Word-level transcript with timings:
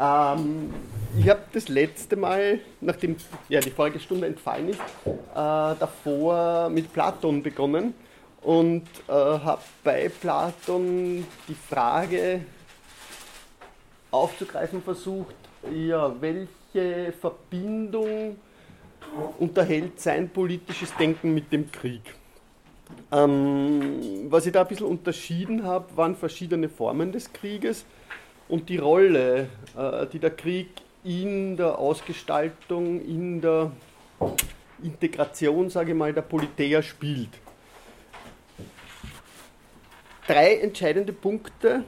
Ähm, 0.00 0.72
ich 1.18 1.28
habe 1.28 1.42
das 1.52 1.68
letzte 1.68 2.16
Mal, 2.16 2.60
nachdem 2.80 3.16
ja, 3.48 3.60
die 3.60 3.70
vorige 3.70 3.98
Stunde 3.98 4.26
entfallen 4.26 4.68
ist, 4.68 4.80
äh, 5.06 5.14
davor 5.34 6.68
mit 6.68 6.92
Platon 6.92 7.42
begonnen 7.42 7.94
und 8.42 8.86
äh, 9.08 9.12
habe 9.12 9.62
bei 9.82 10.08
Platon 10.08 11.26
die 11.48 11.54
Frage 11.54 12.40
aufzugreifen 14.10 14.82
versucht, 14.82 15.34
ja, 15.74 16.14
welche 16.20 17.12
Verbindung 17.12 18.36
unterhält 19.38 20.00
sein 20.00 20.28
politisches 20.28 20.94
Denken 20.96 21.34
mit 21.34 21.52
dem 21.52 21.70
Krieg. 21.72 22.14
Ähm, 23.10 24.26
was 24.30 24.46
ich 24.46 24.52
da 24.52 24.62
ein 24.62 24.68
bisschen 24.68 24.86
unterschieden 24.86 25.64
habe, 25.64 25.96
waren 25.96 26.14
verschiedene 26.14 26.68
Formen 26.68 27.12
des 27.12 27.32
Krieges 27.32 27.84
und 28.48 28.68
die 28.68 28.78
Rolle, 28.78 29.48
äh, 29.76 30.06
die 30.06 30.18
der 30.18 30.30
Krieg 30.30 30.68
in 31.04 31.56
der 31.56 31.78
Ausgestaltung, 31.78 33.00
in 33.04 33.40
der 33.40 33.72
Integration, 34.82 35.70
sage 35.70 35.92
ich 35.92 35.96
mal, 35.96 36.12
der 36.12 36.22
Politäer 36.22 36.82
spielt. 36.82 37.30
Drei 40.26 40.56
entscheidende 40.56 41.12
Punkte 41.12 41.84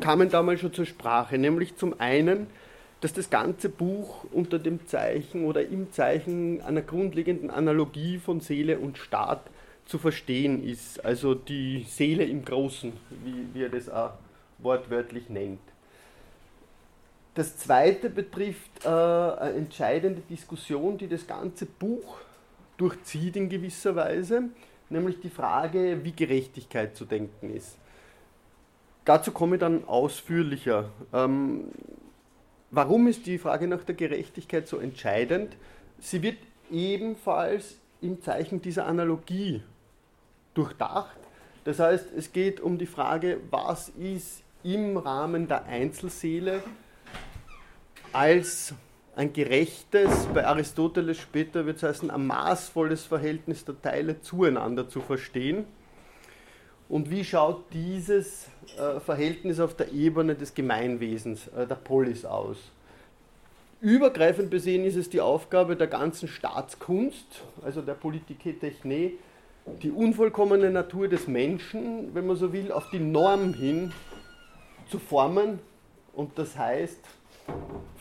kamen 0.00 0.30
damals 0.30 0.60
schon 0.60 0.72
zur 0.72 0.86
Sprache, 0.86 1.38
nämlich 1.38 1.76
zum 1.76 1.98
einen, 2.00 2.46
dass 3.00 3.12
das 3.12 3.28
ganze 3.28 3.68
Buch 3.68 4.24
unter 4.32 4.58
dem 4.58 4.86
Zeichen 4.86 5.44
oder 5.44 5.66
im 5.66 5.92
Zeichen 5.92 6.62
einer 6.62 6.82
grundlegenden 6.82 7.50
Analogie 7.50 8.18
von 8.18 8.40
Seele 8.40 8.78
und 8.78 8.98
Staat 8.98 9.42
zu 9.84 9.98
verstehen 9.98 10.64
ist. 10.64 11.04
Also 11.04 11.34
die 11.34 11.84
Seele 11.88 12.24
im 12.24 12.44
Großen, 12.44 12.92
wie, 13.24 13.46
wie 13.52 13.64
er 13.64 13.68
das 13.68 13.90
auch 13.90 14.12
wortwörtlich 14.64 15.28
nennt. 15.28 15.60
Das 17.34 17.58
zweite 17.58 18.10
betrifft 18.10 18.84
äh, 18.84 18.88
eine 18.88 19.54
entscheidende 19.54 20.22
Diskussion, 20.22 20.96
die 20.96 21.08
das 21.08 21.26
ganze 21.26 21.66
Buch 21.66 22.18
durchzieht 22.76 23.36
in 23.36 23.48
gewisser 23.48 23.96
Weise, 23.96 24.44
nämlich 24.88 25.20
die 25.20 25.30
Frage, 25.30 26.04
wie 26.04 26.12
Gerechtigkeit 26.12 26.96
zu 26.96 27.04
denken 27.04 27.50
ist. 27.54 27.76
Dazu 29.04 29.32
komme 29.32 29.56
ich 29.56 29.60
dann 29.60 29.84
ausführlicher. 29.84 30.90
Ähm, 31.12 31.64
warum 32.70 33.06
ist 33.08 33.26
die 33.26 33.38
Frage 33.38 33.66
nach 33.66 33.82
der 33.84 33.94
Gerechtigkeit 33.96 34.68
so 34.68 34.78
entscheidend? 34.78 35.56
Sie 35.98 36.22
wird 36.22 36.38
ebenfalls 36.70 37.76
im 38.00 38.22
Zeichen 38.22 38.62
dieser 38.62 38.86
Analogie 38.86 39.62
durchdacht. 40.54 41.18
Das 41.64 41.80
heißt, 41.80 42.12
es 42.16 42.32
geht 42.32 42.60
um 42.60 42.78
die 42.78 42.86
Frage, 42.86 43.40
was 43.50 43.88
ist 43.88 44.43
im 44.64 44.96
Rahmen 44.96 45.46
der 45.46 45.66
Einzelseele 45.66 46.62
als 48.12 48.74
ein 49.14 49.32
gerechtes, 49.32 50.26
bei 50.34 50.44
Aristoteles 50.46 51.18
später 51.18 51.66
wird 51.66 51.76
es 51.76 51.82
heißen, 51.84 52.10
ein 52.10 52.26
maßvolles 52.26 53.04
Verhältnis 53.04 53.64
der 53.64 53.80
Teile 53.80 54.20
zueinander 54.20 54.88
zu 54.88 55.00
verstehen. 55.00 55.64
Und 56.88 57.10
wie 57.10 57.24
schaut 57.24 57.64
dieses 57.72 58.48
äh, 58.76 59.00
Verhältnis 59.00 59.60
auf 59.60 59.74
der 59.74 59.92
Ebene 59.92 60.34
des 60.34 60.54
Gemeinwesens, 60.54 61.48
äh, 61.48 61.66
der 61.66 61.76
Polis 61.76 62.24
aus? 62.24 62.56
Übergreifend 63.80 64.50
besehen 64.50 64.84
ist 64.84 64.96
es 64.96 65.10
die 65.10 65.20
Aufgabe 65.20 65.76
der 65.76 65.86
ganzen 65.86 66.26
Staatskunst, 66.26 67.42
also 67.62 67.82
der 67.82 67.94
Politike 67.94 68.58
Techne, 68.58 69.12
die 69.82 69.90
unvollkommene 69.90 70.70
Natur 70.70 71.08
des 71.08 71.28
Menschen, 71.28 72.14
wenn 72.14 72.26
man 72.26 72.36
so 72.36 72.52
will, 72.52 72.72
auf 72.72 72.90
die 72.90 72.98
Norm 72.98 73.54
hin 73.54 73.92
zu 74.88 74.98
formen 74.98 75.58
und 76.14 76.38
das 76.38 76.56
heißt, 76.56 77.00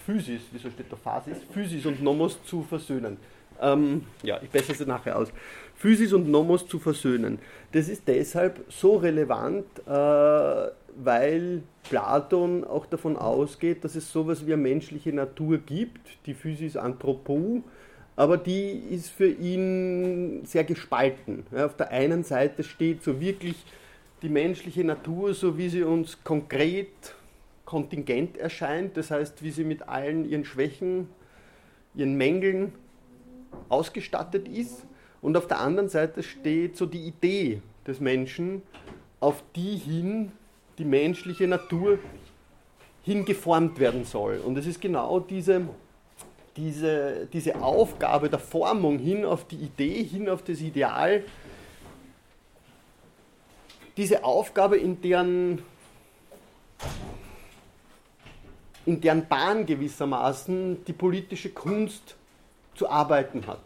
Physis, 0.06 0.42
wieso 0.52 0.70
steht 0.70 0.92
da 0.92 0.96
Phasis? 0.96 1.38
Physis 1.52 1.86
und 1.86 2.02
Nomos 2.02 2.44
zu 2.44 2.64
versöhnen. 2.64 3.18
Ähm, 3.62 4.04
ja, 4.24 4.40
ich 4.42 4.50
bessere 4.50 4.74
es 4.74 4.86
nachher 4.86 5.18
aus. 5.18 5.30
Physis 5.76 6.14
und 6.14 6.30
Nomos 6.30 6.68
zu 6.68 6.80
versöhnen. 6.80 7.40
Das 7.72 7.88
ist 7.88 8.08
deshalb 8.08 8.66
so 8.70 8.98
relevant, 8.98 9.66
äh, 9.86 9.92
weil 10.96 11.64
Platon 11.90 12.64
auch 12.64 12.86
davon 12.86 13.18
ausgeht, 13.18 13.84
dass 13.84 13.96
es 13.96 14.12
sowas 14.12 14.46
wie 14.46 14.54
eine 14.54 14.62
menschliche 14.62 15.14
Natur 15.14 15.58
gibt, 15.58 16.26
die 16.26 16.34
Physis 16.34 16.78
Anthropou, 16.78 17.64
aber 18.16 18.38
die 18.38 18.72
ist 18.92 19.10
für 19.10 19.28
ihn 19.28 20.46
sehr 20.46 20.64
gespalten. 20.64 21.46
Ja, 21.52 21.66
auf 21.66 21.76
der 21.76 21.90
einen 21.90 22.24
Seite 22.24 22.64
steht 22.64 23.04
so 23.04 23.20
wirklich 23.20 23.56
die 24.24 24.30
menschliche 24.30 24.84
Natur, 24.84 25.34
so 25.34 25.58
wie 25.58 25.70
sie 25.70 25.84
uns 25.84 26.24
konkret 26.24 26.88
kontingent 27.66 28.38
erscheint, 28.38 28.96
das 28.98 29.12
heißt, 29.12 29.44
wie 29.44 29.52
sie 29.52 29.66
mit 29.66 29.88
allen 29.88 30.28
ihren 30.30 30.46
Schwächen, 30.46 31.10
ihren 31.94 32.16
Mängeln 32.16 32.74
ausgestattet 33.70 34.48
ist. 34.48 34.86
Und 35.22 35.38
auf 35.38 35.48
der 35.48 35.60
anderen 35.60 35.90
Seite 35.90 36.24
steht 36.24 36.78
so 36.78 36.86
die 36.86 37.06
Idee 37.08 37.62
des 37.86 38.00
Menschen, 38.00 38.62
auf 39.20 39.44
die 39.56 39.78
hin 39.78 40.32
die 40.78 40.86
menschliche 40.86 41.48
Natur 41.48 42.00
hingeformt 43.04 43.80
werden 43.80 44.06
soll. 44.06 44.38
Und 44.38 44.58
es 44.58 44.66
ist 44.66 44.82
genau 44.82 45.20
diese, 45.20 45.62
diese, 46.56 47.28
diese 47.32 47.62
Aufgabe 47.62 48.30
der 48.30 48.40
Formung 48.40 49.00
hin 49.00 49.26
auf 49.26 49.46
die 49.48 49.58
Idee, 49.58 50.04
hin 50.04 50.30
auf 50.30 50.44
das 50.44 50.62
Ideal, 50.62 51.24
diese 53.98 54.24
Aufgabe, 54.24 54.78
in 54.78 55.02
deren, 55.02 55.64
in 58.86 59.02
deren 59.02 59.28
Bahn 59.28 59.66
gewissermaßen 59.66 60.84
die 60.86 60.94
politische 60.94 61.50
Kunst 61.50 62.16
zu 62.76 62.90
arbeiten 62.90 63.46
hat. 63.48 63.62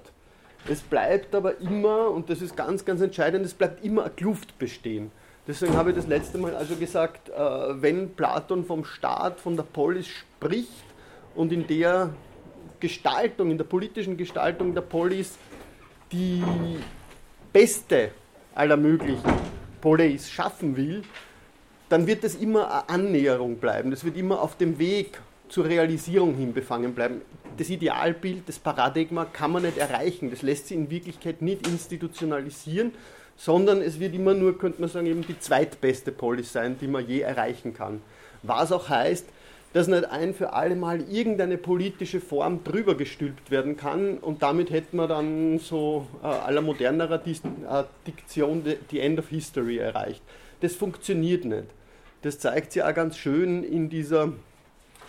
Es 0.69 0.81
bleibt 0.81 1.33
aber 1.33 1.59
immer, 1.59 2.09
und 2.09 2.29
das 2.29 2.41
ist 2.41 2.57
ganz, 2.57 2.83
ganz 2.83 3.01
entscheidend, 3.01 3.45
es 3.45 3.53
bleibt 3.53 3.83
immer 3.85 4.03
eine 4.03 4.11
Kluft 4.11 4.59
bestehen. 4.59 5.11
Deswegen 5.47 5.77
habe 5.77 5.91
ich 5.91 5.95
das 5.95 6.07
letzte 6.07 6.37
Mal 6.37 6.53
also 6.55 6.75
gesagt, 6.75 7.29
äh, 7.29 7.33
wenn 7.81 8.13
Platon 8.13 8.65
vom 8.65 8.83
Staat, 8.83 9.39
von 9.39 9.55
der 9.55 9.63
Polis 9.63 10.07
spricht 10.07 10.83
und 11.35 11.53
in 11.53 11.65
der 11.67 12.13
Gestaltung, 12.81 13.51
in 13.51 13.57
der 13.57 13.63
politischen 13.63 14.17
Gestaltung 14.17 14.73
der 14.73 14.81
Polis 14.81 15.37
die 16.11 16.43
beste 17.53 18.11
aller 18.53 18.75
möglichen 18.75 19.23
Polis 19.81 20.29
schaffen 20.29 20.77
will, 20.77 21.03
dann 21.89 22.07
wird 22.07 22.23
das 22.23 22.35
immer 22.35 22.67
eine 22.71 22.89
Annäherung 22.89 23.57
bleiben. 23.57 23.91
Das 23.91 24.03
wird 24.03 24.17
immer 24.17 24.41
auf 24.41 24.57
dem 24.57 24.77
Weg 24.79 25.19
zur 25.49 25.65
Realisierung 25.65 26.35
hin 26.35 26.53
befangen 26.53 26.93
bleiben. 26.93 27.21
Das 27.57 27.69
Idealbild, 27.69 28.47
das 28.47 28.59
Paradigma 28.59 29.25
kann 29.25 29.51
man 29.51 29.63
nicht 29.63 29.77
erreichen. 29.77 30.29
Das 30.29 30.41
lässt 30.41 30.67
sich 30.67 30.77
in 30.77 30.89
Wirklichkeit 30.89 31.41
nicht 31.41 31.65
institutionalisieren, 31.65 32.91
sondern 33.37 33.81
es 33.81 33.99
wird 33.99 34.13
immer 34.13 34.33
nur, 34.33 34.57
könnte 34.57 34.81
man 34.81 34.89
sagen, 34.89 35.07
eben 35.07 35.25
die 35.25 35.39
zweitbeste 35.39 36.11
Polis 36.11 36.51
sein, 36.51 36.77
die 36.79 36.87
man 36.87 37.07
je 37.07 37.21
erreichen 37.21 37.73
kann. 37.73 38.01
Was 38.43 38.71
auch 38.71 38.89
heißt, 38.89 39.25
dass 39.73 39.87
nicht 39.87 40.05
ein 40.05 40.33
für 40.33 40.53
alle 40.53 40.75
Mal 40.75 41.01
irgendeine 41.09 41.57
politische 41.57 42.19
Form 42.21 42.63
drüber 42.63 42.95
gestülpt 42.95 43.51
werden 43.51 43.77
kann 43.77 44.17
und 44.17 44.41
damit 44.41 44.71
hätten 44.71 44.97
wir 44.97 45.07
dann 45.07 45.59
so 45.59 46.07
äh, 46.23 46.27
aller 46.27 46.61
modernerer 46.61 47.21
äh, 47.25 47.83
Diktion 48.05 48.63
die 48.91 48.99
End 48.99 49.19
of 49.19 49.27
History 49.29 49.77
erreicht. 49.77 50.21
Das 50.61 50.73
funktioniert 50.73 51.45
nicht. 51.45 51.67
Das 52.21 52.39
zeigt 52.39 52.71
sich 52.71 52.83
auch 52.83 52.93
ganz 52.93 53.17
schön 53.17 53.63
in 53.63 53.89
dieser, 53.89 54.33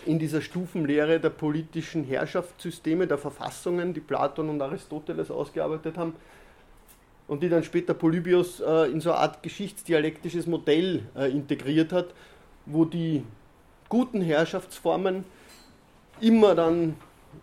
in 0.05 0.19
dieser 0.19 0.41
Stufenlehre 0.41 1.19
der 1.19 1.31
politischen 1.31 2.03
Herrschaftssysteme, 2.03 3.07
der 3.07 3.17
Verfassungen, 3.17 3.93
die 3.93 3.99
Platon 3.99 4.49
und 4.49 4.61
Aristoteles 4.61 5.31
ausgearbeitet 5.31 5.97
haben 5.97 6.13
und 7.27 7.41
die 7.41 7.49
dann 7.49 7.63
später 7.63 7.93
Polybios 7.93 8.59
äh, 8.59 8.91
in 8.91 9.01
so 9.01 9.11
eine 9.11 9.19
Art 9.19 9.43
geschichtsdialektisches 9.43 10.47
Modell 10.47 11.03
äh, 11.15 11.31
integriert 11.31 11.91
hat, 11.91 12.13
wo 12.65 12.85
die 12.85 13.23
guten 13.89 14.21
Herrschaftsformen 14.21 15.25
immer 16.21 16.55
dann 16.55 16.95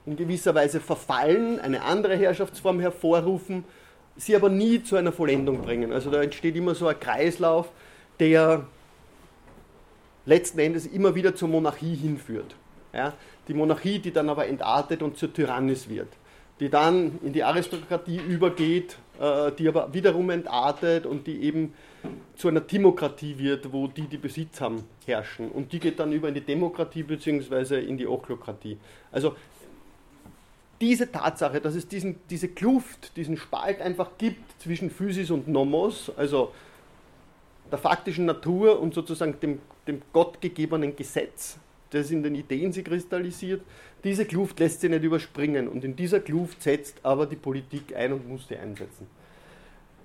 in 0.04 0.16
gewisser 0.16 0.54
Weise 0.54 0.80
verfallen, 0.80 1.60
eine 1.60 1.82
andere 1.82 2.16
Herrschaftsform 2.16 2.80
hervorrufen, 2.80 3.64
sie 4.16 4.34
aber 4.34 4.48
nie 4.48 4.82
zu 4.82 4.96
einer 4.96 5.12
Vollendung 5.12 5.62
bringen. 5.62 5.92
Also 5.92 6.10
da 6.10 6.22
entsteht 6.22 6.56
immer 6.56 6.74
so 6.74 6.86
ein 6.86 6.98
Kreislauf, 6.98 7.70
der 8.18 8.66
letzten 10.24 10.58
Endes 10.58 10.86
immer 10.86 11.14
wieder 11.14 11.34
zur 11.34 11.48
Monarchie 11.48 11.94
hinführt. 11.94 12.56
Ja? 12.92 13.12
Die 13.48 13.54
Monarchie, 13.54 13.98
die 13.98 14.12
dann 14.12 14.28
aber 14.28 14.46
entartet 14.46 15.02
und 15.02 15.16
zur 15.16 15.32
Tyrannis 15.32 15.88
wird, 15.88 16.08
die 16.60 16.68
dann 16.68 17.18
in 17.22 17.32
die 17.32 17.44
Aristokratie 17.44 18.18
übergeht, 18.18 18.96
die 19.58 19.68
aber 19.68 19.92
wiederum 19.94 20.30
entartet 20.30 21.06
und 21.06 21.26
die 21.26 21.42
eben 21.42 21.72
zu 22.36 22.48
einer 22.48 22.66
Timokratie 22.66 23.38
wird, 23.38 23.72
wo 23.72 23.86
die, 23.86 24.02
die 24.02 24.18
Besitz 24.18 24.60
haben, 24.60 24.84
herrschen. 25.06 25.50
Und 25.50 25.72
die 25.72 25.80
geht 25.80 25.98
dann 25.98 26.12
über 26.12 26.28
in 26.28 26.34
die 26.34 26.42
Demokratie 26.42 27.02
bzw. 27.02 27.80
in 27.80 27.96
die 27.96 28.06
Ochlokratie. 28.06 28.78
Also 29.10 29.34
diese 30.80 31.10
Tatsache, 31.10 31.60
dass 31.60 31.74
es 31.74 31.88
diesen, 31.88 32.20
diese 32.28 32.48
Kluft, 32.48 33.16
diesen 33.16 33.36
Spalt 33.36 33.80
einfach 33.80 34.10
gibt 34.18 34.60
zwischen 34.60 34.90
Physis 34.90 35.30
und 35.30 35.48
Nomos, 35.48 36.12
also 36.16 36.52
der 37.70 37.78
faktischen 37.78 38.26
Natur 38.26 38.78
und 38.80 38.94
sozusagen 38.94 39.40
dem, 39.40 39.60
dem 39.86 40.02
gottgegebenen 40.12 40.94
Gesetz, 40.94 41.58
das 41.90 42.10
in 42.10 42.22
den 42.22 42.34
Ideen 42.34 42.72
sich 42.72 42.84
kristallisiert. 42.84 43.62
Diese 44.04 44.24
Kluft 44.24 44.60
lässt 44.60 44.80
sich 44.80 44.90
nicht 44.90 45.04
überspringen 45.04 45.68
und 45.68 45.84
in 45.84 45.96
dieser 45.96 46.20
Kluft 46.20 46.62
setzt 46.62 46.98
aber 47.02 47.26
die 47.26 47.36
Politik 47.36 47.94
ein 47.96 48.12
und 48.12 48.28
muss 48.28 48.48
sie 48.48 48.56
einsetzen. 48.56 49.06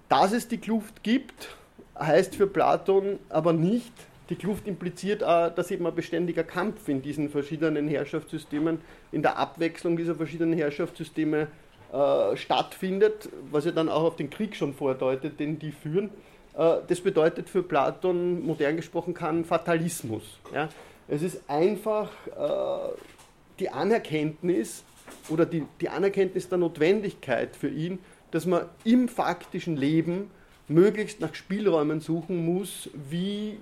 Dass 0.09 0.31
es 0.31 0.47
die 0.47 0.57
Kluft 0.57 1.03
gibt, 1.03 1.55
heißt 1.97 2.35
für 2.35 2.47
Platon 2.47 3.19
aber 3.29 3.53
nicht, 3.53 3.93
die 4.29 4.35
Kluft 4.35 4.65
impliziert 4.65 5.23
auch, 5.23 5.53
dass 5.53 5.71
eben 5.71 5.85
ein 5.85 5.93
beständiger 5.93 6.43
Kampf 6.43 6.87
in 6.87 7.01
diesen 7.01 7.29
verschiedenen 7.29 7.89
Herrschaftssystemen, 7.89 8.79
in 9.11 9.21
der 9.21 9.37
Abwechslung 9.37 9.97
dieser 9.97 10.15
verschiedenen 10.15 10.53
Herrschaftssysteme 10.53 11.47
äh, 11.91 12.37
stattfindet, 12.37 13.27
was 13.51 13.65
ja 13.65 13.71
dann 13.71 13.89
auch 13.89 14.03
auf 14.03 14.15
den 14.15 14.29
Krieg 14.29 14.55
schon 14.55 14.73
vordeutet, 14.73 15.39
den 15.39 15.59
die 15.59 15.73
führen. 15.73 16.09
Äh, 16.57 16.77
das 16.87 17.01
bedeutet 17.01 17.49
für 17.49 17.61
Platon, 17.61 18.45
modern 18.45 18.77
gesprochen, 18.77 19.13
kein 19.13 19.43
Fatalismus. 19.43 20.23
Ja? 20.53 20.69
Es 21.07 21.21
ist 21.21 21.41
einfach 21.47 22.09
äh, 22.27 22.93
die 23.59 23.69
Anerkenntnis 23.69 24.83
oder 25.29 25.45
die, 25.45 25.65
die 25.79 25.89
Anerkenntnis 25.89 26.49
der 26.49 26.57
Notwendigkeit 26.57 27.55
für 27.55 27.69
ihn, 27.69 27.99
dass 28.31 28.45
man 28.45 28.65
im 28.83 29.07
faktischen 29.07 29.75
Leben 29.75 30.31
möglichst 30.67 31.19
nach 31.19 31.35
Spielräumen 31.35 31.99
suchen 31.99 32.45
muss, 32.45 32.89
wie 33.09 33.57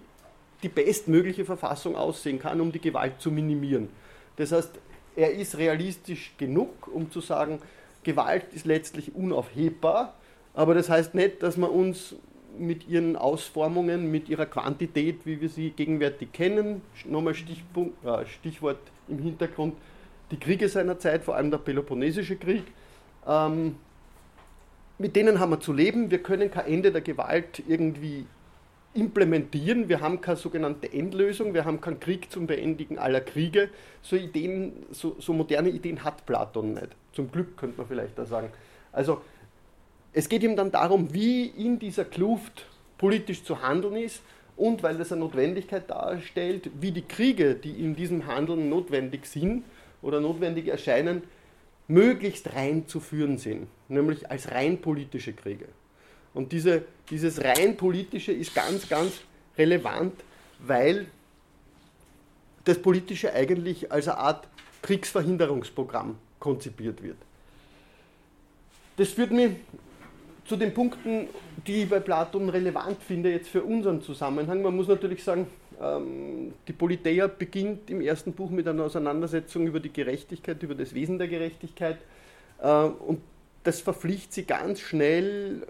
die 0.61 0.69
bestmögliche 0.69 1.45
Verfassung 1.45 1.95
aussehen 1.95 2.39
kann, 2.39 2.61
um 2.61 2.71
die 2.71 2.79
Gewalt 2.79 3.19
zu 3.19 3.31
minimieren. 3.31 3.89
Das 4.35 4.51
heißt, 4.51 4.71
er 5.15 5.33
ist 5.33 5.57
realistisch 5.57 6.33
genug, 6.37 6.87
um 6.87 7.11
zu 7.11 7.21
sagen, 7.21 7.59
Gewalt 8.03 8.45
ist 8.53 8.65
letztlich 8.65 9.15
unaufhebbar, 9.15 10.13
aber 10.53 10.73
das 10.73 10.89
heißt 10.89 11.15
nicht, 11.15 11.43
dass 11.43 11.57
wir 11.57 11.71
uns 11.71 12.15
mit 12.59 12.87
ihren 12.87 13.15
Ausformungen, 13.15 14.11
mit 14.11 14.29
ihrer 14.29 14.45
Quantität, 14.45 15.25
wie 15.25 15.41
wir 15.41 15.49
sie 15.49 15.71
gegenwärtig 15.71 16.31
kennen, 16.31 16.81
nochmal 17.05 17.33
äh, 17.33 18.25
Stichwort 18.25 18.79
im 19.07 19.19
Hintergrund, 19.19 19.75
die 20.31 20.37
Kriege 20.37 20.69
seiner 20.69 20.99
Zeit, 20.99 21.23
vor 21.23 21.35
allem 21.35 21.51
der 21.51 21.57
Peloponnesische 21.57 22.35
Krieg, 22.35 22.63
ähm, 23.27 23.75
mit 24.97 25.15
denen 25.15 25.39
haben 25.39 25.51
wir 25.51 25.59
zu 25.59 25.73
leben. 25.73 26.11
Wir 26.11 26.21
können 26.21 26.51
kein 26.51 26.65
Ende 26.65 26.91
der 26.91 27.01
Gewalt 27.01 27.63
irgendwie 27.67 28.25
implementieren. 28.93 29.87
Wir 29.87 30.01
haben 30.01 30.19
keine 30.19 30.37
sogenannte 30.37 30.91
Endlösung, 30.91 31.53
wir 31.53 31.65
haben 31.65 31.79
keinen 31.79 31.99
Krieg 31.99 32.31
zum 32.31 32.47
Beendigen 32.47 32.97
aller 32.97 33.21
Kriege. 33.21 33.69
So, 34.01 34.15
Ideen, 34.15 34.85
so, 34.91 35.15
so 35.19 35.33
moderne 35.33 35.69
Ideen 35.69 36.03
hat 36.03 36.25
Platon 36.25 36.73
nicht. 36.73 36.89
Zum 37.13 37.31
Glück 37.31 37.57
könnte 37.57 37.77
man 37.77 37.87
vielleicht 37.87 38.17
da 38.17 38.25
sagen. 38.25 38.49
Also 38.91 39.21
es 40.19 40.27
geht 40.27 40.43
ihm 40.43 40.57
dann 40.57 40.69
darum, 40.69 41.13
wie 41.13 41.45
in 41.45 41.79
dieser 41.79 42.03
Kluft 42.03 42.65
politisch 42.97 43.41
zu 43.45 43.61
handeln 43.61 43.95
ist 43.95 44.21
und 44.57 44.83
weil 44.83 44.97
das 44.97 45.13
eine 45.13 45.21
Notwendigkeit 45.21 45.89
darstellt, 45.89 46.69
wie 46.81 46.91
die 46.91 47.03
Kriege, 47.03 47.55
die 47.55 47.71
in 47.71 47.95
diesem 47.95 48.27
Handeln 48.27 48.67
notwendig 48.67 49.25
sind 49.25 49.63
oder 50.01 50.19
notwendig 50.19 50.67
erscheinen, 50.67 51.23
möglichst 51.87 52.53
rein 52.53 52.85
zu 52.85 52.99
führen 52.99 53.37
sind, 53.37 53.67
nämlich 53.87 54.29
als 54.29 54.51
rein 54.51 54.81
politische 54.81 55.31
Kriege. 55.31 55.69
Und 56.33 56.51
diese, 56.51 56.83
dieses 57.09 57.41
rein 57.41 57.77
politische 57.77 58.33
ist 58.33 58.53
ganz, 58.53 58.89
ganz 58.89 59.21
relevant, 59.57 60.15
weil 60.59 61.05
das 62.65 62.77
Politische 62.77 63.33
eigentlich 63.33 63.89
als 63.89 64.09
eine 64.09 64.17
Art 64.17 64.49
Kriegsverhinderungsprogramm 64.81 66.17
konzipiert 66.41 67.01
wird. 67.01 67.17
Das 68.97 69.07
führt 69.11 69.31
mich 69.31 69.51
zu 70.49 70.57
den 70.57 70.73
Punkten, 70.73 71.27
die 71.65 71.83
ich 71.83 71.89
bei 71.89 71.99
Platon 71.99 72.49
relevant 72.49 73.01
finde, 73.01 73.31
jetzt 73.31 73.49
für 73.49 73.63
unseren 73.63 74.01
Zusammenhang. 74.01 74.61
Man 74.61 74.75
muss 74.75 74.87
natürlich 74.87 75.23
sagen, 75.23 75.47
ähm, 75.81 76.53
die 76.67 76.73
Politeia 76.73 77.27
beginnt 77.27 77.89
im 77.89 78.01
ersten 78.01 78.33
Buch 78.33 78.49
mit 78.49 78.67
einer 78.67 78.83
Auseinandersetzung 78.83 79.67
über 79.67 79.79
die 79.79 79.93
Gerechtigkeit, 79.93 80.61
über 80.63 80.75
das 80.75 80.93
Wesen 80.93 81.19
der 81.19 81.27
Gerechtigkeit. 81.27 81.99
Äh, 82.61 82.67
und 82.67 83.21
das 83.63 83.79
verpflichtet 83.79 84.33
sie 84.33 84.43
ganz 84.43 84.79
schnell 84.79 85.63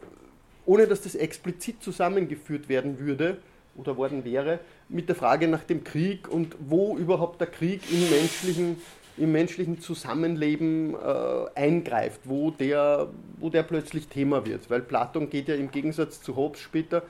ohne 0.69 0.85
dass 0.85 1.01
das 1.01 1.15
explizit 1.15 1.81
zusammengeführt 1.81 2.69
werden 2.69 2.99
würde 2.99 3.37
oder 3.75 3.97
worden 3.97 4.23
wäre, 4.23 4.59
mit 4.87 5.09
der 5.09 5.15
Frage 5.15 5.47
nach 5.47 5.63
dem 5.63 5.83
Krieg 5.83 6.27
und 6.27 6.55
wo 6.59 6.95
überhaupt 6.95 7.41
der 7.41 7.47
Krieg 7.47 7.81
im 7.91 8.07
menschlichen, 8.07 8.77
im 9.19 9.31
menschlichen 9.31 9.79
Zusammenleben 9.79 10.95
äh, 10.95 11.45
eingreift, 11.55 12.21
wo 12.23 12.51
der, 12.51 13.09
wo 13.37 13.49
der 13.49 13.63
plötzlich 13.63 14.07
Thema 14.07 14.45
wird. 14.45 14.69
Weil 14.69 14.81
Platon 14.81 15.29
geht 15.29 15.47
ja 15.47 15.55
im 15.55 15.71
Gegensatz 15.71 16.21
zu 16.21 16.35
Hobbes 16.35 16.61
später 16.61 17.03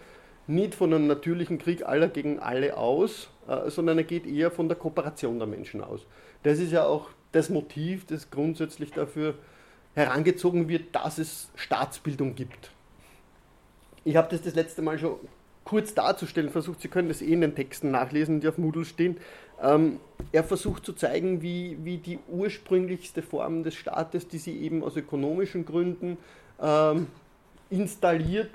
nicht 0.47 0.75
von 0.75 0.93
einem 0.93 1.07
natürlichen 1.07 1.59
Krieg 1.59 1.85
aller 1.85 2.07
gegen 2.07 2.39
alle 2.39 2.75
aus, 2.75 3.29
äh, 3.47 3.69
sondern 3.69 3.99
er 3.99 4.03
geht 4.03 4.25
eher 4.25 4.51
von 4.51 4.67
der 4.67 4.77
Kooperation 4.77 5.37
der 5.37 5.47
Menschen 5.47 5.83
aus. 5.83 6.05
Das 6.43 6.59
ist 6.59 6.71
ja 6.71 6.85
auch 6.85 7.09
das 7.31 7.49
Motiv, 7.49 8.05
das 8.05 8.31
grundsätzlich 8.31 8.91
dafür 8.91 9.35
herangezogen 9.93 10.67
wird, 10.67 10.95
dass 10.95 11.19
es 11.19 11.51
Staatsbildung 11.55 12.35
gibt 12.35 12.71
ich 14.09 14.15
habe 14.15 14.27
das 14.29 14.41
das 14.41 14.55
letzte 14.55 14.81
Mal 14.81 14.97
schon 14.97 15.15
kurz 15.63 15.93
darzustellen 15.93 16.49
versucht. 16.49 16.81
Sie 16.81 16.87
können 16.87 17.09
das 17.09 17.21
eh 17.21 17.31
in 17.31 17.41
den 17.41 17.55
Texten 17.55 17.91
nachlesen, 17.91 18.39
die 18.39 18.47
auf 18.47 18.57
Moodle 18.57 18.85
stehen. 18.85 19.17
Ähm, 19.61 19.99
er 20.31 20.43
versucht 20.43 20.85
zu 20.85 20.93
zeigen, 20.93 21.41
wie, 21.41 21.77
wie 21.83 21.97
die 21.97 22.19
ursprünglichste 22.29 23.21
Form 23.21 23.63
des 23.63 23.75
Staates, 23.75 24.27
die 24.27 24.37
sie 24.37 24.57
eben 24.59 24.83
aus 24.83 24.95
ökonomischen 24.95 25.65
Gründen 25.65 26.17
ähm, 26.61 27.07
installiert, 27.69 28.49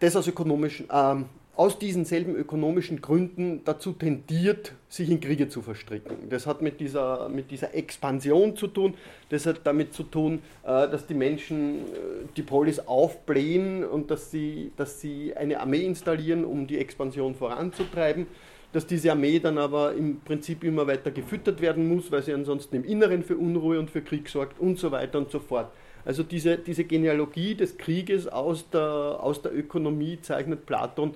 das 0.00 0.16
aus 0.16 0.26
ökonomischen, 0.26 0.88
ähm, 0.92 1.26
aus 1.56 1.78
diesen 1.78 2.04
selben 2.06 2.34
ökonomischen 2.36 3.02
Gründen 3.02 3.62
dazu 3.64 3.92
tendiert, 3.92 4.72
sich 4.88 5.10
in 5.10 5.20
Kriege 5.20 5.48
zu 5.48 5.60
verstricken. 5.60 6.30
Das 6.30 6.46
hat 6.46 6.62
mit 6.62 6.80
dieser, 6.80 7.28
mit 7.28 7.50
dieser 7.50 7.74
Expansion 7.74 8.56
zu 8.56 8.66
tun, 8.66 8.94
das 9.28 9.44
hat 9.46 9.60
damit 9.64 9.92
zu 9.92 10.04
tun, 10.04 10.40
äh, 10.62 10.88
dass 10.88 11.06
die 11.06 11.14
Menschen 11.14 11.80
äh, 11.80 11.88
die 12.36 12.42
Polis 12.42 12.80
aufblähen 12.80 13.84
und 13.84 14.10
dass 14.10 14.30
sie, 14.30 14.72
dass 14.76 15.00
sie 15.00 15.36
eine 15.36 15.60
Armee 15.60 15.84
installieren, 15.84 16.44
um 16.44 16.66
die 16.66 16.78
Expansion 16.78 17.34
voranzutreiben, 17.34 18.26
dass 18.72 18.86
diese 18.86 19.10
Armee 19.10 19.40
dann 19.40 19.58
aber 19.58 19.94
im 19.94 20.20
Prinzip 20.20 20.62
immer 20.62 20.86
weiter 20.86 21.10
gefüttert 21.10 21.60
werden 21.60 21.88
muss, 21.88 22.12
weil 22.12 22.22
sie 22.22 22.32
ansonsten 22.32 22.76
im 22.76 22.84
Inneren 22.84 23.22
für 23.22 23.36
Unruhe 23.36 23.78
und 23.78 23.90
für 23.90 24.02
Krieg 24.02 24.28
sorgt 24.28 24.60
und 24.60 24.78
so 24.78 24.92
weiter 24.92 25.18
und 25.18 25.30
so 25.30 25.40
fort. 25.40 25.70
Also 26.04 26.22
diese, 26.22 26.56
diese 26.56 26.84
Genealogie 26.84 27.54
des 27.54 27.76
Krieges 27.76 28.26
aus 28.26 28.70
der, 28.70 29.18
aus 29.20 29.42
der 29.42 29.54
Ökonomie 29.54 30.18
zeichnet 30.22 30.66
Platon 30.66 31.14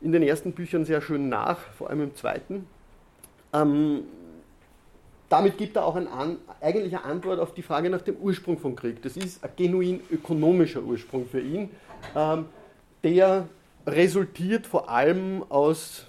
in 0.00 0.12
den 0.12 0.22
ersten 0.22 0.52
Büchern 0.52 0.84
sehr 0.84 1.00
schön 1.00 1.28
nach, 1.28 1.58
vor 1.58 1.90
allem 1.90 2.02
im 2.02 2.14
zweiten. 2.14 2.66
Ähm, 3.52 4.02
damit 5.28 5.56
gibt 5.56 5.76
er 5.76 5.86
auch 5.86 5.96
ein 5.96 6.08
an, 6.08 6.38
eigentlich 6.60 6.94
eine 6.96 7.04
Antwort 7.04 7.38
auf 7.38 7.54
die 7.54 7.62
Frage 7.62 7.88
nach 7.90 8.02
dem 8.02 8.16
Ursprung 8.16 8.58
von 8.58 8.76
Krieg. 8.76 9.02
Das 9.02 9.16
ist 9.16 9.42
ein 9.44 9.50
genuin 9.56 10.00
ökonomischer 10.10 10.82
Ursprung 10.82 11.26
für 11.26 11.40
ihn, 11.40 11.70
ähm, 12.16 12.46
der 13.04 13.48
resultiert 13.86 14.66
vor 14.66 14.90
allem 14.90 15.44
aus 15.48 16.06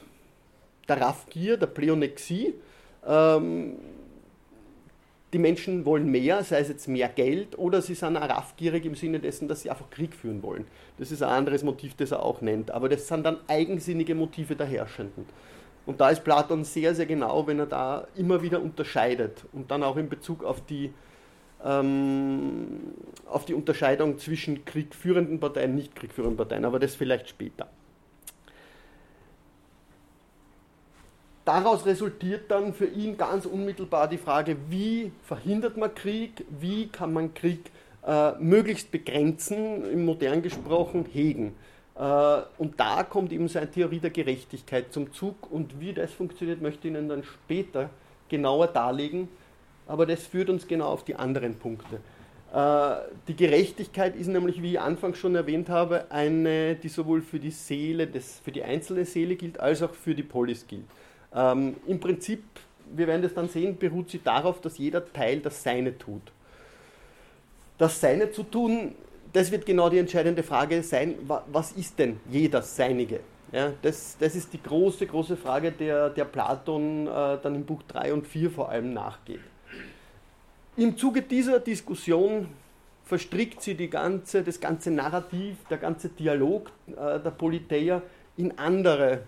der 0.87 1.01
Raffgier, 1.01 1.57
der 1.57 1.67
Pleonexie. 1.67 2.53
Ähm, 3.05 3.77
die 5.33 5.39
Menschen 5.39 5.83
wollen 5.85 6.09
mehr, 6.09 6.43
sei 6.43 6.59
es 6.59 6.69
jetzt 6.69 6.87
mehr 6.87 7.09
Geld 7.09 7.57
oder 7.57 7.81
sie 7.81 7.95
sind 7.95 8.17
auch 8.17 8.29
raffgierig 8.29 8.85
im 8.85 8.93
Sinne 8.93 9.19
dessen, 9.19 9.47
dass 9.47 9.61
sie 9.61 9.71
einfach 9.71 9.89
Krieg 9.89 10.13
führen 10.13 10.43
wollen. 10.43 10.67
Das 10.99 11.11
ist 11.11 11.23
ein 11.23 11.29
anderes 11.29 11.63
Motiv, 11.63 11.95
das 11.95 12.11
er 12.11 12.21
auch 12.21 12.41
nennt. 12.41 12.69
Aber 12.69 12.87
das 12.87 13.07
sind 13.07 13.25
dann 13.25 13.37
eigensinnige 13.47 14.13
Motive 14.13 14.55
der 14.55 14.67
Herrschenden. 14.67 15.25
Und 15.85 15.99
da 15.99 16.11
ist 16.11 16.23
Platon 16.23 16.63
sehr, 16.63 16.93
sehr 16.95 17.07
genau, 17.07 17.47
wenn 17.47 17.59
er 17.59 17.65
da 17.65 18.07
immer 18.15 18.41
wieder 18.41 18.61
unterscheidet 18.61 19.43
und 19.51 19.71
dann 19.71 19.83
auch 19.83 19.97
in 19.97 20.07
Bezug 20.07 20.43
auf 20.43 20.63
die, 20.65 20.93
ähm, 21.65 22.93
auf 23.27 23.45
die 23.45 23.55
Unterscheidung 23.55 24.17
zwischen 24.19 24.63
kriegführenden 24.65 25.39
Parteien 25.39 25.71
und 25.71 25.77
nicht 25.77 25.95
kriegführenden 25.95 26.37
Parteien, 26.37 26.63
aber 26.63 26.79
das 26.79 26.95
vielleicht 26.95 27.27
später. 27.27 27.67
Daraus 31.45 31.85
resultiert 31.85 32.49
dann 32.49 32.73
für 32.73 32.85
ihn 32.85 33.17
ganz 33.17 33.45
unmittelbar 33.45 34.07
die 34.07 34.17
Frage, 34.17 34.55
wie 34.69 35.11
verhindert 35.23 35.75
man 35.75 35.93
Krieg, 35.93 36.45
wie 36.49 36.87
kann 36.87 37.11
man 37.11 37.33
Krieg 37.33 37.69
äh, 38.07 38.31
möglichst 38.39 38.91
begrenzen, 38.91 39.83
im 39.91 40.05
modern 40.05 40.41
gesprochen, 40.41 41.05
hegen. 41.11 41.53
Äh, 41.95 42.41
und 42.57 42.79
da 42.79 43.03
kommt 43.03 43.33
eben 43.33 43.49
seine 43.49 43.69
Theorie 43.69 43.99
der 43.99 44.11
Gerechtigkeit 44.11 44.93
zum 44.93 45.11
Zug 45.11 45.51
und 45.51 45.81
wie 45.81 45.91
das 45.91 46.13
funktioniert, 46.13 46.61
möchte 46.61 46.87
ich 46.87 46.93
Ihnen 46.93 47.09
dann 47.09 47.23
später 47.23 47.89
genauer 48.29 48.67
darlegen, 48.67 49.27
aber 49.85 50.05
das 50.05 50.25
führt 50.25 50.49
uns 50.49 50.65
genau 50.65 50.87
auf 50.87 51.03
die 51.03 51.15
anderen 51.15 51.55
Punkte. 51.55 51.99
Äh, 52.53 52.95
die 53.27 53.35
Gerechtigkeit 53.35 54.15
ist 54.15 54.27
nämlich, 54.27 54.61
wie 54.61 54.71
ich 54.71 54.79
anfangs 54.79 55.17
schon 55.17 55.35
erwähnt 55.35 55.67
habe, 55.69 56.09
eine, 56.09 56.75
die 56.75 56.87
sowohl 56.87 57.21
für 57.21 57.39
die 57.39 57.51
Seele, 57.51 58.07
des, 58.07 58.39
für 58.39 58.53
die 58.53 58.63
einzelne 58.63 59.03
Seele 59.03 59.35
gilt, 59.35 59.59
als 59.59 59.81
auch 59.81 59.93
für 59.93 60.15
die 60.15 60.23
Polis 60.23 60.65
gilt. 60.67 60.85
Ähm, 61.35 61.75
Im 61.87 61.99
Prinzip, 61.99 62.43
wir 62.93 63.07
werden 63.07 63.21
das 63.21 63.33
dann 63.33 63.49
sehen, 63.49 63.77
beruht 63.77 64.09
sie 64.09 64.21
darauf, 64.23 64.61
dass 64.61 64.77
jeder 64.77 65.11
Teil 65.11 65.39
das 65.39 65.63
Seine 65.63 65.97
tut. 65.97 66.21
Das 67.77 67.99
Seine 67.99 68.31
zu 68.31 68.43
tun, 68.43 68.95
das 69.33 69.51
wird 69.51 69.65
genau 69.65 69.89
die 69.89 69.97
entscheidende 69.97 70.43
Frage 70.43 70.83
sein, 70.83 71.15
was 71.27 71.71
ist 71.71 71.97
denn 71.97 72.19
jeder 72.29 72.61
Seinige? 72.61 73.21
Ja, 73.51 73.71
das, 73.81 74.17
das 74.19 74.35
ist 74.35 74.51
die 74.53 74.61
große, 74.61 75.05
große 75.05 75.37
Frage, 75.37 75.71
der, 75.71 76.09
der 76.09 76.25
Platon 76.25 77.05
äh, 77.05 77.37
dann 77.41 77.55
im 77.55 77.65
Buch 77.65 77.83
3 77.87 78.13
und 78.13 78.27
4 78.27 78.49
vor 78.49 78.69
allem 78.69 78.93
nachgeht. 78.93 79.41
Im 80.75 80.97
Zuge 80.97 81.21
dieser 81.21 81.59
Diskussion 81.59 82.47
verstrickt 83.05 83.61
sie 83.61 83.75
die 83.75 83.89
ganze, 83.89 84.41
das 84.41 84.59
ganze 84.59 84.89
Narrativ, 84.89 85.57
der 85.69 85.77
ganze 85.77 86.09
Dialog 86.09 86.71
äh, 86.87 87.19
der 87.19 87.29
Politeia 87.29 88.01
in 88.37 88.57
andere, 88.57 89.21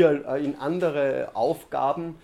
äh, 0.00 0.44
in 0.44 0.56
andere 0.56 1.30
Aufgaben. 1.34 2.16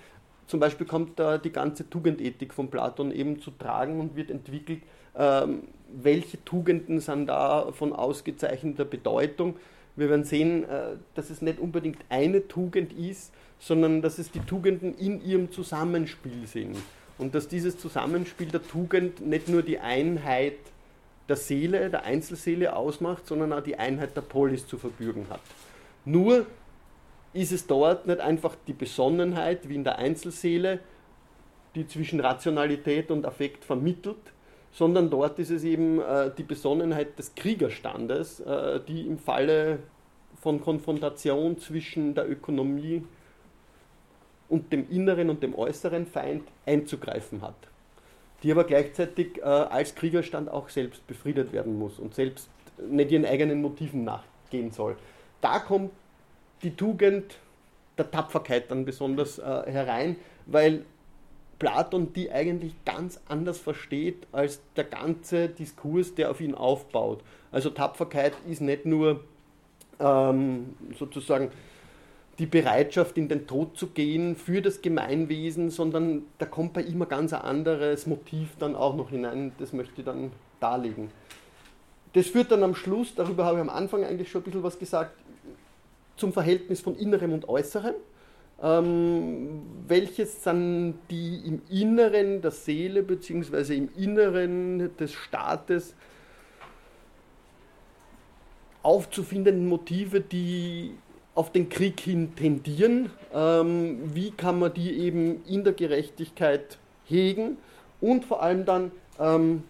Zum 0.47 0.61
Beispiel 0.61 0.87
kommt 0.87 1.19
da 1.19 1.39
die 1.39 1.53
ganze 1.53 1.89
Tugendethik 1.89 2.55
von 2.55 2.71
Platon 2.71 3.13
eben 3.13 3.41
zu 3.41 3.51
tragen 3.51 4.01
und 4.01 4.17
wird 4.17 4.31
entwickelt, 4.31 4.83
ähm, 5.17 5.65
welche 5.93 6.43
Tugenden 6.45 7.01
sind 7.01 7.27
da 7.27 7.71
von 7.73 7.93
ausgezeichneter 7.93 8.85
Bedeutung. 8.85 9.57
Wir 9.97 10.09
werden 10.09 10.25
sehen, 10.25 10.65
äh, 10.65 10.97
dass 11.15 11.31
es 11.31 11.43
nicht 11.43 11.59
unbedingt 11.59 11.99
eine 12.09 12.47
Tugend 12.49 12.93
ist, 12.93 13.33
sondern 13.59 14.01
dass 14.01 14.19
es 14.19 14.31
die 14.31 14.41
Tugenden 14.41 14.97
in 14.97 15.23
ihrem 15.25 15.51
Zusammenspiel 15.51 16.47
sind. 16.47 16.77
Und 17.19 17.35
dass 17.35 17.49
dieses 17.49 17.77
Zusammenspiel 17.79 18.49
der 18.49 18.63
Tugend 18.63 19.21
nicht 19.21 19.49
nur 19.49 19.63
die 19.63 19.81
Einheit 19.81 20.55
der 21.29 21.37
Seele, 21.37 21.91
der 21.91 22.05
Einzelseele 22.05 22.75
ausmacht, 22.75 23.27
sondern 23.27 23.53
auch 23.53 23.63
die 23.63 23.77
Einheit 23.77 24.17
der 24.17 24.23
Polis 24.23 24.67
zu 24.67 24.79
verbürgen 24.79 25.27
hat. 25.29 25.41
Nur 26.05 26.47
ist 27.33 27.53
es 27.53 27.67
dort 27.67 28.07
nicht 28.07 28.21
einfach 28.21 28.57
die 28.67 28.73
Besonnenheit 28.73 29.69
wie 29.69 29.75
in 29.75 29.85
der 29.85 29.99
Einzelseele, 29.99 30.81
die 31.75 31.87
zwischen 31.87 32.21
Rationalität 32.21 33.11
und 33.11 33.27
Affekt 33.27 33.65
vermittelt, 33.65 34.17
sondern 34.73 35.11
dort 35.11 35.39
ist 35.39 35.51
es 35.51 35.65
eben 35.65 36.01
äh, 36.01 36.31
die 36.37 36.43
Besonnenheit 36.43 37.19
des 37.19 37.35
Kriegerstandes, 37.35 38.41
äh, 38.41 38.81
die 38.87 39.07
im 39.07 39.19
Falle 39.19 39.81
von 40.41 40.61
Konfrontation 40.61 41.59
zwischen 41.59 42.15
der 42.15 42.31
Ökonomie 42.31 43.05
und 44.49 44.73
dem 44.73 44.89
inneren 44.91 45.31
und 45.31 45.43
dem 45.43 45.55
äußeren 45.55 46.07
Feind 46.07 46.45
einzugreifen 46.65 47.43
hat, 47.43 47.57
die 48.43 48.53
aber 48.53 48.65
gleichzeitig 48.65 49.39
äh, 49.39 49.43
als 49.43 49.95
Kriegerstand 49.95 50.51
auch 50.51 50.69
selbst 50.69 51.07
befriedet 51.07 51.53
werden 51.53 51.79
muss 51.79 51.99
und 51.99 52.15
selbst 52.15 52.49
nicht 52.89 53.11
ihren 53.11 53.27
eigenen 53.27 53.61
Motiven 53.61 54.05
nachgehen 54.05 54.71
soll. 54.71 54.97
Da 55.41 55.59
kommt 55.59 55.91
die 56.63 56.75
Tugend 56.75 57.37
der 57.97 58.11
Tapferkeit 58.11 58.71
dann 58.71 58.85
besonders 58.85 59.39
äh, 59.39 59.43
herein, 59.67 60.17
weil 60.47 60.85
Platon 61.59 62.13
die 62.13 62.31
eigentlich 62.31 62.73
ganz 62.85 63.21
anders 63.29 63.59
versteht 63.59 64.27
als 64.33 64.61
der 64.77 64.85
ganze 64.85 65.49
Diskurs, 65.49 66.15
der 66.15 66.31
auf 66.31 66.41
ihn 66.41 66.55
aufbaut. 66.55 67.23
Also 67.51 67.71
Tapferkeit 67.71 68.33
ist 68.49 68.61
nicht 68.61 68.87
nur 68.87 69.25
ähm, 69.99 70.77
sozusagen 70.97 71.51
die 72.39 72.47
Bereitschaft, 72.47 73.19
in 73.19 73.29
den 73.29 73.49
Tod 73.49 73.77
zu 73.77 73.89
gehen 73.89 74.37
für 74.37 74.63
das 74.63 74.81
Gemeinwesen, 74.81 75.71
sondern 75.71 76.23
da 76.39 76.47
kommt 76.47 76.73
bei 76.73 76.83
ihm 76.83 77.03
ein 77.03 77.09
ganz 77.09 77.33
anderes 77.33 78.07
Motiv 78.07 78.51
dann 78.61 78.77
auch 78.77 78.95
noch 78.95 79.11
hinein. 79.11 79.51
Das 79.59 79.73
möchte 79.73 79.95
ich 79.99 80.05
dann 80.05 80.31
darlegen. 80.61 81.11
Das 82.13 82.29
führt 82.29 82.53
dann 82.53 82.63
am 82.63 82.77
Schluss, 82.77 83.15
darüber 83.17 83.45
habe 83.45 83.57
ich 83.57 83.61
am 83.61 83.69
Anfang 83.69 84.05
eigentlich 84.05 84.31
schon 84.31 84.43
ein 84.43 84.45
bisschen 84.45 84.63
was 84.63 84.79
gesagt, 84.79 85.11
zum 86.19 86.33
Verhältnis 86.33 86.81
von 86.81 86.97
Innerem 86.97 87.33
und 87.33 87.49
Äußerem. 87.49 87.95
Ähm, 88.61 89.63
welches 89.87 90.43
sind 90.43 90.99
die 91.11 91.43
im 91.47 91.63
Inneren 91.71 92.43
der 92.43 92.51
Seele 92.51 93.03
bzw. 93.03 93.77
im 93.77 93.89
Inneren 93.97 94.97
des 94.97 95.13
Staates 95.13 95.95
aufzufindenden 98.83 99.69
Motive, 99.69 100.21
die 100.21 100.93
auf 101.35 101.53
den 101.53 101.69
Krieg 101.69 102.01
hin 102.01 102.35
tendieren? 102.35 103.11
Ähm, 103.33 104.01
wie 104.15 104.33
kann 104.33 104.59
man 104.59 104.75
die 104.75 104.99
eben 104.99 105.45
in 105.45 105.63
der 105.63 105.73
Gerechtigkeit 105.73 106.79
hegen? 107.05 107.59
Und 108.01 108.25
vor 108.25 108.43
allem 108.43 108.65
dann 108.65 108.91
ähm, 109.21 109.63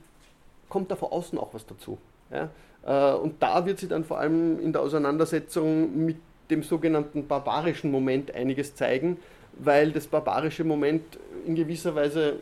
kommt 0.70 0.90
da 0.90 0.96
von 0.96 1.10
außen 1.10 1.38
auch 1.38 1.52
was 1.52 1.66
dazu. 1.66 1.98
Ja? 2.30 2.48
Äh, 2.86 3.16
und 3.18 3.42
da 3.42 3.66
wird 3.66 3.78
sie 3.80 3.88
dann 3.88 4.04
vor 4.04 4.18
allem 4.18 4.60
in 4.60 4.72
der 4.72 4.82
Auseinandersetzung 4.82 6.06
mit 6.06 6.16
dem 6.50 6.62
sogenannten 6.62 7.26
barbarischen 7.26 7.90
Moment 7.90 8.34
einiges 8.34 8.74
zeigen, 8.74 9.18
weil 9.58 9.92
das 9.92 10.06
barbarische 10.06 10.64
Moment 10.64 11.18
in 11.46 11.54
gewisser 11.54 11.94
Weise 11.94 12.40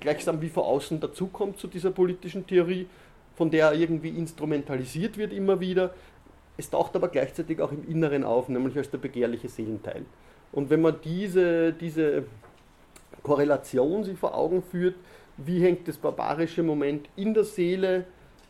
gleichsam 0.00 0.40
wie 0.40 0.48
von 0.48 0.64
außen 0.64 1.00
dazukommt 1.00 1.58
zu 1.58 1.66
dieser 1.66 1.90
politischen 1.90 2.46
Theorie, 2.46 2.86
von 3.36 3.50
der 3.50 3.72
irgendwie 3.72 4.10
instrumentalisiert 4.10 5.16
wird 5.16 5.32
immer 5.32 5.60
wieder. 5.60 5.94
Es 6.56 6.68
taucht 6.70 6.96
aber 6.96 7.08
gleichzeitig 7.08 7.60
auch 7.60 7.72
im 7.72 7.88
Inneren 7.88 8.24
auf, 8.24 8.48
nämlich 8.48 8.76
als 8.76 8.90
der 8.90 8.98
begehrliche 8.98 9.48
Seelenteil. 9.48 10.04
Und 10.52 10.70
wenn 10.70 10.80
man 10.80 10.96
diese, 11.04 11.72
diese 11.72 12.24
Korrelation 13.22 14.04
sich 14.04 14.18
vor 14.18 14.34
Augen 14.34 14.62
führt, 14.62 14.96
wie 15.36 15.60
hängt 15.60 15.86
das 15.86 15.96
barbarische 15.96 16.62
Moment 16.62 17.08
in 17.16 17.32
der 17.32 17.44
Seele 17.44 18.04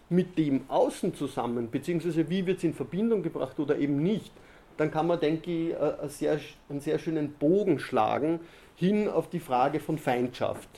mit 0.08 0.38
dem 0.38 0.62
Außen 0.68 1.14
zusammen, 1.14 1.68
beziehungsweise 1.70 2.28
wie 2.30 2.46
wird 2.46 2.58
es 2.58 2.64
in 2.64 2.72
Verbindung 2.72 3.22
gebracht 3.22 3.60
oder 3.60 3.76
eben 3.78 4.02
nicht, 4.02 4.32
dann 4.78 4.90
kann 4.90 5.06
man, 5.06 5.20
denke 5.20 5.50
ich, 5.50 5.76
einen 5.76 6.08
sehr, 6.08 6.40
einen 6.68 6.80
sehr 6.80 6.98
schönen 6.98 7.32
Bogen 7.32 7.78
schlagen 7.78 8.40
hin 8.76 9.08
auf 9.08 9.28
die 9.28 9.40
Frage 9.40 9.80
von 9.80 9.98
Feindschaft. 9.98 10.68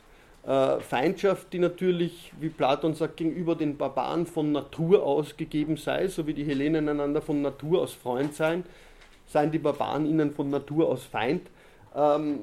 Äh, 0.47 0.80
Feindschaft, 0.80 1.52
die 1.52 1.59
natürlich, 1.59 2.33
wie 2.40 2.49
Platon 2.49 2.95
sagt, 2.95 3.19
gegenüber 3.19 3.54
den 3.54 3.76
Barbaren 3.76 4.26
von 4.26 4.52
Natur 4.52 5.02
aus 5.02 5.37
gegeben 5.37 5.76
sei, 5.76 6.09
so 6.09 6.26
wie 6.26 6.33
die 6.33 6.45
Hellenen 6.45 6.88
einander 6.88 7.21
von 7.21 7.42
Natur 7.42 7.83
aus 7.83 7.92
Freund 7.92 8.35
seien, 8.35 8.64
seien 9.26 9.50
die 9.50 9.59
Barbaren 9.59 10.07
ihnen 10.07 10.33
von 10.33 10.49
Natur 10.49 10.88
aus 10.88 11.04
Feind. 11.04 11.42
Ähm, 11.95 12.38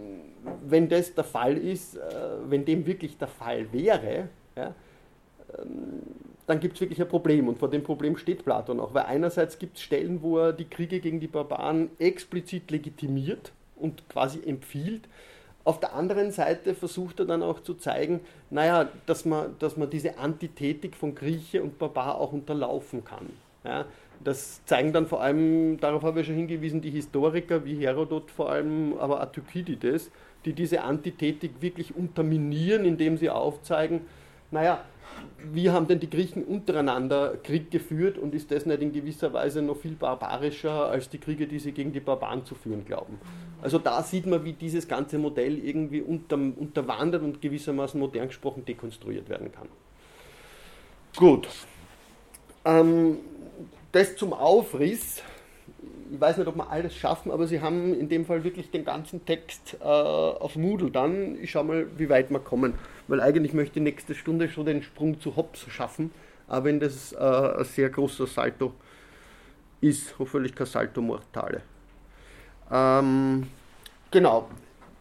wenn 0.64 0.88
das 0.88 1.16
der 1.16 1.24
Fall 1.24 1.58
ist, 1.58 1.96
äh, 1.96 2.00
wenn 2.48 2.66
dem 2.66 2.86
wirklich 2.86 3.18
der 3.18 3.30
Fall 3.30 3.72
wäre, 3.74 4.30
ähm, 4.56 4.76
dann 6.48 6.60
gibt 6.62 6.75
es 6.75 6.82
wirklich 6.82 7.01
ein 7.01 7.08
Problem. 7.08 7.48
Und 7.48 7.60
vor 7.60 7.70
dem 7.70 7.84
Problem 7.84 8.18
steht 8.18 8.44
Platon 8.44 8.80
auch, 8.80 8.94
weil 8.94 9.04
einerseits 9.04 9.60
gibt 9.60 9.77
es 9.77 9.84
Stellen, 9.84 10.22
wo 10.24 10.39
er 10.39 10.54
die 10.54 10.66
Kriege 10.66 11.00
gegen 11.00 11.20
die 11.20 11.27
Barbaren 11.27 11.92
explizit 12.00 12.72
legitimiert 12.72 13.51
und 13.75 14.08
quasi 14.10 14.42
empfiehlt. 14.46 15.04
Auf 15.66 15.82
der 15.82 15.94
anderen 15.94 16.32
Seite 16.32 16.74
versucht 16.74 17.20
er 17.20 17.25
dann 17.25 17.44
auch 17.44 17.60
zu 17.60 17.74
zeigen, 17.74 18.22
naja, 18.50 18.89
dass 19.06 19.25
man, 19.25 19.56
dass 19.60 19.75
man 19.75 19.89
diese 19.89 20.18
Antithetik 20.18 20.96
von 20.96 21.13
Grieche 21.13 21.62
und 21.62 21.77
Barbar 21.77 22.18
auch 22.18 22.32
unterlaufen 22.32 23.04
kann. 23.04 23.27
Ja, 23.66 23.86
das 24.24 24.63
zeigen 24.63 24.94
dann 24.94 25.08
vor 25.08 25.22
allem, 25.22 25.77
darauf 25.82 26.04
habe 26.04 26.22
ich 26.22 26.27
schon 26.27 26.36
hingewiesen, 26.36 26.80
die 26.80 26.89
Historiker 26.89 27.66
wie 27.66 27.75
Herodot 27.75 28.32
vor 28.32 28.50
allem, 28.50 28.98
aber 28.98 29.30
Thukydides, 29.30 30.10
die 30.46 30.54
diese 30.54 30.84
Antithetik 30.84 31.62
wirklich 31.62 31.94
unterminieren, 31.94 32.86
indem 32.86 33.18
sie 33.18 33.30
aufzeigen, 33.30 34.01
naja, 34.51 34.86
wie 35.53 35.69
haben 35.69 35.88
denn 35.88 36.00
die 36.00 36.09
Griechen 36.09 36.43
untereinander 36.43 37.38
Krieg 37.38 37.71
geführt 37.71 38.17
und 38.17 38.33
ist 38.36 38.51
das 38.51 38.65
nicht 38.65 38.81
in 38.81 38.91
gewisser 38.91 39.33
Weise 39.33 39.62
noch 39.62 39.77
viel 39.77 39.93
barbarischer 39.93 40.88
als 40.88 41.09
die 41.09 41.17
Kriege, 41.17 41.47
die 41.47 41.59
sie 41.59 41.71
gegen 41.71 41.93
die 41.93 42.00
Barbaren 42.00 42.45
zu 42.45 42.55
führen 42.55 42.86
glauben? 42.86 43.19
Also 43.62 43.79
da 43.79 44.03
sieht 44.03 44.25
man, 44.25 44.43
wie 44.43 44.53
dieses 44.53 44.88
ganze 44.88 45.17
Modell 45.17 45.57
irgendwie 45.57 46.01
unter, 46.01 46.36
unterwandert 46.36 47.24
und 47.24 47.41
gewissermaßen 47.41 48.00
modern 48.00 48.27
gesprochen 48.27 48.65
dekonstruiert 48.65 49.29
werden 49.29 49.51
kann. 49.51 49.67
Gut. 51.15 51.47
Ähm, 52.65 53.17
das 53.91 54.15
zum 54.15 54.33
Aufriss 54.33 55.24
ich 56.12 56.20
weiß 56.22 56.38
nicht, 56.38 56.48
ob 56.48 56.56
wir 56.56 56.70
alles 56.70 56.96
schaffen, 56.96 57.32
aber 57.32 57.48
sie 57.48 57.62
haben 57.62 57.98
in 58.00 58.10
dem 58.10 58.26
Fall 58.26 58.44
wirklich 58.44 58.72
den 58.72 58.86
ganzen 58.86 59.26
Text 59.26 59.78
äh, 59.80 59.84
auf 59.84 60.56
Moodle 60.56 60.92
dann. 60.92 61.38
Ich 61.42 61.52
schaue 61.52 61.64
mal, 61.66 61.88
wie 61.98 62.10
weit 62.10 62.30
wir 62.30 62.40
kommen, 62.40 62.74
weil 63.08 63.22
eigentlich 63.22 63.54
möchte 63.54 63.80
ich 63.80 63.84
nächste 63.84 64.16
Stunde 64.16 64.50
schon 64.50 64.66
den 64.66 64.84
Sprung 64.84 65.20
zu 65.20 65.36
Hobbes 65.36 65.66
schaffen, 65.70 66.12
aber 66.48 66.66
wenn 66.66 66.80
das 66.80 67.14
äh, 67.14 67.18
ein 67.18 67.66
sehr 67.66 67.90
großer 67.90 68.28
Salto 68.28 68.74
ist, 69.82 70.18
hoffentlich 70.18 70.56
kein 70.56 70.68
Salto 70.68 71.02
Mortale. 71.02 71.62
Ähm, 72.72 73.48
genau, 74.12 74.50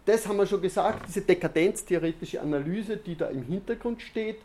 das 0.05 0.27
haben 0.27 0.37
wir 0.37 0.47
schon 0.47 0.63
gesagt, 0.63 1.09
diese 1.09 1.23
dekadenztheoretische 1.23 2.41
Analyse, 2.41 2.97
die 2.97 3.17
da 3.17 3.27
im 3.27 3.43
Hintergrund 3.43 4.03
steht 4.03 4.39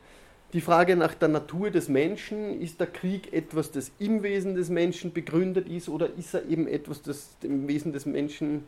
die 0.54 0.62
Frage 0.62 0.96
nach 0.96 1.14
der 1.14 1.30
Natur 1.30 1.70
des 1.72 1.88
Menschen, 1.88 2.60
ist 2.62 2.80
der 2.80 2.88
Krieg 2.88 3.32
etwas, 3.34 3.72
das 3.72 3.92
im 4.00 4.22
Wesen 4.22 4.56
des 4.56 4.70
Menschen 4.70 5.14
begründet 5.14 5.68
ist 5.70 5.88
oder 5.88 6.10
ist 6.18 6.34
er 6.34 6.46
eben 6.46 6.68
etwas, 6.68 7.02
das 7.02 7.30
im 7.42 7.68
Wesen 7.68 7.94
des 7.94 8.06
Menschen, 8.06 8.66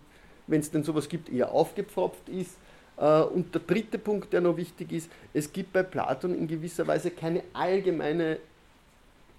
wenn 0.47 0.61
es 0.61 0.71
denn 0.71 0.83
sowas 0.83 1.09
gibt, 1.09 1.29
eher 1.29 1.51
aufgepfropft 1.51 2.29
ist? 2.29 2.57
Äh, 2.97 3.21
und 3.21 3.53
der 3.53 3.61
dritte 3.61 3.97
Punkt, 3.97 4.31
der 4.31 4.41
noch 4.41 4.55
wichtig 4.55 4.91
ist, 4.93 5.09
es 5.33 5.51
gibt 5.51 5.73
bei 5.73 5.83
Platon 5.83 6.35
in 6.35 6.47
gewisser 6.47 6.87
Weise 6.87 7.11
keine 7.11 7.43
allgemeine 7.53 8.37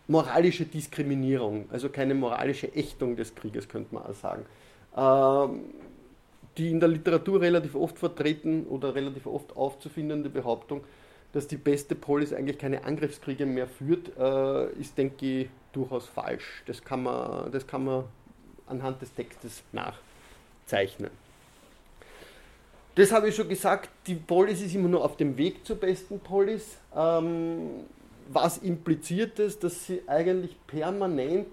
moralische 0.06 0.66
Diskriminierung, 0.66 1.66
also 1.70 1.88
keine 1.88 2.14
moralische 2.14 2.74
Ächtung 2.74 3.16
des 3.16 3.34
Krieges, 3.34 3.68
könnte 3.68 3.94
man 3.94 4.04
auch 4.04 4.14
sagen. 4.14 4.44
Ähm, 4.96 5.60
die 6.58 6.70
in 6.70 6.78
der 6.78 6.88
Literatur 6.88 7.40
relativ 7.40 7.74
oft 7.74 7.98
vertreten 7.98 8.66
oder 8.66 8.94
relativ 8.94 9.26
oft 9.26 9.56
aufzufindende 9.56 10.28
Behauptung, 10.28 10.82
dass 11.34 11.48
die 11.48 11.56
beste 11.56 11.96
Polis 11.96 12.32
eigentlich 12.32 12.58
keine 12.58 12.84
Angriffskriege 12.84 13.44
mehr 13.44 13.66
führt, 13.66 14.16
äh, 14.16 14.80
ist, 14.80 14.96
denke 14.96 15.26
ich, 15.26 15.48
durchaus 15.72 16.06
falsch. 16.06 16.62
Das 16.66 16.82
kann 16.82 17.02
man, 17.02 17.50
das 17.50 17.66
kann 17.66 17.84
man 17.84 18.04
anhand 18.68 19.02
des 19.02 19.12
Textes 19.12 19.64
nachzeichnen. 19.72 21.10
Das 22.94 23.10
habe 23.10 23.28
ich 23.28 23.34
schon 23.34 23.48
gesagt, 23.48 23.90
die 24.06 24.14
Polis 24.14 24.62
ist 24.62 24.76
immer 24.76 24.88
nur 24.88 25.04
auf 25.04 25.16
dem 25.16 25.36
Weg 25.36 25.66
zur 25.66 25.74
besten 25.74 26.20
Polis. 26.20 26.78
Ähm, 26.94 27.80
was 28.28 28.58
impliziert 28.58 29.40
es, 29.40 29.58
dass 29.58 29.86
sie 29.86 30.02
eigentlich 30.06 30.56
permanent 30.68 31.48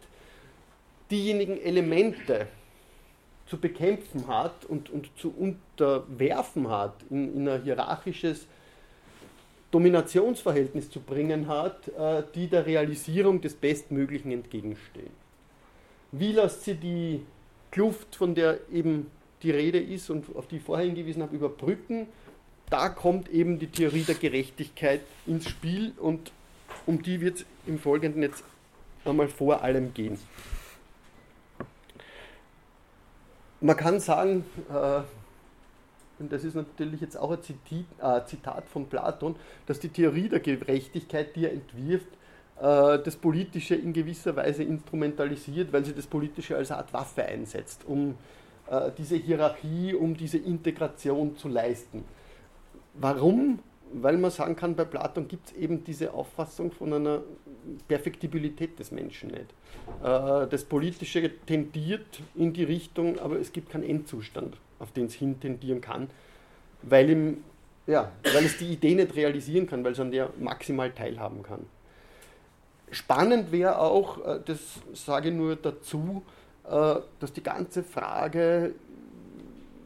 diejenigen 1.10 1.60
Elemente 1.60 2.48
zu 3.48 3.58
bekämpfen 3.58 4.28
hat 4.28 4.64
und, 4.66 4.92
und 4.92 5.10
zu 5.18 5.34
unterwerfen 5.36 6.70
hat, 6.70 6.94
in, 7.10 7.36
in 7.36 7.50
ein 7.50 7.64
hierarchisches 7.64 8.46
Dominationsverhältnis 9.72 10.90
zu 10.90 11.00
bringen 11.00 11.48
hat, 11.48 11.88
äh, 11.88 12.24
die 12.36 12.48
der 12.48 12.66
Realisierung 12.66 13.42
des 13.42 13.56
Bestmöglichen 13.56 14.32
entgegenstehen. 14.32 15.12
Wie 16.12 16.34
lässt 16.34 16.66
sie 16.66 16.76
die 16.76 17.22
Kluft, 17.72 18.16
von 18.16 18.36
der 18.36 18.60
eben 18.72 19.10
die 19.44 19.52
Rede 19.52 19.80
ist 19.80 20.10
und 20.10 20.36
auf 20.36 20.48
die 20.48 20.58
ich 20.58 20.64
vorher 20.64 20.86
hingewiesen 20.86 21.24
habe, 21.24 21.36
überbrücken? 21.36 22.08
Da 22.70 22.90
kommt 22.90 23.30
eben 23.30 23.60
die 23.60 23.68
Theorie 23.68 24.04
der 24.04 24.16
Gerechtigkeit 24.16 25.02
ins 25.26 25.50
Spiel 25.50 25.94
und 25.98 26.32
um 26.86 27.02
die 27.02 27.22
wird 27.22 27.40
es 27.40 27.46
im 27.66 27.80
Folgenden 27.80 28.22
jetzt 28.22 28.44
einmal 29.06 29.28
vor 29.28 29.64
allem 29.64 29.94
gehen. 29.94 30.18
Man 33.62 33.78
kann 33.78 34.00
sagen, 34.00 34.44
äh, 34.70 35.02
und 36.22 36.32
das 36.32 36.44
ist 36.44 36.56
natürlich 36.56 37.02
jetzt 37.02 37.18
auch 37.18 37.32
ein 37.32 37.40
äh, 37.40 38.26
Zitat 38.26 38.68
von 38.70 38.88
Platon, 38.88 39.36
dass 39.66 39.80
die 39.80 39.90
Theorie 39.90 40.30
der 40.30 40.40
Gerechtigkeit, 40.40 41.36
die 41.36 41.46
er 41.46 41.54
entwirft, 41.54 42.08
äh, 42.60 43.00
das 43.04 43.16
Politische 43.16 43.76
in 43.76 43.92
gewisser 43.94 44.36
Weise 44.36 44.64
instrumentalisiert, 44.64 45.74
weil 45.74 45.84
sie 45.84 45.94
das 45.94 46.08
Politische 46.08 46.56
als 46.56 46.72
Art 46.72 46.94
Waffe 46.94 47.24
einsetzt, 47.24 47.84
um 47.86 48.16
diese 48.98 49.18
Hierarchie, 49.18 49.94
um 49.96 50.16
diese 50.16 50.38
Integration 50.38 51.36
zu 51.36 51.50
leisten. 51.50 52.06
Warum? 52.94 53.60
weil 53.94 54.18
man 54.18 54.32
sagen 54.32 54.56
kann, 54.56 54.76
bei 54.76 54.86
Platon 54.86 55.28
gibt 55.28 55.48
es 55.48 55.54
eben 55.54 55.84
diese 55.84 56.14
Auffassung 56.14 56.72
von 56.72 56.94
einer 56.94 57.22
Perfektibilität 57.88 58.80
des 58.80 58.92
Menschen 58.92 59.30
nicht. 59.30 59.54
Äh, 60.04 60.48
das 60.48 60.64
Politische 60.64 61.30
tendiert 61.46 62.22
in 62.36 62.54
die 62.54 62.64
Richtung, 62.64 63.20
aber 63.20 63.40
es 63.40 63.52
gibt 63.52 63.70
keinen 63.70 63.84
Endzustand, 63.84 64.58
auf 64.82 64.92
den 64.92 65.06
es 65.06 65.14
hin 65.14 65.40
tendieren 65.40 65.82
kann, 65.82 66.10
weil, 66.82 67.10
ihm, 67.10 67.44
ja, 67.88 68.12
weil 68.34 68.46
es 68.46 68.58
die 68.58 68.74
Idee 68.74 68.96
nicht 68.96 69.16
realisieren 69.16 69.68
kann, 69.68 69.84
weil 69.84 69.94
es 69.94 70.00
an 70.00 70.12
der 70.12 70.30
maximal 70.40 70.92
teilhaben 70.92 71.44
kann. 71.44 71.66
Spannend 72.92 73.52
wäre 73.52 73.80
auch, 73.80 74.26
äh, 74.26 74.40
das 74.46 74.82
sage 74.94 75.30
ich 75.30 75.36
nur 75.36 75.56
dazu, 75.56 76.24
äh, 76.66 76.96
dass 77.20 77.34
die 77.34 77.44
ganze 77.44 77.84
Frage 77.84 78.76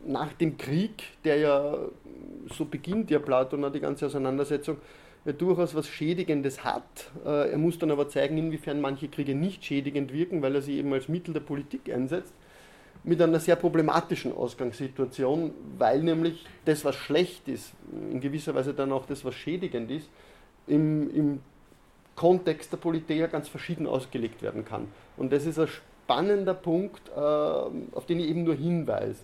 nach 0.07 0.33
dem 0.33 0.57
Krieg, 0.57 1.03
der 1.23 1.37
ja 1.37 1.77
so 2.51 2.65
beginnt 2.65 3.09
ja 3.09 3.19
Platon 3.19 3.71
die 3.73 3.79
ganze 3.79 4.05
Auseinandersetzung, 4.05 4.77
ja 5.25 5.33
durchaus 5.33 5.73
was 5.75 5.87
Schädigendes 5.87 6.63
hat. 6.63 7.11
Äh, 7.25 7.51
er 7.51 7.57
muss 7.57 7.79
dann 7.79 7.91
aber 7.91 8.07
zeigen, 8.09 8.37
inwiefern 8.37 8.81
manche 8.81 9.07
Kriege 9.07 9.35
nicht 9.35 9.65
schädigend 9.65 10.13
wirken, 10.13 10.41
weil 10.41 10.55
er 10.55 10.61
sie 10.61 10.77
eben 10.77 10.93
als 10.93 11.07
Mittel 11.07 11.33
der 11.33 11.41
Politik 11.41 11.91
einsetzt, 11.91 12.33
mit 13.05 13.21
einer 13.21 13.39
sehr 13.39 13.55
problematischen 13.55 14.35
Ausgangssituation, 14.35 15.53
weil 15.77 16.01
nämlich 16.01 16.45
das, 16.65 16.83
was 16.83 16.95
schlecht 16.95 17.47
ist, 17.47 17.73
in 18.11 18.19
gewisser 18.19 18.55
Weise 18.55 18.73
dann 18.73 18.91
auch 18.91 19.05
das, 19.05 19.23
was 19.23 19.35
schädigend 19.35 19.91
ist, 19.91 20.09
im, 20.67 21.15
im 21.15 21.39
Kontext 22.15 22.71
der 22.71 22.77
Politik 22.77 23.19
ja 23.19 23.27
ganz 23.27 23.47
verschieden 23.47 23.85
ausgelegt 23.85 24.41
werden 24.41 24.65
kann. 24.65 24.87
Und 25.17 25.31
das 25.31 25.45
ist 25.45 25.59
ein 25.59 25.67
spannender 25.67 26.55
Punkt, 26.55 27.09
äh, 27.09 27.19
auf 27.19 28.05
den 28.07 28.19
ich 28.19 28.27
eben 28.27 28.43
nur 28.43 28.55
hinweise. 28.55 29.23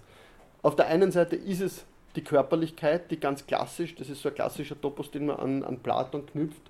Auf 0.62 0.76
der 0.76 0.88
einen 0.88 1.12
Seite 1.12 1.36
ist 1.36 1.62
es 1.62 1.86
die 2.16 2.24
Körperlichkeit, 2.24 3.10
die 3.10 3.20
ganz 3.20 3.48
klassisch, 3.48 3.96
das 3.96 4.10
ist 4.10 4.22
so 4.22 4.30
ein 4.30 4.36
klassischer 4.36 4.80
Topos, 4.80 5.10
den 5.10 5.26
man 5.26 5.38
an, 5.38 5.64
an 5.64 5.80
Platon 5.80 6.26
knüpft, 6.28 6.62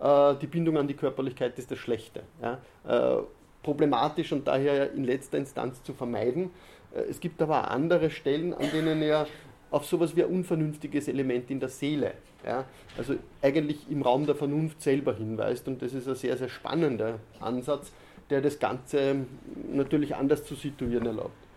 äh, 0.00 0.34
die 0.36 0.46
Bindung 0.46 0.76
an 0.76 0.86
die 0.86 0.94
Körperlichkeit 0.94 1.58
ist 1.58 1.70
das 1.72 1.78
Schlechte. 1.78 2.22
Ja? 2.40 2.58
Problematisch 3.62 4.32
und 4.32 4.46
daher 4.48 4.92
in 4.92 5.04
letzter 5.04 5.38
Instanz 5.38 5.82
zu 5.82 5.92
vermeiden. 5.92 6.50
Äh, 6.94 7.02
es 7.02 7.20
gibt 7.20 7.40
aber 7.42 7.70
andere 7.70 8.10
Stellen, 8.10 8.54
an 8.54 8.70
denen 8.72 9.02
er 9.02 9.26
auf 9.70 9.86
sowas 9.86 10.16
wie 10.16 10.24
ein 10.24 10.30
unvernünftiges 10.30 11.08
Element 11.08 11.50
in 11.50 11.60
der 11.60 11.68
Seele, 11.68 12.14
ja? 12.44 12.64
also 12.98 13.14
eigentlich 13.40 13.88
im 13.88 14.02
Raum 14.02 14.26
der 14.26 14.34
Vernunft 14.34 14.82
selber 14.82 15.14
hinweist 15.14 15.68
und 15.68 15.80
das 15.80 15.94
ist 15.94 16.08
ein 16.08 16.16
sehr, 16.16 16.36
sehr 16.36 16.48
spannender 16.48 17.20
Ansatz, 17.38 17.92
der 18.30 18.40
das 18.40 18.58
Ganze 18.58 19.26
natürlich 19.72 20.16
anders 20.16 20.44
zu 20.44 20.54
situieren 20.54 21.06
erlaubt. 21.06 21.49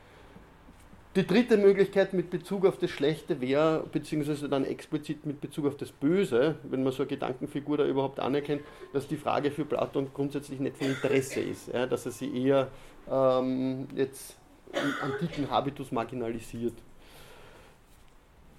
Die 1.15 1.28
dritte 1.28 1.58
Möglichkeit 1.58 2.13
mit 2.13 2.32
Bezug 2.32 2.65
auf 2.65 2.80
das 2.80 2.89
Schlechte 2.89 3.39
wäre, 3.39 3.86
beziehungsweise 3.91 4.49
dann 4.49 4.65
explizit 4.65 5.28
mit 5.28 5.41
Bezug 5.41 5.67
auf 5.67 5.78
das 5.78 5.91
Böse, 5.91 6.56
wenn 6.63 6.82
man 6.82 6.91
so 6.91 7.04
eine 7.04 7.10
Gedankenfigur 7.10 7.78
da 7.78 7.86
überhaupt 7.86 8.19
anerkennt, 8.19 8.63
dass 8.93 9.08
die 9.08 9.17
Frage 9.17 9.52
für 9.52 9.63
Platon 9.63 10.10
grundsätzlich 10.12 10.60
nicht 10.60 10.76
von 10.76 10.88
Interesse 10.88 11.39
ist, 11.39 11.67
ja, 11.67 11.86
dass 11.86 12.08
er 12.08 12.12
sie 12.13 12.36
eher 12.36 12.67
ähm, 13.08 13.88
jetzt 13.95 14.36
im 14.71 15.12
antiken 15.12 15.52
Habitus 15.52 15.91
marginalisiert. 15.91 16.73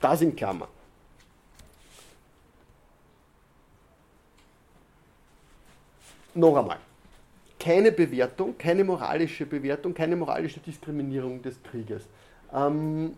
Das 0.01 0.21
in 0.21 0.37
Klammer. 0.37 0.69
Noch 6.35 6.57
einmal. 6.57 6.79
Keine 7.59 7.91
Bewertung, 7.91 8.57
keine 8.57 8.85
moralische 8.85 9.45
Bewertung, 9.45 9.93
keine 9.93 10.15
moralische 10.15 10.61
Diskriminierung 10.61 11.43
des 11.43 11.61
Krieges. 11.61 12.07
Ähm, 12.55 13.15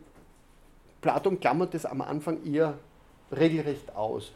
Platon 1.00 1.38
klammert 1.38 1.74
es 1.74 1.86
am 1.86 2.00
Anfang 2.00 2.44
eher 2.44 2.74
regelrecht 3.30 3.94
aus. 3.94 4.32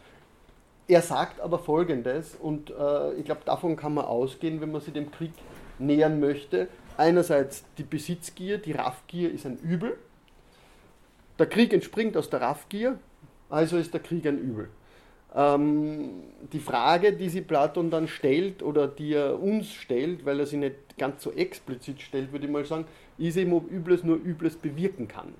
Er 0.88 1.02
sagt 1.02 1.40
aber 1.40 1.58
Folgendes, 1.58 2.34
und 2.34 2.70
äh, 2.70 3.14
ich 3.14 3.24
glaube, 3.24 3.42
davon 3.44 3.76
kann 3.76 3.94
man 3.94 4.04
ausgehen, 4.04 4.60
wenn 4.60 4.72
man 4.72 4.80
sich 4.80 4.92
dem 4.92 5.10
Krieg 5.10 5.32
nähern 5.78 6.20
möchte. 6.20 6.68
Einerseits 6.96 7.64
die 7.78 7.84
Besitzgier, 7.84 8.58
die 8.58 8.72
Raffgier 8.72 9.32
ist 9.32 9.46
ein 9.46 9.56
Übel. 9.58 9.96
Der 11.38 11.46
Krieg 11.46 11.72
entspringt 11.72 12.16
aus 12.16 12.28
der 12.28 12.42
Raffgier, 12.42 12.98
also 13.48 13.78
ist 13.78 13.94
der 13.94 14.00
Krieg 14.00 14.26
ein 14.26 14.38
Übel. 14.38 14.68
Ähm, 15.34 16.24
die 16.52 16.58
Frage, 16.58 17.12
die 17.12 17.28
sich 17.28 17.46
Platon 17.46 17.90
dann 17.90 18.08
stellt 18.08 18.62
oder 18.62 18.88
die 18.88 19.14
er 19.14 19.40
uns 19.40 19.72
stellt, 19.72 20.24
weil 20.26 20.40
er 20.40 20.46
sie 20.46 20.56
nicht 20.56 20.98
ganz 20.98 21.22
so 21.22 21.32
explizit 21.32 22.00
stellt, 22.02 22.32
würde 22.32 22.46
ich 22.46 22.52
mal 22.52 22.64
sagen, 22.64 22.84
ist 23.28 23.36
eben, 23.36 23.52
ob 23.52 23.70
Übles 23.70 24.02
nur 24.02 24.16
Übles 24.16 24.56
bewirken 24.56 25.08
kann. 25.08 25.34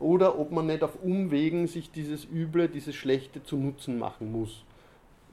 Oder 0.00 0.38
ob 0.38 0.52
man 0.52 0.66
nicht 0.66 0.82
auf 0.82 1.02
Umwegen 1.02 1.66
sich 1.66 1.90
dieses 1.90 2.24
Üble, 2.24 2.68
dieses 2.68 2.94
Schlechte 2.94 3.42
zu 3.42 3.56
Nutzen 3.56 3.98
machen 3.98 4.32
muss. 4.32 4.64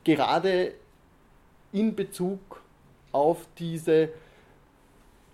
Gerade 0.03 0.73
in 1.71 1.95
Bezug 1.95 2.61
auf 3.11 3.47
diese, 3.57 4.09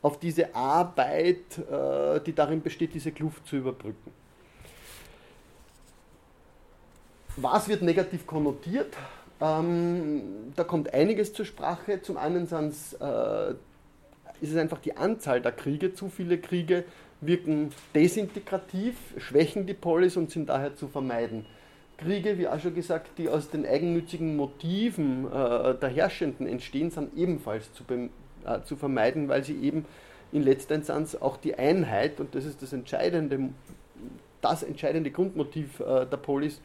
auf 0.02 0.20
diese 0.20 0.54
Arbeit, 0.54 1.58
äh, 1.58 2.20
die 2.22 2.34
darin 2.34 2.62
besteht, 2.62 2.94
diese 2.94 3.12
Kluft 3.12 3.48
zu 3.48 3.58
überbrücken. 3.58 4.12
Was 7.38 7.70
wird 7.70 7.82
negativ 7.82 8.28
konnotiert? 8.28 8.96
Ähm, 9.40 10.52
da 10.56 10.64
kommt 10.64 10.94
einiges 10.94 11.34
zur 11.34 11.46
Sprache. 11.46 12.02
Zum 12.02 12.18
einen 12.18 12.46
äh, 12.46 13.56
ist 14.42 14.52
es 14.52 14.58
einfach 14.58 14.80
die 14.80 14.98
Anzahl 14.98 15.42
der 15.42 15.52
Kriege. 15.52 15.94
Zu 15.94 16.10
viele 16.10 16.38
Kriege 16.40 16.84
wirken 17.22 17.72
desintegrativ, 17.96 18.96
schwächen 19.18 19.68
die 19.68 19.76
Polis 19.76 20.18
und 20.18 20.32
sind 20.32 20.50
daher 20.50 20.76
zu 20.76 20.88
vermeiden. 20.88 21.46
Kriege, 21.98 22.40
wie 22.40 22.48
auch 22.48 22.60
schon 22.60 22.74
gesagt, 22.74 23.12
die 23.20 23.30
aus 23.30 23.52
den 23.52 23.66
eigennützigen 23.66 24.36
Motiven 24.36 25.26
äh, 25.28 25.76
der 25.76 25.90
Herrschenden 25.90 26.48
entstehen, 26.48 26.90
sind 26.90 27.16
ebenfalls 27.16 27.72
zu, 27.74 27.84
äh, 27.94 28.62
zu 28.64 28.76
vermeiden, 28.76 29.30
weil 29.30 29.44
sie 29.44 29.56
eben 29.62 29.86
in 30.32 30.42
letzter 30.42 30.76
Instanz 30.76 31.14
auch 31.16 31.38
die 31.38 31.56
Einheit, 31.56 32.20
und 32.20 32.34
das 32.34 32.46
ist 32.46 32.64
das 32.64 32.74
entscheidende, 32.74 33.50
das 34.42 34.64
entscheidende 34.64 35.12
Grundmotiv 35.12 35.80
äh, 35.80 36.08
der 36.08 36.18
Polis, 36.18 36.60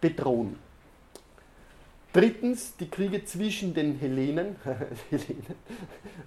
bedrohen. 0.00 0.58
Drittens 2.16 2.74
die 2.76 2.88
Kriege 2.88 3.24
zwischen 3.24 3.74
den 3.74 3.98
Hellenen, 3.98 4.56
Hellenen 5.10 5.54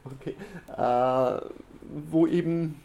okay, 0.06 0.36
äh, 0.78 1.42
wo 2.10 2.28
eben 2.28 2.80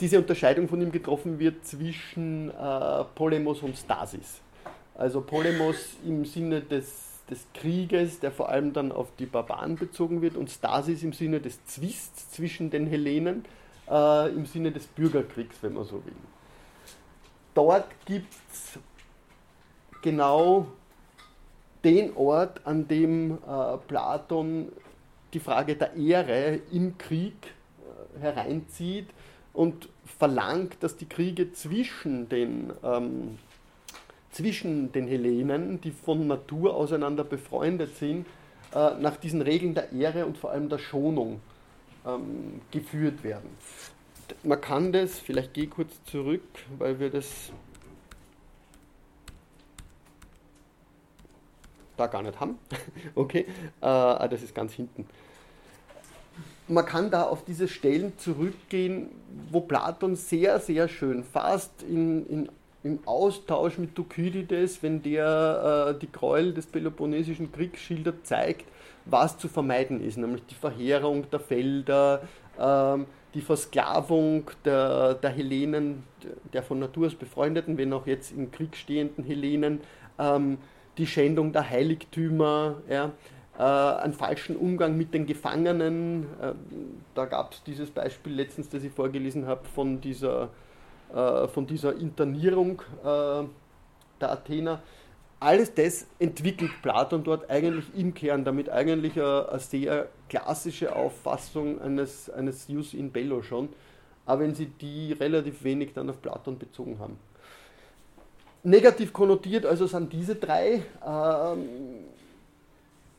diese 0.00 0.18
Unterscheidung 0.18 0.68
von 0.68 0.82
ihm 0.82 0.90
getroffen 0.90 1.38
wird 1.38 1.64
zwischen 1.64 2.50
äh, 2.50 3.04
Polemos 3.14 3.62
und 3.62 3.76
Stasis. 3.76 4.40
Also 4.96 5.20
Polemos 5.20 5.96
im 6.04 6.24
Sinne 6.24 6.60
des, 6.60 7.20
des 7.30 7.46
Krieges, 7.54 8.18
der 8.18 8.32
vor 8.32 8.48
allem 8.48 8.72
dann 8.72 8.90
auf 8.90 9.14
die 9.16 9.26
Barbaren 9.26 9.76
bezogen 9.76 10.22
wird, 10.22 10.36
und 10.36 10.50
Stasis 10.50 11.04
im 11.04 11.12
Sinne 11.12 11.38
des 11.38 11.64
Zwists 11.66 12.32
zwischen 12.32 12.70
den 12.70 12.88
Hellenen, 12.88 13.44
äh, 13.88 14.28
im 14.30 14.44
Sinne 14.44 14.72
des 14.72 14.88
Bürgerkriegs, 14.88 15.56
wenn 15.62 15.74
man 15.74 15.84
so 15.84 16.04
will 16.04 16.14
dort 17.54 17.86
gibt 18.04 18.32
es 18.52 18.78
genau 20.04 20.66
den 21.82 22.14
Ort, 22.14 22.60
an 22.64 22.86
dem 22.86 23.32
äh, 23.32 23.76
Platon 23.88 24.70
die 25.32 25.40
Frage 25.40 25.74
der 25.74 25.96
Ehre 25.96 26.60
im 26.70 26.96
Krieg 26.98 27.34
äh, 28.14 28.20
hereinzieht 28.20 29.08
und 29.54 29.88
verlangt, 30.04 30.76
dass 30.80 30.96
die 30.96 31.08
Kriege 31.08 31.52
zwischen 31.52 32.28
den, 32.28 32.72
ähm, 32.84 33.38
zwischen 34.30 34.92
den 34.92 35.08
Hellenen, 35.08 35.80
die 35.80 35.90
von 35.90 36.26
Natur 36.26 36.74
auseinander 36.74 37.24
befreundet 37.24 37.96
sind, 37.96 38.26
äh, 38.74 38.94
nach 39.00 39.16
diesen 39.16 39.40
Regeln 39.40 39.74
der 39.74 39.90
Ehre 39.92 40.26
und 40.26 40.36
vor 40.36 40.50
allem 40.50 40.68
der 40.68 40.78
Schonung 40.78 41.40
ähm, 42.06 42.60
geführt 42.70 43.24
werden. 43.24 43.48
Man 44.42 44.60
kann 44.60 44.92
das, 44.92 45.18
vielleicht 45.18 45.54
gehe 45.54 45.64
ich 45.64 45.70
kurz 45.70 45.92
zurück, 46.04 46.42
weil 46.78 47.00
wir 47.00 47.08
das 47.10 47.50
da 51.96 52.06
gar 52.06 52.22
nicht 52.22 52.38
haben. 52.40 52.58
okay, 53.14 53.46
äh, 53.80 53.86
ah, 53.86 54.28
das 54.28 54.42
ist 54.42 54.54
ganz 54.54 54.72
hinten. 54.72 55.06
Man 56.66 56.86
kann 56.86 57.10
da 57.10 57.24
auf 57.24 57.44
diese 57.44 57.68
Stellen 57.68 58.16
zurückgehen, 58.16 59.10
wo 59.50 59.60
Platon 59.60 60.16
sehr, 60.16 60.58
sehr 60.60 60.88
schön, 60.88 61.22
fast 61.22 61.82
in, 61.82 62.26
in, 62.26 62.48
im 62.82 62.98
Austausch 63.04 63.76
mit 63.76 63.94
Thukydides, 63.94 64.82
wenn 64.82 65.02
der 65.02 65.94
äh, 65.94 65.98
die 65.98 66.10
Gräuel 66.10 66.54
des 66.54 66.66
Peloponnesischen 66.66 67.52
Kriegs 67.52 67.80
schildert, 67.80 68.26
zeigt, 68.26 68.64
was 69.04 69.36
zu 69.36 69.48
vermeiden 69.48 70.02
ist, 70.02 70.16
nämlich 70.16 70.46
die 70.46 70.54
Verheerung 70.54 71.30
der 71.30 71.40
Felder, 71.40 72.22
äh, 72.58 72.98
die 73.34 73.40
Versklavung 73.40 74.50
der, 74.64 75.14
der 75.14 75.30
Hellenen, 75.30 76.04
der 76.52 76.62
von 76.62 76.78
Natur 76.78 77.08
aus 77.08 77.14
befreundeten, 77.14 77.76
wenn 77.76 77.92
auch 77.92 78.06
jetzt 78.06 78.32
im 78.32 78.50
Krieg 78.50 78.76
stehenden 78.76 79.24
Hellenen, 79.24 79.80
ähm, 80.18 80.58
die 80.98 81.06
Schändung 81.06 81.52
der 81.52 81.68
Heiligtümer, 81.68 82.76
ja, 82.88 83.12
äh, 83.58 83.62
einen 83.62 84.12
falschen 84.12 84.56
Umgang 84.56 84.96
mit 84.96 85.14
den 85.14 85.26
Gefangenen. 85.26 86.24
Äh, 86.40 86.52
da 87.14 87.24
gab 87.26 87.52
es 87.52 87.62
dieses 87.64 87.90
Beispiel 87.90 88.34
letztens, 88.34 88.68
das 88.68 88.82
ich 88.82 88.92
vorgelesen 88.92 89.46
habe, 89.46 89.64
von 89.74 90.00
dieser, 90.00 90.50
äh, 91.14 91.46
von 91.48 91.66
dieser 91.66 91.96
Internierung 91.96 92.82
äh, 93.02 93.44
der 94.20 94.30
Athener. 94.30 94.82
Alles 95.40 95.74
das 95.74 96.06
entwickelt 96.18 96.70
Platon 96.80 97.22
dort 97.22 97.50
eigentlich 97.50 97.84
im 97.94 98.14
Kern, 98.14 98.44
damit 98.44 98.70
eigentlich 98.70 99.14
eine, 99.16 99.48
eine 99.50 99.58
sehr 99.58 100.08
klassische 100.28 100.94
Auffassung 100.96 101.80
eines, 101.82 102.30
eines 102.30 102.66
Jus 102.68 102.94
in 102.94 103.12
Bello 103.12 103.42
schon, 103.42 103.68
aber 104.24 104.42
wenn 104.42 104.54
sie 104.54 104.66
die 104.66 105.12
relativ 105.12 105.62
wenig 105.62 105.92
dann 105.92 106.08
auf 106.08 106.22
Platon 106.22 106.58
bezogen 106.58 106.98
haben. 106.98 107.18
Negativ 108.64 109.12
konnotiert 109.12 109.66
also 109.66 109.86
sind 109.86 110.10
diese 110.12 110.36
drei. 110.36 110.82
Ähm, 111.06 112.04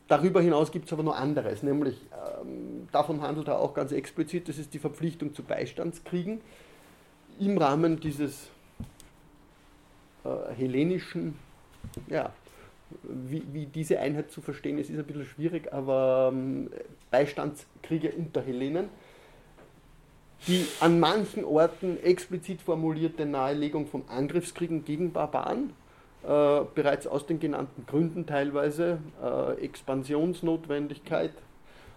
darüber 0.08 0.42
hinaus 0.42 0.72
gibt 0.72 0.86
es 0.86 0.92
aber 0.92 1.04
noch 1.04 1.16
anderes, 1.16 1.62
nämlich 1.62 2.00
ähm, 2.42 2.88
davon 2.90 3.22
handelt 3.22 3.46
er 3.46 3.60
auch 3.60 3.72
ganz 3.72 3.92
explizit, 3.92 4.48
das 4.48 4.58
ist 4.58 4.74
die 4.74 4.80
Verpflichtung 4.80 5.34
zu 5.34 5.44
Beistandskriegen 5.44 6.40
im 7.38 7.58
Rahmen 7.58 8.00
dieses 8.00 8.48
äh, 10.24 10.52
hellenischen, 10.56 11.38
ja, 12.08 12.32
wie, 13.02 13.42
wie, 13.52 13.66
diese 13.66 14.00
Einheit 14.00 14.30
zu 14.30 14.40
verstehen 14.40 14.78
ist, 14.78 14.90
ist 14.90 14.98
ein 14.98 15.04
bisschen 15.04 15.26
schwierig, 15.26 15.72
aber 15.72 16.30
ähm, 16.32 16.70
Beistandskriege 17.10 18.10
unter 18.12 18.42
Hellenen 18.42 18.88
die 20.46 20.66
an 20.80 21.00
manchen 21.00 21.44
Orten 21.44 22.02
explizit 22.02 22.62
formulierte 22.62 23.26
Nahelegung 23.26 23.86
von 23.86 24.04
Angriffskriegen 24.08 24.84
gegen 24.84 25.12
Barbaren, 25.12 25.72
äh, 26.22 26.60
bereits 26.74 27.06
aus 27.06 27.26
den 27.26 27.40
genannten 27.40 27.86
Gründen 27.86 28.26
teilweise, 28.26 28.98
äh, 29.22 29.64
Expansionsnotwendigkeit 29.64 31.32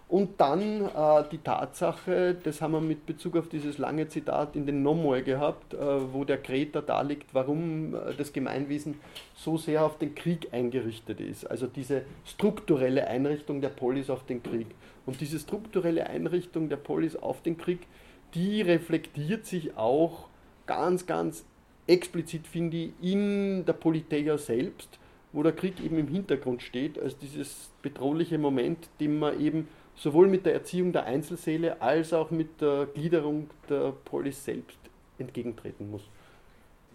und 0.10 0.41
dann 0.41 0.86
äh, 0.86 1.23
die 1.32 1.38
Tatsache, 1.38 2.36
das 2.43 2.63
haben 2.63 2.71
wir 2.71 2.82
mit 2.82 3.06
Bezug 3.06 3.38
auf 3.38 3.47
dieses 3.47 3.78
lange 3.78 4.08
Zitat 4.08 4.56
in 4.56 4.65
den 4.65 4.82
Nomoi 4.82 5.21
gehabt, 5.21 5.75
äh, 5.75 5.78
wo 5.78 6.25
der 6.25 6.39
Kreter 6.39 6.82
darlegt, 6.82 7.36
warum 7.36 7.93
äh, 7.93 8.15
das 8.17 8.34
Gemeinwesen 8.34 8.95
so 9.36 9.58
sehr 9.58 9.86
auf 9.86 9.99
den 9.99 10.15
Krieg 10.15 10.52
eingerichtet 10.52 11.21
ist. 11.21 11.45
Also 11.45 11.67
diese 11.67 12.02
strukturelle 12.25 13.06
Einrichtung 13.06 13.62
der 13.62 13.69
Polis 13.69 14.10
auf 14.10 14.25
den 14.25 14.41
Krieg. 14.41 14.65
Und 15.06 15.21
diese 15.21 15.38
strukturelle 15.38 16.08
Einrichtung 16.08 16.69
der 16.69 16.78
Polis 16.78 17.15
auf 17.15 17.43
den 17.43 17.60
Krieg 17.60 17.82
die 18.34 18.62
reflektiert 18.62 19.46
sich 19.46 19.78
auch 19.78 20.28
ganz, 20.65 21.06
ganz 21.06 21.46
explizit, 21.88 22.48
finde 22.48 22.78
ich, 22.78 22.92
in 23.02 23.65
der 23.65 23.74
Politeia 23.74 24.38
selbst, 24.38 25.00
wo 25.32 25.44
der 25.44 25.54
Krieg 25.54 25.84
eben 25.84 25.98
im 25.98 26.08
Hintergrund 26.08 26.62
steht, 26.62 27.00
als 27.00 27.18
dieses 27.18 27.72
bedrohliche 27.82 28.38
Moment, 28.38 28.89
dem 29.00 29.20
man 29.20 29.39
eben 29.39 29.68
sowohl 29.96 30.28
mit 30.28 30.46
der 30.46 30.54
Erziehung 30.54 30.94
der 30.94 31.06
Einzelseele 31.06 31.82
als 31.82 32.13
auch 32.13 32.32
mit 32.32 32.62
der 32.62 32.88
Gliederung 32.94 33.50
der 33.70 33.92
Polis 34.06 34.46
selbst 34.46 34.78
entgegentreten 35.18 35.89
muss. 35.89 36.04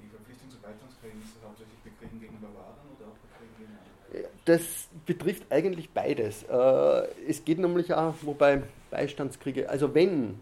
Die 0.02 0.08
Verpflichtung 0.08 0.50
zu 0.50 0.58
Beitragskriegen 0.58 1.20
ist 1.20 1.36
das 1.36 1.48
hauptsächlich 1.48 1.78
bei 1.84 1.90
Kriegen 2.00 2.20
gegen 2.20 2.40
Barbaren 2.40 2.88
oder 2.96 3.08
auch 3.08 3.18
bei 3.18 3.36
Kriegen 3.38 3.54
gegen 3.58 3.72
andere? 4.22 4.32
Das 4.46 4.88
betrifft 5.04 5.44
eigentlich 5.50 5.90
beides. 5.90 6.44
Äh, 6.44 7.28
es 7.28 7.44
geht 7.44 7.58
nämlich 7.58 7.92
auch, 7.92 8.14
wobei 8.22 8.62
Beistandskriege, 8.90 9.68
also 9.68 9.94
wenn 9.94 10.38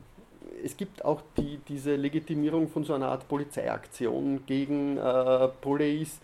es 0.65 0.77
gibt 0.77 1.05
auch 1.05 1.23
die, 1.37 1.59
diese 1.69 1.97
Legitimierung 1.97 2.69
von 2.69 2.85
so 2.85 2.95
einer 2.95 3.09
Art 3.09 3.27
Polizeiaktion 3.29 4.47
gegen 4.47 4.97
äh, 4.97 5.49
Police, 5.61 6.21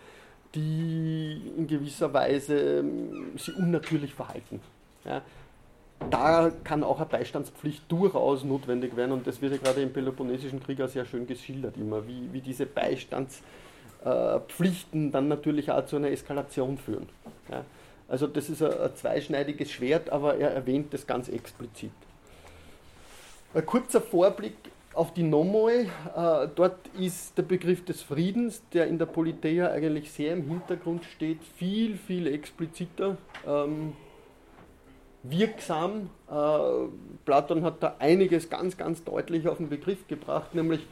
die 0.55 1.51
in 1.57 1.67
gewisser 1.67 2.13
Weise 2.13 2.79
ähm, 2.79 3.37
sie 3.37 3.51
unnatürlich 3.51 4.13
verhalten. 4.13 4.61
Ja. 5.05 5.21
Da 6.09 6.51
kann 6.63 6.81
auch 6.83 6.97
eine 6.97 7.07
Beistandspflicht 7.07 7.83
durchaus 7.89 8.45
notwendig 8.45 8.95
werden 8.95 9.11
und 9.11 9.27
das 9.27 9.41
wird 9.41 9.51
ja 9.51 9.57
gerade 9.57 9.81
im 9.81 9.91
Peloponnesischen 9.91 10.63
Krieg 10.63 10.79
auch 10.81 10.87
sehr 10.87 11.03
schön 11.05 11.27
geschildert, 11.27 11.75
immer, 11.75 12.07
wie, 12.07 12.31
wie 12.31 12.39
diese 12.39 12.65
Beistandspflichten 12.65 15.11
dann 15.11 15.27
natürlich 15.27 15.69
auch 15.71 15.85
zu 15.85 15.97
einer 15.97 16.09
Eskalation 16.09 16.77
führen. 16.77 17.09
Ja. 17.51 17.65
Also 18.07 18.27
das 18.27 18.49
ist 18.49 18.63
ein 18.63 18.95
zweischneidiges 18.95 19.71
Schwert, 19.71 20.09
aber 20.09 20.37
er 20.37 20.51
erwähnt 20.51 20.93
das 20.93 21.05
ganz 21.05 21.27
explizit. 21.27 21.91
Ein 23.51 23.65
kurzer 23.65 23.99
Vorblick 23.99 24.53
auf 24.93 25.11
die 25.11 25.23
Nomoi. 25.23 25.81
Äh, 25.81 26.47
dort 26.53 26.87
ist 26.99 27.35
der 27.35 27.41
Begriff 27.41 27.83
des 27.83 28.03
Friedens, 28.03 28.61
der 28.73 28.85
in 28.85 28.99
der 28.99 29.07
Politeia 29.07 29.71
eigentlich 29.71 30.11
sehr 30.11 30.33
im 30.33 30.47
Hintergrund 30.47 31.03
steht, 31.03 31.39
viel, 31.57 31.97
viel 31.97 32.27
expliziter, 32.27 33.17
ähm, 33.47 33.93
wirksam. 35.23 36.11
Äh, 36.29 36.89
Platon 37.25 37.63
hat 37.63 37.81
da 37.81 37.95
einiges 37.97 38.51
ganz, 38.51 38.77
ganz 38.77 39.03
deutlich 39.03 39.47
auf 39.47 39.57
den 39.57 39.69
Begriff 39.69 40.07
gebracht, 40.07 40.53
nämlich 40.53 40.85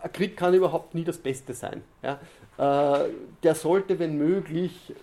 ein 0.00 0.12
Krieg 0.12 0.36
kann 0.36 0.54
überhaupt 0.54 0.94
nie 0.94 1.02
das 1.02 1.18
Beste 1.18 1.52
sein. 1.52 1.82
Ja? 2.04 2.20
Äh, 2.58 3.08
der 3.42 3.56
sollte, 3.56 3.98
wenn 3.98 4.16
möglich, 4.16 4.94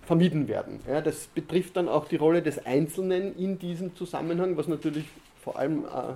vermieden 0.00 0.48
werden. 0.48 0.80
Ja? 0.88 1.02
Das 1.02 1.26
betrifft 1.26 1.76
dann 1.76 1.90
auch 1.90 2.08
die 2.08 2.16
Rolle 2.16 2.40
des 2.40 2.64
Einzelnen 2.64 3.36
in 3.36 3.58
diesem 3.58 3.94
Zusammenhang, 3.94 4.56
was 4.56 4.66
natürlich 4.66 5.04
vor 5.42 5.58
allem 5.58 5.84
äh, 5.84 6.14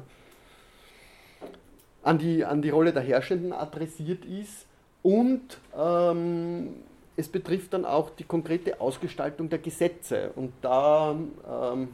an, 2.02 2.18
die, 2.18 2.44
an 2.44 2.62
die 2.62 2.70
Rolle 2.70 2.92
der 2.92 3.02
Herrschenden 3.02 3.52
adressiert 3.52 4.24
ist 4.24 4.66
und 5.02 5.58
ähm, 5.76 6.76
es 7.16 7.28
betrifft 7.28 7.72
dann 7.72 7.84
auch 7.84 8.10
die 8.10 8.24
konkrete 8.24 8.80
Ausgestaltung 8.80 9.48
der 9.48 9.58
Gesetze 9.58 10.30
und 10.36 10.52
da 10.62 11.16
ähm, 11.48 11.88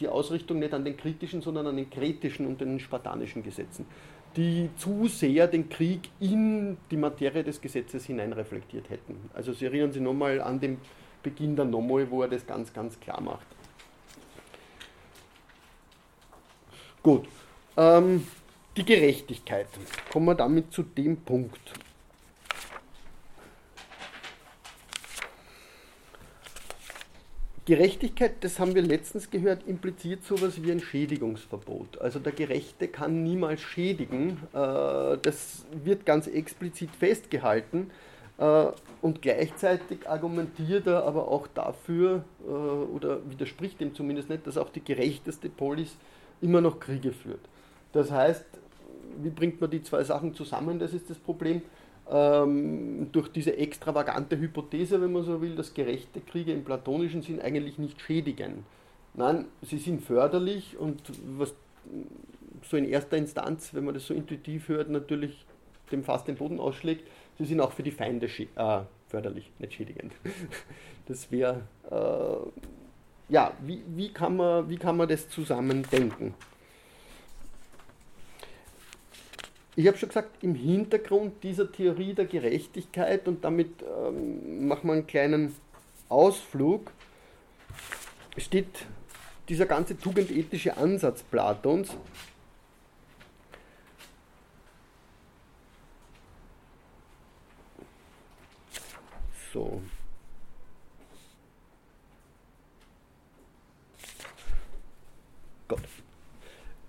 die 0.00 0.08
Ausrichtung 0.08 0.60
nicht 0.60 0.72
an 0.72 0.84
den 0.84 0.96
kritischen, 0.96 1.40
sondern 1.40 1.66
an 1.66 1.76
den 1.76 1.90
kretischen 1.90 2.46
und 2.46 2.60
den 2.60 2.78
spartanischen 2.78 3.42
Gesetzen, 3.42 3.86
die 4.36 4.70
zu 4.76 5.08
sehr 5.08 5.48
den 5.48 5.68
Krieg 5.68 6.10
in 6.20 6.76
die 6.90 6.96
Materie 6.96 7.42
des 7.42 7.60
Gesetzes 7.60 8.04
hineinreflektiert 8.04 8.90
hätten. 8.90 9.30
Also 9.34 9.52
Sie 9.52 9.64
erinnern 9.64 9.92
sich 9.92 10.02
nochmal 10.02 10.40
an 10.40 10.60
den 10.60 10.78
Beginn 11.22 11.56
der 11.56 11.64
Nomoi, 11.64 12.06
wo 12.10 12.22
er 12.22 12.28
das 12.28 12.46
ganz, 12.46 12.72
ganz 12.72 13.00
klar 13.00 13.20
macht. 13.20 13.46
Gut. 17.02 17.26
Ähm, 17.76 18.26
die 18.76 18.84
Gerechtigkeit. 18.84 19.66
Kommen 20.10 20.26
wir 20.26 20.34
damit 20.34 20.72
zu 20.72 20.82
dem 20.82 21.16
Punkt. 21.16 21.72
Gerechtigkeit, 27.68 28.32
das 28.40 28.58
haben 28.58 28.74
wir 28.74 28.80
letztens 28.80 29.28
gehört, 29.28 29.66
impliziert 29.66 30.24
sowas 30.24 30.62
wie 30.62 30.72
ein 30.72 30.80
Schädigungsverbot. 30.80 32.00
Also 32.00 32.18
der 32.18 32.32
Gerechte 32.32 32.88
kann 32.88 33.22
niemals 33.22 33.60
schädigen. 33.60 34.38
Äh, 34.54 35.18
das 35.20 35.66
wird 35.72 36.06
ganz 36.06 36.28
explizit 36.28 36.88
festgehalten. 36.98 37.90
Äh, 38.38 38.68
und 39.02 39.20
gleichzeitig 39.20 40.08
argumentiert 40.08 40.86
er 40.86 41.04
aber 41.04 41.28
auch 41.28 41.46
dafür, 41.46 42.24
äh, 42.46 42.50
oder 42.50 43.18
widerspricht 43.28 43.80
dem 43.80 43.94
zumindest 43.94 44.30
nicht, 44.30 44.46
dass 44.46 44.56
auch 44.56 44.70
die 44.70 44.82
gerechteste 44.82 45.50
Polis 45.50 45.94
immer 46.40 46.60
noch 46.60 46.80
Kriege 46.80 47.12
führt. 47.12 47.40
Das 47.92 48.10
heißt, 48.10 48.44
wie 49.22 49.30
bringt 49.30 49.60
man 49.60 49.70
die 49.70 49.82
zwei 49.82 50.04
Sachen 50.04 50.34
zusammen? 50.34 50.78
Das 50.78 50.92
ist 50.92 51.10
das 51.10 51.18
Problem. 51.18 51.62
Ähm, 52.10 53.08
durch 53.12 53.28
diese 53.28 53.56
extravagante 53.56 54.38
Hypothese, 54.38 55.00
wenn 55.00 55.12
man 55.12 55.24
so 55.24 55.42
will, 55.42 55.56
dass 55.56 55.74
gerechte 55.74 56.20
Kriege 56.20 56.52
im 56.52 56.64
platonischen 56.64 57.22
Sinn 57.22 57.40
eigentlich 57.40 57.78
nicht 57.78 58.00
schädigen. 58.00 58.64
Nein, 59.14 59.46
sie 59.62 59.78
sind 59.78 60.02
förderlich 60.02 60.78
und 60.78 61.02
was 61.36 61.54
so 62.62 62.76
in 62.76 62.86
erster 62.86 63.16
Instanz, 63.16 63.74
wenn 63.74 63.84
man 63.84 63.94
das 63.94 64.06
so 64.06 64.14
intuitiv 64.14 64.68
hört, 64.68 64.90
natürlich 64.90 65.44
dem 65.90 66.04
fast 66.04 66.28
den 66.28 66.36
Boden 66.36 66.60
ausschlägt, 66.60 67.08
sie 67.38 67.44
sind 67.44 67.60
auch 67.60 67.72
für 67.72 67.82
die 67.82 67.90
Feinde 67.90 68.26
äh, 68.26 68.80
förderlich, 69.08 69.50
nicht 69.58 69.74
schädigend. 69.74 70.12
Das 71.06 71.32
wäre, 71.32 71.62
äh, 71.90 72.62
ja, 73.28 73.52
wie, 73.60 73.82
wie, 73.88 74.12
kann 74.12 74.36
man, 74.36 74.68
wie 74.68 74.76
kann 74.76 74.96
man 74.96 75.08
das 75.08 75.28
zusammen 75.28 75.82
denken? 75.90 76.34
Ich 79.76 79.86
habe 79.86 79.96
schon 79.96 80.08
gesagt, 80.08 80.42
im 80.42 80.54
Hintergrund 80.54 81.42
dieser 81.44 81.70
Theorie 81.70 82.12
der 82.12 82.24
Gerechtigkeit 82.24 83.28
und 83.28 83.44
damit 83.44 83.70
ähm, 83.82 84.66
machen 84.66 84.88
wir 84.88 84.94
einen 84.94 85.06
kleinen 85.06 85.54
Ausflug, 86.08 86.90
steht 88.36 88.86
dieser 89.48 89.66
ganze 89.66 89.96
tugendethische 89.96 90.76
Ansatz 90.76 91.22
Platons. 91.22 91.96
So. 99.52 99.80
Gott. 105.68 105.80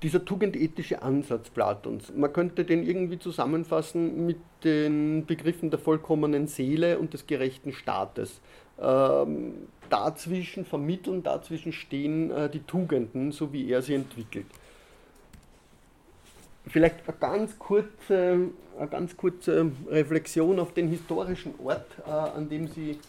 Dieser 0.02 0.24
tugendethische 0.24 1.02
Ansatz 1.02 1.50
Platons, 1.50 2.14
man 2.16 2.32
könnte 2.32 2.64
den 2.64 2.84
irgendwie 2.84 3.20
zusammenfassen 3.20 4.26
mit 4.26 4.38
den 4.64 5.26
Begriffen 5.26 5.72
der 5.72 5.80
vollkommenen 5.80 6.48
Seele 6.48 7.00
und 7.00 7.14
des 7.14 7.28
gerechten 7.28 7.74
Staates. 7.74 8.40
Ähm, 8.82 9.68
dazwischen 9.90 10.66
vermitteln, 10.66 11.22
dazwischen 11.22 11.74
stehen 11.74 12.32
äh, 12.32 12.50
die 12.50 12.62
Tugenden, 12.62 13.34
so 13.34 13.52
wie 13.52 13.70
er 13.70 13.82
sie 13.82 13.96
entwickelt. 13.96 14.46
Vielleicht 16.66 17.08
eine 17.08 17.18
ganz 17.18 17.60
kurze, 17.60 18.52
eine 18.78 18.88
ganz 18.90 19.18
kurze 19.18 19.72
Reflexion 19.90 20.60
auf 20.60 20.74
den 20.74 20.88
historischen 20.88 21.56
Ort, 21.62 21.88
äh, 22.06 22.10
an 22.10 22.48
dem 22.48 22.68
sie 22.68 23.00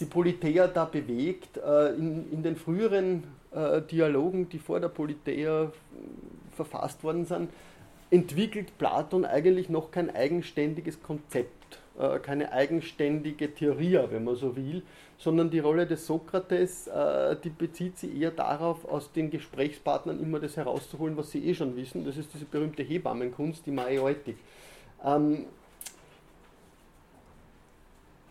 die 0.00 0.04
Politeia 0.04 0.66
da 0.66 0.84
bewegt. 0.84 1.56
Äh, 1.56 1.94
in, 1.94 2.30
in 2.32 2.42
den 2.42 2.56
früheren 2.56 3.22
äh, 3.52 3.82
Dialogen, 3.82 4.48
die 4.48 4.58
vor 4.58 4.80
der 4.80 4.88
Politeia 4.88 5.72
verfasst 6.54 7.02
worden 7.02 7.24
sind, 7.24 7.50
entwickelt 8.10 8.76
Platon 8.78 9.24
eigentlich 9.24 9.68
noch 9.68 9.90
kein 9.90 10.14
eigenständiges 10.14 11.02
Konzept, 11.02 11.78
äh, 11.98 12.18
keine 12.18 12.52
eigenständige 12.52 13.54
Theorie, 13.54 13.98
wenn 14.10 14.24
man 14.24 14.36
so 14.36 14.56
will, 14.56 14.82
sondern 15.18 15.50
die 15.50 15.58
Rolle 15.58 15.86
des 15.86 16.06
Sokrates, 16.06 16.88
äh, 16.88 17.36
die 17.42 17.50
bezieht 17.50 17.98
sich 17.98 18.20
eher 18.20 18.30
darauf, 18.30 18.84
aus 18.84 19.12
den 19.12 19.30
Gesprächspartnern 19.30 20.20
immer 20.20 20.40
das 20.40 20.56
herauszuholen, 20.56 21.16
was 21.16 21.30
sie 21.30 21.44
eh 21.46 21.54
schon 21.54 21.76
wissen. 21.76 22.04
Das 22.04 22.16
ist 22.16 22.32
diese 22.34 22.46
berühmte 22.46 22.82
Hebammenkunst, 22.82 23.66
die 23.66 23.70
Maioetik. 23.70 24.36
Ähm, 25.04 25.46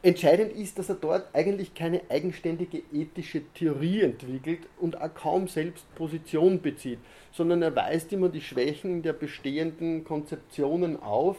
Entscheidend 0.01 0.53
ist, 0.53 0.79
dass 0.79 0.87
er 0.87 0.95
dort 0.95 1.27
eigentlich 1.33 1.73
keine 1.73 2.01
eigenständige 2.09 2.81
ethische 2.93 3.41
Theorie 3.53 4.01
entwickelt 4.01 4.61
und 4.79 5.01
auch 5.01 5.13
kaum 5.13 5.49
selbst 5.49 5.93
Position 5.95 6.61
bezieht, 6.61 6.99
sondern 7.33 7.61
er 7.61 7.75
weist 7.75 8.13
immer 8.13 8.29
die 8.29 8.39
Schwächen 8.39 9.01
der 9.01 9.11
bestehenden 9.11 10.05
Konzeptionen 10.05 11.01
auf, 11.01 11.35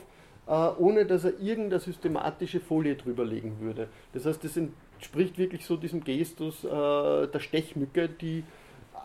äh, 0.47 0.53
ohne 0.53 1.07
dass 1.07 1.25
er 1.25 1.41
irgendeine 1.41 1.81
systematische 1.81 2.61
Folie 2.61 2.97
drüber 2.97 3.25
legen 3.25 3.57
würde. 3.61 3.89
Das 4.13 4.27
heißt, 4.27 4.45
das 4.45 4.59
entspricht 4.59 5.39
wirklich 5.39 5.65
so 5.65 5.79
diesem 5.79 6.05
Gestus 6.05 6.63
äh, 6.63 6.69
der 6.69 7.41
Stechmücke, 7.41 8.11
die 8.11 8.45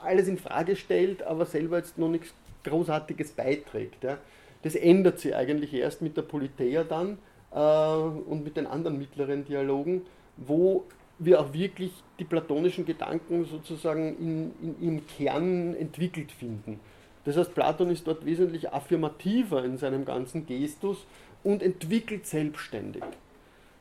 alles 0.01 0.27
in 0.27 0.37
Frage 0.37 0.75
stellt, 0.75 1.23
aber 1.23 1.45
selber 1.45 1.77
jetzt 1.77 1.97
noch 1.97 2.09
nichts 2.09 2.33
Großartiges 2.65 3.31
beiträgt. 3.31 4.05
Das 4.63 4.75
ändert 4.75 5.19
sich 5.19 5.33
eigentlich 5.33 5.73
erst 5.73 6.01
mit 6.01 6.17
der 6.17 6.23
Politeia 6.23 6.83
dann 6.83 7.19
und 7.59 8.43
mit 8.43 8.57
den 8.57 8.67
anderen 8.67 8.97
mittleren 8.97 9.45
Dialogen, 9.45 10.01
wo 10.35 10.83
wir 11.19 11.39
auch 11.39 11.53
wirklich 11.53 11.91
die 12.19 12.25
platonischen 12.25 12.85
Gedanken 12.85 13.45
sozusagen 13.45 14.17
in, 14.17 14.51
in, 14.61 14.87
im 14.87 15.07
Kern 15.07 15.73
entwickelt 15.75 16.31
finden. 16.31 16.79
Das 17.23 17.37
heißt, 17.37 17.55
Platon 17.55 17.89
ist 17.89 18.05
dort 18.05 18.25
wesentlich 18.25 18.71
affirmativer 18.73 19.63
in 19.63 19.77
seinem 19.77 20.03
ganzen 20.03 20.45
Gestus 20.45 21.05
und 21.43 21.63
entwickelt 21.63 22.27
selbstständig. 22.27 23.03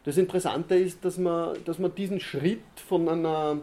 Das 0.05 0.19
Interessante 0.19 0.77
ist, 0.77 1.05
dass 1.05 1.19
man, 1.19 1.57
dass 1.65 1.79
man 1.79 1.95
diesen 1.95 2.21
Schritt 2.21 2.63
von 2.87 3.09
einer, 3.09 3.59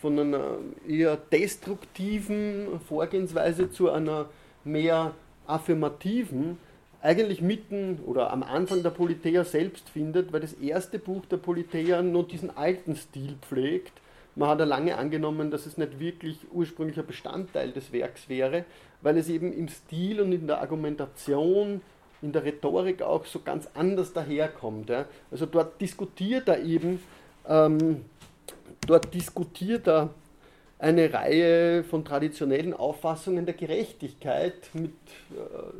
von 0.00 0.18
einer 0.18 0.58
eher 0.86 1.16
destruktiven 1.16 2.80
Vorgehensweise 2.86 3.70
zu 3.70 3.90
einer 3.90 4.26
mehr 4.64 5.14
affirmativen 5.46 6.58
eigentlich 7.02 7.42
mitten 7.42 7.98
oder 8.06 8.30
am 8.30 8.42
Anfang 8.42 8.82
der 8.82 8.90
Politeia 8.90 9.44
selbst 9.44 9.90
findet, 9.90 10.32
weil 10.32 10.40
das 10.40 10.52
erste 10.54 10.98
Buch 10.98 11.26
der 11.26 11.36
Politeia 11.36 12.00
nur 12.00 12.26
diesen 12.26 12.56
alten 12.56 12.94
Stil 12.94 13.36
pflegt. 13.42 13.92
Man 14.36 14.48
hat 14.48 14.60
ja 14.60 14.64
lange 14.64 14.96
angenommen, 14.96 15.50
dass 15.50 15.66
es 15.66 15.76
nicht 15.76 15.98
wirklich 15.98 16.38
ursprünglicher 16.52 17.02
Bestandteil 17.02 17.72
des 17.72 17.92
Werks 17.92 18.28
wäre, 18.28 18.64
weil 19.02 19.18
es 19.18 19.28
eben 19.28 19.52
im 19.52 19.68
Stil 19.68 20.20
und 20.20 20.32
in 20.32 20.46
der 20.46 20.60
Argumentation, 20.60 21.82
in 22.22 22.32
der 22.32 22.44
Rhetorik 22.44 23.02
auch 23.02 23.26
so 23.26 23.40
ganz 23.40 23.68
anders 23.74 24.12
daherkommt. 24.12 24.88
Ja. 24.88 25.06
Also 25.30 25.46
dort 25.46 25.80
diskutiert 25.80 26.48
er 26.48 26.62
eben, 26.62 27.00
ähm, 27.48 28.04
dort 28.86 29.12
diskutiert 29.12 29.88
er 29.88 30.10
eine 30.78 31.12
Reihe 31.12 31.84
von 31.84 32.04
traditionellen 32.04 32.74
Auffassungen 32.74 33.44
der 33.44 33.54
Gerechtigkeit 33.54 34.70
mit 34.72 34.92
äh, 35.30 35.72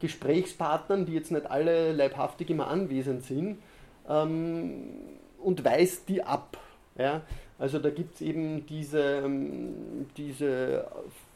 Gesprächspartnern, 0.00 1.06
die 1.06 1.14
jetzt 1.14 1.32
nicht 1.32 1.50
alle 1.50 1.92
leibhaftig 1.92 2.50
immer 2.50 2.68
anwesend 2.68 3.24
sind, 3.24 3.58
ähm, 4.08 4.90
und 5.42 5.64
weist 5.64 6.08
die 6.08 6.22
ab. 6.22 6.56
Ja? 6.96 7.22
Also 7.58 7.78
da 7.78 7.90
gibt 7.90 8.16
es 8.16 8.20
eben 8.20 8.66
diese, 8.66 9.00
ähm, 9.00 10.06
diese 10.16 10.86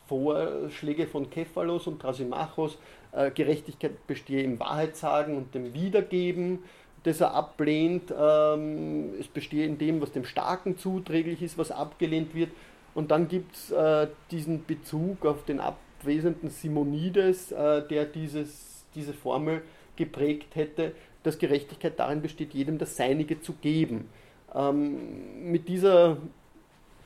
Vorschläge 0.07 1.07
von 1.07 1.31
Kephalos 1.31 1.87
und 1.87 2.01
Trasimachos, 2.01 2.79
äh, 3.13 3.31
Gerechtigkeit 3.31 4.07
bestehe 4.07 4.43
im 4.43 4.59
Wahrheitssagen 4.61 5.37
und 5.37 5.55
dem 5.55 5.75
Wiedergeben, 5.75 6.61
das 7.03 7.21
er 7.21 7.35
ablehnt. 7.35 8.13
Ähm, 8.17 9.15
es 9.19 9.29
bestehe 9.29 9.67
in 9.67 9.79
dem, 9.79 10.01
was 10.01 10.13
dem 10.13 10.25
Starken 10.25 10.79
zuträglich 10.79 11.43
ist, 11.43 11.59
was 11.59 11.71
abgelehnt 11.71 12.35
wird. 12.35 12.51
Und 12.95 13.11
dann 13.11 13.29
gibt 13.29 13.55
es 13.55 13.71
äh, 13.71 14.09
diesen 14.31 14.67
Bezug 14.67 15.25
auf 15.25 15.45
den 15.45 15.61
Ab 15.61 15.79
abwesenden 16.03 16.51
Simonides, 16.51 17.53
äh, 17.53 17.87
der 17.87 18.05
dieses, 18.05 18.85
diese 18.95 19.13
Formel 19.13 19.63
geprägt 19.97 20.55
hätte, 20.55 20.93
dass 21.23 21.39
Gerechtigkeit 21.39 21.99
darin 21.99 22.21
besteht, 22.21 22.53
jedem 22.55 22.79
das 22.79 22.97
Seinige 22.97 23.41
zu 23.41 23.55
geben. 23.55 24.09
Ähm, 24.55 25.51
mit 25.51 25.69
dieser 25.69 26.19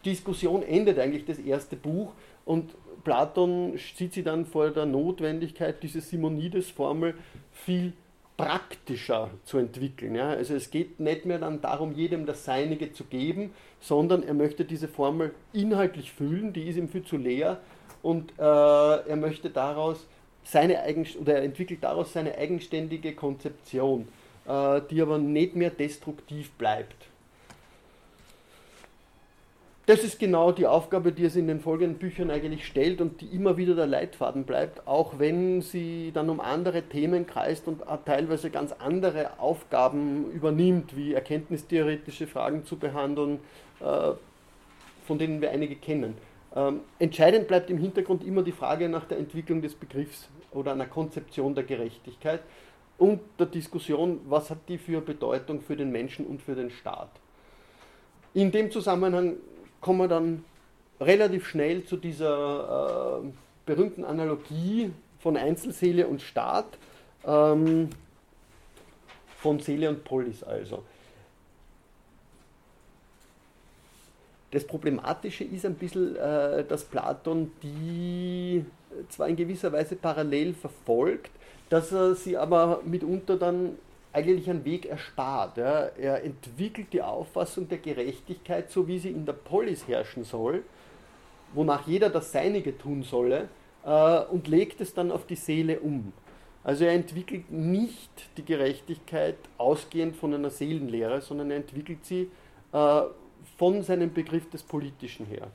Diskussion 0.04 0.62
endet 0.62 0.98
eigentlich 0.98 1.24
das 1.24 1.38
erste 1.38 1.76
Buch 1.76 2.12
und 2.44 2.74
Platon 3.04 3.78
sieht 3.94 4.14
sie 4.14 4.22
dann 4.22 4.46
vor 4.46 4.70
der 4.70 4.86
Notwendigkeit, 4.86 5.82
diese 5.82 6.00
Simonides-Formel 6.00 7.14
viel 7.52 7.92
praktischer 8.36 9.30
zu 9.44 9.58
entwickeln. 9.58 10.14
Ja? 10.14 10.30
Also 10.30 10.54
es 10.54 10.70
geht 10.70 11.00
nicht 11.00 11.24
mehr 11.24 11.38
dann 11.38 11.60
darum, 11.60 11.92
jedem 11.92 12.26
das 12.26 12.44
Seinige 12.44 12.92
zu 12.92 13.04
geben, 13.04 13.50
sondern 13.80 14.22
er 14.22 14.34
möchte 14.34 14.64
diese 14.64 14.88
Formel 14.88 15.34
inhaltlich 15.52 16.12
füllen, 16.12 16.52
die 16.52 16.68
ist 16.68 16.76
ihm 16.76 16.88
viel 16.88 17.04
zu 17.04 17.16
leer 17.16 17.60
und 18.02 18.32
äh, 18.38 18.42
er 18.42 19.16
möchte 19.16 19.50
daraus 19.50 20.06
seine 20.44 20.80
eigen 20.82 21.06
oder 21.20 21.36
er 21.36 21.42
entwickelt 21.42 21.82
daraus 21.82 22.12
seine 22.12 22.36
eigenständige 22.36 23.14
Konzeption, 23.14 24.08
äh, 24.46 24.80
die 24.90 25.02
aber 25.02 25.18
nicht 25.18 25.56
mehr 25.56 25.70
destruktiv 25.70 26.52
bleibt. 26.52 27.08
Das 29.86 30.02
ist 30.02 30.18
genau 30.18 30.50
die 30.50 30.66
Aufgabe, 30.66 31.12
die 31.12 31.24
es 31.24 31.36
in 31.36 31.46
den 31.46 31.60
folgenden 31.60 31.98
Büchern 31.98 32.28
eigentlich 32.32 32.66
stellt 32.66 33.00
und 33.00 33.20
die 33.20 33.26
immer 33.26 33.56
wieder 33.56 33.76
der 33.76 33.86
Leitfaden 33.86 34.42
bleibt, 34.42 34.84
auch 34.88 35.20
wenn 35.20 35.62
sie 35.62 36.10
dann 36.12 36.28
um 36.28 36.40
andere 36.40 36.82
Themen 36.82 37.24
kreist 37.24 37.68
und 37.68 37.82
teilweise 38.04 38.50
ganz 38.50 38.72
andere 38.72 39.38
Aufgaben 39.38 40.28
übernimmt, 40.32 40.96
wie 40.96 41.14
erkenntnistheoretische 41.14 42.26
Fragen 42.26 42.64
zu 42.64 42.78
behandeln, 42.78 43.38
äh, 43.78 44.10
von 45.06 45.18
denen 45.18 45.40
wir 45.40 45.52
einige 45.52 45.76
kennen. 45.76 46.14
Ähm, 46.56 46.80
entscheidend 46.98 47.48
bleibt 47.48 47.68
im 47.68 47.76
Hintergrund 47.76 48.24
immer 48.24 48.42
die 48.42 48.52
Frage 48.52 48.88
nach 48.88 49.04
der 49.04 49.18
Entwicklung 49.18 49.60
des 49.60 49.74
Begriffs 49.74 50.28
oder 50.52 50.72
einer 50.72 50.86
Konzeption 50.86 51.54
der 51.54 51.64
Gerechtigkeit 51.64 52.40
und 52.96 53.20
der 53.38 53.46
Diskussion, 53.46 54.20
was 54.26 54.48
hat 54.48 54.60
die 54.68 54.78
für 54.78 55.02
Bedeutung 55.02 55.60
für 55.60 55.76
den 55.76 55.92
Menschen 55.92 56.26
und 56.26 56.40
für 56.40 56.54
den 56.54 56.70
Staat. 56.70 57.10
In 58.32 58.50
dem 58.50 58.70
Zusammenhang 58.70 59.36
kommen 59.82 59.98
wir 59.98 60.08
dann 60.08 60.44
relativ 60.98 61.46
schnell 61.46 61.84
zu 61.84 61.98
dieser 61.98 63.20
äh, 63.22 63.28
berühmten 63.66 64.04
Analogie 64.04 64.92
von 65.18 65.36
Einzelseele 65.36 66.06
und 66.06 66.22
Staat, 66.22 66.78
ähm, 67.26 67.90
von 69.36 69.60
Seele 69.60 69.90
und 69.90 70.04
Polis 70.04 70.42
also. 70.42 70.82
Das 74.56 74.66
Problematische 74.66 75.44
ist 75.44 75.66
ein 75.66 75.74
bisschen, 75.74 76.16
äh, 76.16 76.64
dass 76.64 76.82
Platon 76.84 77.52
die 77.62 78.64
zwar 79.10 79.28
in 79.28 79.36
gewisser 79.36 79.70
Weise 79.70 79.96
parallel 79.96 80.54
verfolgt, 80.54 81.30
dass 81.68 81.92
er 81.92 82.14
sie 82.14 82.38
aber 82.38 82.80
mitunter 82.82 83.36
dann 83.36 83.76
eigentlich 84.14 84.48
einen 84.48 84.64
Weg 84.64 84.86
erspart. 84.86 85.58
Er 85.58 86.24
entwickelt 86.24 86.86
die 86.94 87.02
Auffassung 87.02 87.68
der 87.68 87.76
Gerechtigkeit, 87.76 88.70
so 88.70 88.88
wie 88.88 88.98
sie 88.98 89.10
in 89.10 89.26
der 89.26 89.34
Polis 89.34 89.86
herrschen 89.86 90.24
soll, 90.24 90.62
wonach 91.52 91.86
jeder 91.86 92.08
das 92.08 92.32
Seinige 92.32 92.78
tun 92.78 93.02
solle, 93.02 93.50
äh, 93.84 94.20
und 94.20 94.48
legt 94.48 94.80
es 94.80 94.94
dann 94.94 95.12
auf 95.12 95.26
die 95.26 95.36
Seele 95.36 95.80
um. 95.80 96.14
Also 96.64 96.86
er 96.86 96.94
entwickelt 96.94 97.50
nicht 97.50 98.10
die 98.38 98.44
Gerechtigkeit 98.46 99.36
ausgehend 99.58 100.16
von 100.16 100.32
einer 100.32 100.48
Seelenlehre, 100.48 101.20
sondern 101.20 101.50
er 101.50 101.58
entwickelt 101.58 102.06
sie 102.06 102.30
äh, 102.72 103.02
von 103.56 103.82
seinem 103.82 104.12
Begriff 104.12 104.48
des 104.50 104.62
Politischen 104.62 105.26
her. 105.26 105.48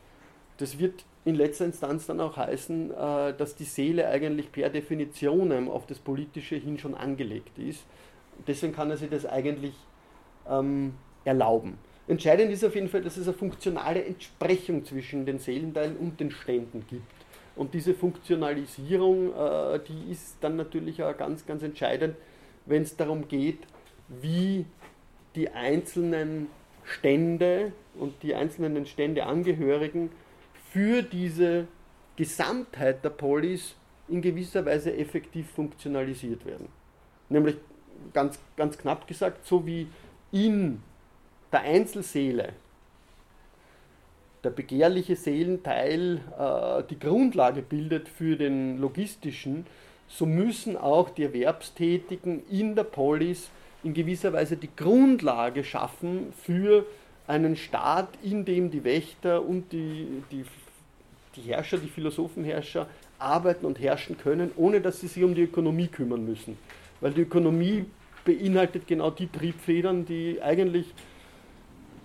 Das 0.58 0.80
wird 0.80 1.06
in 1.26 1.36
letzter 1.36 1.66
Instanz 1.66 2.08
dann 2.08 2.20
auch 2.20 2.38
heißen, 2.38 2.92
äh, 2.92 3.34
dass 3.36 3.56
die 3.56 3.64
Seele 3.64 4.08
eigentlich 4.08 4.52
per 4.52 4.70
Definition 4.70 5.70
auf 5.70 5.86
das 5.86 6.00
Politische 6.00 6.56
hin 6.56 6.78
schon 6.78 6.96
angelegt 6.96 7.58
ist. 7.58 7.84
Deswegen 8.48 8.74
kann 8.74 8.90
er 8.90 8.98
sich 8.98 9.10
das 9.10 9.26
eigentlich 9.26 9.74
ähm, 10.50 10.94
erlauben. 11.26 11.78
Entscheidend 12.08 12.52
ist 12.52 12.66
auf 12.66 12.76
jeden 12.76 12.90
Fall, 12.90 13.02
dass 13.02 13.18
es 13.18 13.28
eine 13.28 13.38
funktionale 13.38 14.04
Entsprechung 14.04 14.84
zwischen 14.84 15.26
den 15.26 15.40
Seelenteilen 15.40 15.96
und 15.98 16.20
den 16.20 16.32
Ständen 16.32 16.86
gibt. 16.90 17.04
Und 17.56 17.74
diese 17.74 17.94
Funktionalisierung, 17.94 19.34
äh, 19.34 19.80
die 19.88 20.12
ist 20.12 20.38
dann 20.42 20.56
natürlich 20.56 21.04
auch 21.04 21.16
ganz, 21.16 21.46
ganz 21.46 21.64
entscheidend, 21.64 22.16
wenn 22.66 22.82
es 22.82 22.96
darum 22.96 23.28
geht, 23.28 23.60
wie 24.08 24.66
die 25.36 25.50
einzelnen 25.50 26.48
Stände 26.84 27.72
und 27.96 28.13
die 28.24 28.36
einzelnen 28.36 28.86
Ständeangehörigen 28.86 30.10
für 30.72 31.02
diese 31.02 31.67
Gesamtheit 32.15 33.04
der 33.04 33.10
Polis 33.10 33.76
in 34.08 34.22
gewisser 34.22 34.65
Weise 34.65 34.96
effektiv 34.96 35.50
funktionalisiert 35.52 36.46
werden. 36.46 36.67
Nämlich 37.30 37.56
ganz, 38.13 38.39
ganz 38.58 38.78
knapp 38.78 39.08
gesagt, 39.08 39.46
so 39.46 39.65
wie 39.65 39.88
in 40.32 40.82
der 41.52 41.62
Einzelseele 41.62 42.54
der 44.44 44.50
begehrliche 44.50 45.15
Seelenteil 45.15 46.20
äh, 46.38 46.84
die 46.89 47.00
Grundlage 47.00 47.62
bildet 47.62 48.10
für 48.10 48.36
den 48.36 48.80
logistischen, 48.80 49.65
so 50.08 50.26
müssen 50.26 50.76
auch 50.78 51.10
die 51.10 51.24
Erwerbstätigen 51.24 52.44
in 52.50 52.76
der 52.76 52.84
Polis 52.84 53.50
in 53.84 53.94
gewisser 53.94 54.34
Weise 54.34 54.58
die 54.58 54.70
Grundlage 54.76 55.63
schaffen 55.63 56.34
für 56.44 56.86
einen 57.28 57.56
Staat, 57.56 58.10
in 58.24 58.46
dem 58.46 58.72
die 58.72 58.84
Wächter 58.84 59.44
und 59.44 59.72
die, 59.72 60.24
die, 60.32 60.46
die 61.36 61.41
Herrscher, 61.41 61.78
die 61.78 61.88
Philosophenherrscher 61.88 62.88
arbeiten 63.20 63.65
und 63.65 63.80
herrschen 63.80 64.17
können, 64.17 64.52
ohne 64.56 64.82
dass 64.82 65.00
sie 65.00 65.08
sich 65.08 65.24
um 65.24 65.36
die 65.36 65.44
Ökonomie 65.44 65.88
kümmern 65.88 66.26
müssen. 66.26 66.58
Weil 67.00 67.12
die 67.12 67.22
Ökonomie 67.22 67.86
beinhaltet 68.26 68.88
genau 68.88 69.10
die 69.12 69.28
Triebfedern, 69.28 70.06
die 70.06 70.41
eigentlich 70.41 70.94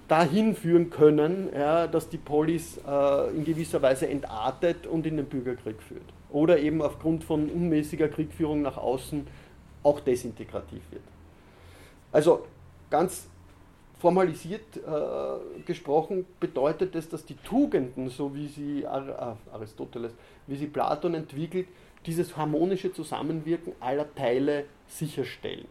dahin 0.09 0.55
führen 0.55 0.91
können, 0.91 1.49
ja, 1.53 1.87
dass 1.87 2.09
die 2.09 2.19
Polis 2.19 2.79
äh, 2.87 3.37
in 3.37 3.45
gewisser 3.45 3.83
Weise 3.83 4.09
entartet 4.09 4.87
und 4.87 5.07
in 5.07 5.17
den 5.17 5.27
Bürgerkrieg 5.27 5.83
führt. 5.83 6.05
Oder 6.31 6.59
eben 6.59 6.81
aufgrund 6.81 7.25
von 7.25 7.51
unmäßiger 7.51 8.09
Kriegführung 8.09 8.63
nach 8.63 8.77
außen 8.77 9.27
auch 9.83 10.01
desintegrativ 10.01 10.83
wird. 10.91 11.03
Also 12.17 12.47
ganz 12.89 13.29
formalisiert 13.99 14.79
äh, 14.79 15.61
gesprochen 15.67 16.25
bedeutet 16.41 16.95
es, 16.95 17.11
dass 17.11 17.27
die 17.27 17.37
Tugenden, 17.37 18.09
so 18.09 18.35
wie 18.35 18.47
sie 18.47 18.87
Ar 18.87 19.37
Aristoteles, 19.53 20.15
wie 20.47 20.57
sie 20.57 20.67
Platon 20.67 21.13
entwickelt, 21.13 21.69
dieses 22.07 22.35
harmonische 22.35 22.91
Zusammenwirken 22.91 23.75
aller 23.81 24.07
Teile 24.15 24.65
sicherstellen. 24.89 25.67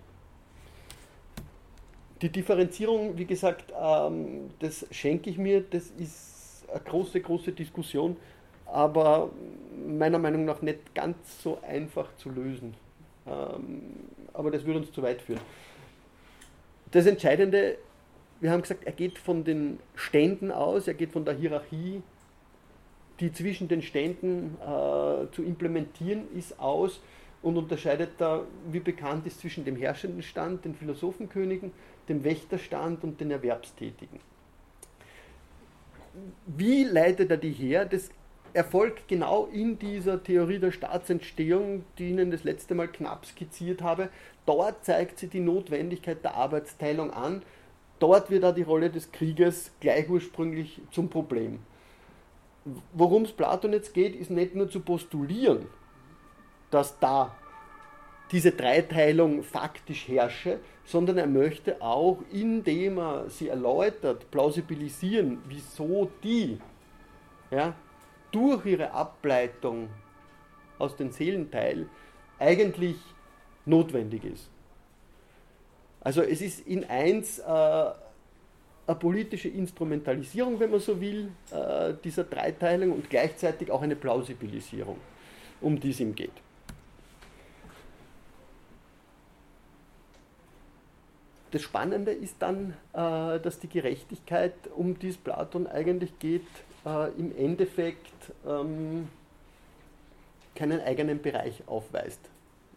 Die 2.22 2.30
Differenzierung, 2.30 3.18
wie 3.18 3.26
gesagt, 3.26 3.74
ähm, 3.82 4.52
das 4.60 4.86
schenke 4.92 5.32
ich 5.32 5.40
mir, 5.40 5.62
das 5.62 5.90
ist 5.98 6.66
eine 6.70 6.82
große, 6.82 7.22
große 7.22 7.54
Diskussion, 7.54 8.18
aber 8.68 9.32
meiner 9.84 10.20
Meinung 10.20 10.46
nach 10.46 10.62
nicht 10.62 10.94
ganz 10.94 11.18
so 11.42 11.58
einfach 11.68 12.16
zu 12.18 12.30
lösen. 12.30 12.76
Ähm, 13.26 13.82
aber 14.32 14.52
das 14.52 14.64
würde 14.64 14.82
uns 14.82 14.92
zu 14.92 15.02
weit 15.02 15.24
führen. 15.24 15.42
Das 16.92 17.06
Entscheidende, 17.06 17.78
wir 18.40 18.52
haben 18.52 18.62
gesagt, 18.62 18.86
er 18.86 18.92
geht 18.92 19.18
von 19.18 19.44
den 19.44 19.80
Ständen 19.96 20.52
aus, 20.52 20.88
er 20.88 20.94
geht 20.94 21.12
von 21.12 21.26
der 21.26 21.36
Hierarchie, 21.36 22.02
die 23.20 23.32
zwischen 23.32 23.68
den 23.68 23.82
Ständen 23.82 24.58
äh, 24.62 25.32
zu 25.32 25.44
implementieren 25.44 26.28
ist, 26.36 26.60
aus 26.60 27.02
und 27.42 27.58
unterscheidet 27.58 28.12
da, 28.18 28.44
wie 28.72 28.80
bekannt 28.80 29.26
ist, 29.28 29.40
zwischen 29.40 29.66
dem 29.66 29.76
herrschenden 29.76 30.24
Stand, 30.24 30.66
den 30.66 30.76
Philosophenkönigen, 30.76 31.72
dem 32.10 32.24
Wächterstand 32.24 33.04
und 33.04 33.20
den 33.20 33.32
Erwerbstätigen. 33.32 34.20
Wie 36.46 36.84
leitet 36.84 37.30
er 37.30 37.38
die 37.38 37.52
her? 37.52 37.86
Das 37.86 38.10
erfolgt 38.54 39.08
genau 39.08 39.48
in 39.52 39.78
dieser 39.78 40.24
Theorie 40.24 40.60
der 40.60 40.72
Staatsentstehung, 40.72 41.84
die 41.98 42.06
ich 42.06 42.12
Ihnen 42.12 42.32
das 42.32 42.44
letzte 42.44 42.74
Mal 42.74 42.88
knapp 42.88 43.26
skizziert 43.26 43.82
habe. 43.82 44.10
Dort 44.46 44.86
zeigt 44.86 45.20
sie 45.20 45.28
die 45.28 45.40
Notwendigkeit 45.40 46.24
der 46.24 46.36
Arbeitsteilung 46.36 47.12
an. 47.12 47.42
Dort 48.00 48.30
wird 48.30 48.46
auch 48.46 48.54
die 48.54 48.64
Rolle 48.64 48.90
des 48.90 49.12
Krieges 49.12 49.72
gleich 49.80 50.10
ursprünglich 50.10 50.82
zum 50.92 51.10
Problem. 51.10 51.60
Worum 52.94 53.24
es 53.24 53.32
Platon 53.32 53.74
jetzt 53.74 53.94
geht, 53.94 54.16
ist 54.16 54.32
nicht 54.32 54.56
nur 54.56 54.70
zu 54.70 54.80
postulieren, 54.80 55.68
dass 56.72 57.00
da 57.00 57.36
diese 58.32 58.52
Dreiteilung 58.52 59.44
faktisch 59.44 60.08
herrsche, 60.08 60.60
sondern 60.84 61.18
er 61.18 61.28
möchte 61.28 61.82
auch, 61.82 62.20
indem 62.32 62.98
er 62.98 63.30
sie 63.30 63.50
erläutert, 63.50 64.30
plausibilisieren, 64.32 65.42
wieso 65.48 66.10
die 66.24 66.60
ja, 67.52 67.74
durch 68.32 68.66
ihre 68.66 68.92
Ableitung 68.92 69.90
aus 70.80 70.96
dem 70.96 71.12
Seelenteil 71.12 71.88
eigentlich 72.40 72.98
notwendig 73.66 74.24
ist. 74.24 74.50
Also 76.02 76.22
es 76.22 76.42
ist 76.42 76.68
in 76.68 76.86
eins 76.86 77.40
äh, 77.40 77.44
eine 77.44 78.96
politische 79.00 79.50
Instrumentalisierung, 79.50 80.60
wenn 80.60 80.72
man 80.72 80.80
so 80.80 81.02
will, 81.02 81.32
äh, 81.52 81.94
dieser 82.04 82.24
Dreiteilung 82.24 82.92
und 82.92 83.10
gleichzeitig 83.10 83.72
auch 83.72 83.82
eine 83.82 83.96
Plausibilisierung, 83.96 84.98
um 85.62 85.80
die 85.80 85.90
es 85.90 86.00
ihm 86.00 86.14
geht. 86.14 86.32
Das 91.56 91.62
Spannende 91.62 92.12
ist 92.12 92.36
dann, 92.40 92.74
äh, 92.94 93.40
dass 93.40 93.60
die 93.60 93.70
Gerechtigkeit, 93.70 94.54
um 94.76 95.00
die 95.00 95.10
es 95.10 95.18
Platon 95.18 95.68
eigentlich 95.68 96.20
geht, 96.20 96.46
äh, 96.86 97.10
im 97.18 97.36
Endeffekt 97.36 98.12
ähm, 98.46 99.08
keinen 100.54 100.82
eigenen 100.82 101.22
Bereich 101.22 101.64
aufweist. 101.66 102.20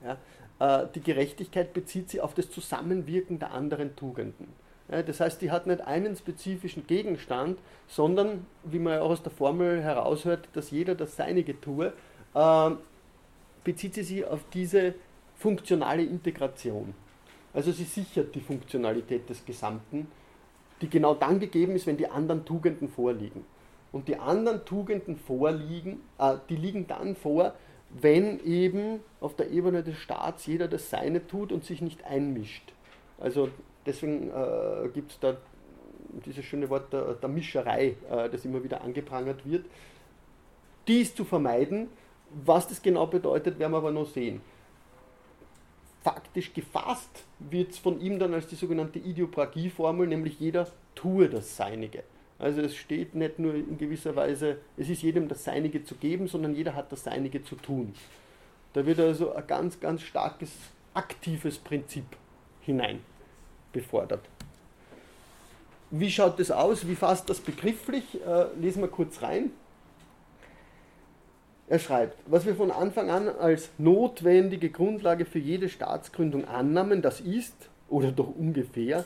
Ja? 0.04 0.16
Äh, 0.60 0.86
die 0.94 1.00
Gerechtigkeit 1.00 1.72
bezieht 1.72 2.10
sich 2.10 2.20
auf 2.20 2.34
das 2.34 2.50
Zusammenwirken 2.50 3.38
der 3.38 3.52
anderen 3.52 3.96
Tugenden. 3.96 4.48
Das 4.88 5.20
heißt, 5.20 5.42
die 5.42 5.50
hat 5.50 5.66
nicht 5.66 5.82
einen 5.82 6.16
spezifischen 6.16 6.86
Gegenstand, 6.86 7.58
sondern, 7.86 8.46
wie 8.64 8.78
man 8.78 8.94
ja 8.94 9.02
auch 9.02 9.10
aus 9.10 9.22
der 9.22 9.30
Formel 9.30 9.82
heraushört, 9.82 10.48
dass 10.54 10.70
jeder 10.70 10.94
das 10.94 11.14
Seinige 11.14 11.60
tue, 11.60 11.92
äh, 12.34 12.70
bezieht 13.64 13.92
sie 13.92 14.02
sich 14.02 14.24
auf 14.24 14.40
diese 14.54 14.94
funktionale 15.34 16.02
Integration. 16.02 16.94
Also 17.52 17.70
sie 17.70 17.84
sichert 17.84 18.34
die 18.34 18.40
Funktionalität 18.40 19.28
des 19.28 19.44
Gesamten, 19.44 20.08
die 20.80 20.88
genau 20.88 21.14
dann 21.14 21.38
gegeben 21.38 21.76
ist, 21.76 21.86
wenn 21.86 21.98
die 21.98 22.08
anderen 22.08 22.46
Tugenden 22.46 22.88
vorliegen. 22.88 23.44
Und 23.92 24.08
die 24.08 24.16
anderen 24.16 24.64
Tugenden 24.64 25.16
vorliegen, 25.16 26.00
äh, 26.18 26.36
die 26.48 26.56
liegen 26.56 26.86
dann 26.86 27.14
vor, 27.14 27.54
wenn 27.90 28.44
eben 28.44 29.00
auf 29.20 29.34
der 29.36 29.50
Ebene 29.50 29.82
des 29.82 29.96
Staats 29.96 30.46
jeder 30.46 30.68
das 30.68 30.90
Seine 30.90 31.26
tut 31.26 31.52
und 31.52 31.64
sich 31.64 31.80
nicht 31.80 32.04
einmischt. 32.04 32.72
Also 33.18 33.48
deswegen 33.86 34.30
äh, 34.30 34.88
gibt 34.92 35.12
es 35.12 35.20
da 35.20 35.36
dieses 36.26 36.44
schöne 36.44 36.68
Wort 36.70 36.92
der, 36.92 37.14
der 37.14 37.28
Mischerei, 37.28 37.96
äh, 38.10 38.28
das 38.28 38.44
immer 38.44 38.62
wieder 38.62 38.82
angeprangert 38.82 39.48
wird. 39.48 39.66
Die 40.86 41.00
ist 41.00 41.16
zu 41.16 41.24
vermeiden. 41.24 41.88
Was 42.44 42.68
das 42.68 42.82
genau 42.82 43.06
bedeutet, 43.06 43.58
werden 43.58 43.72
wir 43.72 43.78
aber 43.78 43.90
noch 43.90 44.06
sehen 44.06 44.42
faktisch 46.08 46.54
gefasst 46.54 47.24
wird 47.38 47.72
es 47.72 47.78
von 47.78 48.00
ihm 48.00 48.18
dann 48.18 48.32
als 48.32 48.46
die 48.46 48.54
sogenannte 48.54 48.98
Ideopragie-Formel, 48.98 50.06
nämlich 50.06 50.40
jeder 50.40 50.66
tue 50.94 51.28
das 51.28 51.56
Seinige. 51.56 52.02
Also 52.38 52.60
es 52.60 52.76
steht 52.76 53.14
nicht 53.14 53.38
nur 53.38 53.54
in 53.54 53.78
gewisser 53.78 54.14
Weise, 54.14 54.58
es 54.76 54.88
ist 54.88 55.02
jedem 55.02 55.28
das 55.28 55.44
Seinige 55.44 55.82
zu 55.82 55.96
geben, 55.96 56.28
sondern 56.28 56.54
jeder 56.54 56.74
hat 56.74 56.92
das 56.92 57.04
Seinige 57.04 57.42
zu 57.42 57.56
tun. 57.56 57.94
Da 58.74 58.86
wird 58.86 59.00
also 59.00 59.34
ein 59.34 59.46
ganz, 59.46 59.80
ganz 59.80 60.02
starkes 60.02 60.50
aktives 60.94 61.58
Prinzip 61.58 62.04
hinein 62.60 63.00
befordert. 63.72 64.24
wie 65.90 66.10
schaut 66.10 66.38
das 66.38 66.50
aus? 66.50 66.86
Wie 66.86 66.94
fasst 66.94 67.28
das 67.30 67.40
begrifflich? 67.40 68.04
Äh, 68.24 68.46
lesen 68.60 68.82
wir 68.82 68.88
kurz 68.88 69.22
rein. 69.22 69.50
Er 71.66 71.78
schreibt, 71.78 72.18
was 72.26 72.46
wir 72.46 72.54
von 72.54 72.70
Anfang 72.70 73.10
an 73.10 73.28
als 73.28 73.70
notwendige 73.78 74.70
Grundlage 74.70 75.24
für 75.24 75.38
jede 75.38 75.68
Staatsgründung 75.68 76.46
annahmen, 76.46 77.02
das 77.02 77.20
ist, 77.20 77.68
oder 77.88 78.10
doch 78.10 78.28
ungefähr, 78.28 79.04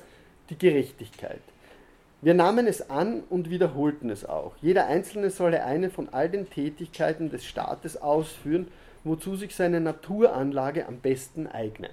die 0.48 0.58
Gerechtigkeit. 0.58 1.40
Wir 2.24 2.34
nahmen 2.34 2.68
es 2.68 2.88
an 2.88 3.24
und 3.30 3.50
wiederholten 3.50 4.08
es 4.08 4.24
auch. 4.24 4.52
Jeder 4.62 4.86
Einzelne 4.86 5.30
solle 5.30 5.64
eine 5.64 5.90
von 5.90 6.08
all 6.10 6.28
den 6.28 6.48
Tätigkeiten 6.48 7.30
des 7.30 7.44
Staates 7.44 8.00
ausführen, 8.00 8.68
wozu 9.02 9.34
sich 9.34 9.56
seine 9.56 9.80
Naturanlage 9.80 10.86
am 10.86 10.98
besten 10.98 11.48
eigne. 11.48 11.90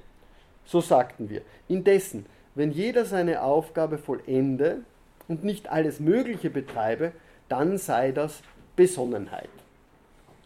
So 0.66 0.82
sagten 0.82 1.32
wir. 1.32 1.42
Indessen, 1.68 2.28
wenn 2.54 2.70
jeder 2.70 3.06
seine 3.06 3.42
Aufgabe 3.42 3.98
vollende 3.98 4.82
und 5.28 5.44
nicht 5.44 5.72
alles 5.72 6.00
Mögliche 6.00 6.52
betreibe, 6.52 7.12
dann 7.48 7.80
sei 7.80 8.12
das 8.12 8.44
Besonnenheit. 8.76 9.50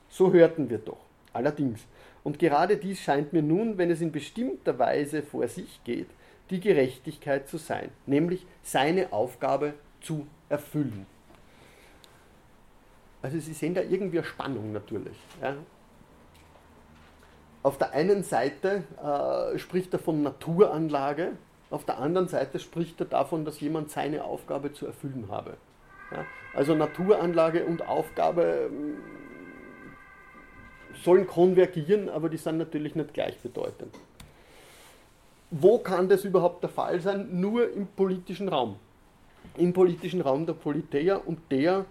So 0.08 0.32
hörten 0.32 0.70
wir 0.70 0.78
doch. 0.78 1.04
Allerdings. 1.34 1.82
Und 2.24 2.40
gerade 2.40 2.78
dies 2.78 3.02
scheint 3.02 3.34
mir 3.34 3.42
nun, 3.42 3.78
wenn 3.78 3.92
es 3.92 4.00
in 4.00 4.14
bestimmter 4.14 4.80
Weise 4.80 5.24
vor 5.24 5.50
sich 5.50 5.82
geht, 5.84 6.08
die 6.50 6.60
Gerechtigkeit 6.60 7.48
zu 7.48 7.58
sein, 7.58 7.90
nämlich 8.06 8.46
seine 8.62 9.12
Aufgabe 9.14 9.74
zu 10.02 10.28
erfüllen. 10.50 11.06
Also 13.22 13.40
Sie 13.40 13.54
sehen 13.54 13.74
da 13.74 13.82
irgendwie 13.82 14.20
eine 14.20 14.28
Spannung 14.28 14.74
natürlich. 14.74 15.18
Ja. 15.42 15.56
Auf 17.64 17.78
der 17.78 17.92
einen 17.94 18.24
Seite 18.24 18.84
äh, 19.02 19.58
spricht 19.58 19.94
er 19.94 20.00
von 20.00 20.22
Naturanlage, 20.22 21.38
auf 21.74 21.86
der 21.86 21.98
anderen 21.98 22.28
Seite 22.28 22.60
spricht 22.60 23.00
er 23.00 23.08
davon, 23.08 23.46
dass 23.46 23.60
jemand 23.60 23.90
seine 23.90 24.26
Aufgabe 24.26 24.74
zu 24.74 24.86
erfüllen 24.86 25.28
habe. 25.30 25.58
Ja. 26.12 26.26
Also 26.54 26.76
Naturanlage 26.76 27.66
und 27.66 27.88
Aufgabe 27.88 28.70
ähm, 28.72 28.98
sollen 31.04 31.26
konvergieren, 31.26 32.10
aber 32.10 32.30
die 32.30 32.38
sind 32.38 32.60
natürlich 32.60 32.94
nicht 32.94 33.14
gleichbedeutend. 33.14 33.98
Wo 35.56 35.78
kann 35.78 36.10
das 36.10 36.26
überhaupt 36.26 36.64
der 36.64 36.70
Fall 36.72 37.00
sein? 37.00 37.40
Nur 37.40 37.72
im 37.72 37.86
politischen 37.86 38.50
Raum. 38.50 38.78
Im 39.56 39.72
politischen 39.72 40.22
Raum 40.22 40.48
der 40.48 40.54
Politeia 40.54 41.18
und 41.18 41.38
der, 41.52 41.86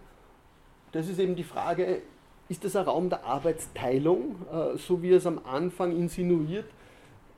das 0.91 1.09
ist 1.09 1.21
eben 1.21 1.37
die 1.37 1.45
Frage, 1.45 2.03
ist 2.49 2.65
das 2.65 2.75
ein 2.75 2.87
Raum 2.87 3.09
der 3.09 3.25
Arbeitsteilung, 3.25 4.35
äh, 4.53 4.77
so 4.79 5.01
wie 5.01 5.13
es 5.13 5.29
am 5.29 5.41
Anfang 5.45 5.93
insinuiert? 5.93 6.65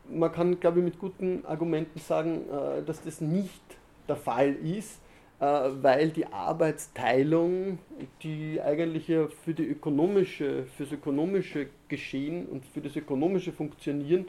Man 0.09 0.33
kann, 0.33 0.59
glaube 0.59 0.79
ich, 0.79 0.85
mit 0.87 0.99
guten 0.99 1.45
Argumenten 1.45 1.99
sagen, 1.99 2.47
äh, 2.49 2.83
dass 2.83 3.03
das 3.03 3.21
nicht 3.21 3.63
der 4.09 4.17
Fall 4.17 4.55
ist, 4.55 5.03
äh, 5.41 5.45
weil 5.45 6.09
die 6.09 6.25
Arbeitsteilung, 6.25 7.79
die 8.23 8.63
eigentlich 8.63 9.13
für, 9.45 9.53
die 9.53 9.67
ökonomische, 9.67 10.65
für 10.75 10.85
das 10.85 10.93
ökonomische 10.93 11.67
Geschehen 11.89 12.47
und 12.47 12.65
für 12.65 12.81
das 12.81 12.97
ökonomische 12.97 13.53
Funktionieren 13.53 14.25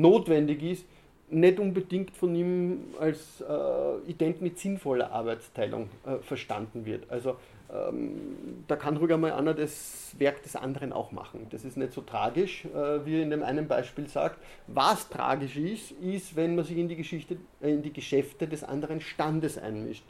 notwendig 0.00 0.62
ist, 0.62 0.86
nicht 1.30 1.60
unbedingt 1.60 2.16
von 2.16 2.34
ihm 2.34 2.94
als 2.98 3.40
äh, 3.40 4.10
ident 4.10 4.42
mit 4.42 4.58
sinnvoller 4.58 5.12
Arbeitsteilung 5.12 5.88
äh, 6.04 6.16
verstanden 6.18 6.84
wird. 6.84 7.08
Also 7.08 7.36
ähm, 7.72 8.64
da 8.66 8.74
kann 8.76 8.96
ruhig 8.96 9.12
einmal 9.12 9.32
einer 9.32 9.54
das 9.54 10.14
Werk 10.18 10.42
des 10.42 10.56
anderen 10.56 10.92
auch 10.92 11.12
machen. 11.12 11.46
Das 11.50 11.64
ist 11.64 11.76
nicht 11.76 11.92
so 11.92 12.00
tragisch, 12.00 12.64
äh, 12.64 13.06
wie 13.06 13.18
er 13.18 13.22
in 13.22 13.30
dem 13.30 13.44
einen 13.44 13.68
Beispiel 13.68 14.08
sagt. 14.08 14.40
Was 14.66 15.08
tragisch 15.08 15.56
ist, 15.56 15.92
ist, 15.92 16.34
wenn 16.34 16.56
man 16.56 16.64
sich 16.64 16.76
in 16.76 16.88
die, 16.88 16.96
Geschichte, 16.96 17.36
äh, 17.60 17.70
in 17.70 17.82
die 17.82 17.92
Geschäfte 17.92 18.48
des 18.48 18.64
anderen 18.64 19.00
Standes 19.00 19.56
einmischt. 19.56 20.04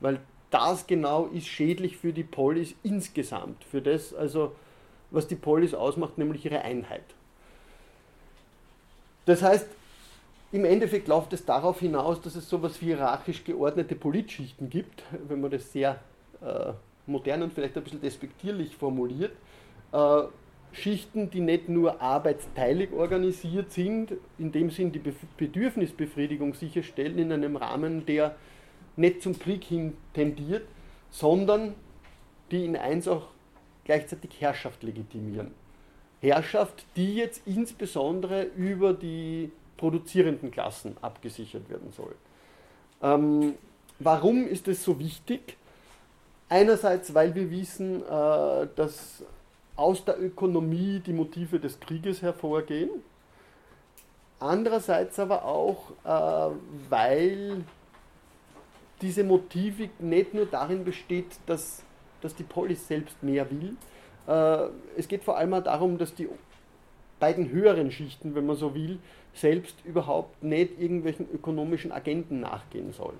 Weil 0.00 0.20
das 0.50 0.86
genau 0.86 1.26
ist 1.26 1.46
schädlich 1.46 1.96
für 1.96 2.12
die 2.12 2.24
Polis 2.24 2.74
insgesamt, 2.82 3.64
für 3.64 3.82
das, 3.82 4.14
also 4.14 4.52
was 5.10 5.26
die 5.26 5.34
Polis 5.34 5.74
ausmacht, 5.74 6.16
nämlich 6.16 6.44
ihre 6.44 6.62
Einheit. 6.62 7.04
Das 9.26 9.42
heißt, 9.42 9.66
im 10.52 10.64
Endeffekt 10.64 11.08
läuft 11.08 11.32
es 11.32 11.44
darauf 11.44 11.80
hinaus, 11.80 12.20
dass 12.20 12.36
es 12.36 12.48
so 12.48 12.58
etwas 12.58 12.80
wie 12.80 12.86
hierarchisch 12.86 13.42
geordnete 13.44 13.96
Politschichten 13.96 14.70
gibt, 14.70 15.02
wenn 15.26 15.40
man 15.40 15.50
das 15.50 15.72
sehr 15.72 15.98
äh, 16.40 16.72
modern 17.06 17.42
und 17.42 17.52
vielleicht 17.52 17.76
ein 17.76 17.82
bisschen 17.82 18.00
despektierlich 18.00 18.76
formuliert. 18.76 19.32
Äh, 19.92 20.22
Schichten, 20.72 21.30
die 21.30 21.40
nicht 21.40 21.68
nur 21.68 22.00
arbeitsteilig 22.00 22.92
organisiert 22.92 23.70
sind, 23.70 24.12
in 24.38 24.50
dem 24.50 24.70
Sinn 24.70 24.92
die 24.92 25.00
Bedürfnisbefriedigung 25.36 26.54
sicherstellen 26.54 27.18
in 27.18 27.32
einem 27.32 27.56
Rahmen, 27.56 28.04
der 28.06 28.34
nicht 28.96 29.22
zum 29.22 29.38
Krieg 29.38 29.64
hin 29.64 29.96
tendiert, 30.12 30.66
sondern 31.10 31.74
die 32.50 32.64
in 32.64 32.76
eins 32.76 33.06
auch 33.06 33.28
gleichzeitig 33.84 34.40
Herrschaft 34.40 34.82
legitimieren. 34.82 35.52
Herrschaft, 36.20 36.86
die 36.96 37.16
jetzt 37.16 37.42
insbesondere 37.46 38.42
über 38.42 38.92
die 38.92 39.50
produzierenden 39.76 40.50
Klassen 40.50 40.96
abgesichert 41.02 41.68
werden 41.68 41.92
soll. 41.92 42.14
Ähm, 43.02 43.54
warum 43.98 44.46
ist 44.46 44.68
es 44.68 44.82
so 44.84 44.98
wichtig? 44.98 45.56
Einerseits, 46.48 47.14
weil 47.14 47.34
wir 47.34 47.50
wissen, 47.50 48.02
äh, 48.02 48.68
dass 48.76 49.22
aus 49.76 50.04
der 50.04 50.20
Ökonomie 50.22 51.00
die 51.04 51.12
Motive 51.12 51.58
des 51.58 51.80
Krieges 51.80 52.22
hervorgehen. 52.22 52.90
Andererseits 54.38 55.18
aber 55.18 55.44
auch, 55.44 55.90
äh, 56.04 56.54
weil 56.88 57.64
diese 59.00 59.24
Motivik 59.24 60.00
nicht 60.00 60.34
nur 60.34 60.46
darin 60.46 60.84
besteht, 60.84 61.26
dass, 61.46 61.82
dass 62.20 62.34
die 62.34 62.42
Polis 62.42 62.86
selbst 62.86 63.22
mehr 63.22 63.50
will, 63.50 63.76
es 64.26 65.08
geht 65.08 65.22
vor 65.22 65.36
allem 65.36 65.50
darum, 65.64 65.98
dass 65.98 66.14
die 66.14 66.28
beiden 67.20 67.50
höheren 67.50 67.90
Schichten, 67.90 68.34
wenn 68.34 68.46
man 68.46 68.56
so 68.56 68.74
will, 68.74 68.98
selbst 69.34 69.76
überhaupt 69.84 70.42
nicht 70.42 70.80
irgendwelchen 70.80 71.26
ökonomischen 71.32 71.92
Agenten 71.92 72.40
nachgehen 72.40 72.92
sollen. 72.92 73.18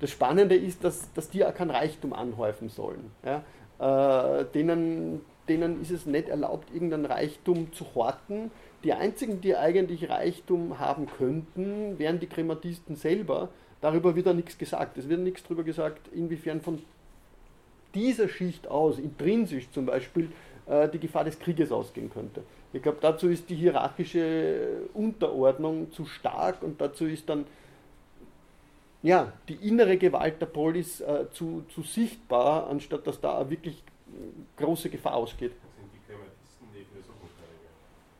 Das 0.00 0.10
Spannende 0.10 0.54
ist, 0.54 0.84
dass, 0.84 1.12
dass 1.14 1.30
die 1.30 1.44
auch 1.44 1.54
keinen 1.54 1.70
Reichtum 1.70 2.12
anhäufen 2.12 2.68
sollen. 2.68 3.10
Ja? 3.24 3.42
Äh, 3.78 4.44
denen, 4.52 5.22
denen 5.48 5.80
ist 5.80 5.90
es 5.90 6.04
nicht 6.04 6.28
erlaubt, 6.28 6.72
irgendeinen 6.74 7.06
Reichtum 7.06 7.72
zu 7.72 7.86
horten. 7.94 8.50
Die 8.82 8.92
einzigen, 8.92 9.40
die 9.40 9.56
eigentlich 9.56 10.10
Reichtum 10.10 10.78
haben 10.78 11.06
könnten, 11.06 11.98
wären 11.98 12.20
die 12.20 12.26
Krematisten 12.26 12.96
selber. 12.96 13.48
Darüber 13.80 14.14
wird 14.14 14.26
da 14.26 14.34
nichts 14.34 14.58
gesagt. 14.58 14.98
Es 14.98 15.08
wird 15.08 15.20
nichts 15.20 15.42
darüber 15.42 15.62
gesagt, 15.62 16.08
inwiefern 16.08 16.60
von 16.60 16.82
dieser 17.94 18.28
Schicht 18.28 18.68
aus, 18.68 18.98
intrinsisch 18.98 19.70
zum 19.70 19.86
Beispiel, 19.86 20.30
äh, 20.66 20.88
die 20.88 20.98
Gefahr 20.98 21.24
des 21.24 21.38
Krieges 21.38 21.70
ausgehen 21.72 22.10
könnte. 22.10 22.42
Ich 22.72 22.82
glaube, 22.82 22.98
dazu 23.00 23.28
ist 23.28 23.48
die 23.48 23.54
hierarchische 23.54 24.88
Unterordnung 24.94 25.92
zu 25.92 26.06
stark 26.06 26.62
und 26.62 26.80
dazu 26.80 27.06
ist 27.06 27.28
dann 27.28 27.46
ja, 29.02 29.32
die 29.48 29.56
innere 29.56 29.98
Gewalt 29.98 30.40
der 30.40 30.46
Polis 30.46 31.00
äh, 31.02 31.26
zu, 31.30 31.64
zu 31.74 31.82
sichtbar, 31.82 32.68
anstatt 32.68 33.06
dass 33.06 33.20
da 33.20 33.48
wirklich 33.50 33.84
große 34.56 34.88
Gefahr 34.88 35.14
ausgeht. 35.14 35.52
Sind 35.52 35.90
die 35.92 36.10
Krematisten 36.10 36.68
die 36.72 36.84
Philosophensteiger? 36.84 37.68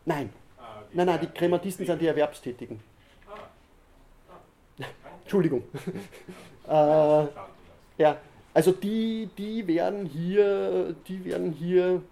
Nein. 0.04 0.30
Ah, 0.58 0.82
nein, 0.92 1.06
nein, 1.06 1.20
die 1.22 1.26
Krematisten 1.28 1.86
sind 1.86 2.00
die 2.02 2.06
Erwerbstätigen. 2.06 2.80
Ah. 3.26 3.32
Ah. 4.80 4.84
Entschuldigung. 5.22 5.64
äh, 6.68 7.26
ja, 7.96 8.18
also 8.54 8.70
die, 8.70 9.28
die 9.36 9.66
werden 9.66 10.06
hier, 10.06 10.94
die 11.08 11.24
werden 11.24 11.52
hier 11.52 12.02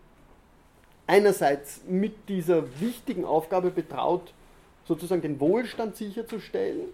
einerseits 1.06 1.82
mit 1.88 2.28
dieser 2.28 2.64
wichtigen 2.80 3.24
Aufgabe 3.24 3.70
betraut, 3.70 4.34
sozusagen 4.84 5.22
den 5.22 5.38
Wohlstand 5.38 5.96
sicherzustellen. 5.96 6.88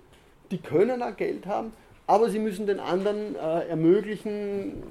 Die 0.50 0.58
können 0.58 1.02
auch 1.02 1.16
Geld 1.16 1.46
haben, 1.46 1.72
aber 2.06 2.28
sie 2.28 2.38
müssen 2.38 2.66
den 2.66 2.78
anderen 2.78 3.36
äh, 3.36 3.68
ermöglichen, 3.68 4.82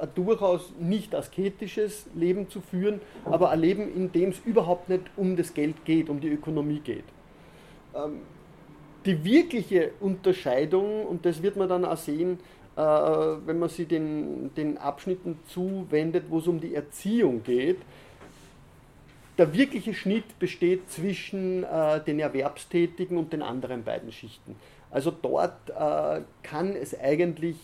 ein 0.00 0.08
durchaus 0.14 0.72
nicht 0.78 1.14
asketisches 1.14 2.06
Leben 2.14 2.48
zu 2.48 2.60
führen, 2.60 3.00
aber 3.24 3.50
ein 3.50 3.60
Leben, 3.60 3.92
in 3.94 4.12
dem 4.12 4.30
es 4.30 4.38
überhaupt 4.44 4.88
nicht 4.88 5.02
um 5.16 5.36
das 5.36 5.54
Geld 5.54 5.84
geht, 5.84 6.08
um 6.08 6.20
die 6.20 6.28
Ökonomie 6.28 6.80
geht. 6.80 7.04
Ähm, 7.94 8.20
die 9.06 9.24
wirkliche 9.24 9.92
Unterscheidung, 10.00 11.06
und 11.06 11.24
das 11.24 11.42
wird 11.42 11.56
man 11.56 11.68
dann 11.68 11.84
auch 11.84 11.96
sehen, 11.96 12.34
äh, 12.34 12.57
wenn 12.78 13.58
man 13.58 13.68
sich 13.68 13.88
den, 13.88 14.54
den 14.54 14.78
Abschnitten 14.78 15.38
zuwendet, 15.46 16.24
wo 16.28 16.38
es 16.38 16.46
um 16.46 16.60
die 16.60 16.74
Erziehung 16.74 17.42
geht. 17.42 17.78
Der 19.36 19.52
wirkliche 19.54 19.94
Schnitt 19.94 20.38
besteht 20.38 20.90
zwischen 20.90 21.62
äh, 21.64 22.02
den 22.02 22.18
Erwerbstätigen 22.18 23.16
und 23.16 23.32
den 23.32 23.42
anderen 23.42 23.84
beiden 23.84 24.10
Schichten. 24.10 24.56
Also 24.90 25.12
dort 25.12 25.70
äh, 25.70 26.22
kann 26.42 26.74
es 26.74 26.98
eigentlich 26.98 27.56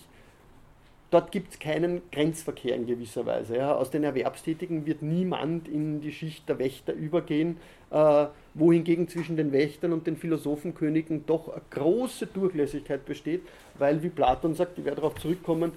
dort 1.14 1.30
gibt 1.30 1.52
es 1.52 1.58
keinen 1.60 2.02
Grenzverkehr 2.10 2.74
in 2.74 2.86
gewisser 2.86 3.24
Weise. 3.24 3.56
Ja. 3.56 3.74
Aus 3.74 3.90
den 3.90 4.02
Erwerbstätigen 4.02 4.84
wird 4.84 5.00
niemand 5.00 5.68
in 5.68 6.00
die 6.00 6.12
Schicht 6.12 6.48
der 6.48 6.58
Wächter 6.58 6.92
übergehen, 6.92 7.58
äh, 7.90 8.26
wohingegen 8.54 9.08
zwischen 9.08 9.36
den 9.36 9.52
Wächtern 9.52 9.92
und 9.92 10.06
den 10.06 10.16
Philosophenkönigen 10.16 11.26
doch 11.26 11.48
eine 11.48 11.62
große 11.70 12.26
Durchlässigkeit 12.26 13.04
besteht, 13.04 13.42
weil, 13.78 14.02
wie 14.02 14.08
Platon 14.08 14.54
sagt, 14.54 14.78
ich 14.78 14.84
werde 14.84 15.00
darauf 15.00 15.16
zurückkommen, 15.16 15.72